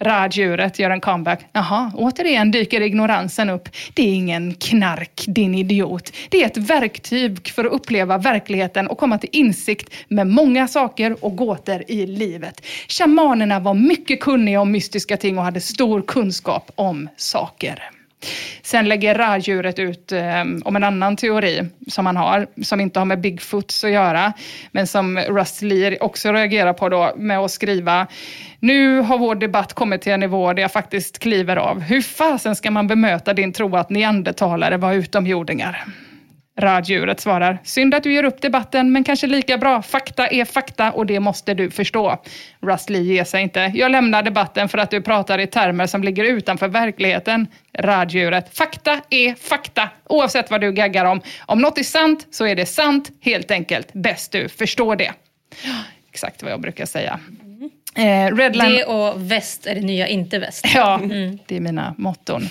Raddjuret 0.00 0.78
gör 0.78 0.90
en 0.90 1.00
comeback. 1.00 1.46
Jaha, 1.52 1.92
återigen 1.94 2.50
dyker 2.50 2.80
ignoransen 2.80 3.50
upp. 3.50 3.68
Det 3.94 4.02
är 4.02 4.14
ingen 4.14 4.54
knark, 4.54 5.24
din 5.26 5.54
idiot. 5.54 6.12
Det 6.28 6.42
är 6.42 6.46
ett 6.46 6.56
verktyg 6.56 7.48
för 7.48 7.64
att 7.64 7.72
uppleva 7.72 8.18
verkligheten 8.18 8.88
och 8.88 8.98
komma 8.98 9.18
till 9.18 9.30
insikt 9.32 9.94
med 10.08 10.26
många 10.26 10.68
saker 10.68 11.24
och 11.24 11.36
gåtor 11.36 11.82
i 11.88 12.06
livet. 12.06 12.66
Shamanerna 12.88 13.60
var 13.60 13.74
mycket 13.74 14.20
kunniga 14.20 14.60
om 14.60 14.70
mystiska 14.70 15.16
ting 15.16 15.38
och 15.38 15.44
hade 15.44 15.60
stor 15.60 16.02
kunskap 16.02 16.72
om 16.74 17.08
saker. 17.16 17.97
Sen 18.62 18.88
lägger 18.88 19.14
raddjuret 19.14 19.78
ut 19.78 20.12
eh, 20.12 20.40
om 20.64 20.76
en 20.76 20.84
annan 20.84 21.16
teori 21.16 21.68
som 21.88 22.06
han 22.06 22.16
har, 22.16 22.46
som 22.62 22.80
inte 22.80 23.00
har 23.00 23.04
med 23.04 23.20
Bigfoots 23.20 23.84
att 23.84 23.90
göra, 23.90 24.32
men 24.72 24.86
som 24.86 25.18
Russ 25.18 25.62
Lear 25.62 26.02
också 26.02 26.32
reagerar 26.32 26.72
på 26.72 26.88
då 26.88 27.12
med 27.16 27.38
att 27.38 27.50
skriva 27.50 28.06
nu 28.60 29.00
har 29.00 29.18
vår 29.18 29.34
debatt 29.34 29.72
kommit 29.72 30.02
till 30.02 30.12
en 30.12 30.20
nivå 30.20 30.52
där 30.52 30.62
jag 30.62 30.72
faktiskt 30.72 31.18
kliver 31.18 31.56
av. 31.56 31.80
Hur 31.80 32.02
fasen 32.02 32.56
ska 32.56 32.70
man 32.70 32.86
bemöta 32.86 33.34
din 33.34 33.52
tro 33.52 33.76
att 33.76 33.90
neandertalare 33.90 34.76
var 34.76 34.92
utomjordingar? 34.92 35.84
Raddjuret 36.58 37.20
svarar, 37.20 37.58
synd 37.64 37.94
att 37.94 38.02
du 38.02 38.12
ger 38.12 38.24
upp 38.24 38.42
debatten, 38.42 38.92
men 38.92 39.04
kanske 39.04 39.26
lika 39.26 39.58
bra. 39.58 39.82
Fakta 39.82 40.26
är 40.26 40.44
fakta 40.44 40.92
och 40.92 41.06
det 41.06 41.20
måste 41.20 41.54
du 41.54 41.70
förstå. 41.70 42.22
Rustley 42.60 43.02
ger 43.02 43.24
sig 43.24 43.42
inte. 43.42 43.72
Jag 43.74 43.90
lämnar 43.90 44.22
debatten 44.22 44.68
för 44.68 44.78
att 44.78 44.90
du 44.90 45.02
pratar 45.02 45.38
i 45.38 45.46
termer 45.46 45.86
som 45.86 46.04
ligger 46.04 46.24
utanför 46.24 46.68
verkligheten. 46.68 47.46
Raddjuret, 47.72 48.56
fakta 48.56 49.00
är 49.10 49.34
fakta, 49.34 49.88
oavsett 50.04 50.50
vad 50.50 50.60
du 50.60 50.72
gaggar 50.72 51.04
om. 51.04 51.20
Om 51.46 51.60
något 51.60 51.78
är 51.78 51.82
sant 51.82 52.26
så 52.30 52.46
är 52.46 52.56
det 52.56 52.66
sant, 52.66 53.10
helt 53.20 53.50
enkelt. 53.50 53.92
Bäst 53.92 54.32
du 54.32 54.48
förstår 54.48 54.96
det. 54.96 55.12
Exakt 56.12 56.42
vad 56.42 56.52
jag 56.52 56.60
brukar 56.60 56.86
säga. 56.86 57.20
Eh, 57.94 58.36
Redline... 58.36 58.72
Det 58.72 58.84
och 58.84 59.30
väst 59.32 59.66
är 59.66 59.74
det 59.74 59.80
nya 59.80 60.06
inte 60.06 60.38
väst. 60.38 60.64
Ja, 60.74 61.00
det 61.46 61.56
är 61.56 61.60
mina 61.60 61.94
motton. 61.98 62.48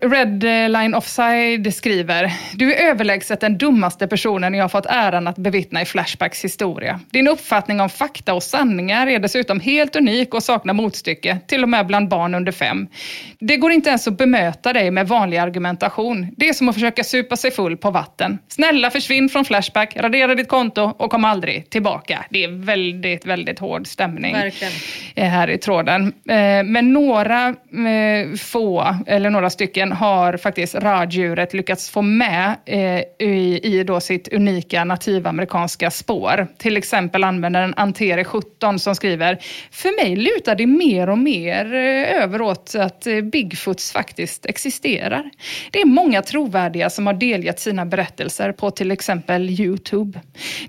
Red 0.00 0.42
Line 0.70 0.94
Offside 0.94 1.74
skriver, 1.74 2.32
du 2.54 2.74
är 2.74 2.90
överlägset 2.90 3.40
den 3.40 3.58
dummaste 3.58 4.06
personen 4.06 4.54
jag 4.54 4.64
har 4.64 4.68
fått 4.68 4.86
äran 4.86 5.28
att 5.28 5.36
bevittna 5.38 5.82
i 5.82 5.84
Flashbacks 5.84 6.44
historia. 6.44 7.00
Din 7.10 7.28
uppfattning 7.28 7.80
om 7.80 7.88
fakta 7.88 8.34
och 8.34 8.42
sanningar 8.42 9.06
är 9.06 9.18
dessutom 9.18 9.60
helt 9.60 9.96
unik 9.96 10.34
och 10.34 10.42
saknar 10.42 10.74
motstycke, 10.74 11.38
till 11.46 11.62
och 11.62 11.68
med 11.68 11.86
bland 11.86 12.08
barn 12.08 12.34
under 12.34 12.52
fem. 12.52 12.86
Det 13.40 13.56
går 13.56 13.72
inte 13.72 13.88
ens 13.88 14.08
att 14.08 14.18
bemöta 14.18 14.72
dig 14.72 14.90
med 14.90 15.08
vanlig 15.08 15.36
argumentation. 15.38 16.26
Det 16.36 16.48
är 16.48 16.52
som 16.52 16.68
att 16.68 16.74
försöka 16.74 17.04
supa 17.04 17.36
sig 17.36 17.50
full 17.50 17.76
på 17.76 17.90
vatten. 17.90 18.38
Snälla 18.48 18.90
försvinn 18.90 19.28
från 19.28 19.44
Flashback, 19.44 19.96
radera 19.96 20.34
ditt 20.34 20.48
konto 20.48 20.82
och 20.98 21.10
kom 21.10 21.24
aldrig 21.24 21.70
tillbaka. 21.70 22.24
Det 22.30 22.44
är 22.44 22.64
väldigt, 22.64 23.26
väldigt 23.26 23.58
hård 23.58 23.86
stämning 23.86 24.34
Verkligen. 24.34 24.72
eh, 25.14 25.28
här 25.28 25.50
i 25.50 25.58
tråden. 25.58 26.06
Eh, 26.28 26.34
Men 26.64 26.92
några 26.92 27.48
eh, 27.48 28.34
få, 28.40 28.96
eller 29.06 29.30
några 29.30 29.50
stycken, 29.50 29.87
Äntligen 29.88 30.08
har 30.08 30.36
faktiskt 30.36 30.74
radjuret 30.74 31.54
lyckats 31.54 31.90
få 31.90 32.02
med 32.02 32.56
eh, 32.66 33.28
i, 33.28 33.60
i 33.62 33.84
då 33.84 34.00
sitt 34.00 34.28
unika 34.32 34.84
nativamerikanska 34.84 35.90
spår. 35.90 36.46
Till 36.58 36.76
exempel 36.76 37.24
använder 37.24 37.60
den 37.60 37.74
Antere 37.76 38.24
17 38.24 38.78
som 38.78 38.94
skriver 38.94 39.38
För 39.70 40.04
mig 40.04 40.16
lutar 40.16 40.54
det 40.54 40.66
mer 40.66 41.08
och 41.08 41.18
mer 41.18 41.74
eh, 41.74 42.84
att 42.84 43.06
eh, 43.06 43.20
Bigfoots 43.20 43.92
faktiskt 43.92 44.46
existerar. 44.46 45.30
Det 45.70 45.80
är 45.80 45.86
många 45.86 46.22
trovärdiga 46.22 46.90
som 46.90 47.06
har 47.06 47.14
delgett 47.14 47.60
sina 47.60 47.86
berättelser 47.86 48.52
på 48.52 48.70
till 48.70 48.90
exempel 48.90 49.50
Youtube. 49.50 50.20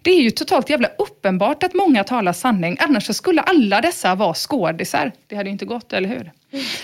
Det 0.02 0.12
är 0.12 0.22
ju 0.22 0.32
totalt 0.32 0.70
jävla 0.70 0.88
uppenbart 0.98 1.64
att 1.64 1.74
många 1.74 2.04
talar 2.04 2.34
sanning, 2.34 2.78
annars 2.80 3.06
så 3.06 3.14
skulle 3.14 3.42
alla 3.42 3.82
dessa 3.82 4.16
vara 4.16 4.34
skådisar. 4.34 5.12
Det 5.28 5.36
hade 5.36 5.50
ju 5.50 5.54
inte 5.54 5.66
gått, 5.66 5.94
eller 5.94 6.10
hur? 6.10 6.32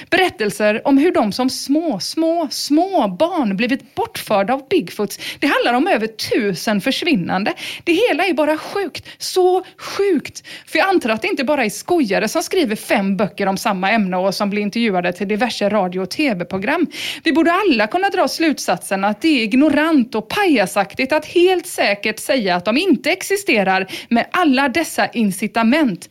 Berättelser 0.10 0.88
om 0.88 0.98
hur 0.98 1.12
de 1.12 1.32
som 1.32 1.50
små, 1.50 2.00
små, 2.00 2.48
små 2.52 3.08
barn 3.08 3.58
blivit 3.58 3.96
bortförda 3.96 4.54
av 4.54 4.68
Bigfoots. 4.70 5.20
Det 5.40 5.48
handlar 5.48 5.74
om 5.74 5.88
över 5.88 6.08
tusen 6.08 6.82
försvinnande. 6.82 7.54
Det 7.84 7.94
hela 7.94 8.26
är 8.26 8.34
bara 8.34 8.58
sjukt. 8.58 9.08
Så 9.18 9.66
sjukt. 9.78 10.44
För 10.68 10.80
jag 10.80 10.90
antar 10.90 11.10
att 11.10 11.22
det 11.22 11.28
inte 11.28 11.44
bara 11.44 11.66
är 11.66 11.70
skojare 11.70 12.28
som 12.28 12.44
skriver 12.44 12.76
fem 12.76 13.18
böcker 13.18 13.48
om 13.48 13.58
samma 13.58 13.92
ämne 13.92 14.18
och 14.18 14.36
som 14.36 14.50
blir 14.50 14.62
intervjuade 14.62 15.14
till 15.14 15.28
diverse 15.28 15.70
radio 15.70 16.00
och 16.00 16.10
tv-program. 16.10 16.88
Vi 17.24 17.34
borde 17.34 17.52
alla 17.52 17.88
kunna 17.88 18.10
dra 18.10 18.28
slutsatsen 18.28 19.04
att 19.04 19.22
det 19.22 19.28
är 19.28 19.44
ignorant 19.44 20.16
och 20.16 20.30
pajasaktigt 20.30 21.14
att 21.14 21.26
helt 21.26 21.68
säkert 21.68 22.20
säga 22.20 22.56
att 22.56 22.66
de 22.66 22.78
inte 22.78 23.12
existerar 23.12 23.88
med 24.10 24.28
alla 24.32 24.70
dessa 24.70 25.08
incitament. 25.08 26.10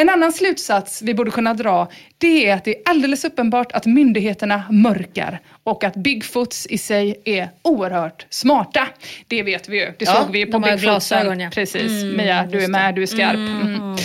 En 0.00 0.08
annan 0.08 0.32
slutsats 0.32 1.02
vi 1.02 1.14
borde 1.14 1.30
kunna 1.30 1.54
dra 1.54 1.88
det 2.18 2.46
är 2.48 2.54
att 2.54 2.64
det 2.64 2.70
är 2.76 2.82
alldeles 2.84 3.24
uppenbart 3.24 3.72
att 3.72 3.86
myndigheterna 3.86 4.62
mörkar 4.70 5.40
och 5.64 5.84
att 5.84 5.94
Bigfoots 5.94 6.66
i 6.66 6.78
sig 6.78 7.20
är 7.24 7.50
oerhört 7.62 8.26
smarta. 8.30 8.88
Det 9.28 9.42
vet 9.42 9.68
vi 9.68 9.80
ju. 9.80 9.84
Det 9.98 10.04
Ja, 10.04 10.12
såg 10.14 10.32
vi 10.32 10.38
ju 10.38 10.46
på 10.46 10.58
Bigfootsen. 10.58 11.40
ja. 11.40 11.50
Precis. 11.50 12.02
Mm, 12.02 12.16
Mia, 12.16 12.46
du 12.46 12.64
är 12.64 12.68
med, 12.68 12.94
du 12.94 13.02
är 13.02 13.06
skarp. 13.06 13.34
Mm. 13.34 13.62
Mm. 13.74 13.96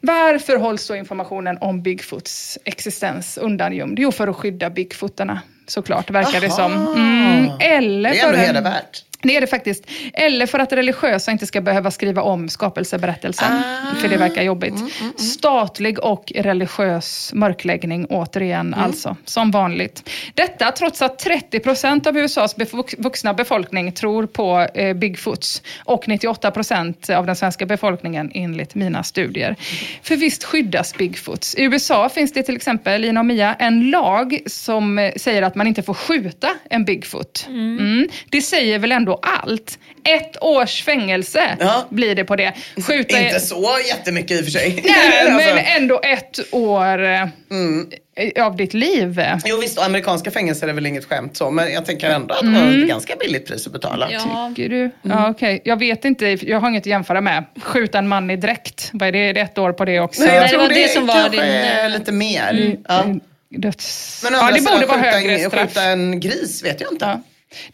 Varför 0.00 0.56
hålls 0.56 0.88
då 0.88 0.96
informationen 0.96 1.58
om 1.60 1.82
Bigfoots 1.82 2.58
existens 2.64 3.38
undangömd? 3.38 3.98
Jo, 3.98 4.12
för 4.12 4.28
att 4.28 4.36
skydda 4.36 4.70
Bigfootarna 4.70 5.40
såklart, 5.66 6.10
verkar 6.10 6.40
det 6.40 6.50
som. 6.50 6.72
Mm. 6.96 7.50
Eller 7.60 8.10
Det 8.10 8.20
är 8.20 8.26
ändå 8.26 8.38
hedervärt. 8.38 9.04
Det 9.22 9.36
är 9.36 9.40
det 9.40 9.46
faktiskt. 9.46 9.84
Eller 10.14 10.46
för 10.46 10.58
att 10.58 10.72
religiösa 10.72 11.32
inte 11.32 11.46
ska 11.46 11.60
behöva 11.60 11.90
skriva 11.90 12.22
om 12.22 12.48
skapelseberättelsen. 12.48 13.52
Ah. 13.52 13.94
För 14.00 14.08
det 14.08 14.16
verkar 14.16 14.42
jobbigt. 14.42 14.74
Mm, 15.00 15.12
Statlig 15.16 15.98
och 15.98 16.32
religiös 16.36 17.30
mörkläggning 17.34 18.06
återigen 18.06 18.58
Mm. 18.74 18.80
alltså. 18.84 19.16
Som 19.24 19.50
vanligt. 19.50 20.10
Detta 20.34 20.72
trots 20.72 21.02
att 21.02 21.18
30 21.18 21.60
procent 21.60 22.06
av 22.06 22.16
USAs 22.18 22.54
vuxna 22.98 23.34
befolkning 23.34 23.92
tror 23.92 24.26
på 24.26 24.66
eh, 24.74 24.94
Bigfoots. 24.96 25.62
Och 25.84 26.08
98 26.08 26.50
procent 26.50 27.10
av 27.10 27.26
den 27.26 27.36
svenska 27.36 27.66
befolkningen 27.66 28.30
enligt 28.34 28.74
mina 28.74 29.02
studier. 29.02 29.56
För 30.02 30.16
visst 30.16 30.44
skyddas 30.44 30.94
Bigfoots. 30.94 31.54
I 31.54 31.62
USA 31.62 32.08
finns 32.08 32.32
det 32.32 32.42
till 32.42 32.56
exempel, 32.56 33.00
Lina 33.00 33.20
och 33.20 33.26
Mia, 33.26 33.54
en 33.54 33.90
lag 33.90 34.38
som 34.46 34.98
eh, 34.98 35.12
säger 35.16 35.42
att 35.42 35.54
man 35.54 35.66
inte 35.66 35.82
får 35.82 35.94
skjuta 35.94 36.48
en 36.70 36.84
Bigfoot. 36.84 37.44
Mm. 37.48 38.08
Det 38.30 38.40
säger 38.40 38.78
väl 38.78 38.92
ändå 38.92 39.07
allt. 39.14 39.78
Ett 40.08 40.42
års 40.42 40.82
fängelse 40.82 41.56
blir 41.90 42.14
det 42.14 42.24
på 42.24 42.36
det. 42.36 42.52
Skjuta 42.86 43.20
Inte 43.20 43.40
så 43.40 43.78
jättemycket 43.88 44.30
i 44.38 44.40
och 44.40 44.44
för 44.44 44.50
sig. 44.52 44.82
Nej, 44.84 45.20
Alltså. 45.32 45.54
men 45.54 45.64
ändå 45.82 46.00
ett 46.02 46.38
år 46.54 47.02
eh, 47.04 48.46
av 48.46 48.56
ditt 48.56 48.74
liv. 48.74 49.22
Jo 49.44 49.56
visst, 49.56 49.78
och 49.78 49.84
amerikanska 49.84 50.30
fängelser 50.30 50.68
är 50.68 50.72
väl 50.72 50.86
inget 50.86 51.04
skämt 51.04 51.36
så, 51.36 51.50
men 51.50 51.72
jag 51.72 51.86
tänker 51.86 52.10
ändå 52.10 52.34
att 52.34 52.40
det 52.40 52.46
Mm. 52.46 52.66
var 52.76 52.82
ett 52.82 52.88
ganska 52.88 53.16
billigt 53.16 53.46
pris 53.46 53.66
att 53.66 53.72
betala. 53.72 54.08
Tycker 54.08 54.68
du? 54.68 54.90
Ja, 55.02 55.30
okej. 55.30 55.60
Jag 55.64 55.78
vet 55.78 56.04
inte, 56.04 56.26
jag 56.26 56.60
har 56.60 56.68
inget 56.68 56.82
att 56.82 56.86
jämföra 56.86 57.20
med. 57.20 57.44
Skjuta 57.62 57.98
en 57.98 58.08
man 58.08 58.30
i 58.30 58.36
dräkt, 58.36 58.90
vad 58.92 59.08
är 59.08 59.12
det? 59.12 59.18
Är 59.18 59.34
det 59.34 59.40
ett 59.40 59.58
år 59.58 59.72
på 59.72 59.84
det 59.84 60.00
också? 60.00 60.22
Nej, 60.22 60.34
jag 60.34 60.44
det 60.44 60.48
tror 60.48 60.60
var 60.60 60.68
det, 60.68 60.74
det 60.74 60.88
som 60.88 61.06
var 61.06 61.28
din, 61.28 61.40
är 61.40 61.84
eh, 61.84 61.90
lite 61.90 62.12
mer. 62.12 62.50
Mm, 62.50 62.76
Ja. 62.88 63.04
Döds... 63.50 64.20
Men 64.24 64.34
å 64.34 64.36
ja, 64.38 64.42
andra 64.46 64.60
det 64.60 64.70
borde 64.72 64.86
vara 64.86 64.98
högre 64.98 65.38
en, 65.38 65.50
straff. 65.50 65.68
skjuta 65.68 65.82
en 65.82 66.20
gris 66.20 66.64
vet 66.64 66.80
jag 66.80 66.92
inte. 66.92 67.20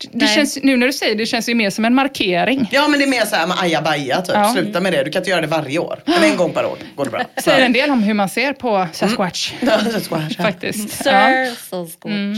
Det 0.00 0.08
Nej. 0.12 0.28
känns, 0.28 0.58
nu 0.62 0.76
när 0.76 0.86
du 0.86 0.92
säger 0.92 1.14
det, 1.14 1.22
det 1.22 1.26
känns 1.26 1.48
ju 1.48 1.54
mer 1.54 1.70
som 1.70 1.84
en 1.84 1.94
markering. 1.94 2.68
Ja 2.72 2.88
men 2.88 2.98
det 3.00 3.04
är 3.04 3.10
mer 3.10 3.24
såhär 3.24 3.46
med 3.46 3.56
ajabaja 3.60 4.22
typ. 4.22 4.34
Ja. 4.34 4.52
Sluta 4.52 4.80
med 4.80 4.92
det. 4.92 5.04
Du 5.04 5.10
kan 5.10 5.20
inte 5.20 5.30
göra 5.30 5.40
det 5.40 5.46
varje 5.46 5.78
år. 5.78 6.02
Men 6.04 6.24
en 6.24 6.36
gång 6.36 6.52
per 6.52 6.66
år 6.66 6.78
går 6.96 7.04
det 7.04 7.10
bra. 7.10 7.22
Säger 7.36 7.66
en 7.66 7.72
del 7.72 7.90
om 7.90 8.02
hur 8.02 8.14
man 8.14 8.28
ser 8.28 8.52
på 8.52 8.88
Sasquatch. 8.92 9.52
Ja, 9.60 9.78
Sasquatch, 9.78 10.34
ja. 10.38 10.44
Faktiskt. 10.44 10.90
Sir 10.90 11.10
Ja. 11.10 11.54
Sasquatch. 11.70 12.04
Mm. 12.04 12.34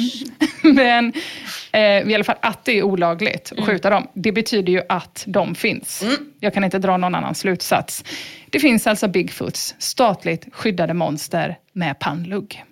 Men 0.75 1.13
eh, 1.73 2.11
i 2.11 2.15
alla 2.15 2.25
fall 2.25 2.37
att 2.41 2.65
det 2.65 2.79
är 2.79 2.83
olagligt 2.83 3.53
att 3.59 3.65
skjuta 3.65 3.91
dem, 3.91 4.09
det 4.15 4.33
betyder 4.33 4.73
ju 4.73 4.83
att 4.89 5.25
de 5.27 5.55
finns. 5.55 6.05
Jag 6.41 6.55
kan 6.55 6.65
inte 6.65 6.79
dra 6.79 6.97
någon 6.97 7.15
annan 7.15 7.35
slutsats. 7.35 8.05
Det 8.51 8.61
finns 8.61 8.87
alltså 8.87 9.09
Bigfoots, 9.09 9.75
statligt 9.79 10.47
skyddade 10.53 10.95
monster 10.95 11.57
med 11.73 11.99
pannlugg. 11.99 12.63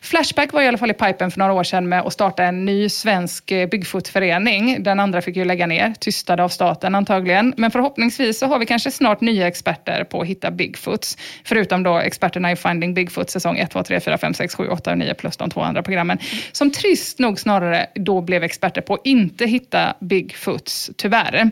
Flashback 0.00 0.52
var 0.52 0.62
i 0.62 0.66
alla 0.66 0.78
fall 0.78 0.90
i 0.90 0.94
pipen 0.94 1.30
för 1.30 1.38
några 1.38 1.52
år 1.52 1.64
sedan 1.64 1.88
med 1.88 2.00
att 2.00 2.12
starta 2.12 2.44
en 2.44 2.64
ny 2.64 2.88
svensk 2.88 3.50
eh, 3.50 3.68
byggfotförening. 3.68 4.26
Bigfoot-förening. 4.26 4.82
Den 4.82 5.00
andra 5.00 5.22
fick 5.22 5.36
ju 5.36 5.44
lägga 5.44 5.66
ner, 5.66 5.94
tystade 6.00 6.44
av 6.44 6.48
staten 6.48 6.94
antagligen. 6.94 7.54
Men 7.56 7.70
förhoppningsvis 7.70 8.38
så 8.38 8.46
har 8.46 8.58
vi 8.58 8.66
kanske 8.66 8.90
snart 8.90 9.20
nya 9.20 9.46
experter 9.46 10.04
på 10.04 10.20
att 10.20 10.26
hitta 10.26 10.50
Bigfoots. 10.50 11.18
Förutom 11.44 11.82
då 11.82 11.98
experterna 11.98 12.52
i 12.52 12.56
Finding 12.56 12.94
Bigfoot 12.94 13.30
säsong 13.30 13.58
1, 13.58 13.70
2, 13.70 13.82
3, 13.82 14.00
4, 14.00 14.18
5, 14.18 14.34
6, 14.34 14.54
7, 14.54 14.68
8 14.68 14.90
och 14.90 14.98
9 14.98 15.14
plus 15.14 15.36
de 15.36 15.50
två 15.50 15.60
andra 15.60 15.82
programmen. 15.82 16.18
Som 16.52 16.70
trist 16.70 17.18
nog 17.18 17.40
snarare 17.40 17.86
då 17.94 18.20
blev 18.20 18.44
experter 18.44 18.80
på 18.80 18.94
att 18.94 19.00
inte 19.04 19.46
hitta 19.46 19.94
Bigfoots, 20.00 20.90
tyvärr. 20.96 21.50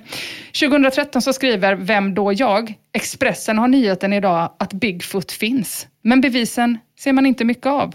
2013 0.60 1.22
så 1.22 1.32
skriver 1.32 1.74
Vem 1.74 2.14
då 2.14 2.32
jag? 2.32 2.74
Expressen 2.92 3.58
har 3.58 3.68
nyheten 3.68 4.12
idag 4.12 4.52
att 4.58 4.72
Bigfoot 4.72 5.32
finns. 5.32 5.86
Men 6.04 6.20
bevisen 6.20 6.78
ser 6.98 7.12
man 7.12 7.26
inte 7.26 7.44
mycket 7.44 7.66
av. 7.66 7.94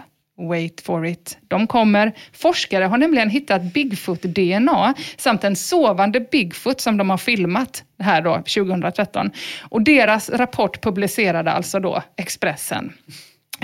Wait 0.50 0.82
for 0.82 1.06
it. 1.06 1.38
De 1.48 1.68
kommer. 1.68 2.14
Forskare 2.34 2.84
har 2.84 2.98
nämligen 2.98 3.30
hittat 3.30 3.62
Bigfoot-DNA 3.62 4.94
samt 5.18 5.44
en 5.44 5.56
sovande 5.56 6.20
Bigfoot 6.20 6.82
som 6.82 6.98
de 6.98 7.10
har 7.10 7.18
filmat 7.18 7.84
här 8.00 8.22
då 8.22 8.36
2013. 8.36 9.32
Och 9.70 9.82
deras 9.82 10.30
rapport 10.30 10.82
publicerade 10.82 11.52
alltså 11.52 11.80
då 11.80 12.04
Expressen. 12.18 12.94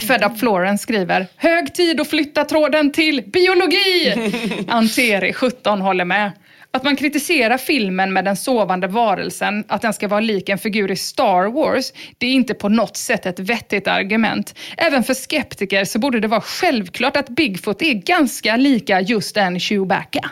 Fed 0.08 0.24
Up 0.24 0.40
Florence 0.40 0.84
skriver, 0.84 1.28
hög 1.36 1.74
tid 1.74 2.02
att 2.02 2.10
flytta 2.10 2.46
tråden 2.46 2.92
till 2.92 3.24
biologi! 3.34 4.14
Anteri, 4.68 5.34
17, 5.34 5.82
håller 5.82 6.06
med. 6.06 6.32
Att 6.76 6.84
man 6.84 6.96
kritiserar 6.96 7.58
filmen 7.58 8.14
med 8.14 8.26
den 8.26 8.36
sovande 8.36 8.88
varelsen, 8.88 9.64
att 9.68 9.82
den 9.82 9.94
ska 9.94 10.08
vara 10.08 10.20
lik 10.20 10.50
en 10.50 10.58
figur 10.58 10.92
i 10.92 10.96
Star 10.96 11.52
Wars, 11.52 11.94
det 12.18 12.28
är 12.28 12.32
inte 12.32 12.54
på 12.54 12.70
något 12.70 12.98
sätt 12.98 13.26
ett 13.26 13.40
vettigt 13.40 13.88
argument. 13.88 14.56
Även 14.78 15.04
för 15.04 15.14
skeptiker 15.14 15.86
så 15.86 16.00
borde 16.00 16.20
det 16.20 16.28
vara 16.28 16.42
självklart 16.42 17.18
att 17.18 17.30
Bigfoot 17.30 17.82
är 17.82 17.94
ganska 17.94 18.58
lika 18.58 19.02
just 19.02 19.38
en 19.38 19.60
Chewbacca. 19.60 20.30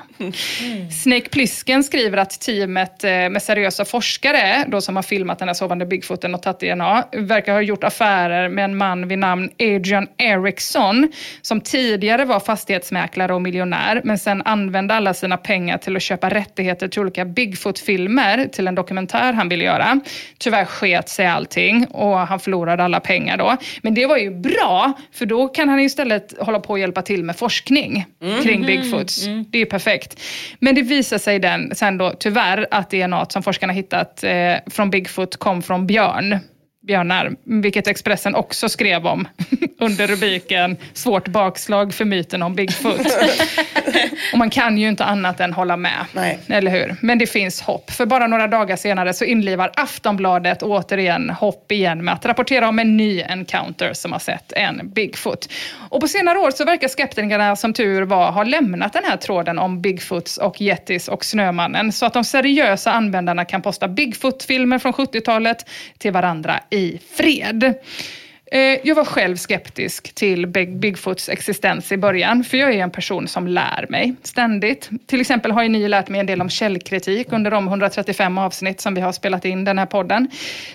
Snake 1.03 1.29
Plissken 1.29 1.83
skriver 1.83 2.17
att 2.17 2.41
teamet 2.41 3.03
eh, 3.03 3.09
med 3.09 3.41
seriösa 3.41 3.85
forskare 3.85 4.65
då 4.67 4.81
som 4.81 4.95
har 4.95 5.03
filmat 5.03 5.39
den 5.39 5.47
här 5.47 5.55
sovande 5.55 5.85
Bigfooten 5.85 6.35
och 6.35 6.41
tagit 6.41 6.59
DNA 6.59 7.03
verkar 7.11 7.53
ha 7.53 7.61
gjort 7.61 7.83
affärer 7.83 8.49
med 8.49 8.65
en 8.65 8.77
man 8.77 9.07
vid 9.07 9.19
namn 9.19 9.49
Adrian 9.59 10.07
Eriksson 10.17 11.11
som 11.41 11.61
tidigare 11.61 12.25
var 12.25 12.39
fastighetsmäklare 12.39 13.33
och 13.33 13.41
miljonär 13.41 14.01
men 14.03 14.19
sen 14.19 14.41
använde 14.41 14.93
alla 14.93 15.13
sina 15.13 15.37
pengar 15.37 15.77
till 15.77 15.95
att 15.95 16.01
köpa 16.01 16.32
rättigheter 16.33 16.87
till 16.87 17.01
olika 17.01 17.25
Bigfoot-filmer 17.25 18.47
till 18.47 18.67
en 18.67 18.75
dokumentär 18.75 19.33
han 19.33 19.49
ville 19.49 19.63
göra. 19.63 19.99
Tyvärr 20.37 20.65
sket 20.65 21.09
sig 21.09 21.27
allting 21.27 21.87
och 21.87 22.17
han 22.17 22.39
förlorade 22.39 22.83
alla 22.83 22.99
pengar 22.99 23.37
då. 23.37 23.57
Men 23.81 23.93
det 23.93 24.05
var 24.05 24.17
ju 24.17 24.31
bra 24.31 24.93
för 25.11 25.25
då 25.25 25.47
kan 25.47 25.69
han 25.69 25.79
istället 25.79 26.33
hålla 26.39 26.59
på 26.59 26.69
och 26.69 26.79
hjälpa 26.79 27.01
till 27.01 27.23
med 27.23 27.35
forskning 27.35 28.05
kring 28.43 28.65
Bigfoots. 28.65 29.25
Det 29.47 29.61
är 29.61 29.65
perfekt. 29.65 30.21
Men 30.59 30.75
det 30.75 30.81
visar 30.81 31.17
sig 31.17 31.39
den, 31.39 31.75
sen 31.75 31.97
då 31.97 32.13
tyvärr 32.19 32.67
att 32.71 32.91
DNA 32.91 33.25
som 33.29 33.43
forskarna 33.43 33.73
hittat 33.73 34.23
eh, 34.23 34.55
från 34.67 34.89
Bigfoot 34.89 35.37
kom 35.37 35.61
från 35.61 35.87
björn. 35.87 36.39
Björnar, 36.87 37.35
vilket 37.43 37.87
Expressen 37.87 38.35
också 38.35 38.69
skrev 38.69 39.07
om 39.07 39.27
under 39.79 40.07
rubriken 40.07 40.77
Svårt 40.93 41.27
bakslag 41.27 41.93
för 41.93 42.05
myten 42.05 42.43
om 42.43 42.55
Bigfoot. 42.55 42.99
Och 44.33 44.37
man 44.37 44.49
kan 44.49 44.77
ju 44.77 44.87
inte 44.87 45.05
annat 45.05 45.39
än 45.39 45.53
hålla 45.53 45.77
med. 45.77 46.05
Nej. 46.13 46.39
Eller 46.47 46.71
hur? 46.71 46.95
Men 47.01 47.17
det 47.17 47.27
finns 47.27 47.61
hopp. 47.61 47.91
För 47.91 48.05
bara 48.05 48.27
några 48.27 48.47
dagar 48.47 48.75
senare 48.75 49.13
så 49.13 49.25
inlivar 49.25 49.71
Aftonbladet 49.75 50.63
återigen 50.63 51.29
hopp 51.29 51.71
igen 51.71 52.05
med 52.05 52.13
att 52.13 52.25
rapportera 52.25 52.69
om 52.69 52.79
en 52.79 52.97
ny 52.97 53.21
encounter 53.21 53.93
som 53.93 54.11
har 54.11 54.19
sett 54.19 54.51
en 54.51 54.89
Bigfoot. 54.93 55.49
Och 55.89 56.01
på 56.01 56.07
senare 56.07 56.37
år 56.37 56.51
så 56.51 56.65
verkar 56.65 56.87
skeptikerna 56.87 57.55
som 57.55 57.73
tur 57.73 58.01
var 58.01 58.31
ha 58.31 58.43
lämnat 58.43 58.93
den 58.93 59.03
här 59.03 59.17
tråden 59.17 59.59
om 59.59 59.81
Bigfoots 59.81 60.37
och 60.37 60.61
Yetis 60.61 61.07
och 61.07 61.25
Snömannen 61.25 61.91
så 61.91 62.05
att 62.05 62.13
de 62.13 62.23
seriösa 62.23 62.91
användarna 62.91 63.45
kan 63.45 63.61
posta 63.61 63.87
Bigfoot-filmer 63.87 64.79
från 64.79 64.93
70-talet 64.93 65.69
till 65.97 66.11
varandra 66.11 66.59
i 66.73 66.97
fred. 66.97 67.79
Eh, 68.53 68.79
jag 68.83 68.95
var 68.95 69.05
själv 69.05 69.35
skeptisk 69.35 70.13
till 70.13 70.47
Bigfoots 70.47 71.29
existens 71.29 71.91
i 71.91 71.97
början, 71.97 72.43
för 72.43 72.57
jag 72.57 72.73
är 72.73 72.77
en 72.77 72.91
person 72.91 73.27
som 73.27 73.47
lär 73.47 73.85
mig 73.89 74.15
ständigt. 74.23 74.89
Till 75.05 75.21
exempel 75.21 75.51
har 75.51 75.63
ju 75.63 75.69
ni 75.69 75.87
lärt 75.87 76.09
mig 76.09 76.19
en 76.19 76.25
del 76.25 76.41
om 76.41 76.49
källkritik 76.49 77.27
under 77.31 77.51
de 77.51 77.67
135 77.67 78.37
avsnitt 78.37 78.81
som 78.81 78.93
vi 78.95 79.01
har 79.01 79.11
spelat 79.11 79.45
in 79.45 79.65
den 79.65 79.79
här 79.79 79.85
podden. 79.85 80.27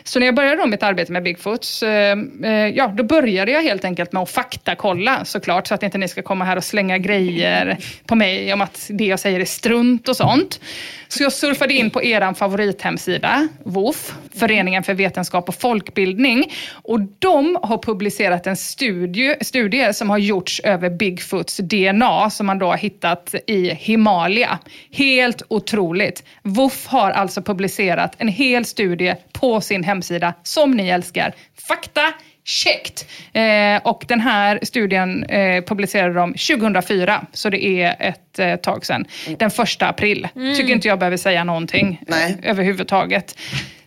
Så 0.05 0.19
när 0.19 0.27
jag 0.27 0.35
började 0.35 0.67
mitt 0.67 0.83
arbete 0.83 1.13
med 1.13 1.23
Bigfoots, 1.23 1.83
eh, 1.83 2.19
eh, 2.45 2.53
ja, 2.53 2.93
då 2.97 3.03
började 3.03 3.53
jag 3.53 3.63
helt 3.63 3.85
enkelt 3.85 4.13
med 4.13 4.23
att 4.23 4.31
faktakolla 4.31 5.25
såklart, 5.25 5.67
så 5.67 5.75
att 5.75 5.83
inte 5.83 5.99
ni 5.99 6.09
ska 6.09 6.23
komma 6.23 6.45
här 6.45 6.57
och 6.57 6.65
slänga 6.65 6.99
grejer 6.99 7.79
på 8.07 8.15
mig 8.15 8.53
om 8.53 8.61
att 8.61 8.87
det 8.91 9.07
jag 9.07 9.21
säger 9.21 9.41
är 9.41 9.45
strunt 9.45 10.09
och 10.09 10.17
sånt. 10.17 10.61
Så 11.09 11.23
jag 11.23 11.33
surfade 11.33 11.75
in 11.75 11.91
på 11.91 12.05
er 12.05 12.35
favorithemsida, 12.35 13.49
WOF, 13.65 14.15
Föreningen 14.39 14.83
för 14.83 14.95
vetenskap 14.95 15.49
och 15.49 15.55
folkbildning. 15.55 16.53
Och 16.73 17.01
de 17.19 17.57
har 17.69 17.79
publicerat 17.79 18.47
en 18.47 18.57
studie, 18.57 19.37
studie 19.41 19.93
som 19.93 20.11
har 20.11 20.19
gjorts 20.19 20.61
över 20.65 20.91
Bigfoots 20.91 21.57
DNA 21.57 22.31
som 22.31 22.47
man 22.47 22.59
då 22.59 22.67
har 22.67 22.77
hittat 22.77 23.35
i 23.47 23.71
Himalaya. 23.71 24.59
Helt 24.93 25.43
otroligt. 25.49 26.25
WOF 26.43 26.87
har 26.87 27.11
alltså 27.11 27.43
publicerat 27.43 28.15
en 28.19 28.29
hel 28.29 28.65
studie 28.65 29.15
på 29.33 29.61
sin 29.61 29.85
hemsida 29.85 30.35
som 30.43 30.71
ni 30.71 30.89
älskar. 30.89 31.35
Fakta 31.69 32.13
Checkt. 32.49 33.07
Eh, 33.33 33.77
och 33.85 34.05
den 34.09 34.21
här 34.21 34.59
studien 34.63 35.25
eh, 35.25 35.65
publicerade 35.65 36.15
de 36.15 36.35
2004, 36.35 37.27
så 37.33 37.51
det 37.51 37.65
är 37.65 37.97
ett 38.01 38.39
eh, 38.39 38.57
tag 38.57 38.87
sedan. 38.87 39.05
Den 39.39 39.51
första 39.51 39.89
april. 39.89 40.29
Mm. 40.37 40.57
Tycker 40.57 40.73
inte 40.73 40.89
jag 40.89 40.99
behöver 40.99 41.17
säga 41.17 41.45
någonting 41.45 42.01
Nej. 42.07 42.37
eh, 42.43 42.51
överhuvudtaget. 42.51 43.39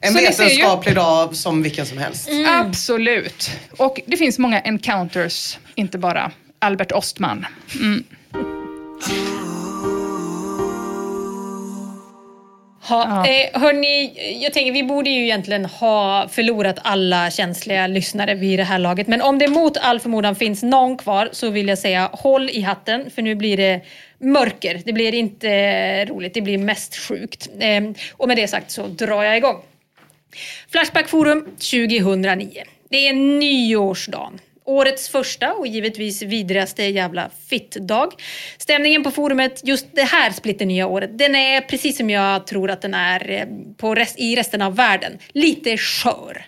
En 0.01 0.13
Så 0.13 0.19
ju- 0.19 0.25
vetenskaplig 0.25 0.95
dag 0.95 1.35
som 1.35 1.63
vilken 1.63 1.85
som 1.85 1.97
helst. 1.97 2.29
Absolut. 2.47 3.51
Och 3.77 3.99
det 4.05 4.17
finns 4.17 4.39
många 4.39 4.59
encounters, 4.59 5.57
inte 5.75 5.97
bara 5.97 6.31
Albert 6.59 6.91
Ostman. 6.91 7.45
Mm. 7.79 8.03
Ha, 12.83 13.27
eh, 13.27 13.61
hörni, 13.61 14.13
jag 14.43 14.53
tänker 14.53 14.71
vi 14.71 14.83
borde 14.83 15.09
ju 15.09 15.23
egentligen 15.23 15.65
ha 15.65 16.27
förlorat 16.31 16.79
alla 16.83 17.31
känsliga 17.31 17.87
lyssnare 17.87 18.35
vid 18.35 18.59
det 18.59 18.63
här 18.63 18.79
laget. 18.79 19.07
Men 19.07 19.21
om 19.21 19.39
det 19.39 19.47
mot 19.47 19.77
all 19.77 19.99
förmodan 19.99 20.35
finns 20.35 20.63
någon 20.63 20.97
kvar 20.97 21.29
så 21.31 21.49
vill 21.49 21.67
jag 21.67 21.77
säga 21.77 22.09
håll 22.13 22.49
i 22.49 22.61
hatten 22.61 23.11
för 23.11 23.21
nu 23.21 23.35
blir 23.35 23.57
det 23.57 23.81
mörker. 24.17 24.81
Det 24.85 24.93
blir 24.93 25.13
inte 25.13 25.49
eh, 25.49 26.05
roligt, 26.05 26.33
det 26.33 26.41
blir 26.41 26.57
mest 26.57 26.95
sjukt. 26.95 27.49
Eh, 27.59 27.81
och 28.17 28.27
med 28.27 28.37
det 28.37 28.47
sagt 28.47 28.71
så 28.71 28.87
drar 28.87 29.23
jag 29.23 29.37
igång. 29.37 29.57
Flashback 30.71 31.09
Forum 31.09 31.45
2009. 31.45 32.63
Det 32.89 33.07
är 33.07 33.13
nyårsdagen. 33.13 34.39
Årets 34.65 35.09
första 35.09 35.53
och 35.53 35.67
givetvis 35.67 36.21
vidrigaste 36.21 36.83
jävla 36.83 37.29
fittdag. 37.49 38.09
Stämningen 38.57 39.03
på 39.03 39.11
forumet 39.11 39.61
just 39.63 39.95
det 39.95 40.03
här 40.03 40.31
splitternya 40.31 40.88
året, 40.88 41.17
den 41.17 41.35
är 41.35 41.61
precis 41.61 41.97
som 41.97 42.09
jag 42.09 42.47
tror 42.47 42.71
att 42.71 42.81
den 42.81 42.93
är 42.93 43.29
eh, 43.29 43.45
på 43.77 43.95
rest, 43.95 44.19
i 44.19 44.35
resten 44.35 44.61
av 44.61 44.75
världen. 44.75 45.17
Lite 45.33 45.77
skör. 45.77 46.45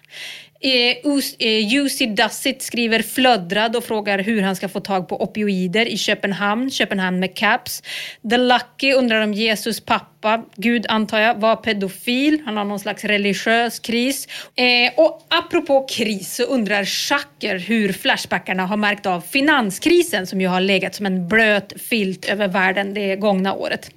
Eh, 0.63 0.97
eh, 1.39 1.73
Jussi 1.73 2.05
Dassit 2.05 2.61
skriver 2.61 3.01
flöddrad 3.01 3.75
och 3.75 3.83
frågar 3.83 4.19
hur 4.19 4.41
han 4.41 4.55
ska 4.55 4.69
få 4.69 4.79
tag 4.79 5.07
på 5.07 5.23
opioider 5.23 5.85
i 5.85 5.97
Köpenhamn, 5.97 6.71
Köpenhamn 6.71 7.19
med 7.19 7.35
caps. 7.35 7.83
The 8.29 8.37
Lucky 8.37 8.93
undrar 8.93 9.21
om 9.21 9.33
Jesus 9.33 9.79
pappa, 9.79 10.12
Gud 10.55 10.85
antar 10.89 11.19
jag, 11.19 11.35
var 11.35 11.55
pedofil. 11.55 12.41
Han 12.45 12.57
har 12.57 12.63
någon 12.63 12.79
slags 12.79 13.03
religiös 13.03 13.79
kris. 13.79 14.27
Eh, 14.55 14.93
och 14.97 15.21
apropå 15.27 15.87
kris 15.89 16.35
så 16.35 16.43
undrar 16.43 16.85
Schacker 16.85 17.59
hur 17.59 17.93
Flashbackarna 17.93 18.65
har 18.65 18.77
märkt 18.77 19.05
av 19.05 19.21
finanskrisen 19.21 20.27
som 20.27 20.41
ju 20.41 20.47
har 20.47 20.61
legat 20.61 20.95
som 20.95 21.05
en 21.05 21.27
blöt 21.27 21.73
filt 21.81 22.25
över 22.25 22.47
världen 22.47 22.93
det 22.93 23.15
gångna 23.15 23.53
året. 23.53 23.91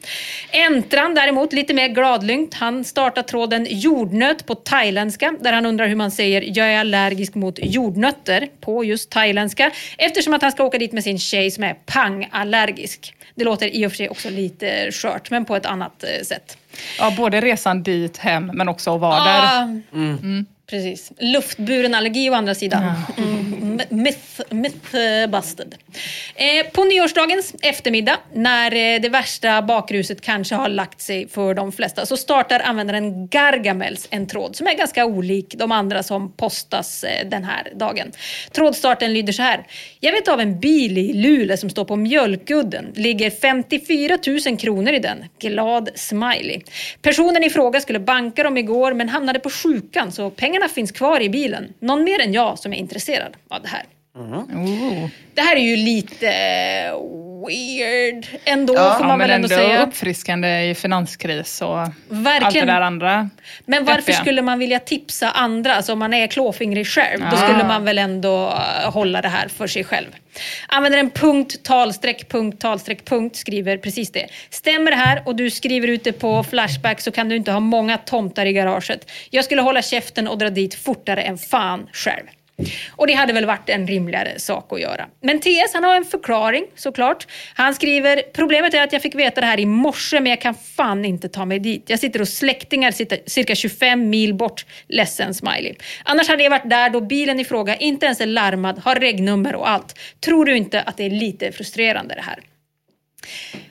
Entran 0.53 1.15
däremot, 1.15 1.53
lite 1.53 1.75
mer 1.75 1.89
gladlynt. 1.89 2.55
Han 2.55 2.85
startar 2.85 3.23
tråden 3.23 3.67
jordnöt 3.71 4.47
på 4.47 4.55
thailändska 4.55 5.35
där 5.41 5.53
han 5.53 5.67
undrar 5.67 5.89
hur 5.89 5.97
man 5.97 6.11
säger 6.11 6.59
jag 6.59 6.73
är 6.73 6.79
allergisk 6.79 7.35
mot 7.35 7.59
jordnötter 7.63 8.49
på 8.61 8.85
just 8.85 9.11
thailändska 9.11 9.71
eftersom 9.99 10.35
att 10.35 10.43
han 10.43 10.53
ska 10.53 10.65
åka 10.65 10.79
dit 10.79 10.93
med 10.93 11.05
sin 11.05 11.19
tjej 11.19 11.51
som 11.51 11.65
är 11.65 11.75
pangallergisk. 11.75 13.15
Det 13.35 13.45
låter 13.45 13.77
i 13.77 13.87
och 13.87 13.91
för 13.91 13.97
sig 13.97 14.09
också 14.09 14.31
lite 14.31 14.93
skört 14.93 15.31
men 15.31 15.45
på 15.45 15.57
ett 15.57 15.67
annat 15.67 16.05
eh, 16.05 16.16
sätt. 16.25 16.59
Ja, 16.99 17.15
både 17.17 17.41
resan 17.41 17.83
dit, 17.83 18.17
hem, 18.19 18.51
men 18.55 18.69
också 18.69 18.95
att 18.95 19.01
vara 19.01 19.21
Ah, 19.21 19.25
där. 19.25 19.83
Mm. 19.95 20.47
Precis. 20.71 21.13
Luftburen 21.19 21.95
allergi 21.95 22.31
å 22.31 22.35
andra 22.35 22.55
sidan. 22.55 22.83
Mm. 23.17 23.81
Myth, 23.91 24.41
myth 24.51 24.97
eh, 24.97 25.27
busted. 25.31 25.75
Eh, 26.35 26.67
på 26.73 26.85
nyårsdagens 26.85 27.55
eftermiddag, 27.63 28.17
när 28.33 28.73
eh, 28.73 29.01
det 29.01 29.09
värsta 29.09 29.63
bakruset 29.63 30.21
kanske 30.21 30.55
har 30.55 30.69
lagt 30.69 31.01
sig 31.01 31.29
för 31.29 31.55
de 31.55 31.73
flesta, 31.73 32.07
så 32.07 32.17
startar 32.17 32.61
användaren 32.61 33.29
Gargamels 33.29 34.09
en 34.11 34.27
tråd 34.27 34.57
som 34.57 34.67
är 34.67 34.75
ganska 34.75 35.05
olik 35.05 35.55
de 35.59 35.73
andra 35.73 36.03
som 36.03 36.33
postas 36.33 37.05
eh, 37.05 37.29
den 37.29 37.45
här 37.45 37.73
dagen. 37.75 38.13
Trådstarten 38.53 39.15
lyder 39.15 39.33
så 39.33 39.43
här. 39.43 39.67
Jag 40.01 40.13
vet 40.13 40.29
av 40.29 40.41
en 40.41 40.61
bil 40.61 40.99
i 40.99 41.13
Luleå 41.13 41.57
som 41.57 41.71
står 41.71 41.85
på 41.85 41.97
Mjölkudden. 41.97 42.93
Ligger 42.95 43.31
54 43.31 44.19
000 44.47 44.59
kronor 44.59 44.93
i 44.93 44.99
den. 44.99 45.25
Glad 45.39 45.89
smiley. 45.95 46.61
Personen 47.03 47.45
i 47.45 47.51
fråga 47.51 47.81
skulle 47.81 47.99
banka 47.99 48.43
dem 48.43 48.57
igår 48.57 48.93
men 48.93 49.09
hamnade 49.09 49.39
på 49.39 49.51
sjukan 49.51 50.13
så 50.13 50.31
pengarna 50.31 50.56
finns 50.69 50.93
kvar 50.93 51.21
i 51.21 51.29
bilen. 51.31 51.73
Någon 51.79 52.05
mer 52.05 52.21
än 52.21 52.33
jag 52.33 52.59
som 52.59 52.73
är 52.73 52.77
intresserad 52.77 53.37
av 53.49 53.63
det 53.63 53.69
här. 53.69 53.85
Det 55.35 55.41
här 55.41 55.57
är 55.57 55.61
ju 55.61 55.77
lite 55.77 56.27
weird 57.47 58.27
ändå 58.45 58.75
får 58.75 59.05
man 59.05 59.19
väl 59.19 59.29
men 59.29 59.31
ändå 59.37 59.49
säga. 59.49 59.83
uppfriskande 59.87 60.71
i 60.71 60.75
finanskris 60.75 61.63
och 61.63 61.81
allt 61.81 61.93
det 62.09 62.15
Verkligen. 62.17 62.67
där 62.67 62.81
andra. 62.81 63.31
Men 63.65 63.85
varför 63.85 64.01
peppiga. 64.01 64.17
skulle 64.17 64.43
man 64.43 64.59
vilja 64.59 64.79
tipsa 64.79 65.31
andra? 65.31 65.75
Alltså 65.75 65.93
om 65.93 65.99
man 65.99 66.15
är 66.15 66.27
klåfingrig 66.27 66.87
själv, 66.87 67.21
då 67.31 67.37
Ah. 67.37 67.49
skulle 67.49 67.65
man 67.65 67.85
väl 67.85 67.99
ändå 67.99 68.47
eh, 68.83 68.91
hålla 68.93 69.23
det 69.23 69.29
här 69.29 69.49
för 69.49 69.67
sig 69.67 69.85
själv. 69.85 70.07
Användaren 70.69 71.11
punkt, 71.11 71.63
talstreck, 71.63 72.29
punkt, 72.29 72.61
talstreck, 72.61 73.05
punkt 73.05 73.37
skriver 73.37 73.77
precis 73.77 74.13
det. 74.13 74.27
Stämmer 74.51 74.91
det 74.91 74.97
här 74.97 75.23
och 75.27 75.37
du 75.37 75.51
skriver 75.51 75.89
ut 75.89 76.05
det 76.05 76.13
på 76.13 76.45
Flashback 76.45 77.01
så 77.01 77.11
kan 77.11 77.29
du 77.29 77.37
inte 77.37 77.53
ha 77.53 77.61
många 77.61 77.99
tomtar 77.99 78.47
i 78.47 78.53
garaget. 78.53 79.11
Jag 79.31 79.45
skulle 79.45 79.63
hålla 79.63 79.83
käften 79.83 80.29
och 80.29 80.39
dra 80.39 80.51
dit 80.51 80.75
fortare 80.75 81.23
än 81.23 81.39
fan 81.39 81.87
själv. 81.93 82.25
Och 82.91 83.07
det 83.07 83.13
hade 83.13 83.33
väl 83.33 83.47
varit 83.47 83.69
en 83.69 83.87
rimligare 83.87 84.39
sak 84.39 84.73
att 84.73 84.81
göra. 84.81 85.07
Men 85.23 85.41
TS 85.41 85.75
han 85.75 85.85
har 85.85 85.97
en 85.97 86.05
förklaring 86.05 86.65
såklart. 86.75 87.27
Han 87.55 87.75
skriver, 87.75 88.23
problemet 88.33 88.75
är 88.75 88.83
att 88.83 88.93
jag 88.93 89.03
fick 89.03 89.15
veta 89.15 89.41
det 89.41 89.47
här 89.47 89.61
i 89.61 89.67
morse 89.67 90.21
men 90.21 90.31
jag 90.31 90.41
kan 90.41 90.55
fan 90.55 91.05
inte 91.05 91.29
ta 91.29 91.45
mig 91.45 91.59
dit. 91.59 91.91
Jag 91.91 92.01
sitter 92.01 92.19
hos 92.19 92.31
släktingar 92.31 92.91
cirka 93.31 93.55
25 93.55 94.11
mil 94.11 94.35
bort. 94.35 94.67
Ledsen 94.89 95.35
smiley. 95.35 95.75
Annars 96.05 96.29
hade 96.29 96.43
jag 96.43 96.51
varit 96.51 96.71
där 96.71 96.91
då 96.91 97.01
bilen 97.01 97.41
i 97.41 97.45
fråga 97.45 97.77
inte 97.77 98.07
ens 98.07 98.21
är 98.21 98.27
larmad, 98.27 98.79
har 98.79 98.95
regnummer 98.95 99.55
och 99.55 99.71
allt. 99.71 99.99
Tror 100.21 100.45
du 100.45 100.57
inte 100.57 100.83
att 100.83 100.97
det 100.97 101.05
är 101.05 101.11
lite 101.11 101.53
frustrerande 101.53 102.15
det 102.15 102.23
här? 102.23 102.41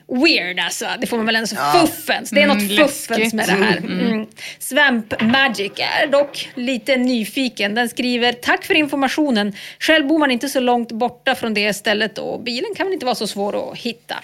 Weird 0.08 0.60
alltså, 0.60 0.86
det 1.00 1.06
får 1.06 1.16
man 1.16 1.26
väl 1.26 1.36
ändå 1.36 1.46
säga. 1.46 1.60
Ja. 1.74 1.86
Fuffens, 1.86 2.30
det 2.30 2.40
är 2.40 2.44
Mm, 2.44 2.58
något 2.58 2.70
läskigt. 2.70 3.06
fuffens 3.06 3.34
med 3.34 3.46
det 3.48 3.52
här. 3.52 3.76
Mm. 3.76 4.00
Mm. 4.00 4.26
Svamp 4.58 5.20
Magic 5.20 5.72
är 5.76 6.06
dock 6.06 6.48
lite 6.54 6.96
nyfiken. 6.96 7.74
Den 7.74 7.88
skriver 7.88 8.32
“Tack 8.32 8.64
för 8.64 8.74
informationen. 8.74 9.52
Själv 9.78 10.06
bor 10.06 10.18
man 10.18 10.30
inte 10.30 10.48
så 10.48 10.60
långt 10.60 10.92
borta 10.92 11.34
från 11.34 11.54
det 11.54 11.74
stället 11.74 12.18
och 12.18 12.40
bilen 12.42 12.74
kan 12.76 12.86
väl 12.86 12.92
inte 12.94 13.06
vara 13.06 13.14
så 13.14 13.26
svår 13.26 13.72
att 13.72 13.78
hitta?” 13.78 14.14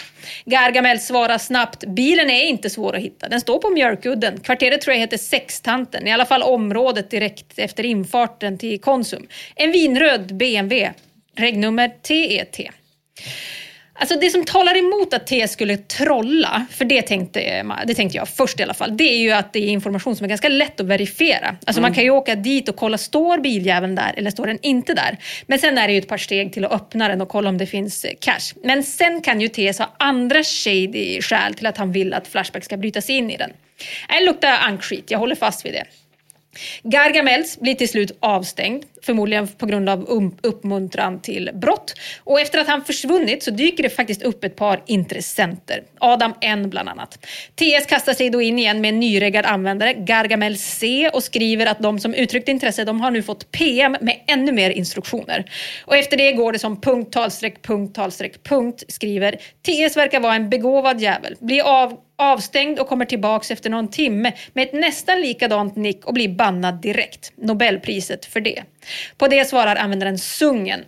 Gargamel 0.44 1.00
svarar 1.00 1.38
snabbt 1.38 1.84
“Bilen 1.84 2.30
är 2.30 2.44
inte 2.44 2.70
svår 2.70 2.96
att 2.96 3.02
hitta. 3.02 3.28
Den 3.28 3.40
står 3.40 3.58
på 3.58 3.70
Mjölkudden. 3.70 4.40
Kvarteret 4.40 4.80
tror 4.80 4.94
jag 4.94 5.00
heter 5.00 5.18
Sextanten. 5.18 6.06
I 6.06 6.12
alla 6.12 6.26
fall 6.26 6.42
området 6.42 7.10
direkt 7.10 7.58
efter 7.58 7.84
infarten 7.86 8.58
till 8.58 8.80
Konsum. 8.80 9.26
En 9.54 9.72
vinröd 9.72 10.36
BMW. 10.36 10.92
Regnummer 11.36 11.88
TET.” 12.02 12.60
Alltså 13.94 14.18
det 14.18 14.30
som 14.30 14.44
talar 14.44 14.76
emot 14.78 15.14
att 15.14 15.26
T 15.26 15.48
skulle 15.48 15.76
trolla, 15.76 16.66
för 16.70 16.84
det 16.84 17.02
tänkte, 17.02 17.62
det 17.86 17.94
tänkte 17.94 18.16
jag 18.18 18.28
först 18.28 18.60
i 18.60 18.62
alla 18.62 18.74
fall, 18.74 18.96
det 18.96 19.04
är 19.04 19.18
ju 19.18 19.30
att 19.32 19.52
det 19.52 19.58
är 19.58 19.68
information 19.68 20.16
som 20.16 20.24
är 20.24 20.28
ganska 20.28 20.48
lätt 20.48 20.80
att 20.80 20.86
verifiera. 20.86 21.48
Alltså 21.48 21.80
Mm. 21.80 21.82
man 21.82 21.94
kan 21.94 22.04
ju 22.04 22.10
åka 22.10 22.34
dit 22.34 22.68
och 22.68 22.76
kolla, 22.76 22.98
står 22.98 23.38
biljäveln 23.38 23.94
där 23.94 24.14
eller 24.16 24.30
står 24.30 24.46
den 24.46 24.58
inte 24.62 24.94
där? 24.94 25.18
Men 25.46 25.58
sen 25.58 25.78
är 25.78 25.86
det 25.88 25.92
ju 25.92 25.98
ett 25.98 26.08
par 26.08 26.18
steg 26.18 26.52
till 26.52 26.64
att 26.64 26.72
öppna 26.72 27.08
den 27.08 27.20
och 27.20 27.28
kolla 27.28 27.48
om 27.48 27.58
det 27.58 27.66
finns 27.66 28.06
cash. 28.20 28.54
Men 28.64 28.82
sen 28.82 29.20
kan 29.20 29.40
ju 29.40 29.48
TS 29.48 29.78
ha 29.78 29.94
andra 29.98 30.44
shady 30.44 31.22
skäl 31.22 31.54
till 31.54 31.66
att 31.66 31.76
han 31.76 31.92
vill 31.92 32.14
att 32.14 32.28
Flashback 32.28 32.64
ska 32.64 32.76
bryta 32.76 33.00
sig 33.00 33.16
in 33.16 33.30
i 33.30 33.36
den. 33.36 33.50
Det 34.08 34.24
luktar 34.24 34.52
ankskit, 34.60 35.10
jag 35.10 35.18
håller 35.18 35.34
fast 35.36 35.66
vid 35.66 35.72
det. 35.72 35.84
Gargamels 36.82 37.60
blir 37.60 37.74
till 37.74 37.88
slut 37.88 38.16
avstängd 38.20 38.84
förmodligen 39.02 39.48
på 39.48 39.66
grund 39.66 39.88
av 39.88 40.08
um- 40.08 40.38
uppmuntran 40.42 41.20
till 41.20 41.50
brott. 41.54 41.94
Och 42.24 42.40
efter 42.40 42.58
att 42.58 42.68
han 42.68 42.84
försvunnit 42.84 43.42
så 43.42 43.50
dyker 43.50 43.82
det 43.82 43.90
faktiskt 43.90 44.22
upp 44.22 44.44
ett 44.44 44.56
par 44.56 44.82
intressenter. 44.86 45.82
Adam 45.98 46.34
N 46.40 46.70
bland 46.70 46.88
annat. 46.88 47.26
TS 47.54 47.86
kastar 47.86 48.14
sig 48.14 48.30
då 48.30 48.42
in 48.42 48.58
igen 48.58 48.80
med 48.80 48.88
en 48.88 49.00
nyreggad 49.00 49.46
användare, 49.46 49.94
Gargamel 49.94 50.58
C, 50.58 51.10
och 51.12 51.22
skriver 51.22 51.66
att 51.66 51.78
de 51.78 51.98
som 51.98 52.14
uttryckt 52.14 52.48
intresse 52.48 52.84
de 52.84 53.00
har 53.00 53.10
nu 53.10 53.22
fått 53.22 53.52
PM 53.52 53.96
med 54.00 54.20
ännu 54.26 54.52
mer 54.52 54.70
instruktioner. 54.70 55.44
Och 55.84 55.96
efter 55.96 56.16
det 56.16 56.32
går 56.32 56.52
det 56.52 56.58
som 56.58 56.80
punkt, 56.80 57.12
talstreck, 57.12 57.62
punkt, 57.62 57.94
talstreck, 57.94 58.42
punkt, 58.42 58.84
skriver 58.88 59.36
TS 59.62 59.96
verkar 59.96 60.20
vara 60.20 60.34
en 60.34 60.50
begåvad 60.50 61.00
jävel. 61.00 61.36
Blir 61.40 61.62
av 61.62 61.98
avstängd 62.22 62.78
och 62.78 62.88
kommer 62.88 63.04
tillbaks 63.04 63.50
efter 63.50 63.70
någon 63.70 63.88
timme 63.88 64.32
med 64.52 64.62
ett 64.62 64.72
nästan 64.72 65.20
likadant 65.20 65.76
nick 65.76 66.04
och 66.04 66.14
blir 66.14 66.28
bannad 66.28 66.80
direkt. 66.82 67.32
Nobelpriset 67.36 68.24
för 68.24 68.40
det. 68.40 68.62
På 69.16 69.28
det 69.28 69.44
svarar 69.44 69.76
användaren 69.76 70.18
Sungen. 70.18 70.84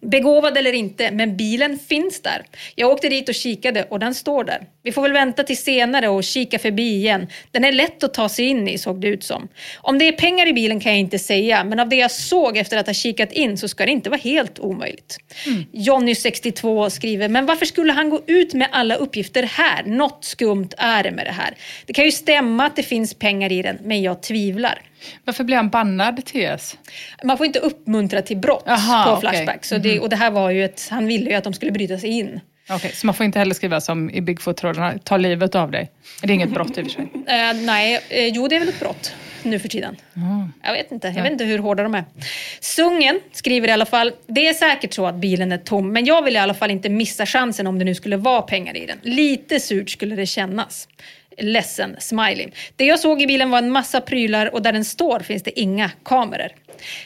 Begåvad 0.00 0.58
eller 0.58 0.72
inte, 0.72 1.10
men 1.10 1.36
bilen 1.36 1.78
finns 1.78 2.22
där. 2.22 2.42
Jag 2.74 2.90
åkte 2.90 3.08
dit 3.08 3.28
och 3.28 3.34
kikade 3.34 3.82
och 3.90 3.98
den 3.98 4.14
står 4.14 4.44
där. 4.44 4.66
Vi 4.86 4.92
får 4.92 5.02
väl 5.02 5.12
vänta 5.12 5.42
till 5.42 5.56
senare 5.56 6.08
och 6.08 6.24
kika 6.24 6.58
förbi 6.58 6.96
igen. 6.96 7.26
Den 7.50 7.64
är 7.64 7.72
lätt 7.72 8.04
att 8.04 8.14
ta 8.14 8.28
sig 8.28 8.44
in 8.44 8.68
i 8.68 8.78
såg 8.78 9.00
det 9.00 9.08
ut 9.08 9.24
som. 9.24 9.48
Om 9.76 9.98
det 9.98 10.08
är 10.08 10.12
pengar 10.12 10.46
i 10.46 10.52
bilen 10.52 10.80
kan 10.80 10.92
jag 10.92 10.98
inte 10.98 11.18
säga, 11.18 11.64
men 11.64 11.80
av 11.80 11.88
det 11.88 11.96
jag 11.96 12.10
såg 12.10 12.56
efter 12.56 12.76
att 12.76 12.86
ha 12.86 12.94
kikat 12.94 13.32
in 13.32 13.58
så 13.58 13.68
ska 13.68 13.86
det 13.86 13.92
inte 13.92 14.10
vara 14.10 14.20
helt 14.20 14.58
omöjligt. 14.58 15.18
Jonny 15.72 16.14
62 16.14 16.90
skriver, 16.90 17.28
men 17.28 17.46
varför 17.46 17.66
skulle 17.66 17.92
han 17.92 18.10
gå 18.10 18.20
ut 18.26 18.54
med 18.54 18.68
alla 18.72 18.94
uppgifter 18.96 19.42
här? 19.42 19.82
Något 19.82 20.24
skumt 20.24 20.68
är 20.78 21.02
det 21.02 21.10
med 21.10 21.26
det 21.26 21.32
här. 21.32 21.54
Det 21.86 21.92
kan 21.92 22.04
ju 22.04 22.12
stämma 22.12 22.66
att 22.66 22.76
det 22.76 22.82
finns 22.82 23.14
pengar 23.14 23.52
i 23.52 23.62
den, 23.62 23.78
men 23.82 24.02
jag 24.02 24.22
tvivlar. 24.22 24.82
Varför 25.24 25.44
blir 25.44 25.56
han 25.56 25.68
bannad, 25.68 26.24
TS? 26.24 26.76
Man 27.24 27.36
får 27.36 27.46
inte 27.46 27.58
uppmuntra 27.58 28.22
till 28.22 28.36
brott 28.36 28.64
Aha, 28.68 29.14
på. 29.14 29.20
Flashback. 29.20 29.64
Så 29.64 29.78
det, 29.78 29.92
Mhm. 29.94 30.02
och 30.02 30.08
det 30.08 30.16
här 30.16 30.30
var 30.30 30.50
ju 30.50 30.64
ett, 30.64 30.86
han 30.90 31.06
ville 31.06 31.30
ju 31.30 31.36
att 31.36 31.44
de 31.44 31.52
skulle 31.52 31.72
bryta 31.72 31.98
sig 31.98 32.10
in. 32.10 32.40
Okej, 32.70 32.92
så 32.94 33.06
man 33.06 33.14
får 33.14 33.26
inte 33.26 33.38
heller 33.38 33.54
skriva 33.54 33.80
som 33.80 34.10
i 34.10 34.20
Bigfoot-trådarna, 34.20 34.98
ta 35.04 35.16
livet 35.16 35.54
av 35.54 35.70
dig. 35.70 35.90
Det 36.22 36.28
är 36.28 36.34
inget 36.34 36.50
brott 36.50 36.78
i 36.78 36.82
och 36.82 36.84
för 36.84 36.92
sig. 36.92 37.08
Eh, 37.14 37.56
nej, 37.56 38.00
eh, 38.08 38.26
jo 38.26 38.48
det 38.48 38.56
är 38.56 38.60
väl 38.60 38.68
ett 38.68 38.80
brott 38.80 39.14
nu 39.42 39.58
för 39.58 39.68
tiden. 39.68 39.96
Jag 40.62 40.72
vet 40.72 40.92
inte, 40.92 41.08
jag 41.08 41.22
vet 41.22 41.32
inte 41.32 41.44
hur 41.44 41.58
hårda 41.58 41.82
de 41.82 41.94
är. 41.94 42.04
Sungen 42.60 43.20
skriver 43.32 43.68
i 43.68 43.70
alla 43.70 43.86
fall, 43.86 44.12
det 44.26 44.48
är 44.48 44.54
säkert 44.54 44.92
så 44.94 45.06
att 45.06 45.14
bilen 45.14 45.52
är 45.52 45.58
tom, 45.58 45.92
men 45.92 46.04
jag 46.04 46.22
vill 46.22 46.36
i 46.36 46.38
alla 46.38 46.54
fall 46.54 46.70
inte 46.70 46.88
missa 46.88 47.26
chansen 47.26 47.66
om 47.66 47.78
det 47.78 47.84
nu 47.84 47.94
skulle 47.94 48.16
vara 48.16 48.42
pengar 48.42 48.76
i 48.76 48.86
den. 48.86 48.98
Lite 49.02 49.60
surt 49.60 49.90
skulle 49.90 50.16
det 50.16 50.26
kännas. 50.26 50.88
Ledsen, 51.38 51.96
smiley. 51.98 52.48
Det 52.76 52.84
jag 52.84 53.00
såg 53.00 53.22
i 53.22 53.26
bilen 53.26 53.50
var 53.50 53.58
en 53.58 53.70
massa 53.70 54.00
prylar 54.00 54.54
och 54.54 54.62
där 54.62 54.72
den 54.72 54.84
står 54.84 55.20
finns 55.20 55.42
det 55.42 55.60
inga 55.60 55.90
kameror. 56.02 56.48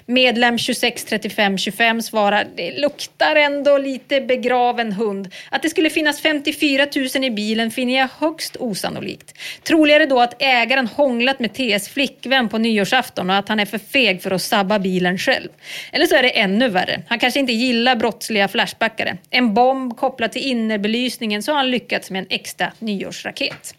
Medlem 0.07 0.59
263525 0.59 2.03
svarar, 2.03 2.47
det 2.57 2.79
luktar 2.79 3.37
ändå 3.37 3.79
lite 3.79 4.21
begraven 4.21 4.93
hund. 4.93 5.29
Att 5.51 5.63
det 5.63 5.69
skulle 5.69 5.91
finnas 5.91 6.21
54 6.21 6.87
000 7.15 7.25
i 7.25 7.31
bilen 7.31 7.71
finner 7.71 7.99
jag 7.99 8.09
högst 8.19 8.57
osannolikt. 8.57 9.35
Troligare 9.63 10.07
då 10.07 10.21
att 10.21 10.43
ägaren 10.43 10.87
hånglat 10.87 11.41
med 11.41 11.55
TS 11.55 11.89
flickvän 11.89 12.49
på 12.49 12.59
nyårsafton 12.59 13.31
och 13.31 13.37
att 13.37 13.49
han 13.49 13.61
är 13.61 13.67
för 13.67 13.79
feg 13.79 14.23
för 14.23 14.31
att 14.31 14.43
sabba 14.43 14.79
bilen 14.79 15.19
själv. 15.19 15.49
Eller 15.93 16.07
så 16.07 16.15
är 16.15 16.23
det 16.23 16.41
ännu 16.41 16.69
värre. 16.69 17.03
Han 17.09 17.19
kanske 17.19 17.41
inte 17.41 17.53
gillar 17.53 17.97
brottsliga 17.97 18.49
flashbackare. 18.49 19.17
En 19.31 19.55
bomb 19.55 19.97
kopplad 19.97 20.33
till 20.33 20.43
innerbelysningen 20.43 21.43
så 21.43 21.53
har 21.53 21.57
han 21.57 21.71
lyckats 21.71 22.11
med 22.11 22.21
en 22.21 22.27
extra 22.31 22.73
nyårsraket. 22.79 23.75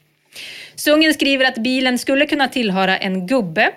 Sungen 0.76 1.14
skriver 1.14 1.46
att 1.46 1.58
bilen 1.58 1.98
skulle 1.98 2.26
kunna 2.26 2.48
tillhöra 2.48 2.98
en 2.98 3.28
gubbe 3.28 3.72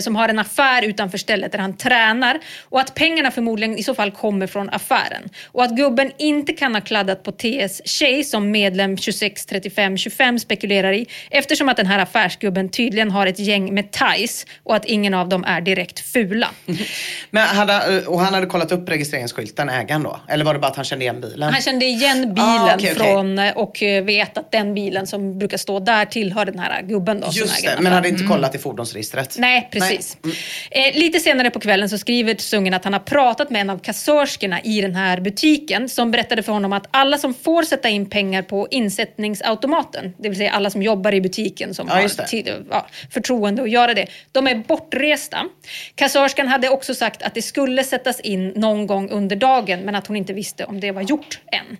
som 0.00 0.16
har 0.16 0.28
en 0.28 0.38
affär 0.38 0.82
utanför 0.82 1.18
stället 1.18 1.52
där 1.52 1.58
han 1.58 1.76
tränar 1.76 2.40
och 2.68 2.80
att 2.80 2.94
pengarna 2.94 3.30
förmodligen 3.30 3.78
i 3.78 3.82
så 3.82 3.94
fall 3.94 4.10
kommer 4.10 4.46
från 4.46 4.70
affären. 4.70 5.28
Och 5.46 5.64
att 5.64 5.70
gubben 5.76 6.12
inte 6.18 6.52
kan 6.52 6.74
ha 6.74 6.80
kladdat 6.80 7.22
på 7.22 7.32
TS 7.32 7.88
tjej 7.88 8.24
som 8.24 8.50
medlem 8.50 8.96
263525 8.96 10.38
spekulerar 10.38 10.92
i 10.92 11.06
eftersom 11.30 11.68
att 11.68 11.76
den 11.76 11.86
här 11.86 11.98
affärsgubben 11.98 12.68
tydligen 12.68 13.10
har 13.10 13.26
ett 13.26 13.38
gäng 13.38 13.74
med 13.74 13.90
thais 13.90 14.46
och 14.62 14.76
att 14.76 14.84
ingen 14.84 15.14
av 15.14 15.28
dem 15.28 15.44
är 15.44 15.60
direkt 15.60 16.00
fula. 16.00 16.48
Men 17.30 17.46
hade, 17.46 18.06
och 18.06 18.20
han 18.20 18.34
hade 18.34 18.46
kollat 18.46 18.72
upp 18.72 18.88
registreringsskylten, 18.88 19.68
ägaren 19.68 20.02
då? 20.02 20.20
Eller 20.28 20.44
var 20.44 20.54
det 20.54 20.60
bara 20.60 20.70
att 20.70 20.76
han 20.76 20.84
kände 20.84 21.04
igen 21.04 21.20
bilen? 21.20 21.52
Han 21.52 21.62
kände 21.62 21.84
igen 21.84 22.34
bilen 22.34 22.48
Ah, 22.48 22.74
okej, 22.74 22.92
okej. 22.92 22.94
från 22.94 23.38
eh, 23.38 23.56
och 23.56 23.82
eh, 23.82 24.04
vet 24.04 24.38
att 24.38 24.52
den 24.52 24.74
bilen 24.74 25.06
som 25.06 25.38
brukar 25.38 25.56
stå 25.56 25.80
där 25.80 26.04
tillhör 26.04 26.44
den 26.44 26.58
här 26.58 26.82
gubben 26.82 27.20
då. 27.20 27.28
Just 27.32 27.64
det, 27.64 27.78
men 27.80 27.92
hade 27.92 28.08
inte 28.08 28.24
kollat 28.24 28.54
i 28.54 28.58
fordonsregistret? 28.58 29.36
Nej, 29.38 29.61
precis. 29.70 30.16
Eh, 30.70 30.94
lite 30.94 31.20
senare 31.20 31.50
på 31.50 31.60
kvällen 31.60 31.88
så 31.88 31.98
skriver 31.98 32.34
Sungen 32.34 32.74
att 32.74 32.84
han 32.84 32.92
har 32.92 33.00
pratat 33.00 33.50
med 33.50 33.60
en 33.60 33.70
av 33.70 33.78
kassörskorna 33.78 34.60
i 34.60 34.80
den 34.80 34.94
här 34.94 35.20
butiken 35.20 35.88
som 35.88 36.10
berättade 36.10 36.42
för 36.42 36.52
honom 36.52 36.72
att 36.72 36.86
alla 36.90 37.18
som 37.18 37.34
får 37.34 37.62
sätta 37.62 37.88
in 37.88 38.06
pengar 38.06 38.42
på 38.42 38.68
insättningsautomaten, 38.70 40.14
det 40.18 40.28
vill 40.28 40.38
säga 40.38 40.52
alla 40.52 40.70
som 40.70 40.82
jobbar 40.82 41.14
i 41.14 41.20
butiken 41.20 41.74
som 41.74 41.88
Ja, 41.88 41.94
har 41.94 42.26
tid, 42.26 42.52
ja, 42.70 42.86
förtroende 43.10 43.62
att 43.62 43.70
göra 43.70 43.94
det, 43.94 44.06
de 44.32 44.46
är 44.46 44.54
bortresta. 44.54 45.44
Kassörskan 45.94 46.48
hade 46.48 46.68
också 46.68 46.94
sagt 46.94 47.22
att 47.22 47.34
det 47.34 47.42
skulle 47.42 47.84
sättas 47.84 48.20
in 48.20 48.48
någon 48.48 48.86
gång 48.86 49.10
under 49.10 49.36
dagen 49.36 49.80
men 49.80 49.94
att 49.94 50.06
hon 50.06 50.16
inte 50.16 50.32
visste 50.32 50.64
om 50.64 50.80
det 50.80 50.90
var 50.90 51.02
gjort 51.02 51.40
än. 51.52 51.76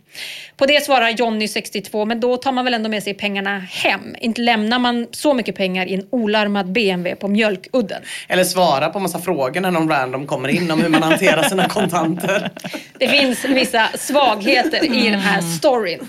På 0.56 0.66
det 0.66 0.84
svarar 0.84 1.08
Jonny 1.08 1.48
62, 1.48 2.04
men 2.04 2.20
då 2.20 2.36
tar 2.36 2.52
man 2.52 2.64
väl 2.64 2.74
ändå 2.74 2.88
med 2.88 3.02
sig 3.02 3.14
pengarna 3.14 3.58
hem? 3.58 4.16
Inte 4.20 4.40
lämnar 4.40 4.78
man 4.78 5.06
så 5.10 5.34
mycket 5.34 5.56
pengar 5.56 5.86
i 5.86 5.94
en 5.94 6.06
olarmad 6.10 6.72
BMW 6.72 7.14
på 7.20 7.28
Mjölkudden. 7.72 8.02
Eller 8.28 8.44
svara 8.44 8.88
på 8.88 8.98
massa 8.98 9.18
frågor 9.18 9.60
när 9.60 9.70
någon 9.70 9.88
random 9.88 10.26
kommer 10.26 10.48
in 10.48 10.70
om 10.70 10.82
hur 10.82 10.88
man 10.88 11.02
hanterar 11.02 11.42
sina 11.42 11.68
kontanter. 11.68 12.50
Det 12.98 13.08
finns 13.08 13.44
vissa 13.44 13.88
svagheter 13.98 14.84
i 14.84 15.10
den 15.10 15.20
här 15.20 15.40
storyn. 15.40 16.08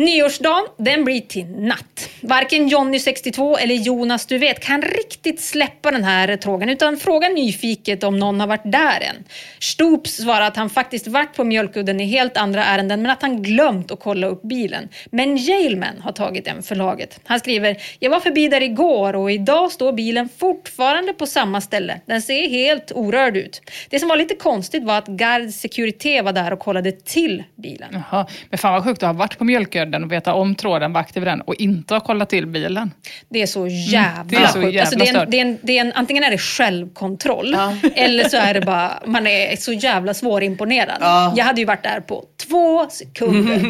Nyårsdagen, 0.00 0.66
den 0.76 1.04
blir 1.04 1.20
till 1.20 1.46
natt. 1.46 2.10
Varken 2.20 2.68
Jonny 2.68 2.98
62 2.98 3.58
eller 3.58 3.74
Jonas 3.74 4.26
du 4.26 4.38
vet 4.38 4.60
kan 4.60 4.82
riktigt 4.82 5.40
släppa 5.40 5.90
den 5.90 6.04
här 6.04 6.36
trågen 6.36 6.68
utan 6.68 6.96
frågar 6.96 7.30
nyfiket 7.30 8.04
om 8.04 8.18
någon 8.18 8.40
har 8.40 8.46
varit 8.46 8.72
där 8.72 9.00
än. 9.00 9.24
Stoops 9.58 10.16
svarar 10.16 10.40
att 10.40 10.56
han 10.56 10.70
faktiskt 10.70 11.06
varit 11.08 11.34
på 11.34 11.44
Mjölkudden 11.44 12.00
i 12.00 12.04
helt 12.04 12.36
andra 12.36 12.64
ärenden 12.64 13.02
men 13.02 13.10
att 13.10 13.22
han 13.22 13.42
glömt 13.42 13.90
att 13.90 14.00
kolla 14.00 14.26
upp 14.26 14.42
bilen. 14.42 14.88
Men 15.10 15.36
Jailman 15.36 16.00
har 16.00 16.12
tagit 16.12 16.44
den 16.44 16.62
för 16.62 16.74
laget. 16.74 17.20
Han 17.24 17.40
skriver, 17.40 17.76
jag 17.98 18.10
var 18.10 18.20
förbi 18.20 18.48
där 18.48 18.62
igår 18.62 19.16
och 19.16 19.30
idag 19.30 19.72
står 19.72 19.92
bilen 19.92 20.28
fortfarande 20.38 21.12
på 21.12 21.26
samma 21.26 21.60
ställe. 21.60 22.00
Den 22.06 22.22
ser 22.22 22.48
helt 22.48 22.92
orörd 22.94 23.36
ut. 23.36 23.62
Det 23.90 23.98
som 23.98 24.08
var 24.08 24.16
lite 24.16 24.34
konstigt 24.34 24.84
var 24.84 24.98
att 24.98 25.08
Gard 25.08 25.50
Security 25.50 26.20
var 26.20 26.32
där 26.32 26.52
och 26.52 26.58
kollade 26.58 26.92
till 26.92 27.44
bilen. 27.56 27.88
Jaha, 28.10 28.26
men 28.50 28.58
fan 28.58 28.72
vad 28.72 28.84
sjukt 28.84 29.02
att 29.02 29.06
ha 29.06 29.12
varit 29.12 29.38
på 29.38 29.44
Mjölkudden 29.44 29.89
och 29.94 30.12
veta 30.12 30.34
om 30.34 30.54
tråden 30.54 30.92
var 30.92 31.00
aktiv 31.00 31.22
i 31.22 31.26
den 31.26 31.40
och 31.40 31.54
inte 31.54 31.94
ha 31.94 32.00
kollat 32.00 32.30
till 32.30 32.46
bilen. 32.46 32.90
Det 33.28 33.42
är 33.42 33.46
så 33.46 33.66
jävla 33.66 34.24
det 34.24 34.36
är 34.36 34.46
så 34.46 34.52
sjukt. 34.52 34.74
jävla 34.74 34.80
alltså 34.80 34.98
det 34.98 35.04
är 35.04 35.08
en, 35.08 35.14
stört. 35.14 35.30
det 35.30 35.36
är 35.36 35.42
en, 35.42 35.58
det 35.62 35.78
är 35.78 35.80
en, 35.80 35.92
antingen 35.92 36.24
är 36.24 36.30
det 36.30 36.38
självkontroll 36.38 37.56
eller 37.94 38.28
så 38.28 38.36
är 38.36 38.54
det 38.54 38.60
bara, 38.60 39.02
man 39.06 39.26
är 39.26 39.56
så 39.56 39.72
jävla 39.72 40.14
svårimponerad. 40.14 40.98
Ja. 41.00 41.34
Jag 41.36 41.44
hade 41.44 41.60
ju 41.60 41.66
varit 41.66 41.82
där 41.82 42.00
på 42.00 42.24
två 42.48 42.88
sekunder. 42.90 43.60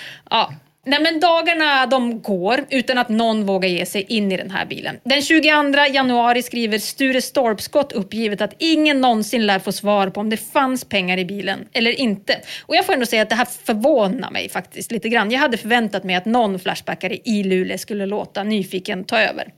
ja. 0.30 0.52
Nej, 0.86 1.02
men 1.02 1.20
dagarna 1.20 1.86
de 1.86 2.22
går 2.22 2.64
utan 2.70 2.98
att 2.98 3.08
någon 3.08 3.46
vågar 3.46 3.68
ge 3.68 3.86
sig 3.86 4.02
in 4.08 4.32
i 4.32 4.36
den 4.36 4.50
här 4.50 4.66
bilen. 4.66 4.96
Den 5.04 5.22
22 5.22 5.48
januari 5.92 6.42
skriver 6.42 6.78
Sture 6.78 7.20
Storpskott 7.20 7.92
uppgivet 7.92 8.40
att 8.40 8.54
ingen 8.58 9.00
någonsin 9.00 9.46
lär 9.46 9.58
få 9.58 9.72
svar 9.72 10.10
på 10.10 10.20
om 10.20 10.30
det 10.30 10.36
fanns 10.36 10.84
pengar 10.84 11.18
i 11.18 11.24
bilen 11.24 11.68
eller 11.72 11.90
inte. 11.90 12.40
Och 12.66 12.76
jag 12.76 12.86
får 12.86 12.92
ändå 12.92 13.06
säga 13.06 13.22
att 13.22 13.30
det 13.30 13.36
här 13.36 13.48
förvånar 13.64 14.30
mig 14.30 14.48
faktiskt 14.48 14.92
lite 14.92 15.08
grann. 15.08 15.30
Jag 15.30 15.40
hade 15.40 15.56
förväntat 15.56 16.04
mig 16.04 16.16
att 16.16 16.24
någon 16.24 16.58
flashbackare 16.58 17.18
i 17.24 17.44
Luleå 17.44 17.78
skulle 17.78 18.06
låta 18.06 18.42
nyfiken 18.42 19.04
ta 19.04 19.18
över. 19.18 19.52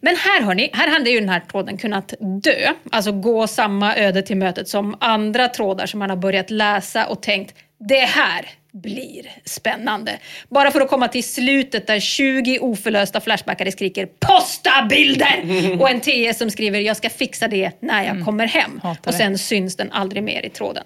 Men 0.00 0.16
här 0.16 0.42
hörni, 0.42 0.70
här 0.72 0.88
hade 0.88 1.10
ju 1.10 1.20
den 1.20 1.28
här 1.28 1.40
tråden 1.40 1.78
kunnat 1.78 2.14
dö. 2.42 2.72
Alltså 2.90 3.12
gå 3.12 3.46
samma 3.46 3.96
öde 3.96 4.22
till 4.22 4.36
mötet 4.36 4.68
som 4.68 4.96
andra 5.00 5.48
trådar 5.48 5.86
som 5.86 5.98
man 5.98 6.10
har 6.10 6.16
börjat 6.16 6.50
läsa 6.50 7.06
och 7.06 7.22
tänkt 7.22 7.54
det 7.88 8.04
här 8.04 8.48
blir 8.72 9.30
spännande. 9.44 10.18
Bara 10.48 10.70
för 10.70 10.80
att 10.80 10.88
komma 10.88 11.08
till 11.08 11.24
slutet 11.24 11.86
där 11.86 12.00
20 12.00 12.58
oförlösta 12.58 13.20
flashbackare 13.20 13.72
skriker 13.72 14.06
“Posta 14.06 14.86
bilder!” 14.90 15.44
och 15.80 15.90
en 15.90 16.00
TS 16.00 16.38
som 16.38 16.50
skriver 16.50 16.80
“Jag 16.80 16.96
ska 16.96 17.10
fixa 17.10 17.48
det 17.48 17.82
när 17.82 18.04
jag 18.04 18.24
kommer 18.24 18.46
hem” 18.46 18.80
hatar 18.82 19.10
och 19.10 19.14
sen 19.14 19.38
syns 19.38 19.76
den 19.76 19.92
aldrig 19.92 20.22
mer 20.22 20.46
i 20.46 20.50
tråden. 20.50 20.84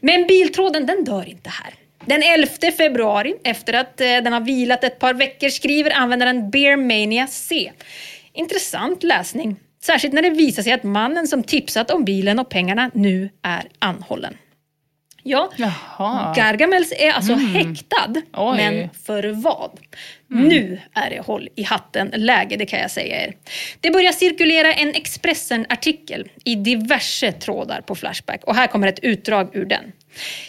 Men 0.00 0.26
biltråden 0.26 0.86
den 0.86 1.04
dör 1.04 1.28
inte 1.28 1.50
här. 1.50 1.74
Den 2.04 2.22
11 2.22 2.48
februari, 2.76 3.34
efter 3.44 3.72
att 3.72 4.00
eh, 4.00 4.06
den 4.06 4.32
har 4.32 4.40
vilat 4.40 4.84
ett 4.84 4.98
par 4.98 5.14
veckor, 5.14 5.48
skriver 5.48 5.90
användaren 5.90 6.50
Beermania 6.50 7.26
C. 7.26 7.72
Intressant 8.32 9.02
läsning. 9.02 9.56
Särskilt 9.82 10.14
när 10.14 10.22
det 10.22 10.30
visar 10.30 10.62
sig 10.62 10.72
att 10.72 10.82
mannen 10.82 11.28
som 11.28 11.42
tipsat 11.42 11.90
om 11.90 12.04
bilen 12.04 12.38
och 12.38 12.48
pengarna 12.48 12.90
nu 12.94 13.30
är 13.42 13.68
anhållen. 13.78 14.34
Ja, 15.28 15.50
Jaha. 15.56 16.34
Gargamels 16.36 16.92
är 16.98 17.10
alltså 17.10 17.32
Mm. 17.32 17.46
häktad. 17.46 18.14
Oj. 18.32 18.56
Men 18.56 18.88
för 19.06 19.28
vad? 19.28 19.70
Mm. 20.32 20.48
Nu 20.48 20.80
är 20.94 21.10
det 21.10 21.20
håll 21.20 21.48
i 21.54 21.62
hatten-läge, 21.62 22.56
det 22.56 22.66
kan 22.66 22.80
jag 22.80 22.90
säga 22.90 23.22
er. 23.24 23.34
Det 23.80 23.90
börjar 23.90 24.12
cirkulera 24.12 24.72
en 24.74 24.94
Expressen-artikel 24.94 26.28
i 26.44 26.54
diverse 26.54 27.32
trådar 27.32 27.80
på 27.80 27.94
Flashback 27.94 28.44
och 28.44 28.54
här 28.54 28.66
kommer 28.66 28.88
ett 28.88 28.98
utdrag 29.02 29.56
ur 29.56 29.64
den. 29.64 29.92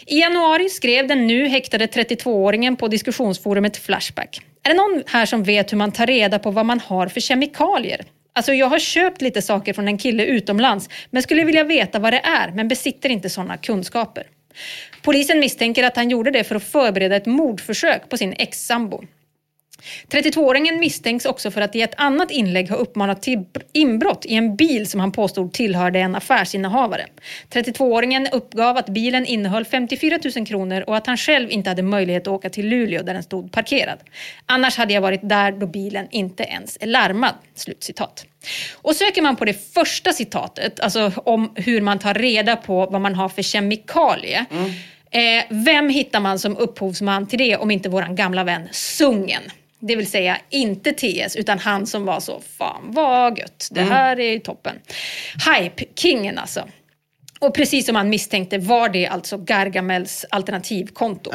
I 0.06 0.20
januari 0.20 0.68
skrev 0.68 1.06
den 1.08 1.26
nu 1.26 1.48
häktade 1.48 1.86
32-åringen 1.86 2.76
på 2.76 2.88
diskussionsforumet 2.88 3.76
Flashback. 3.76 4.40
Är 4.62 4.68
det 4.70 4.76
någon 4.76 5.02
här 5.06 5.26
som 5.26 5.42
vet 5.44 5.72
hur 5.72 5.76
man 5.78 5.92
tar 5.92 6.06
reda 6.06 6.38
på 6.38 6.50
vad 6.50 6.66
man 6.66 6.80
har 6.80 7.06
för 7.08 7.20
kemikalier? 7.20 8.00
Alltså 8.32 8.52
jag 8.52 8.66
har 8.66 8.78
köpt 8.78 9.22
lite 9.22 9.42
saker 9.42 9.72
från 9.72 9.88
en 9.88 9.98
kille 9.98 10.24
utomlands 10.24 10.88
men 11.10 11.22
skulle 11.22 11.44
vilja 11.44 11.64
veta 11.64 11.98
vad 11.98 12.12
det 12.12 12.20
är 12.24 12.50
men 12.50 12.68
besitter 12.68 13.08
inte 13.08 13.30
sådana 13.30 13.56
kunskaper. 13.56 14.24
Polisen 15.02 15.40
misstänker 15.40 15.84
att 15.84 15.96
han 15.96 16.10
gjorde 16.10 16.30
det 16.30 16.44
för 16.44 16.54
att 16.54 16.64
förbereda 16.64 17.16
ett 17.16 17.26
mordförsök 17.26 18.08
på 18.08 18.16
sin 18.16 18.34
ex-sambo. 18.38 19.04
32-åringen 20.08 20.78
misstänks 20.78 21.24
också 21.24 21.50
för 21.50 21.60
att 21.60 21.76
i 21.76 21.82
ett 21.82 21.94
annat 21.96 22.30
inlägg 22.30 22.70
ha 22.70 22.76
uppmanat 22.76 23.22
till 23.22 23.44
inbrott 23.72 24.26
i 24.26 24.34
en 24.34 24.56
bil 24.56 24.90
som 24.90 25.00
han 25.00 25.12
påstod 25.12 25.52
tillhörde 25.52 25.98
en 25.98 26.16
affärsinnehavare. 26.16 27.06
32-åringen 27.50 28.28
uppgav 28.32 28.76
att 28.76 28.88
bilen 28.88 29.26
innehöll 29.26 29.64
54 29.64 30.18
000 30.36 30.46
kronor 30.46 30.84
och 30.86 30.96
att 30.96 31.06
han 31.06 31.16
själv 31.16 31.50
inte 31.50 31.70
hade 31.70 31.82
möjlighet 31.82 32.22
att 32.22 32.28
åka 32.28 32.50
till 32.50 32.68
Luleå 32.68 33.02
där 33.02 33.14
den 33.14 33.22
stod 33.22 33.52
parkerad. 33.52 33.98
Annars 34.46 34.76
hade 34.76 34.94
jag 34.94 35.00
varit 35.00 35.28
där 35.28 35.52
då 35.52 35.66
bilen 35.66 36.06
inte 36.10 36.42
ens 36.42 36.78
är 36.80 36.86
larmad. 36.86 37.34
Slutcitat. 37.54 38.26
Och 38.74 38.96
söker 38.96 39.22
man 39.22 39.36
på 39.36 39.44
det 39.44 39.72
första 39.74 40.12
citatet, 40.12 40.80
alltså 40.80 41.12
om 41.16 41.52
hur 41.56 41.80
man 41.80 41.98
tar 41.98 42.14
reda 42.14 42.56
på 42.56 42.86
vad 42.86 43.00
man 43.00 43.14
har 43.14 43.28
för 43.28 43.42
kemikalie. 43.42 44.44
Eh, 45.12 45.44
vem 45.50 45.88
hittar 45.88 46.20
man 46.20 46.38
som 46.38 46.56
upphovsman 46.56 47.26
till 47.26 47.38
det 47.38 47.56
om 47.56 47.70
inte 47.70 47.88
våran 47.88 48.16
gamla 48.16 48.44
vän 48.44 48.68
Sungen? 48.72 49.42
Det 49.82 49.96
vill 49.96 50.10
säga 50.10 50.38
inte 50.50 50.92
TS 50.92 51.36
utan 51.36 51.58
han 51.58 51.86
som 51.86 52.04
var 52.04 52.20
så, 52.20 52.40
fan 52.58 52.82
vad 52.84 53.38
gött, 53.38 53.68
det 53.70 53.80
Mm. 53.80 53.92
här 53.92 54.20
är 54.20 54.32
ju 54.32 54.38
toppen. 54.38 54.76
Hype-kingen 55.46 56.38
alltså. 56.38 56.68
Och 57.40 57.54
precis 57.54 57.86
som 57.86 57.96
han 57.96 58.08
misstänkte 58.08 58.58
var 58.58 58.88
det 58.88 59.06
alltså 59.06 59.36
Gargamels 59.36 60.26
alternativkonto. 60.30 61.30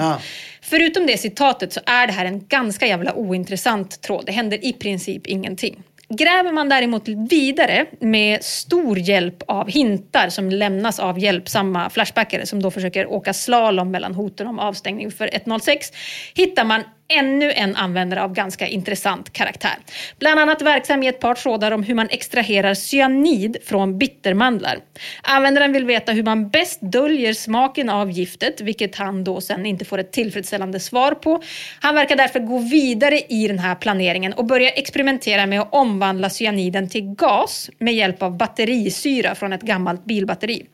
Förutom 0.62 1.06
det 1.08 1.18
citatet 1.18 1.74
så 1.74 1.80
är 1.86 2.08
det 2.08 2.14
här 2.14 2.26
en 2.26 2.48
ganska 2.48 2.88
jävla 2.88 3.14
ointressant 3.14 4.02
tråd. 4.02 4.26
Det 4.26 4.32
händer 4.32 4.66
i 4.66 4.74
princip 4.74 5.28
ingenting. 5.28 5.84
Gräver 6.10 6.52
man 6.52 6.70
däremot 6.70 7.08
vidare 7.08 7.86
med 8.00 8.44
stor 8.44 9.00
hjälp 9.00 9.44
av 9.48 9.70
hintar 9.70 10.30
som 10.30 10.50
lämnas 10.50 11.00
av 11.00 11.20
hjälpsamma 11.20 11.90
flashbackare 11.90 12.46
som 12.46 12.62
då 12.62 12.72
försöker 12.72 13.08
åka 13.08 13.34
slalom 13.34 13.92
mellan 13.92 14.16
hoten 14.16 14.48
om 14.48 14.60
avstängning 14.60 15.12
för 15.12 15.30
106 15.34 15.92
hittar 16.36 16.64
man 16.66 16.84
ännu 17.08 17.52
en 17.52 17.76
användare 17.76 18.24
av 18.24 18.34
ganska 18.34 18.68
intressant 18.68 19.34
karaktär. 19.34 19.76
Bland 20.20 20.40
annat 20.40 20.62
verksam 20.62 21.04
i 21.04 21.08
ett 21.08 21.20
par 21.20 21.36
trådar 21.36 21.72
om 21.72 21.84
hur 21.84 21.96
man 21.96 22.08
extraherar 22.10 22.74
cyanid 22.74 23.58
från 23.66 23.98
bittermandlar. 23.98 24.80
Användaren 25.22 25.74
vill 25.74 25.86
veta 25.86 26.12
hur 26.12 26.24
man 26.24 26.50
bäst 26.50 26.80
döljer 26.82 27.34
smaken 27.34 27.90
av 27.90 28.12
giftet, 28.12 28.62
vilket 28.62 28.96
han 28.96 29.24
då 29.24 29.42
sen 29.42 29.66
inte 29.66 29.86
får 29.86 29.98
ett 29.98 30.12
tillfredsställande 30.12 30.80
svar 30.80 31.12
på. 31.12 31.42
Han 31.80 31.96
verkar 31.96 32.16
därför 32.16 32.40
gå 32.40 32.58
vidare 32.58 33.20
i 33.20 33.48
den 33.48 33.60
här 33.60 33.76
planeringen 33.76 34.34
och 34.34 34.46
börja 34.46 34.70
experimentera 34.70 35.46
med 35.46 35.62
att 35.62 35.74
omvandla 35.74 36.30
cyaniden 36.30 36.90
till 36.90 37.04
gas 37.16 37.70
med 37.80 37.94
hjälp 37.94 38.24
av 38.24 38.38
batterisyra 38.38 39.36
från 39.36 39.54
ett 39.54 39.62
gammalt 39.62 40.06
bilbatteri. 40.06 40.66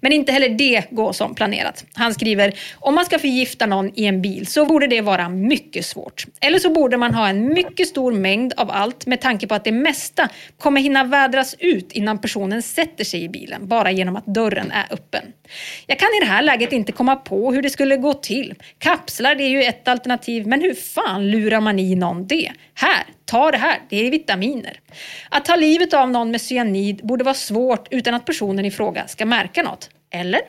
Men 0.00 0.12
inte 0.12 0.32
heller 0.32 0.48
det 0.48 0.90
går 0.90 1.12
som 1.12 1.34
planerat. 1.34 1.84
Han 1.92 2.14
skriver, 2.14 2.54
om 2.74 2.94
man 2.94 3.04
ska 3.04 3.18
förgifta 3.18 3.66
någon 3.66 3.90
i 3.94 4.04
en 4.04 4.22
bil 4.22 4.46
så 4.46 4.66
borde 4.66 4.86
det 4.86 5.00
vara 5.00 5.28
mycket 5.28 5.86
svårt. 5.86 6.26
Eller 6.40 6.58
så 6.58 6.70
borde 6.70 6.96
man 6.96 7.14
ha 7.14 7.28
en 7.28 7.48
mycket 7.48 7.88
stor 7.88 8.12
mängd 8.12 8.52
av 8.56 8.70
allt 8.70 9.06
med 9.06 9.20
tanke 9.20 9.46
på 9.46 9.54
att 9.54 9.64
det 9.64 9.72
mesta 9.72 10.28
kommer 10.58 10.80
hinna 10.80 11.04
vädras 11.04 11.54
ut 11.58 11.92
innan 11.92 12.18
personen 12.18 12.62
sätter 12.62 13.04
sig 13.04 13.24
i 13.24 13.28
bilen, 13.28 13.68
bara 13.68 13.90
genom 13.90 14.16
att 14.16 14.26
dörren 14.26 14.70
är 14.70 14.86
öppen. 14.90 15.22
Jag 15.86 15.98
kan 15.98 16.08
i 16.08 16.20
det 16.20 16.26
här 16.26 16.42
läget 16.42 16.72
inte 16.72 16.92
komma 16.92 17.16
på 17.16 17.52
hur 17.52 17.62
det 17.62 17.70
skulle 17.70 17.96
gå 17.96 18.14
till. 18.14 18.54
Kapslar, 18.78 19.34
det 19.34 19.44
är 19.44 19.48
ju 19.48 19.62
ett 19.62 19.88
alternativ, 19.88 20.46
men 20.46 20.60
hur 20.60 20.74
fan 20.74 21.30
lurar 21.30 21.60
man 21.60 21.78
i 21.78 21.94
någon 21.94 22.26
det? 22.26 22.52
Här, 22.74 23.04
ta 23.24 23.50
det 23.50 23.58
här, 23.58 23.78
det 23.88 24.06
är 24.06 24.10
vitaminer. 24.10 24.80
Att 25.28 25.44
ta 25.44 25.56
livet 25.56 25.94
av 25.94 26.10
någon 26.10 26.30
med 26.30 26.40
cyanid 26.40 27.00
borde 27.06 27.24
vara 27.24 27.34
svårt 27.34 27.88
utan 27.90 28.14
att 28.14 28.24
personen 28.24 28.64
i 28.64 28.70
fråga 28.70 29.06
ska 29.06 29.26
märka 29.26 29.62
något. 29.62 29.90
Eller? 30.10 30.40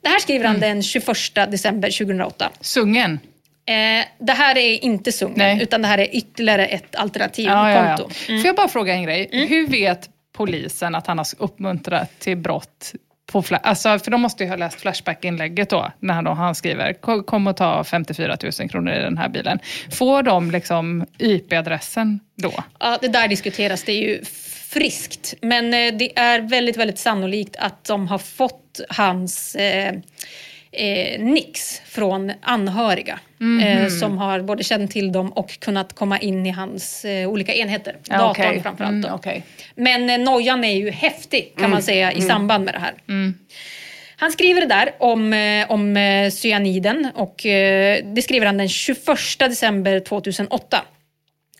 Det 0.00 0.08
här 0.08 0.18
skriver 0.18 0.44
han 0.46 0.60
den 0.60 0.82
21 0.82 1.06
december 1.34 1.90
2008. 1.98 2.50
Sungen? 2.60 3.20
Eh, 3.66 4.06
det 4.18 4.32
här 4.32 4.58
är 4.58 4.84
inte 4.84 5.12
sungen, 5.12 5.60
utan 5.60 5.82
det 5.82 5.88
här 5.88 5.98
är 5.98 6.16
ytterligare 6.16 6.66
ett 6.66 6.96
alternativkonto. 6.96 7.58
Ja, 7.58 7.70
ja, 7.70 7.96
ja. 7.98 8.10
Mm. 8.28 8.40
Får 8.40 8.46
jag 8.46 8.56
bara 8.56 8.68
fråga 8.68 8.92
en 8.92 9.02
grej? 9.02 9.28
Hur 9.32 9.66
vet 9.66 10.10
polisen 10.32 10.94
att 10.94 11.06
han 11.06 11.18
har 11.18 11.26
uppmuntrat 11.38 12.18
till 12.18 12.36
brott? 12.36 12.92
På 13.32 13.44
alltså, 13.62 13.98
för 13.98 14.10
de 14.10 14.20
måste 14.20 14.44
ju 14.44 14.50
ha 14.50 14.56
läst 14.56 14.80
Flashback-inlägget 14.80 15.70
då, 15.70 15.92
när 15.98 16.22
då 16.22 16.30
han 16.30 16.54
skriver 16.54 16.92
"Kom- 17.22 17.46
och 17.46 17.56
ta 17.56 17.84
54 17.84 18.36
000 18.60 18.68
kronor 18.70 18.92
i 18.92 18.98
den 19.00 19.18
här 19.18 19.28
bilen. 19.28 19.58
Får 19.92 20.22
de 20.22 20.50
liksom 20.50 21.06
IP-adressen 21.18 22.20
då? 22.34 22.52
Ja, 22.80 22.98
det 23.00 23.08
där 23.08 23.28
diskuteras 23.28 23.82
det 23.82 23.92
är 23.92 24.08
ju 24.08 24.24
friskt. 24.68 25.34
Men 25.42 25.74
eh, 25.74 25.94
det 25.98 26.18
är 26.18 26.40
väldigt, 26.40 26.76
väldigt 26.76 26.98
sannolikt 26.98 27.56
att 27.56 27.84
de 27.84 28.08
har 28.08 28.18
fått 28.18 28.80
hans 28.88 29.54
eh, 29.54 29.94
eh, 30.72 31.20
nix 31.20 31.82
från 31.84 32.32
anhöriga. 32.40 33.20
Mhm. 33.38 33.60
Eh, 33.60 33.88
som 33.88 34.18
har 34.18 34.40
både 34.40 34.64
känt 34.64 34.90
till 34.90 35.12
dem 35.12 35.32
och 35.32 35.60
kunnat 35.60 35.92
komma 35.92 36.18
in 36.18 36.46
i 36.46 36.50
hans 36.50 37.04
eh, 37.04 37.28
olika 37.28 37.54
enheter. 37.54 37.96
Ja, 38.08 38.18
Datorn 38.18 38.46
okej. 38.46 38.62
framförallt. 38.62 39.04
Mm, 39.04 39.14
okej. 39.14 39.42
Men 39.74 40.10
eh, 40.10 40.18
nojan 40.18 40.64
är 40.64 40.76
ju 40.76 40.90
häftig 40.90 41.52
kan 41.54 41.64
Mm, 41.64 41.70
man 41.70 41.82
säga 41.82 42.12
i 42.12 42.16
mm. 42.16 42.28
samband 42.28 42.64
med 42.64 42.74
det 42.74 42.80
här. 42.80 42.94
Mm. 43.08 43.34
Han 44.16 44.32
skriver 44.32 44.60
det 44.60 44.66
där 44.66 44.94
om, 44.98 45.32
eh, 45.32 45.70
om 45.70 45.96
eh, 45.96 46.30
cyaniden 46.30 47.10
och 47.14 47.46
eh, 47.46 48.04
det 48.04 48.22
skriver 48.22 48.46
han 48.46 48.56
den 48.56 48.68
21 48.68 48.98
december 49.38 50.00
2008. 50.00 50.84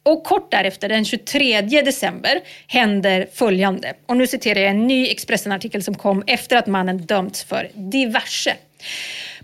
Och 0.03 0.25
kort 0.25 0.51
därefter, 0.51 0.89
den 0.89 1.05
23 1.05 1.61
december, 1.61 2.41
händer 2.67 3.27
följande. 3.35 3.95
Och 4.07 4.17
nu 4.17 4.27
citerar 4.27 4.61
jag 4.61 4.71
en 4.71 4.87
ny 4.87 5.09
Expressen-artikel 5.09 5.83
som 5.83 5.95
kom 5.95 6.25
efter 6.27 6.57
att 6.57 6.67
mannen 6.67 6.99
dömts 6.99 7.45
för 7.45 7.69
diverse. 7.75 8.55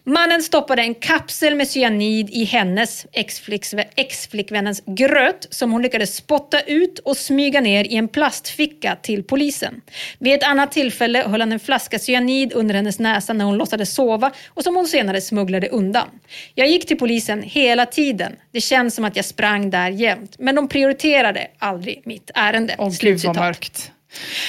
Mannen 0.07 0.43
stoppade 0.43 0.83
en 0.83 0.95
kapsel 0.95 1.55
med 1.55 1.69
cyanid 1.69 2.31
i 2.31 2.45
hennes 2.45 3.07
exflickvä- 3.13 3.89
exflickvännens 3.97 4.83
gröt 4.87 5.47
som 5.51 5.73
hon 5.73 5.83
lyckades 5.83 6.17
spotta 6.17 6.61
ut 6.61 6.99
och 6.99 7.17
smyga 7.17 7.61
ner 7.61 7.85
i 7.85 7.97
en 7.97 8.09
plastficka 8.09 8.97
till 9.03 9.23
polisen. 9.25 9.81
Vid 10.19 10.35
ett 10.35 10.43
annat 10.43 10.73
tillfälle 10.73 11.23
höll 11.27 11.41
han 11.41 11.53
en 11.53 11.61
flaska 11.61 11.99
cyanid 11.99 12.53
under 12.53 12.75
hennes 12.75 12.99
näsa 12.99 13.33
när 13.33 13.45
hon 13.45 13.57
låtsades 13.57 13.95
sova 13.95 14.31
och 14.49 14.65
som 14.65 14.77
hon 14.77 14.87
senare 14.87 15.21
smugglade 15.21 15.69
undan. 15.69 16.09
Jag 16.55 16.69
gick 16.69 16.87
till 16.87 16.99
polisen 16.99 17.43
hela 17.43 17.87
tiden. 17.87 18.37
Det 18.53 18.61
känns 18.61 18.95
som 18.95 19.05
att 19.05 19.17
jag 19.17 19.25
sprang 19.25 19.71
där 19.71 19.91
jämt. 19.91 20.37
Men 20.39 20.55
de 20.55 20.69
prioriterade 20.69 21.47
aldrig 21.59 22.03
mitt 22.05 22.31
ärende. 22.35 22.75
Åh 22.79 22.93
gud 23.01 23.21
vad 23.25 23.37
mörkt. 23.37 23.91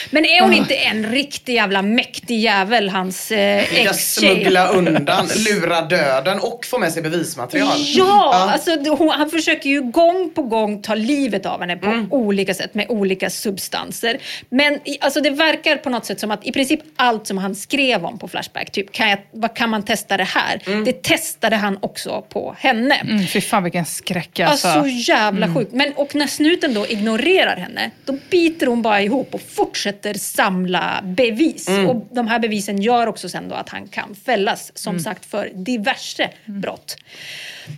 Men 0.09 0.25
är 0.25 0.41
hon 0.41 0.51
Ah. 0.51 0.55
inte 0.55 0.75
en 0.75 1.11
riktig 1.11 1.53
jävla 1.55 1.81
mäktig 1.81 2.39
jävel, 2.39 2.89
hans 2.89 3.31
eh, 3.31 3.57
ex-tjej? 3.57 3.93
smuggla 3.93 4.67
undan, 4.67 5.27
lura 5.49 5.81
döden 5.81 6.39
och 6.39 6.65
få 6.65 6.77
med 6.79 6.91
sig 6.93 7.01
bevismaterial. 7.03 7.69
Ja, 7.77 8.49
alltså, 8.53 8.75
det- 8.75 8.89
hon, 8.89 9.09
han 9.09 9.29
försöker 9.29 9.69
ju 9.69 9.81
gång 9.81 10.31
på 10.35 10.41
gång 10.43 10.81
ta 10.81 10.95
livet 10.95 11.45
av 11.45 11.59
henne 11.61 11.77
på 11.77 11.85
Mm. 11.87 12.07
olika 12.11 12.53
sätt 12.53 12.73
med 12.75 12.85
olika 12.89 13.29
substanser. 13.29 14.17
Men 14.49 14.79
alltså, 15.01 15.21
det 15.21 15.29
verkar 15.29 15.77
på 15.77 15.89
något 15.89 16.05
sätt 16.05 16.19
som 16.19 16.31
att 16.31 16.45
i 16.47 16.51
princip 16.51 16.79
allt 16.95 17.27
som 17.27 17.37
han 17.37 17.55
skrev 17.55 18.05
om 18.05 18.19
på 18.19 18.27
Flashback, 18.27 18.71
typ 18.71 18.91
kan, 18.91 19.09
jag, 19.09 19.19
vad 19.31 19.55
kan 19.55 19.69
man 19.69 19.83
testa 19.85 20.17
det 20.17 20.23
här? 20.23 20.61
Mm. 20.67 20.83
Det 20.85 21.03
testade 21.03 21.55
han 21.55 21.77
också 21.81 22.21
på 22.29 22.55
henne. 22.59 22.95
Mm, 22.95 23.27
fy 23.27 23.41
fan 23.41 23.63
vilken 23.63 23.85
skräck 23.85 24.39
alltså. 24.39 24.67
Alltså, 24.67 24.81
så 24.81 24.87
jävla 25.11 25.45
Mm. 25.45 25.55
sjukt. 25.55 25.73
Men, 25.73 25.93
och 25.93 26.15
när 26.15 26.27
snuten 26.27 26.73
då 26.73 26.87
ignorerar 26.87 27.57
henne, 27.57 27.91
då 28.05 28.17
biter 28.29 28.67
hon 28.67 28.81
bara 28.81 29.01
ihop 29.01 29.33
och 29.33 29.41
fortsätter 29.55 30.13
samla 30.13 31.01
bevis. 31.03 31.69
Mm. 31.69 31.87
Och 31.89 32.07
de 32.11 32.27
här 32.27 32.39
bevisen 32.39 32.81
gör 32.81 33.07
också 33.07 33.29
sen 33.29 33.49
då 33.49 33.55
att 33.55 33.69
han 33.69 33.87
kan 33.87 34.15
fällas, 34.25 34.71
som 34.77 34.91
Mm. 34.91 35.03
sagt, 35.03 35.25
för 35.25 35.51
diverse 35.53 36.29
brott. 36.45 36.97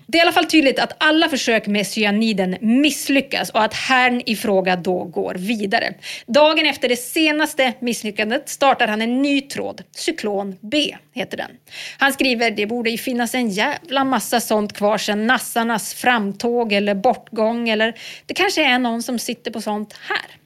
Det 0.07 0.17
är 0.17 0.19
i 0.19 0.21
alla 0.21 0.31
fall 0.31 0.45
tydligt 0.45 0.79
att 0.79 0.93
alla 0.97 1.29
försök 1.29 1.67
med 1.67 1.87
cyaniden 1.87 2.57
misslyckas 2.61 3.49
och 3.49 3.63
att 3.63 3.73
herrn 3.73 4.21
i 4.25 4.35
fråga 4.35 4.75
då 4.75 5.03
går 5.03 5.33
vidare. 5.33 5.93
Dagen 6.25 6.65
efter 6.65 6.89
det 6.89 6.95
senaste 6.95 7.73
misslyckandet 7.79 8.49
startar 8.49 8.87
han 8.87 9.01
en 9.01 9.21
ny 9.21 9.41
tråd. 9.41 9.81
Cyklon 9.95 10.55
B 10.61 10.95
heter 11.13 11.37
den. 11.37 11.51
Han 11.97 12.13
skriver 12.13 12.51
det 12.51 12.65
borde 12.65 12.89
ju 12.89 12.97
finnas 12.97 13.35
en 13.35 13.49
jävla 13.49 14.03
massa 14.03 14.39
sånt 14.39 14.73
kvar 14.73 14.97
sen 14.97 15.27
nassarnas 15.27 15.93
framtåg 15.93 16.73
eller 16.73 16.95
bortgång 16.95 17.69
eller 17.69 17.93
det 18.25 18.33
kanske 18.33 18.63
är 18.65 18.79
någon 18.79 19.03
som 19.03 19.19
sitter 19.19 19.51
på 19.51 19.61
sånt 19.61 19.93
här. 20.09 20.37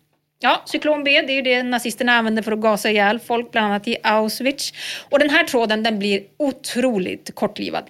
Ja, 0.43 0.61
cyklon 0.65 1.03
B, 1.03 1.21
det 1.21 1.33
är 1.33 1.35
ju 1.35 1.41
det 1.41 1.63
nazisterna 1.63 2.13
använde 2.13 2.43
för 2.43 2.51
att 2.51 2.59
gasa 2.59 2.89
ihjäl 2.89 3.19
folk, 3.19 3.51
bland 3.51 3.67
annat 3.67 3.87
i 3.87 3.97
Auschwitz. 4.03 4.73
Och 5.09 5.19
den 5.19 5.29
här 5.29 5.43
tråden 5.43 5.83
den 5.83 5.99
blir 5.99 6.23
otroligt 6.37 7.35
kortlivad. 7.35 7.83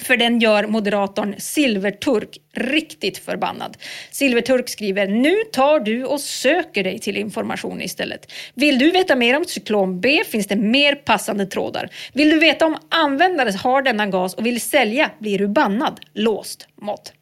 För 0.00 0.16
den 0.16 0.40
gör 0.40 0.66
moderatorn 0.66 1.34
Silverturk 1.38 2.38
riktigt 2.54 3.18
förbannad. 3.18 3.76
Silverturk 4.10 4.68
skriver 4.68 5.06
“Nu 5.06 5.36
tar 5.52 5.80
du 5.80 6.04
och 6.04 6.20
söker 6.20 6.84
dig 6.84 6.98
till 6.98 7.16
information 7.16 7.82
istället. 7.82 8.32
Vill 8.54 8.78
du 8.78 8.90
veta 8.90 9.16
mer 9.16 9.36
om 9.36 9.44
cyklon 9.44 10.00
B 10.00 10.22
finns 10.26 10.46
det 10.46 10.56
mer 10.56 10.94
passande 10.94 11.46
trådar. 11.46 11.88
Vill 12.12 12.30
du 12.30 12.38
veta 12.38 12.66
om 12.66 12.76
användare 12.88 13.50
har 13.50 13.82
denna 13.82 14.06
gas 14.06 14.34
och 14.34 14.46
vill 14.46 14.60
sälja 14.60 15.10
blir 15.18 15.38
du 15.38 15.48
bannad. 15.48 16.00
Låst 16.14 16.68
mått.” 16.80 17.12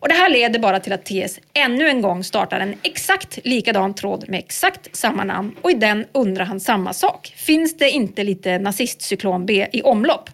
Och 0.00 0.08
det 0.08 0.14
här 0.14 0.30
leder 0.30 0.58
bara 0.58 0.80
till 0.80 0.92
att 0.92 1.04
TS 1.04 1.40
ännu 1.54 1.88
en 1.88 2.02
gång 2.02 2.24
startar 2.24 2.60
en 2.60 2.74
exakt 2.82 3.38
likadan 3.44 3.94
tråd 3.94 4.24
med 4.28 4.38
exakt 4.38 4.96
samma 4.96 5.24
namn 5.24 5.56
och 5.62 5.70
i 5.70 5.74
den 5.74 6.06
undrar 6.12 6.44
han 6.44 6.60
samma 6.60 6.92
sak. 6.92 7.32
Finns 7.36 7.76
det 7.76 7.90
inte 7.90 8.24
lite 8.24 8.58
nazistcyklon 8.58 9.46
B 9.46 9.66
i 9.72 9.82
omlopp? 9.82 10.30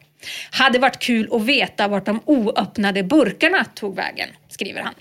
Hade 0.50 0.78
varit 0.78 0.98
kul 0.98 1.28
att 1.32 1.42
veta 1.42 1.88
vart 1.88 2.06
de 2.06 2.20
oöppnade 2.24 3.02
burkarna 3.02 3.64
tog 3.64 3.96
vägen, 3.96 4.28
skriver 4.48 4.80
han. 4.80 4.94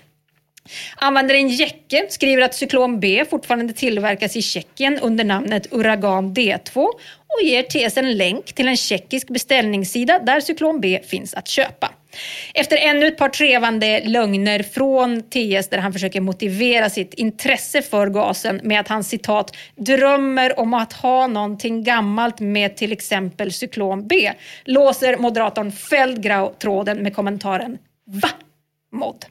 Användaren 0.96 1.48
Jäcke 1.48 2.06
skriver 2.10 2.42
att 2.42 2.54
cyklon 2.54 3.00
B 3.00 3.24
fortfarande 3.30 3.72
tillverkas 3.72 4.36
i 4.36 4.42
Tjeckien 4.42 4.98
under 4.98 5.24
namnet 5.24 5.66
Uragan 5.70 6.34
D2 6.34 6.76
och 6.76 7.42
ger 7.42 7.62
TS 7.62 7.96
en 7.96 8.16
länk 8.16 8.52
till 8.52 8.68
en 8.68 8.76
tjeckisk 8.76 9.28
beställningssida 9.28 10.18
där 10.18 10.40
cyklon 10.40 10.80
B 10.80 11.00
finns 11.06 11.34
att 11.34 11.48
köpa. 11.48 11.90
Efter 12.54 12.76
ännu 12.76 13.06
ett 13.06 13.16
par 13.16 13.28
trevande 13.28 14.02
lögner 14.04 14.62
från 14.62 15.22
TS 15.22 15.68
där 15.68 15.78
han 15.78 15.92
försöker 15.92 16.20
motivera 16.20 16.90
sitt 16.90 17.14
intresse 17.14 17.82
för 17.82 18.06
gasen 18.06 18.60
med 18.62 18.80
att 18.80 18.88
han 18.88 19.04
citat 19.04 19.56
drömmer 19.76 20.60
om 20.60 20.74
att 20.74 20.92
ha 20.92 21.26
någonting 21.26 21.84
gammalt 21.84 22.40
med 22.40 22.76
till 22.76 22.92
exempel 22.92 23.52
cyklon 23.52 24.08
B 24.08 24.32
låser 24.64 25.16
moderatorn 25.16 25.72
Feldgrau 25.72 26.54
tråden 26.58 26.98
med 27.02 27.14
kommentaren 27.14 27.78
Va? 28.06 28.28
Mod. 28.92 29.24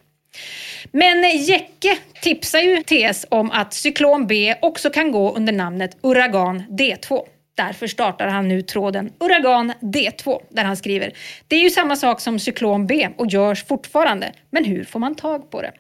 Men 0.92 1.38
Jäcke 1.38 1.98
tipsar 2.22 2.60
ju 2.60 2.84
TS 2.84 3.26
om 3.30 3.52
att 3.52 3.74
cyklon 3.74 4.28
B 4.28 4.56
också 4.62 4.90
kan 4.90 5.12
gå 5.12 5.36
under 5.36 5.54
namnet 5.54 5.98
Uragan 6.02 6.64
D2. 6.70 7.20
Därför 7.60 7.88
startar 7.88 8.28
han 8.28 8.48
nu 8.48 8.62
tråden 8.62 9.12
Uragan 9.20 9.74
D2 9.80 10.42
där 10.50 10.64
han 10.64 10.78
skriver 10.78 11.14
Det 11.48 11.56
är 11.56 11.60
ju 11.60 11.70
samma 11.70 11.96
sak 11.96 12.22
som 12.22 12.40
cyklon 12.40 12.88
B 12.88 13.10
och 13.18 13.28
görs 13.28 13.66
fortfarande, 13.66 14.32
men 14.50 14.66
hur 14.66 14.84
får 14.84 15.00
man 15.00 15.16
tag 15.16 15.52
på 15.52 15.62
det? 15.62 15.72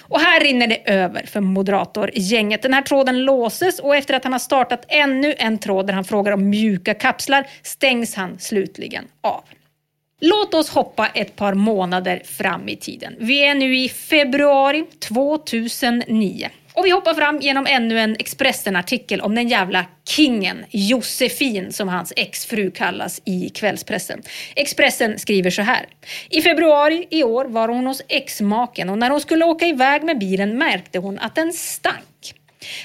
Och 0.00 0.20
här 0.20 0.40
rinner 0.40 0.66
det 0.66 0.90
över 0.90 1.26
för 1.26 1.40
moderatorgänget. 1.40 2.62
Den 2.62 2.74
här 2.74 2.82
tråden 2.82 3.24
låses 3.24 3.78
och 3.78 3.96
efter 3.96 4.14
att 4.14 4.24
han 4.24 4.32
har 4.32 4.38
startat 4.38 4.84
ännu 4.88 5.34
en 5.38 5.58
tråd 5.58 5.86
där 5.86 5.94
han 5.94 6.04
frågar 6.04 6.32
om 6.32 6.50
mjuka 6.50 6.94
kapslar 6.94 7.46
stängs 7.62 8.14
han 8.14 8.38
slutligen 8.38 9.04
av. 9.20 9.44
Låt 10.20 10.54
oss 10.54 10.70
hoppa 10.70 11.06
ett 11.06 11.36
par 11.36 11.54
månader 11.54 12.22
fram 12.24 12.68
i 12.68 12.76
tiden. 12.76 13.14
Vi 13.18 13.44
är 13.44 13.54
nu 13.54 13.76
i 13.76 13.88
februari 13.88 14.84
2009. 15.08 16.48
Och 16.80 16.86
vi 16.86 16.90
hoppar 16.90 17.14
fram 17.14 17.40
genom 17.40 17.66
ännu 17.66 17.98
en 17.98 18.16
Expressen-artikel 18.18 19.20
om 19.20 19.34
den 19.34 19.48
jävla 19.48 19.86
kingen 20.08 20.64
Josefin 20.70 21.72
som 21.72 21.88
hans 21.88 22.12
exfru 22.16 22.70
kallas 22.70 23.20
i 23.24 23.48
kvällspressen. 23.48 24.22
Expressen 24.56 25.18
skriver 25.18 25.50
så 25.50 25.62
här. 25.62 25.86
I 26.30 26.42
februari 26.42 27.06
i 27.10 27.24
år 27.24 27.44
var 27.44 27.68
hon 27.68 27.86
hos 27.86 28.02
exmaken 28.08 28.88
och 28.88 28.98
när 28.98 29.10
hon 29.10 29.20
skulle 29.20 29.44
åka 29.44 29.66
iväg 29.66 30.04
med 30.04 30.18
bilen 30.18 30.58
märkte 30.58 30.98
hon 30.98 31.18
att 31.18 31.34
den 31.34 31.52
stank. 31.52 32.09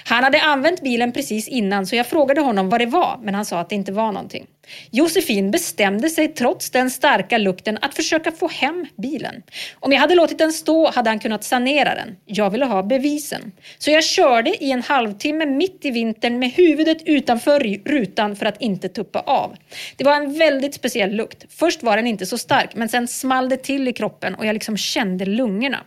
Han 0.05 0.23
hade 0.23 0.41
använt 0.41 0.81
bilen 0.81 1.11
precis 1.11 1.47
innan 1.47 1.87
så 1.87 1.95
jag 1.95 2.07
frågade 2.07 2.41
honom 2.41 2.69
vad 2.69 2.81
det 2.81 2.85
var 2.85 3.19
men 3.23 3.35
han 3.35 3.45
sa 3.45 3.59
att 3.59 3.69
det 3.69 3.75
inte 3.75 3.91
var 3.91 4.11
någonting. 4.11 4.47
Josefin 4.91 5.51
bestämde 5.51 6.09
sig 6.09 6.27
trots 6.27 6.69
den 6.69 6.89
starka 6.89 7.37
lukten 7.37 7.77
att 7.81 7.95
försöka 7.95 8.31
få 8.31 8.47
hem 8.47 8.85
bilen. 8.97 9.43
Om 9.79 9.91
jag 9.91 9.99
hade 9.99 10.15
låtit 10.15 10.37
den 10.37 10.53
stå 10.53 10.91
hade 10.91 11.09
han 11.09 11.19
kunnat 11.19 11.43
sanera 11.43 11.95
den. 11.95 12.15
Jag 12.25 12.49
ville 12.49 12.65
ha 12.65 12.83
bevisen. 12.83 13.51
Så 13.77 13.91
jag 13.91 14.03
körde 14.03 14.63
i 14.63 14.71
en 14.71 14.81
halvtimme 14.81 15.45
mitt 15.45 15.85
i 15.85 15.91
vintern 15.91 16.39
med 16.39 16.51
huvudet 16.51 16.97
utanför 17.05 17.59
rutan 17.85 18.35
för 18.35 18.45
att 18.45 18.61
inte 18.61 18.89
tuppa 18.89 19.19
av. 19.19 19.55
Det 19.97 20.03
var 20.03 20.15
en 20.15 20.37
väldigt 20.37 20.73
speciell 20.73 21.15
lukt. 21.15 21.45
Först 21.49 21.83
var 21.83 21.97
den 21.97 22.07
inte 22.07 22.25
så 22.25 22.37
stark 22.37 22.75
men 22.75 22.89
sen 22.89 23.07
small 23.07 23.49
det 23.49 23.57
till 23.57 23.87
i 23.87 23.93
kroppen 23.93 24.35
och 24.35 24.45
jag 24.45 24.53
liksom 24.53 24.77
kände 24.77 25.25
lungorna. 25.25 25.79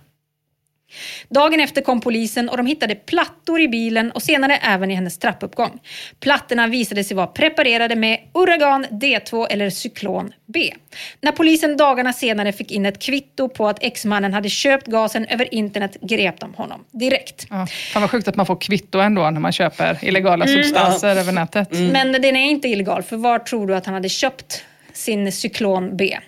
Dagen 1.28 1.60
efter 1.60 1.82
kom 1.82 2.00
polisen 2.00 2.48
och 2.48 2.56
de 2.56 2.66
hittade 2.66 2.94
plattor 2.94 3.60
i 3.60 3.68
bilen 3.68 4.10
och 4.10 4.22
senare 4.22 4.56
även 4.56 4.90
i 4.90 4.94
hennes 4.94 5.18
trappuppgång. 5.18 5.80
Plattorna 6.20 6.66
visade 6.66 7.04
sig 7.04 7.16
vara 7.16 7.26
preparerade 7.26 7.96
med 7.96 8.18
Uragan 8.34 8.86
D2 8.90 9.46
eller 9.50 9.70
Cyklon 9.70 10.32
B. 10.46 10.72
När 11.20 11.32
polisen 11.32 11.76
dagarna 11.76 12.12
senare 12.12 12.52
fick 12.52 12.70
in 12.70 12.86
ett 12.86 12.98
kvitto 13.02 13.48
på 13.48 13.68
att 13.68 13.82
exmannen 13.82 14.34
hade 14.34 14.48
köpt 14.48 14.86
gasen 14.86 15.26
över 15.26 15.54
internet 15.54 15.96
grep 16.00 16.40
de 16.40 16.54
honom 16.54 16.84
direkt. 16.90 17.46
Ja, 17.50 17.66
fan 17.92 18.02
vad 18.02 18.10
sjukt 18.10 18.28
att 18.28 18.36
man 18.36 18.46
får 18.46 18.56
kvitto 18.56 18.98
ändå 18.98 19.30
när 19.30 19.40
man 19.40 19.52
köper 19.52 19.98
illegala 20.02 20.44
Mm. 20.44 20.62
substanser 20.62 21.16
över 21.16 21.32
nätet. 21.32 21.68
Men 21.70 22.12
den 22.12 22.36
är 22.36 22.50
inte 22.50 22.68
illegal, 22.68 23.02
för 23.02 23.16
var 23.16 23.38
tror 23.38 23.66
du 23.66 23.74
att 23.76 23.86
han 23.86 23.94
hade 23.94 24.08
köpt 24.08 24.64
sin 24.92 25.32
Cyklon 25.32 25.96
B? 25.96 26.18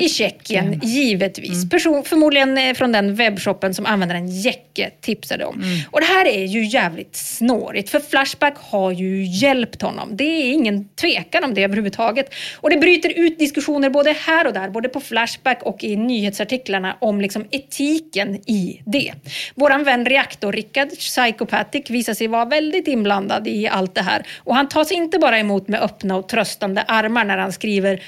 I 0.00 0.08
Tjeckien, 0.08 0.80
givetvis. 0.82 1.70
Person, 1.70 2.04
förmodligen 2.04 2.58
eh, 2.58 2.74
från 2.74 2.92
den 2.92 3.14
webbshoppen 3.14 3.74
som 3.74 3.86
användaren 3.86 4.28
Jäcke 4.28 4.90
tipsade 5.00 5.44
om. 5.44 5.62
Och 5.90 6.00
det 6.00 6.06
här 6.06 6.26
är 6.26 6.44
ju 6.44 6.64
jävligt 6.64 7.16
snårigt, 7.16 7.90
för 7.90 8.00
Flashback 8.00 8.54
har 8.58 8.90
ju 8.92 9.24
hjälpt 9.24 9.82
honom. 9.82 10.16
Det 10.16 10.24
är 10.24 10.52
ingen 10.52 10.88
tvekan 10.88 11.44
om 11.44 11.54
det 11.54 11.64
överhuvudtaget. 11.64 12.34
Och 12.56 12.70
det 12.70 12.76
bryter 12.76 13.18
ut 13.18 13.38
diskussioner 13.38 13.90
både 13.90 14.12
här 14.12 14.46
och 14.46 14.52
där, 14.52 14.68
både 14.68 14.88
på 14.88 15.00
Flashback 15.00 15.62
och 15.62 15.84
i 15.84 15.96
nyhetsartiklarna 15.96 16.96
om 17.00 17.20
liksom 17.20 17.44
etiken 17.50 18.34
i 18.34 18.82
det. 18.84 19.12
Våran 19.54 19.84
vän 19.84 20.06
Reaktor-Rickard, 20.06 20.88
Psychopathic, 20.88 21.90
visar 21.90 22.14
sig 22.14 22.26
vara 22.26 22.44
väldigt 22.44 22.88
inblandad 22.88 23.48
i 23.48 23.68
allt 23.68 23.94
det 23.94 24.02
här. 24.02 24.26
Och 24.38 24.54
han 24.54 24.68
tas 24.68 24.92
inte 24.92 25.18
bara 25.18 25.38
emot 25.38 25.68
med 25.68 25.82
öppna 25.82 26.16
och 26.16 26.28
tröstande 26.28 26.82
armar 26.82 27.24
när 27.24 27.38
han 27.38 27.52
skriver 27.52 28.00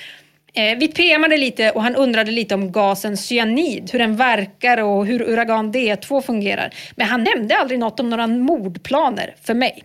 Eh, 0.59 0.79
vi 0.79 0.89
PMade 0.89 1.37
lite 1.37 1.71
och 1.71 1.83
han 1.83 1.97
undrade 1.97 2.31
lite 2.31 2.55
om 2.55 2.73
gasen 2.73 3.17
cyanid, 3.17 3.91
hur 3.93 3.99
den 3.99 4.17
verkar 4.17 4.83
och 4.83 5.07
hur 5.07 5.23
Uragan 5.23 5.73
D2 5.73 6.21
fungerar. 6.21 6.75
Men 6.97 7.07
han 7.07 7.25
nämnde 7.25 7.57
aldrig 7.57 7.81
något 7.81 8.01
om 8.01 8.11
några 8.11 8.27
mordplaner 8.27 9.35
för 9.43 9.55
mig. 9.55 9.83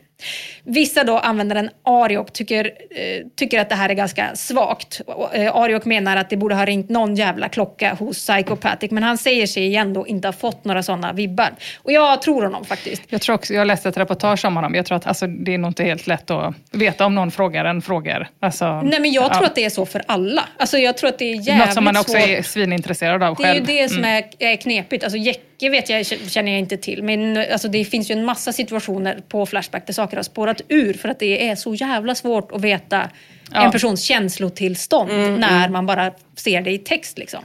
Vissa 0.63 1.03
då, 1.03 1.17
användaren 1.17 1.69
Ariok, 1.85 2.33
tycker, 2.33 2.65
eh, 2.65 3.25
tycker 3.35 3.59
att 3.59 3.69
det 3.69 3.75
här 3.75 3.89
är 3.89 3.93
ganska 3.93 4.35
svagt. 4.35 5.01
Eh, 5.33 5.55
Ariok 5.55 5.85
menar 5.85 6.17
att 6.17 6.29
det 6.29 6.37
borde 6.37 6.55
ha 6.55 6.65
ringt 6.65 6.89
någon 6.89 7.15
jävla 7.15 7.49
klocka 7.49 7.93
hos 7.93 8.17
Psychopathic, 8.27 8.91
men 8.91 9.03
han 9.03 9.17
säger 9.17 9.47
sig 9.47 9.65
igen 9.65 9.93
då 9.93 10.07
inte 10.07 10.27
ha 10.27 10.33
fått 10.33 10.65
några 10.65 10.83
sådana 10.83 11.13
vibbar. 11.13 11.49
Och 11.83 11.91
jag 11.91 12.21
tror 12.21 12.43
honom 12.43 12.65
faktiskt. 12.65 13.01
Jag 13.09 13.21
tror 13.21 13.35
också, 13.35 13.53
jag 13.53 13.67
läste 13.67 13.89
ett 13.89 13.97
reportage 13.97 14.45
om 14.45 14.55
honom. 14.55 14.75
Jag 14.75 14.85
tror 14.85 14.97
att 14.97 15.07
alltså, 15.07 15.27
det 15.27 15.53
är 15.53 15.57
nog 15.57 15.69
inte 15.69 15.83
helt 15.83 16.07
lätt 16.07 16.31
att 16.31 16.55
veta 16.71 17.05
om 17.05 17.15
någon 17.15 17.31
frågar 17.31 17.65
en 17.65 17.81
frågar. 17.81 18.29
Alltså, 18.39 18.81
Nej 18.81 18.99
men 18.99 19.11
jag 19.11 19.31
tror 19.33 19.43
ja. 19.43 19.47
att 19.49 19.55
det 19.55 19.65
är 19.65 19.69
så 19.69 19.85
för 19.85 20.03
alla. 20.07 20.43
Alltså 20.57 20.77
jag 20.77 20.97
tror 20.97 21.09
att 21.09 21.19
det 21.19 21.25
är 21.25 21.35
jävligt 21.35 21.65
Något 21.65 21.73
som 21.73 21.83
man 21.83 21.97
också 21.97 22.11
svårt. 22.11 22.21
är 22.29 22.41
svinintresserad 22.41 23.23
av 23.23 23.35
Det 23.35 23.43
är 23.43 23.47
ju 23.47 23.53
själv. 23.53 23.65
det 23.67 23.89
som 23.89 23.97
Mm. 24.03 24.23
är, 24.39 24.51
är 24.51 24.55
knepigt. 24.55 25.03
Alltså 25.03 25.17
Jäcke 25.63 25.69
vet 25.69 25.89
jag, 25.89 26.05
känner 26.31 26.51
jag 26.51 26.59
inte 26.59 26.77
till. 26.77 27.03
Men 27.03 27.37
alltså, 27.37 27.67
det 27.67 27.85
finns 27.85 28.11
ju 28.11 28.13
en 28.13 28.25
massa 28.25 28.53
situationer 28.53 29.19
på 29.27 29.45
Flashback 29.45 29.87
där 29.87 29.93
saker 29.93 30.17
har 30.17 30.23
spårat 30.23 30.61
ur 30.69 30.93
för 30.93 31.09
att 31.09 31.19
det 31.19 31.49
är 31.49 31.55
så 31.55 31.75
jävla 31.75 32.15
svårt 32.15 32.51
att 32.51 32.61
veta 32.61 33.09
Ja. 33.51 33.65
en 33.65 33.71
persons 33.71 34.03
känslotillstånd 34.03 35.11
Mm, 35.11 35.35
när 35.39 35.57
mm. 35.57 35.71
man 35.71 35.85
bara 35.85 36.11
ser 36.35 36.61
det 36.61 36.71
i 36.71 36.77
text. 36.77 37.17
Liksom. 37.17 37.39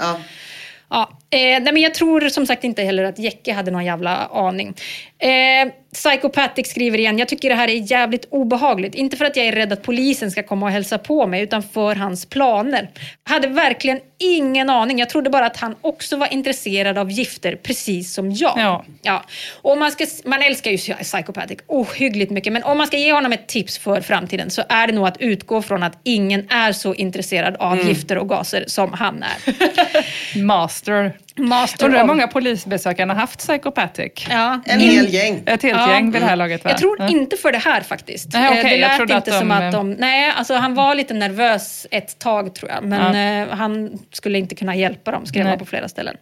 Ja. 0.90 1.10
Eh, 1.30 1.38
nej, 1.40 1.72
men 1.72 1.76
jag 1.76 1.94
tror 1.94 2.28
som 2.28 2.46
sagt 2.46 2.64
inte 2.64 2.82
heller 2.82 3.04
att 3.04 3.18
Jäcke 3.18 3.52
hade 3.52 3.70
någon 3.70 3.84
jävla 3.84 4.16
aning. 4.26 4.74
Eh, 5.18 5.72
Psychopathic 5.94 6.68
skriver 6.70 6.98
igen, 6.98 7.18
jag 7.18 7.28
tycker 7.28 7.48
det 7.48 7.54
här 7.54 7.68
är 7.68 7.90
jävligt 7.92 8.24
obehagligt. 8.30 8.94
Inte 8.94 9.16
för 9.16 9.24
att 9.24 9.36
jag 9.36 9.46
är 9.46 9.52
rädd 9.52 9.72
att 9.72 9.82
polisen 9.82 10.30
ska 10.30 10.42
komma 10.42 10.66
och 10.66 10.72
hälsa 10.72 10.98
på 10.98 11.26
mig, 11.26 11.42
utan 11.42 11.62
för 11.62 11.94
hans 11.94 12.26
planer. 12.26 12.90
Hade 13.24 13.48
verkligen 13.48 14.00
ingen 14.18 14.70
aning. 14.70 14.98
Jag 14.98 15.08
trodde 15.10 15.30
bara 15.30 15.46
att 15.46 15.56
han 15.56 15.74
också 15.80 16.16
var 16.16 16.32
intresserad 16.32 16.98
av 16.98 17.10
gifter, 17.10 17.56
precis 17.62 18.14
som 18.14 18.32
jag. 18.32 18.54
Ja. 18.56 18.84
Ja. 19.02 19.24
Och 19.62 19.78
man, 19.78 19.90
ska, 19.92 20.06
man 20.24 20.42
älskar 20.42 20.70
ju 20.70 20.78
Psychopathic 20.78 21.58
ohyggligt 21.66 22.30
mycket, 22.30 22.52
men 22.52 22.62
om 22.62 22.78
man 22.78 22.86
ska 22.86 22.96
ge 22.96 23.12
honom 23.12 23.32
ett 23.32 23.46
tips 23.46 23.78
för 23.78 24.00
framtiden 24.00 24.50
så 24.50 24.62
är 24.68 24.86
det 24.86 24.92
nog 24.92 25.06
att 25.06 25.20
utgå 25.20 25.62
från 25.62 25.82
att 25.82 25.98
ingen 26.04 26.50
är 26.50 26.72
så 26.72 26.94
intresserad 26.94 27.56
av 27.56 27.72
Mm. 27.72 27.88
gifter 27.88 28.18
och 28.18 28.28
gaser 28.28 28.64
som 28.66 28.92
han 28.92 29.22
är. 29.22 29.54
Master. 30.42 31.17
Master 31.36 31.84
Undrar 31.86 32.00
hur 32.00 32.06
många 32.06 32.26
polisbesökarna 32.28 33.14
haft 33.14 33.38
Psychopathic? 33.38 34.26
Ja. 34.30 34.60
En 34.66 34.80
hel 34.80 35.14
gäng. 35.14 35.42
Ett 35.46 35.62
helt 35.62 35.78
Ja. 35.78 35.92
gäng 35.92 36.10
vid 36.10 36.22
det 36.22 36.26
här 36.26 36.36
laget 36.36 36.64
va? 36.64 36.70
Jag 36.70 36.78
tror 36.78 36.96
Ja. 37.00 37.08
inte 37.08 37.36
för 37.36 37.52
det 37.52 37.58
här 37.58 37.80
faktiskt. 37.80 38.32
Nej, 38.32 38.48
okej, 38.48 38.58
Eh, 38.58 38.64
det 38.64 38.70
jag 38.76 38.80
lät 38.88 38.96
trodde 38.96 39.14
inte 39.14 39.30
att 39.32 39.38
som 39.38 39.48
de, 39.48 39.54
att 39.54 39.72
de... 39.72 39.90
Nej, 39.92 40.32
alltså 40.36 40.54
han 40.54 40.74
var 40.74 40.94
lite 40.94 41.14
nervös 41.14 41.86
ett 41.90 42.18
tag 42.18 42.54
tror 42.54 42.70
jag. 42.70 42.84
Men 42.84 43.48
eh, 43.48 43.56
han 43.56 43.98
skulle 44.12 44.38
inte 44.38 44.54
kunna 44.54 44.76
hjälpa 44.76 45.10
dem, 45.10 45.26
skrev 45.26 45.46
han 45.46 45.58
på 45.58 45.64
flera 45.64 45.88
ställen. 45.88 46.16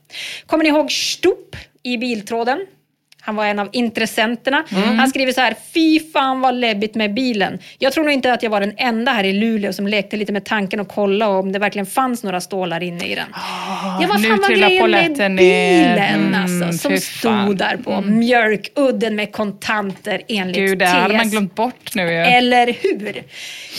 Kommer 0.46 0.64
ni 0.64 0.70
ihåg 0.70 0.92
Stupp 0.92 1.56
i 1.82 1.96
biltråden? 1.98 2.66
Han 3.26 3.36
var 3.36 3.46
en 3.46 3.58
av 3.58 3.68
intressenterna. 3.72 4.64
Mm. 4.72 4.98
Han 4.98 5.08
skriver 5.08 5.32
så 5.32 5.40
här, 5.40 5.54
fy 5.74 6.00
fan 6.12 6.40
vad 6.40 6.54
läbbigt 6.54 6.94
med 6.94 7.14
bilen. 7.14 7.58
Jag 7.78 7.92
tror 7.92 8.04
nog 8.04 8.12
inte 8.12 8.32
att 8.32 8.42
jag 8.42 8.50
var 8.50 8.60
den 8.60 8.72
enda 8.76 9.12
här 9.12 9.24
i 9.24 9.32
Luleå 9.32 9.72
som 9.72 9.86
lekte 9.86 10.16
lite 10.16 10.32
med 10.32 10.44
tanken 10.44 10.80
och 10.80 10.88
kolla 10.88 11.28
om 11.28 11.52
det 11.52 11.58
verkligen 11.58 11.86
fanns 11.86 12.22
några 12.22 12.40
stålar 12.40 12.82
inne 12.82 13.04
i 13.06 13.14
den. 13.14 13.26
vad 13.32 14.10
Ah, 14.10 14.18
fan 14.18 14.38
var 14.40 14.46
trillar 14.48 14.68
grejen 14.68 14.90
med 15.16 15.36
bilen 15.36 15.96
Mm, 16.26 16.34
alltså, 16.62 16.78
som 16.78 16.90
fan. 16.90 17.00
stod 17.00 17.56
där 17.58 17.76
på 17.76 18.00
Mjölkudden 18.00 19.16
med 19.16 19.32
kontanter 19.32 20.22
enligt 20.28 20.56
Gud, 20.56 20.78
det 20.78 20.86
hade 20.86 21.14
TS. 21.14 21.16
man 21.18 21.30
glömt 21.30 21.54
bort 21.54 21.94
nu 21.94 22.02
ju. 22.02 22.16
Eller 22.18 22.66
hur? 22.66 23.22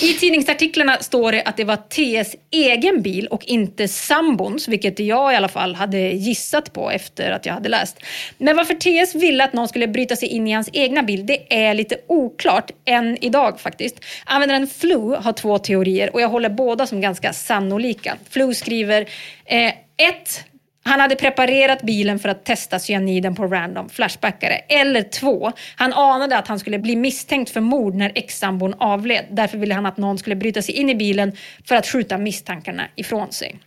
I 0.02 0.14
tidningsartiklarna 0.14 0.98
står 0.98 1.32
det 1.32 1.44
att 1.44 1.58
det 1.58 1.64
var 1.64 1.76
TS 1.76 2.36
egen 2.52 3.02
bil 3.02 3.28
och 3.28 3.44
inte 3.46 3.88
sambons, 3.88 4.68
vilket 4.68 5.00
jag 5.00 5.34
i 5.34 5.36
alla 5.36 5.48
fall 5.48 5.76
hade 5.76 5.98
gissat 6.00 6.74
på 6.74 6.92
efter 6.92 7.32
att 7.32 7.46
jag 7.46 7.54
hade 7.54 7.70
läst. 7.70 7.98
Men 8.38 8.56
varför 8.56 8.74
TS 8.74 9.16
ville 9.16 9.37
att 9.42 9.54
någon 9.54 9.68
skulle 9.68 9.88
bryta 9.88 10.16
sig 10.16 10.28
in 10.28 10.48
i 10.48 10.52
hans 10.52 10.70
egna 10.74 11.04
bil, 11.04 11.26
det 11.26 11.68
är 11.68 11.74
lite 11.74 11.98
oklart 12.08 12.72
än 12.86 13.18
idag 13.22 13.60
faktiskt. 13.60 13.96
Användaren 14.26 14.68
Flu 14.68 15.16
har 15.16 15.34
två 15.34 15.58
teorier 15.58 16.14
och 16.14 16.22
jag 16.22 16.30
håller 16.30 16.50
båda 16.50 16.88
som 16.88 17.02
ganska 17.02 17.34
sannolika. 17.34 18.18
Flu 18.30 18.54
skriver 18.54 19.02
eh, 19.46 19.74
ett 19.98 20.46
han 20.88 21.00
hade 21.00 21.16
preparerat 21.16 21.82
bilen 21.82 22.20
för 22.20 22.30
att 22.30 22.46
testa 22.46 22.80
cyaniden 22.80 23.36
på 23.36 23.48
random 23.48 23.90
flashbackare. 23.90 24.54
Eller 24.54 25.04
två, 25.04 25.52
han 25.76 25.94
anade 25.94 26.38
att 26.38 26.48
han 26.48 26.60
skulle 26.60 26.80
bli 26.80 26.96
misstänkt 26.96 27.50
för 27.50 27.62
mord 27.62 27.96
när 27.96 28.12
ex-sambon 28.16 28.74
avled. 28.78 29.26
Därför 29.32 29.58
ville 29.58 29.74
han 29.74 29.86
att 29.86 29.98
någon 29.98 30.18
skulle 30.18 30.36
bryta 30.36 30.62
sig 30.62 30.76
in 30.76 30.90
i 30.90 30.96
bilen 30.96 31.32
för 31.66 31.76
att 31.76 31.88
skjuta 31.88 32.18
misstankarna 32.18 32.88
ifrån 32.96 33.32
sig. 33.32 33.60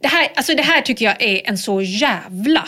Det 0.00 0.08
här, 0.08 0.28
alltså 0.34 0.54
det 0.54 0.62
här 0.62 0.80
tycker 0.80 1.04
jag 1.04 1.22
är 1.22 1.48
en 1.48 1.58
så 1.58 1.82
jävla 1.82 2.64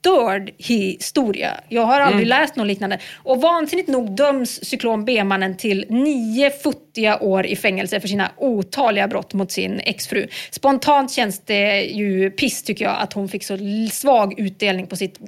störd 0.00 0.50
historia. 0.58 1.60
Jag 1.68 1.82
har 1.82 2.00
aldrig 2.00 2.26
Mm. 2.26 2.40
läst 2.40 2.56
något 2.56 2.66
liknande. 2.66 2.98
Och 3.16 3.40
vansinnigt 3.40 3.88
nog 3.88 4.16
döms 4.16 4.64
cyklon 4.64 5.04
B-mannen 5.04 5.56
till 5.56 5.86
nio 5.88 6.50
futtiga 6.50 7.18
år 7.18 7.46
i 7.46 7.56
fängelse 7.56 8.00
för 8.00 8.08
sina 8.08 8.30
otaliga 8.36 9.08
brott 9.08 9.34
mot 9.34 9.52
sin 9.52 9.80
exfru. 9.80 10.26
Spontant 10.50 11.12
känns 11.12 11.40
det 11.44 11.80
ju 11.82 12.30
piss 12.30 12.62
tycker 12.62 12.84
jag 12.84 12.96
att 13.00 13.12
hon 13.12 13.28
fick 13.28 13.44
så 13.44 13.58
svag 13.92 14.40
utdelning 14.40 14.86
på 14.86 14.96
sitt 14.96 15.18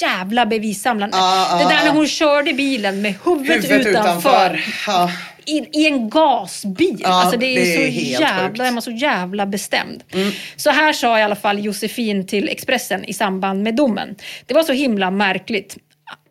jävla 0.00 0.46
bevissamlande. 0.46 1.16
Ah, 1.16 1.54
ah, 1.54 1.58
det 1.58 1.64
där 1.74 1.84
när 1.84 1.90
ah. 1.90 1.94
hon 1.94 2.06
körde 2.08 2.52
bilen 2.52 3.02
med 3.02 3.14
huvudet, 3.24 3.64
Huvudet 3.64 3.86
utanför. 3.86 4.08
utanför. 4.50 4.60
Ja. 4.86 5.10
I, 5.46 5.68
I 5.72 5.86
en 5.86 6.10
gasbil. 6.10 6.96
Ja, 7.00 7.08
alltså 7.08 7.38
det 7.38 7.46
är, 7.46 7.54
det 7.54 7.86
är 7.86 7.90
så 7.90 8.22
jävla. 8.22 8.64
Mm. 8.64 8.76
är 8.76 8.80
så 8.80 8.90
jävla 8.90 9.46
bestämd. 9.46 10.04
Så 10.56 10.70
här 10.70 10.92
sa 10.92 11.18
i 11.18 11.22
alla 11.22 11.36
fall 11.36 11.64
Josefin 11.64 12.26
till 12.26 12.48
Expressen 12.48 13.04
i 13.04 13.12
samband 13.12 13.62
med 13.62 13.74
domen. 13.74 14.16
Det 14.46 14.54
var 14.54 14.62
så 14.62 14.72
himla 14.72 15.10
märkligt. 15.10 15.76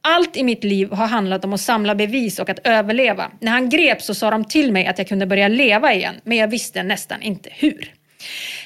Allt 0.02 0.38
i 0.38 0.44
mitt 0.44 0.64
liv 0.64 0.92
har 0.92 1.08
handlat 1.08 1.46
om 1.46 1.54
att 1.54 1.62
samla 1.62 1.96
bevis 1.96 2.40
och 2.40 2.50
att 2.50 2.60
överleva. 2.68 3.32
När 3.40 3.52
han 3.52 3.70
greps 3.70 4.06
så 4.06 4.16
sa 4.16 4.30
de 4.32 4.46
till 4.46 4.72
mig 4.72 4.88
att 4.88 4.98
jag 4.98 5.08
kunde 5.08 5.26
börja 5.26 5.48
leva 5.48 5.94
igen, 5.94 6.16
men 6.24 6.38
jag 6.38 6.48
visste 6.48 6.84
nästan 6.84 7.22
inte 7.22 7.50
hur. 7.52 7.94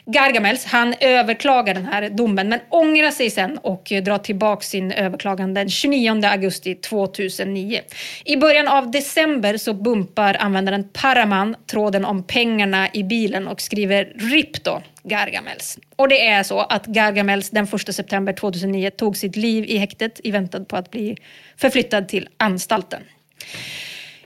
Gargamels, 0.06 0.66
han 0.66 0.94
överklagar 1.00 1.74
den 1.74 1.86
här 1.86 2.10
domen 2.10 2.50
men 2.50 2.60
ångrar 2.70 3.12
sig 3.12 3.30
sen 3.30 3.58
och 3.58 3.92
drar 4.04 4.18
tillbaka 4.18 4.62
sin 4.62 4.92
överklagan 4.92 5.54
den 5.54 5.70
29 5.70 6.26
augusti 6.26 6.76
2009. 6.76 7.82
I 8.26 8.38
början 8.38 8.68
av 8.68 8.92
december 8.92 9.58
så 9.58 9.74
bumpar 9.74 10.38
användaren 10.40 10.90
Paraman 10.94 11.56
tråden 11.66 12.06
om 12.06 12.24
pengarna 12.24 12.90
i 12.94 13.04
bilen 13.04 13.48
och 13.48 13.62
skriver 13.62 14.14
RIP 14.16 14.64
då, 14.64 14.82
Gargamels. 15.04 15.80
Och 15.96 16.10
det 16.10 16.28
är 16.28 16.44
så 16.44 16.60
att 16.60 16.86
Gargamels 16.86 17.50
den 17.50 17.68
1 17.74 17.96
september 17.96 18.34
2009 18.34 18.90
tog 18.90 19.18
sitt 19.18 19.36
liv 19.36 19.66
i 19.66 19.78
häktet 19.78 20.20
i 20.24 20.32
väntan 20.32 20.66
på 20.66 20.76
att 20.76 20.92
bli 20.92 21.18
förflyttad 21.58 22.08
till 22.08 22.30
anstalten. 22.38 23.02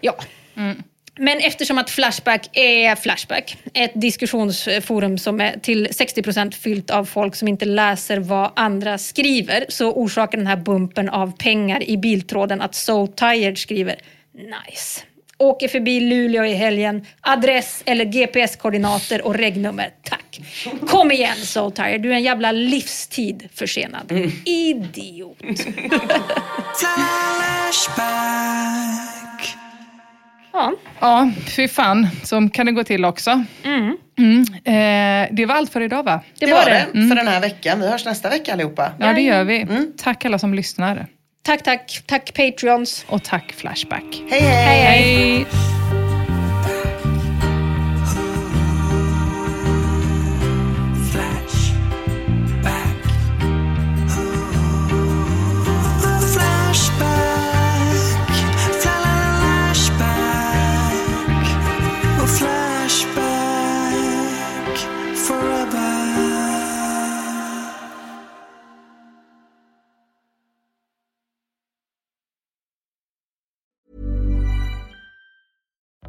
Ja. 0.01 0.15
Mm. 0.55 0.83
Men 1.19 1.37
eftersom 1.37 1.77
att 1.77 1.89
Flashback 1.89 2.49
är 2.53 2.95
Flashback, 2.95 3.57
ett 3.73 3.91
diskussionsforum 3.95 5.17
som 5.17 5.41
är 5.41 5.59
till 5.59 5.87
60% 5.87 6.51
fyllt 6.51 6.89
av 6.89 7.05
folk 7.05 7.35
som 7.35 7.47
inte 7.47 7.65
läser 7.65 8.17
vad 8.17 8.51
andra 8.55 8.97
skriver, 8.97 9.65
så 9.69 9.91
orsakar 9.91 10.37
den 10.37 10.47
här 10.47 10.55
bumpen 10.55 11.09
av 11.09 11.37
pengar 11.37 11.89
i 11.89 11.97
biltråden 11.97 12.61
att 12.61 12.75
So 12.75 13.07
Tired 13.07 13.57
skriver 13.57 13.95
“Nice”. 14.33 15.01
Åker 15.37 15.67
förbi 15.67 15.99
Luleå 15.99 16.45
i 16.45 16.53
helgen, 16.53 17.05
adress 17.21 17.83
eller 17.85 18.05
GPS-koordinater 18.05 19.25
och 19.25 19.35
regnummer. 19.35 19.89
Tack. 20.03 20.41
Kom 20.87 21.11
igen 21.11 21.37
So 21.37 21.71
Tired, 21.71 22.01
du 22.01 22.11
är 22.11 22.15
en 22.15 22.23
jävla 22.23 22.51
livstid 22.51 23.49
försenad. 23.53 24.31
Idiot. 24.45 25.37
Ja. 30.53 30.73
Ja, 30.99 31.31
fy 31.55 31.67
fan. 31.67 32.07
Så 32.23 32.49
kan 32.53 32.65
det 32.65 32.71
gå 32.71 32.83
till 32.83 33.05
också. 33.05 33.43
Mm. 33.63 33.97
Mm. 34.17 34.41
Eh, 34.41 35.35
det 35.35 35.45
var 35.45 35.55
allt 35.55 35.71
för 35.71 35.81
idag 35.81 36.03
va? 36.03 36.21
Det, 36.39 36.51
var 36.51 36.65
det 36.65 36.85
för 36.91 37.15
den 37.15 37.27
här 37.27 37.41
veckan. 37.41 37.79
Vi 37.79 37.87
hörs 37.87 38.05
nästa 38.05 38.29
vecka 38.29 38.53
allihopa. 38.53 38.91
Ja, 38.99 39.13
det 39.13 39.21
gör 39.21 39.43
vi. 39.43 39.67
Tack 39.97 40.25
alla 40.25 40.39
som 40.39 40.53
lyssnar. 40.53 41.07
Tack, 41.43 41.63
tack. 41.63 42.03
Tack 42.05 42.33
Patreons. 42.33 43.05
Och 43.07 43.23
tack 43.23 43.53
Flashback. 43.53 44.23
Hej, 44.29 44.41
hej. 44.41 44.81
hej. 44.81 45.80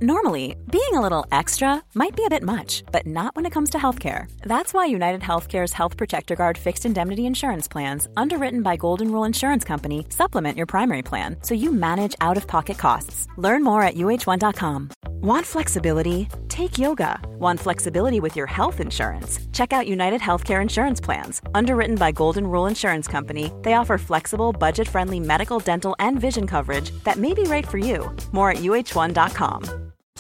Normally, 0.02 0.56
being 0.68 0.94
a 0.94 1.00
little 1.00 1.24
extra 1.30 1.80
might 1.94 2.16
be 2.16 2.24
a 2.24 2.28
bit 2.28 2.42
much, 2.42 2.82
but 2.90 3.06
not 3.06 3.36
when 3.36 3.46
it 3.46 3.52
comes 3.52 3.70
to 3.70 3.78
healthcare. 3.78 4.28
That's 4.42 4.74
why 4.74 4.86
United 4.86 5.20
Healthcare's 5.20 5.72
Health 5.72 5.96
Protector 5.96 6.34
Guard 6.34 6.58
fixed 6.58 6.84
indemnity 6.84 7.24
insurance 7.24 7.68
plans, 7.68 8.08
underwritten 8.16 8.62
by 8.62 8.74
Golden 8.74 9.12
Rule 9.12 9.22
Insurance 9.22 9.62
Company, 9.62 10.04
supplement 10.08 10.56
your 10.56 10.66
primary 10.66 11.02
plan 11.02 11.36
so 11.42 11.54
you 11.54 11.70
manage 11.70 12.16
out 12.20 12.36
of 12.36 12.48
pocket 12.48 12.78
costs. 12.78 13.28
Learn 13.36 13.62
more 13.62 13.84
at 13.84 13.94
uh1.com. 13.94 14.90
Want 15.20 15.46
flexibility? 15.46 16.28
Take 16.48 16.78
yoga. 16.78 17.20
Want 17.38 17.60
flexibility 17.60 18.18
with 18.18 18.34
your 18.34 18.48
health 18.48 18.80
insurance? 18.80 19.38
Check 19.52 19.72
out 19.72 19.86
United 19.86 20.20
Healthcare 20.20 20.60
Insurance 20.60 21.00
Plans. 21.00 21.40
Underwritten 21.54 21.94
by 21.94 22.10
Golden 22.10 22.48
Rule 22.48 22.66
Insurance 22.66 23.06
Company, 23.06 23.52
they 23.62 23.74
offer 23.74 23.98
flexible, 23.98 24.52
budget 24.52 24.88
friendly 24.88 25.20
medical, 25.20 25.60
dental, 25.60 25.94
and 26.00 26.20
vision 26.20 26.48
coverage 26.48 26.90
that 27.04 27.18
may 27.18 27.34
be 27.34 27.44
right 27.44 27.68
for 27.68 27.78
you. 27.78 28.10
More 28.32 28.50
at 28.50 28.58
uh1.com. 28.58 29.91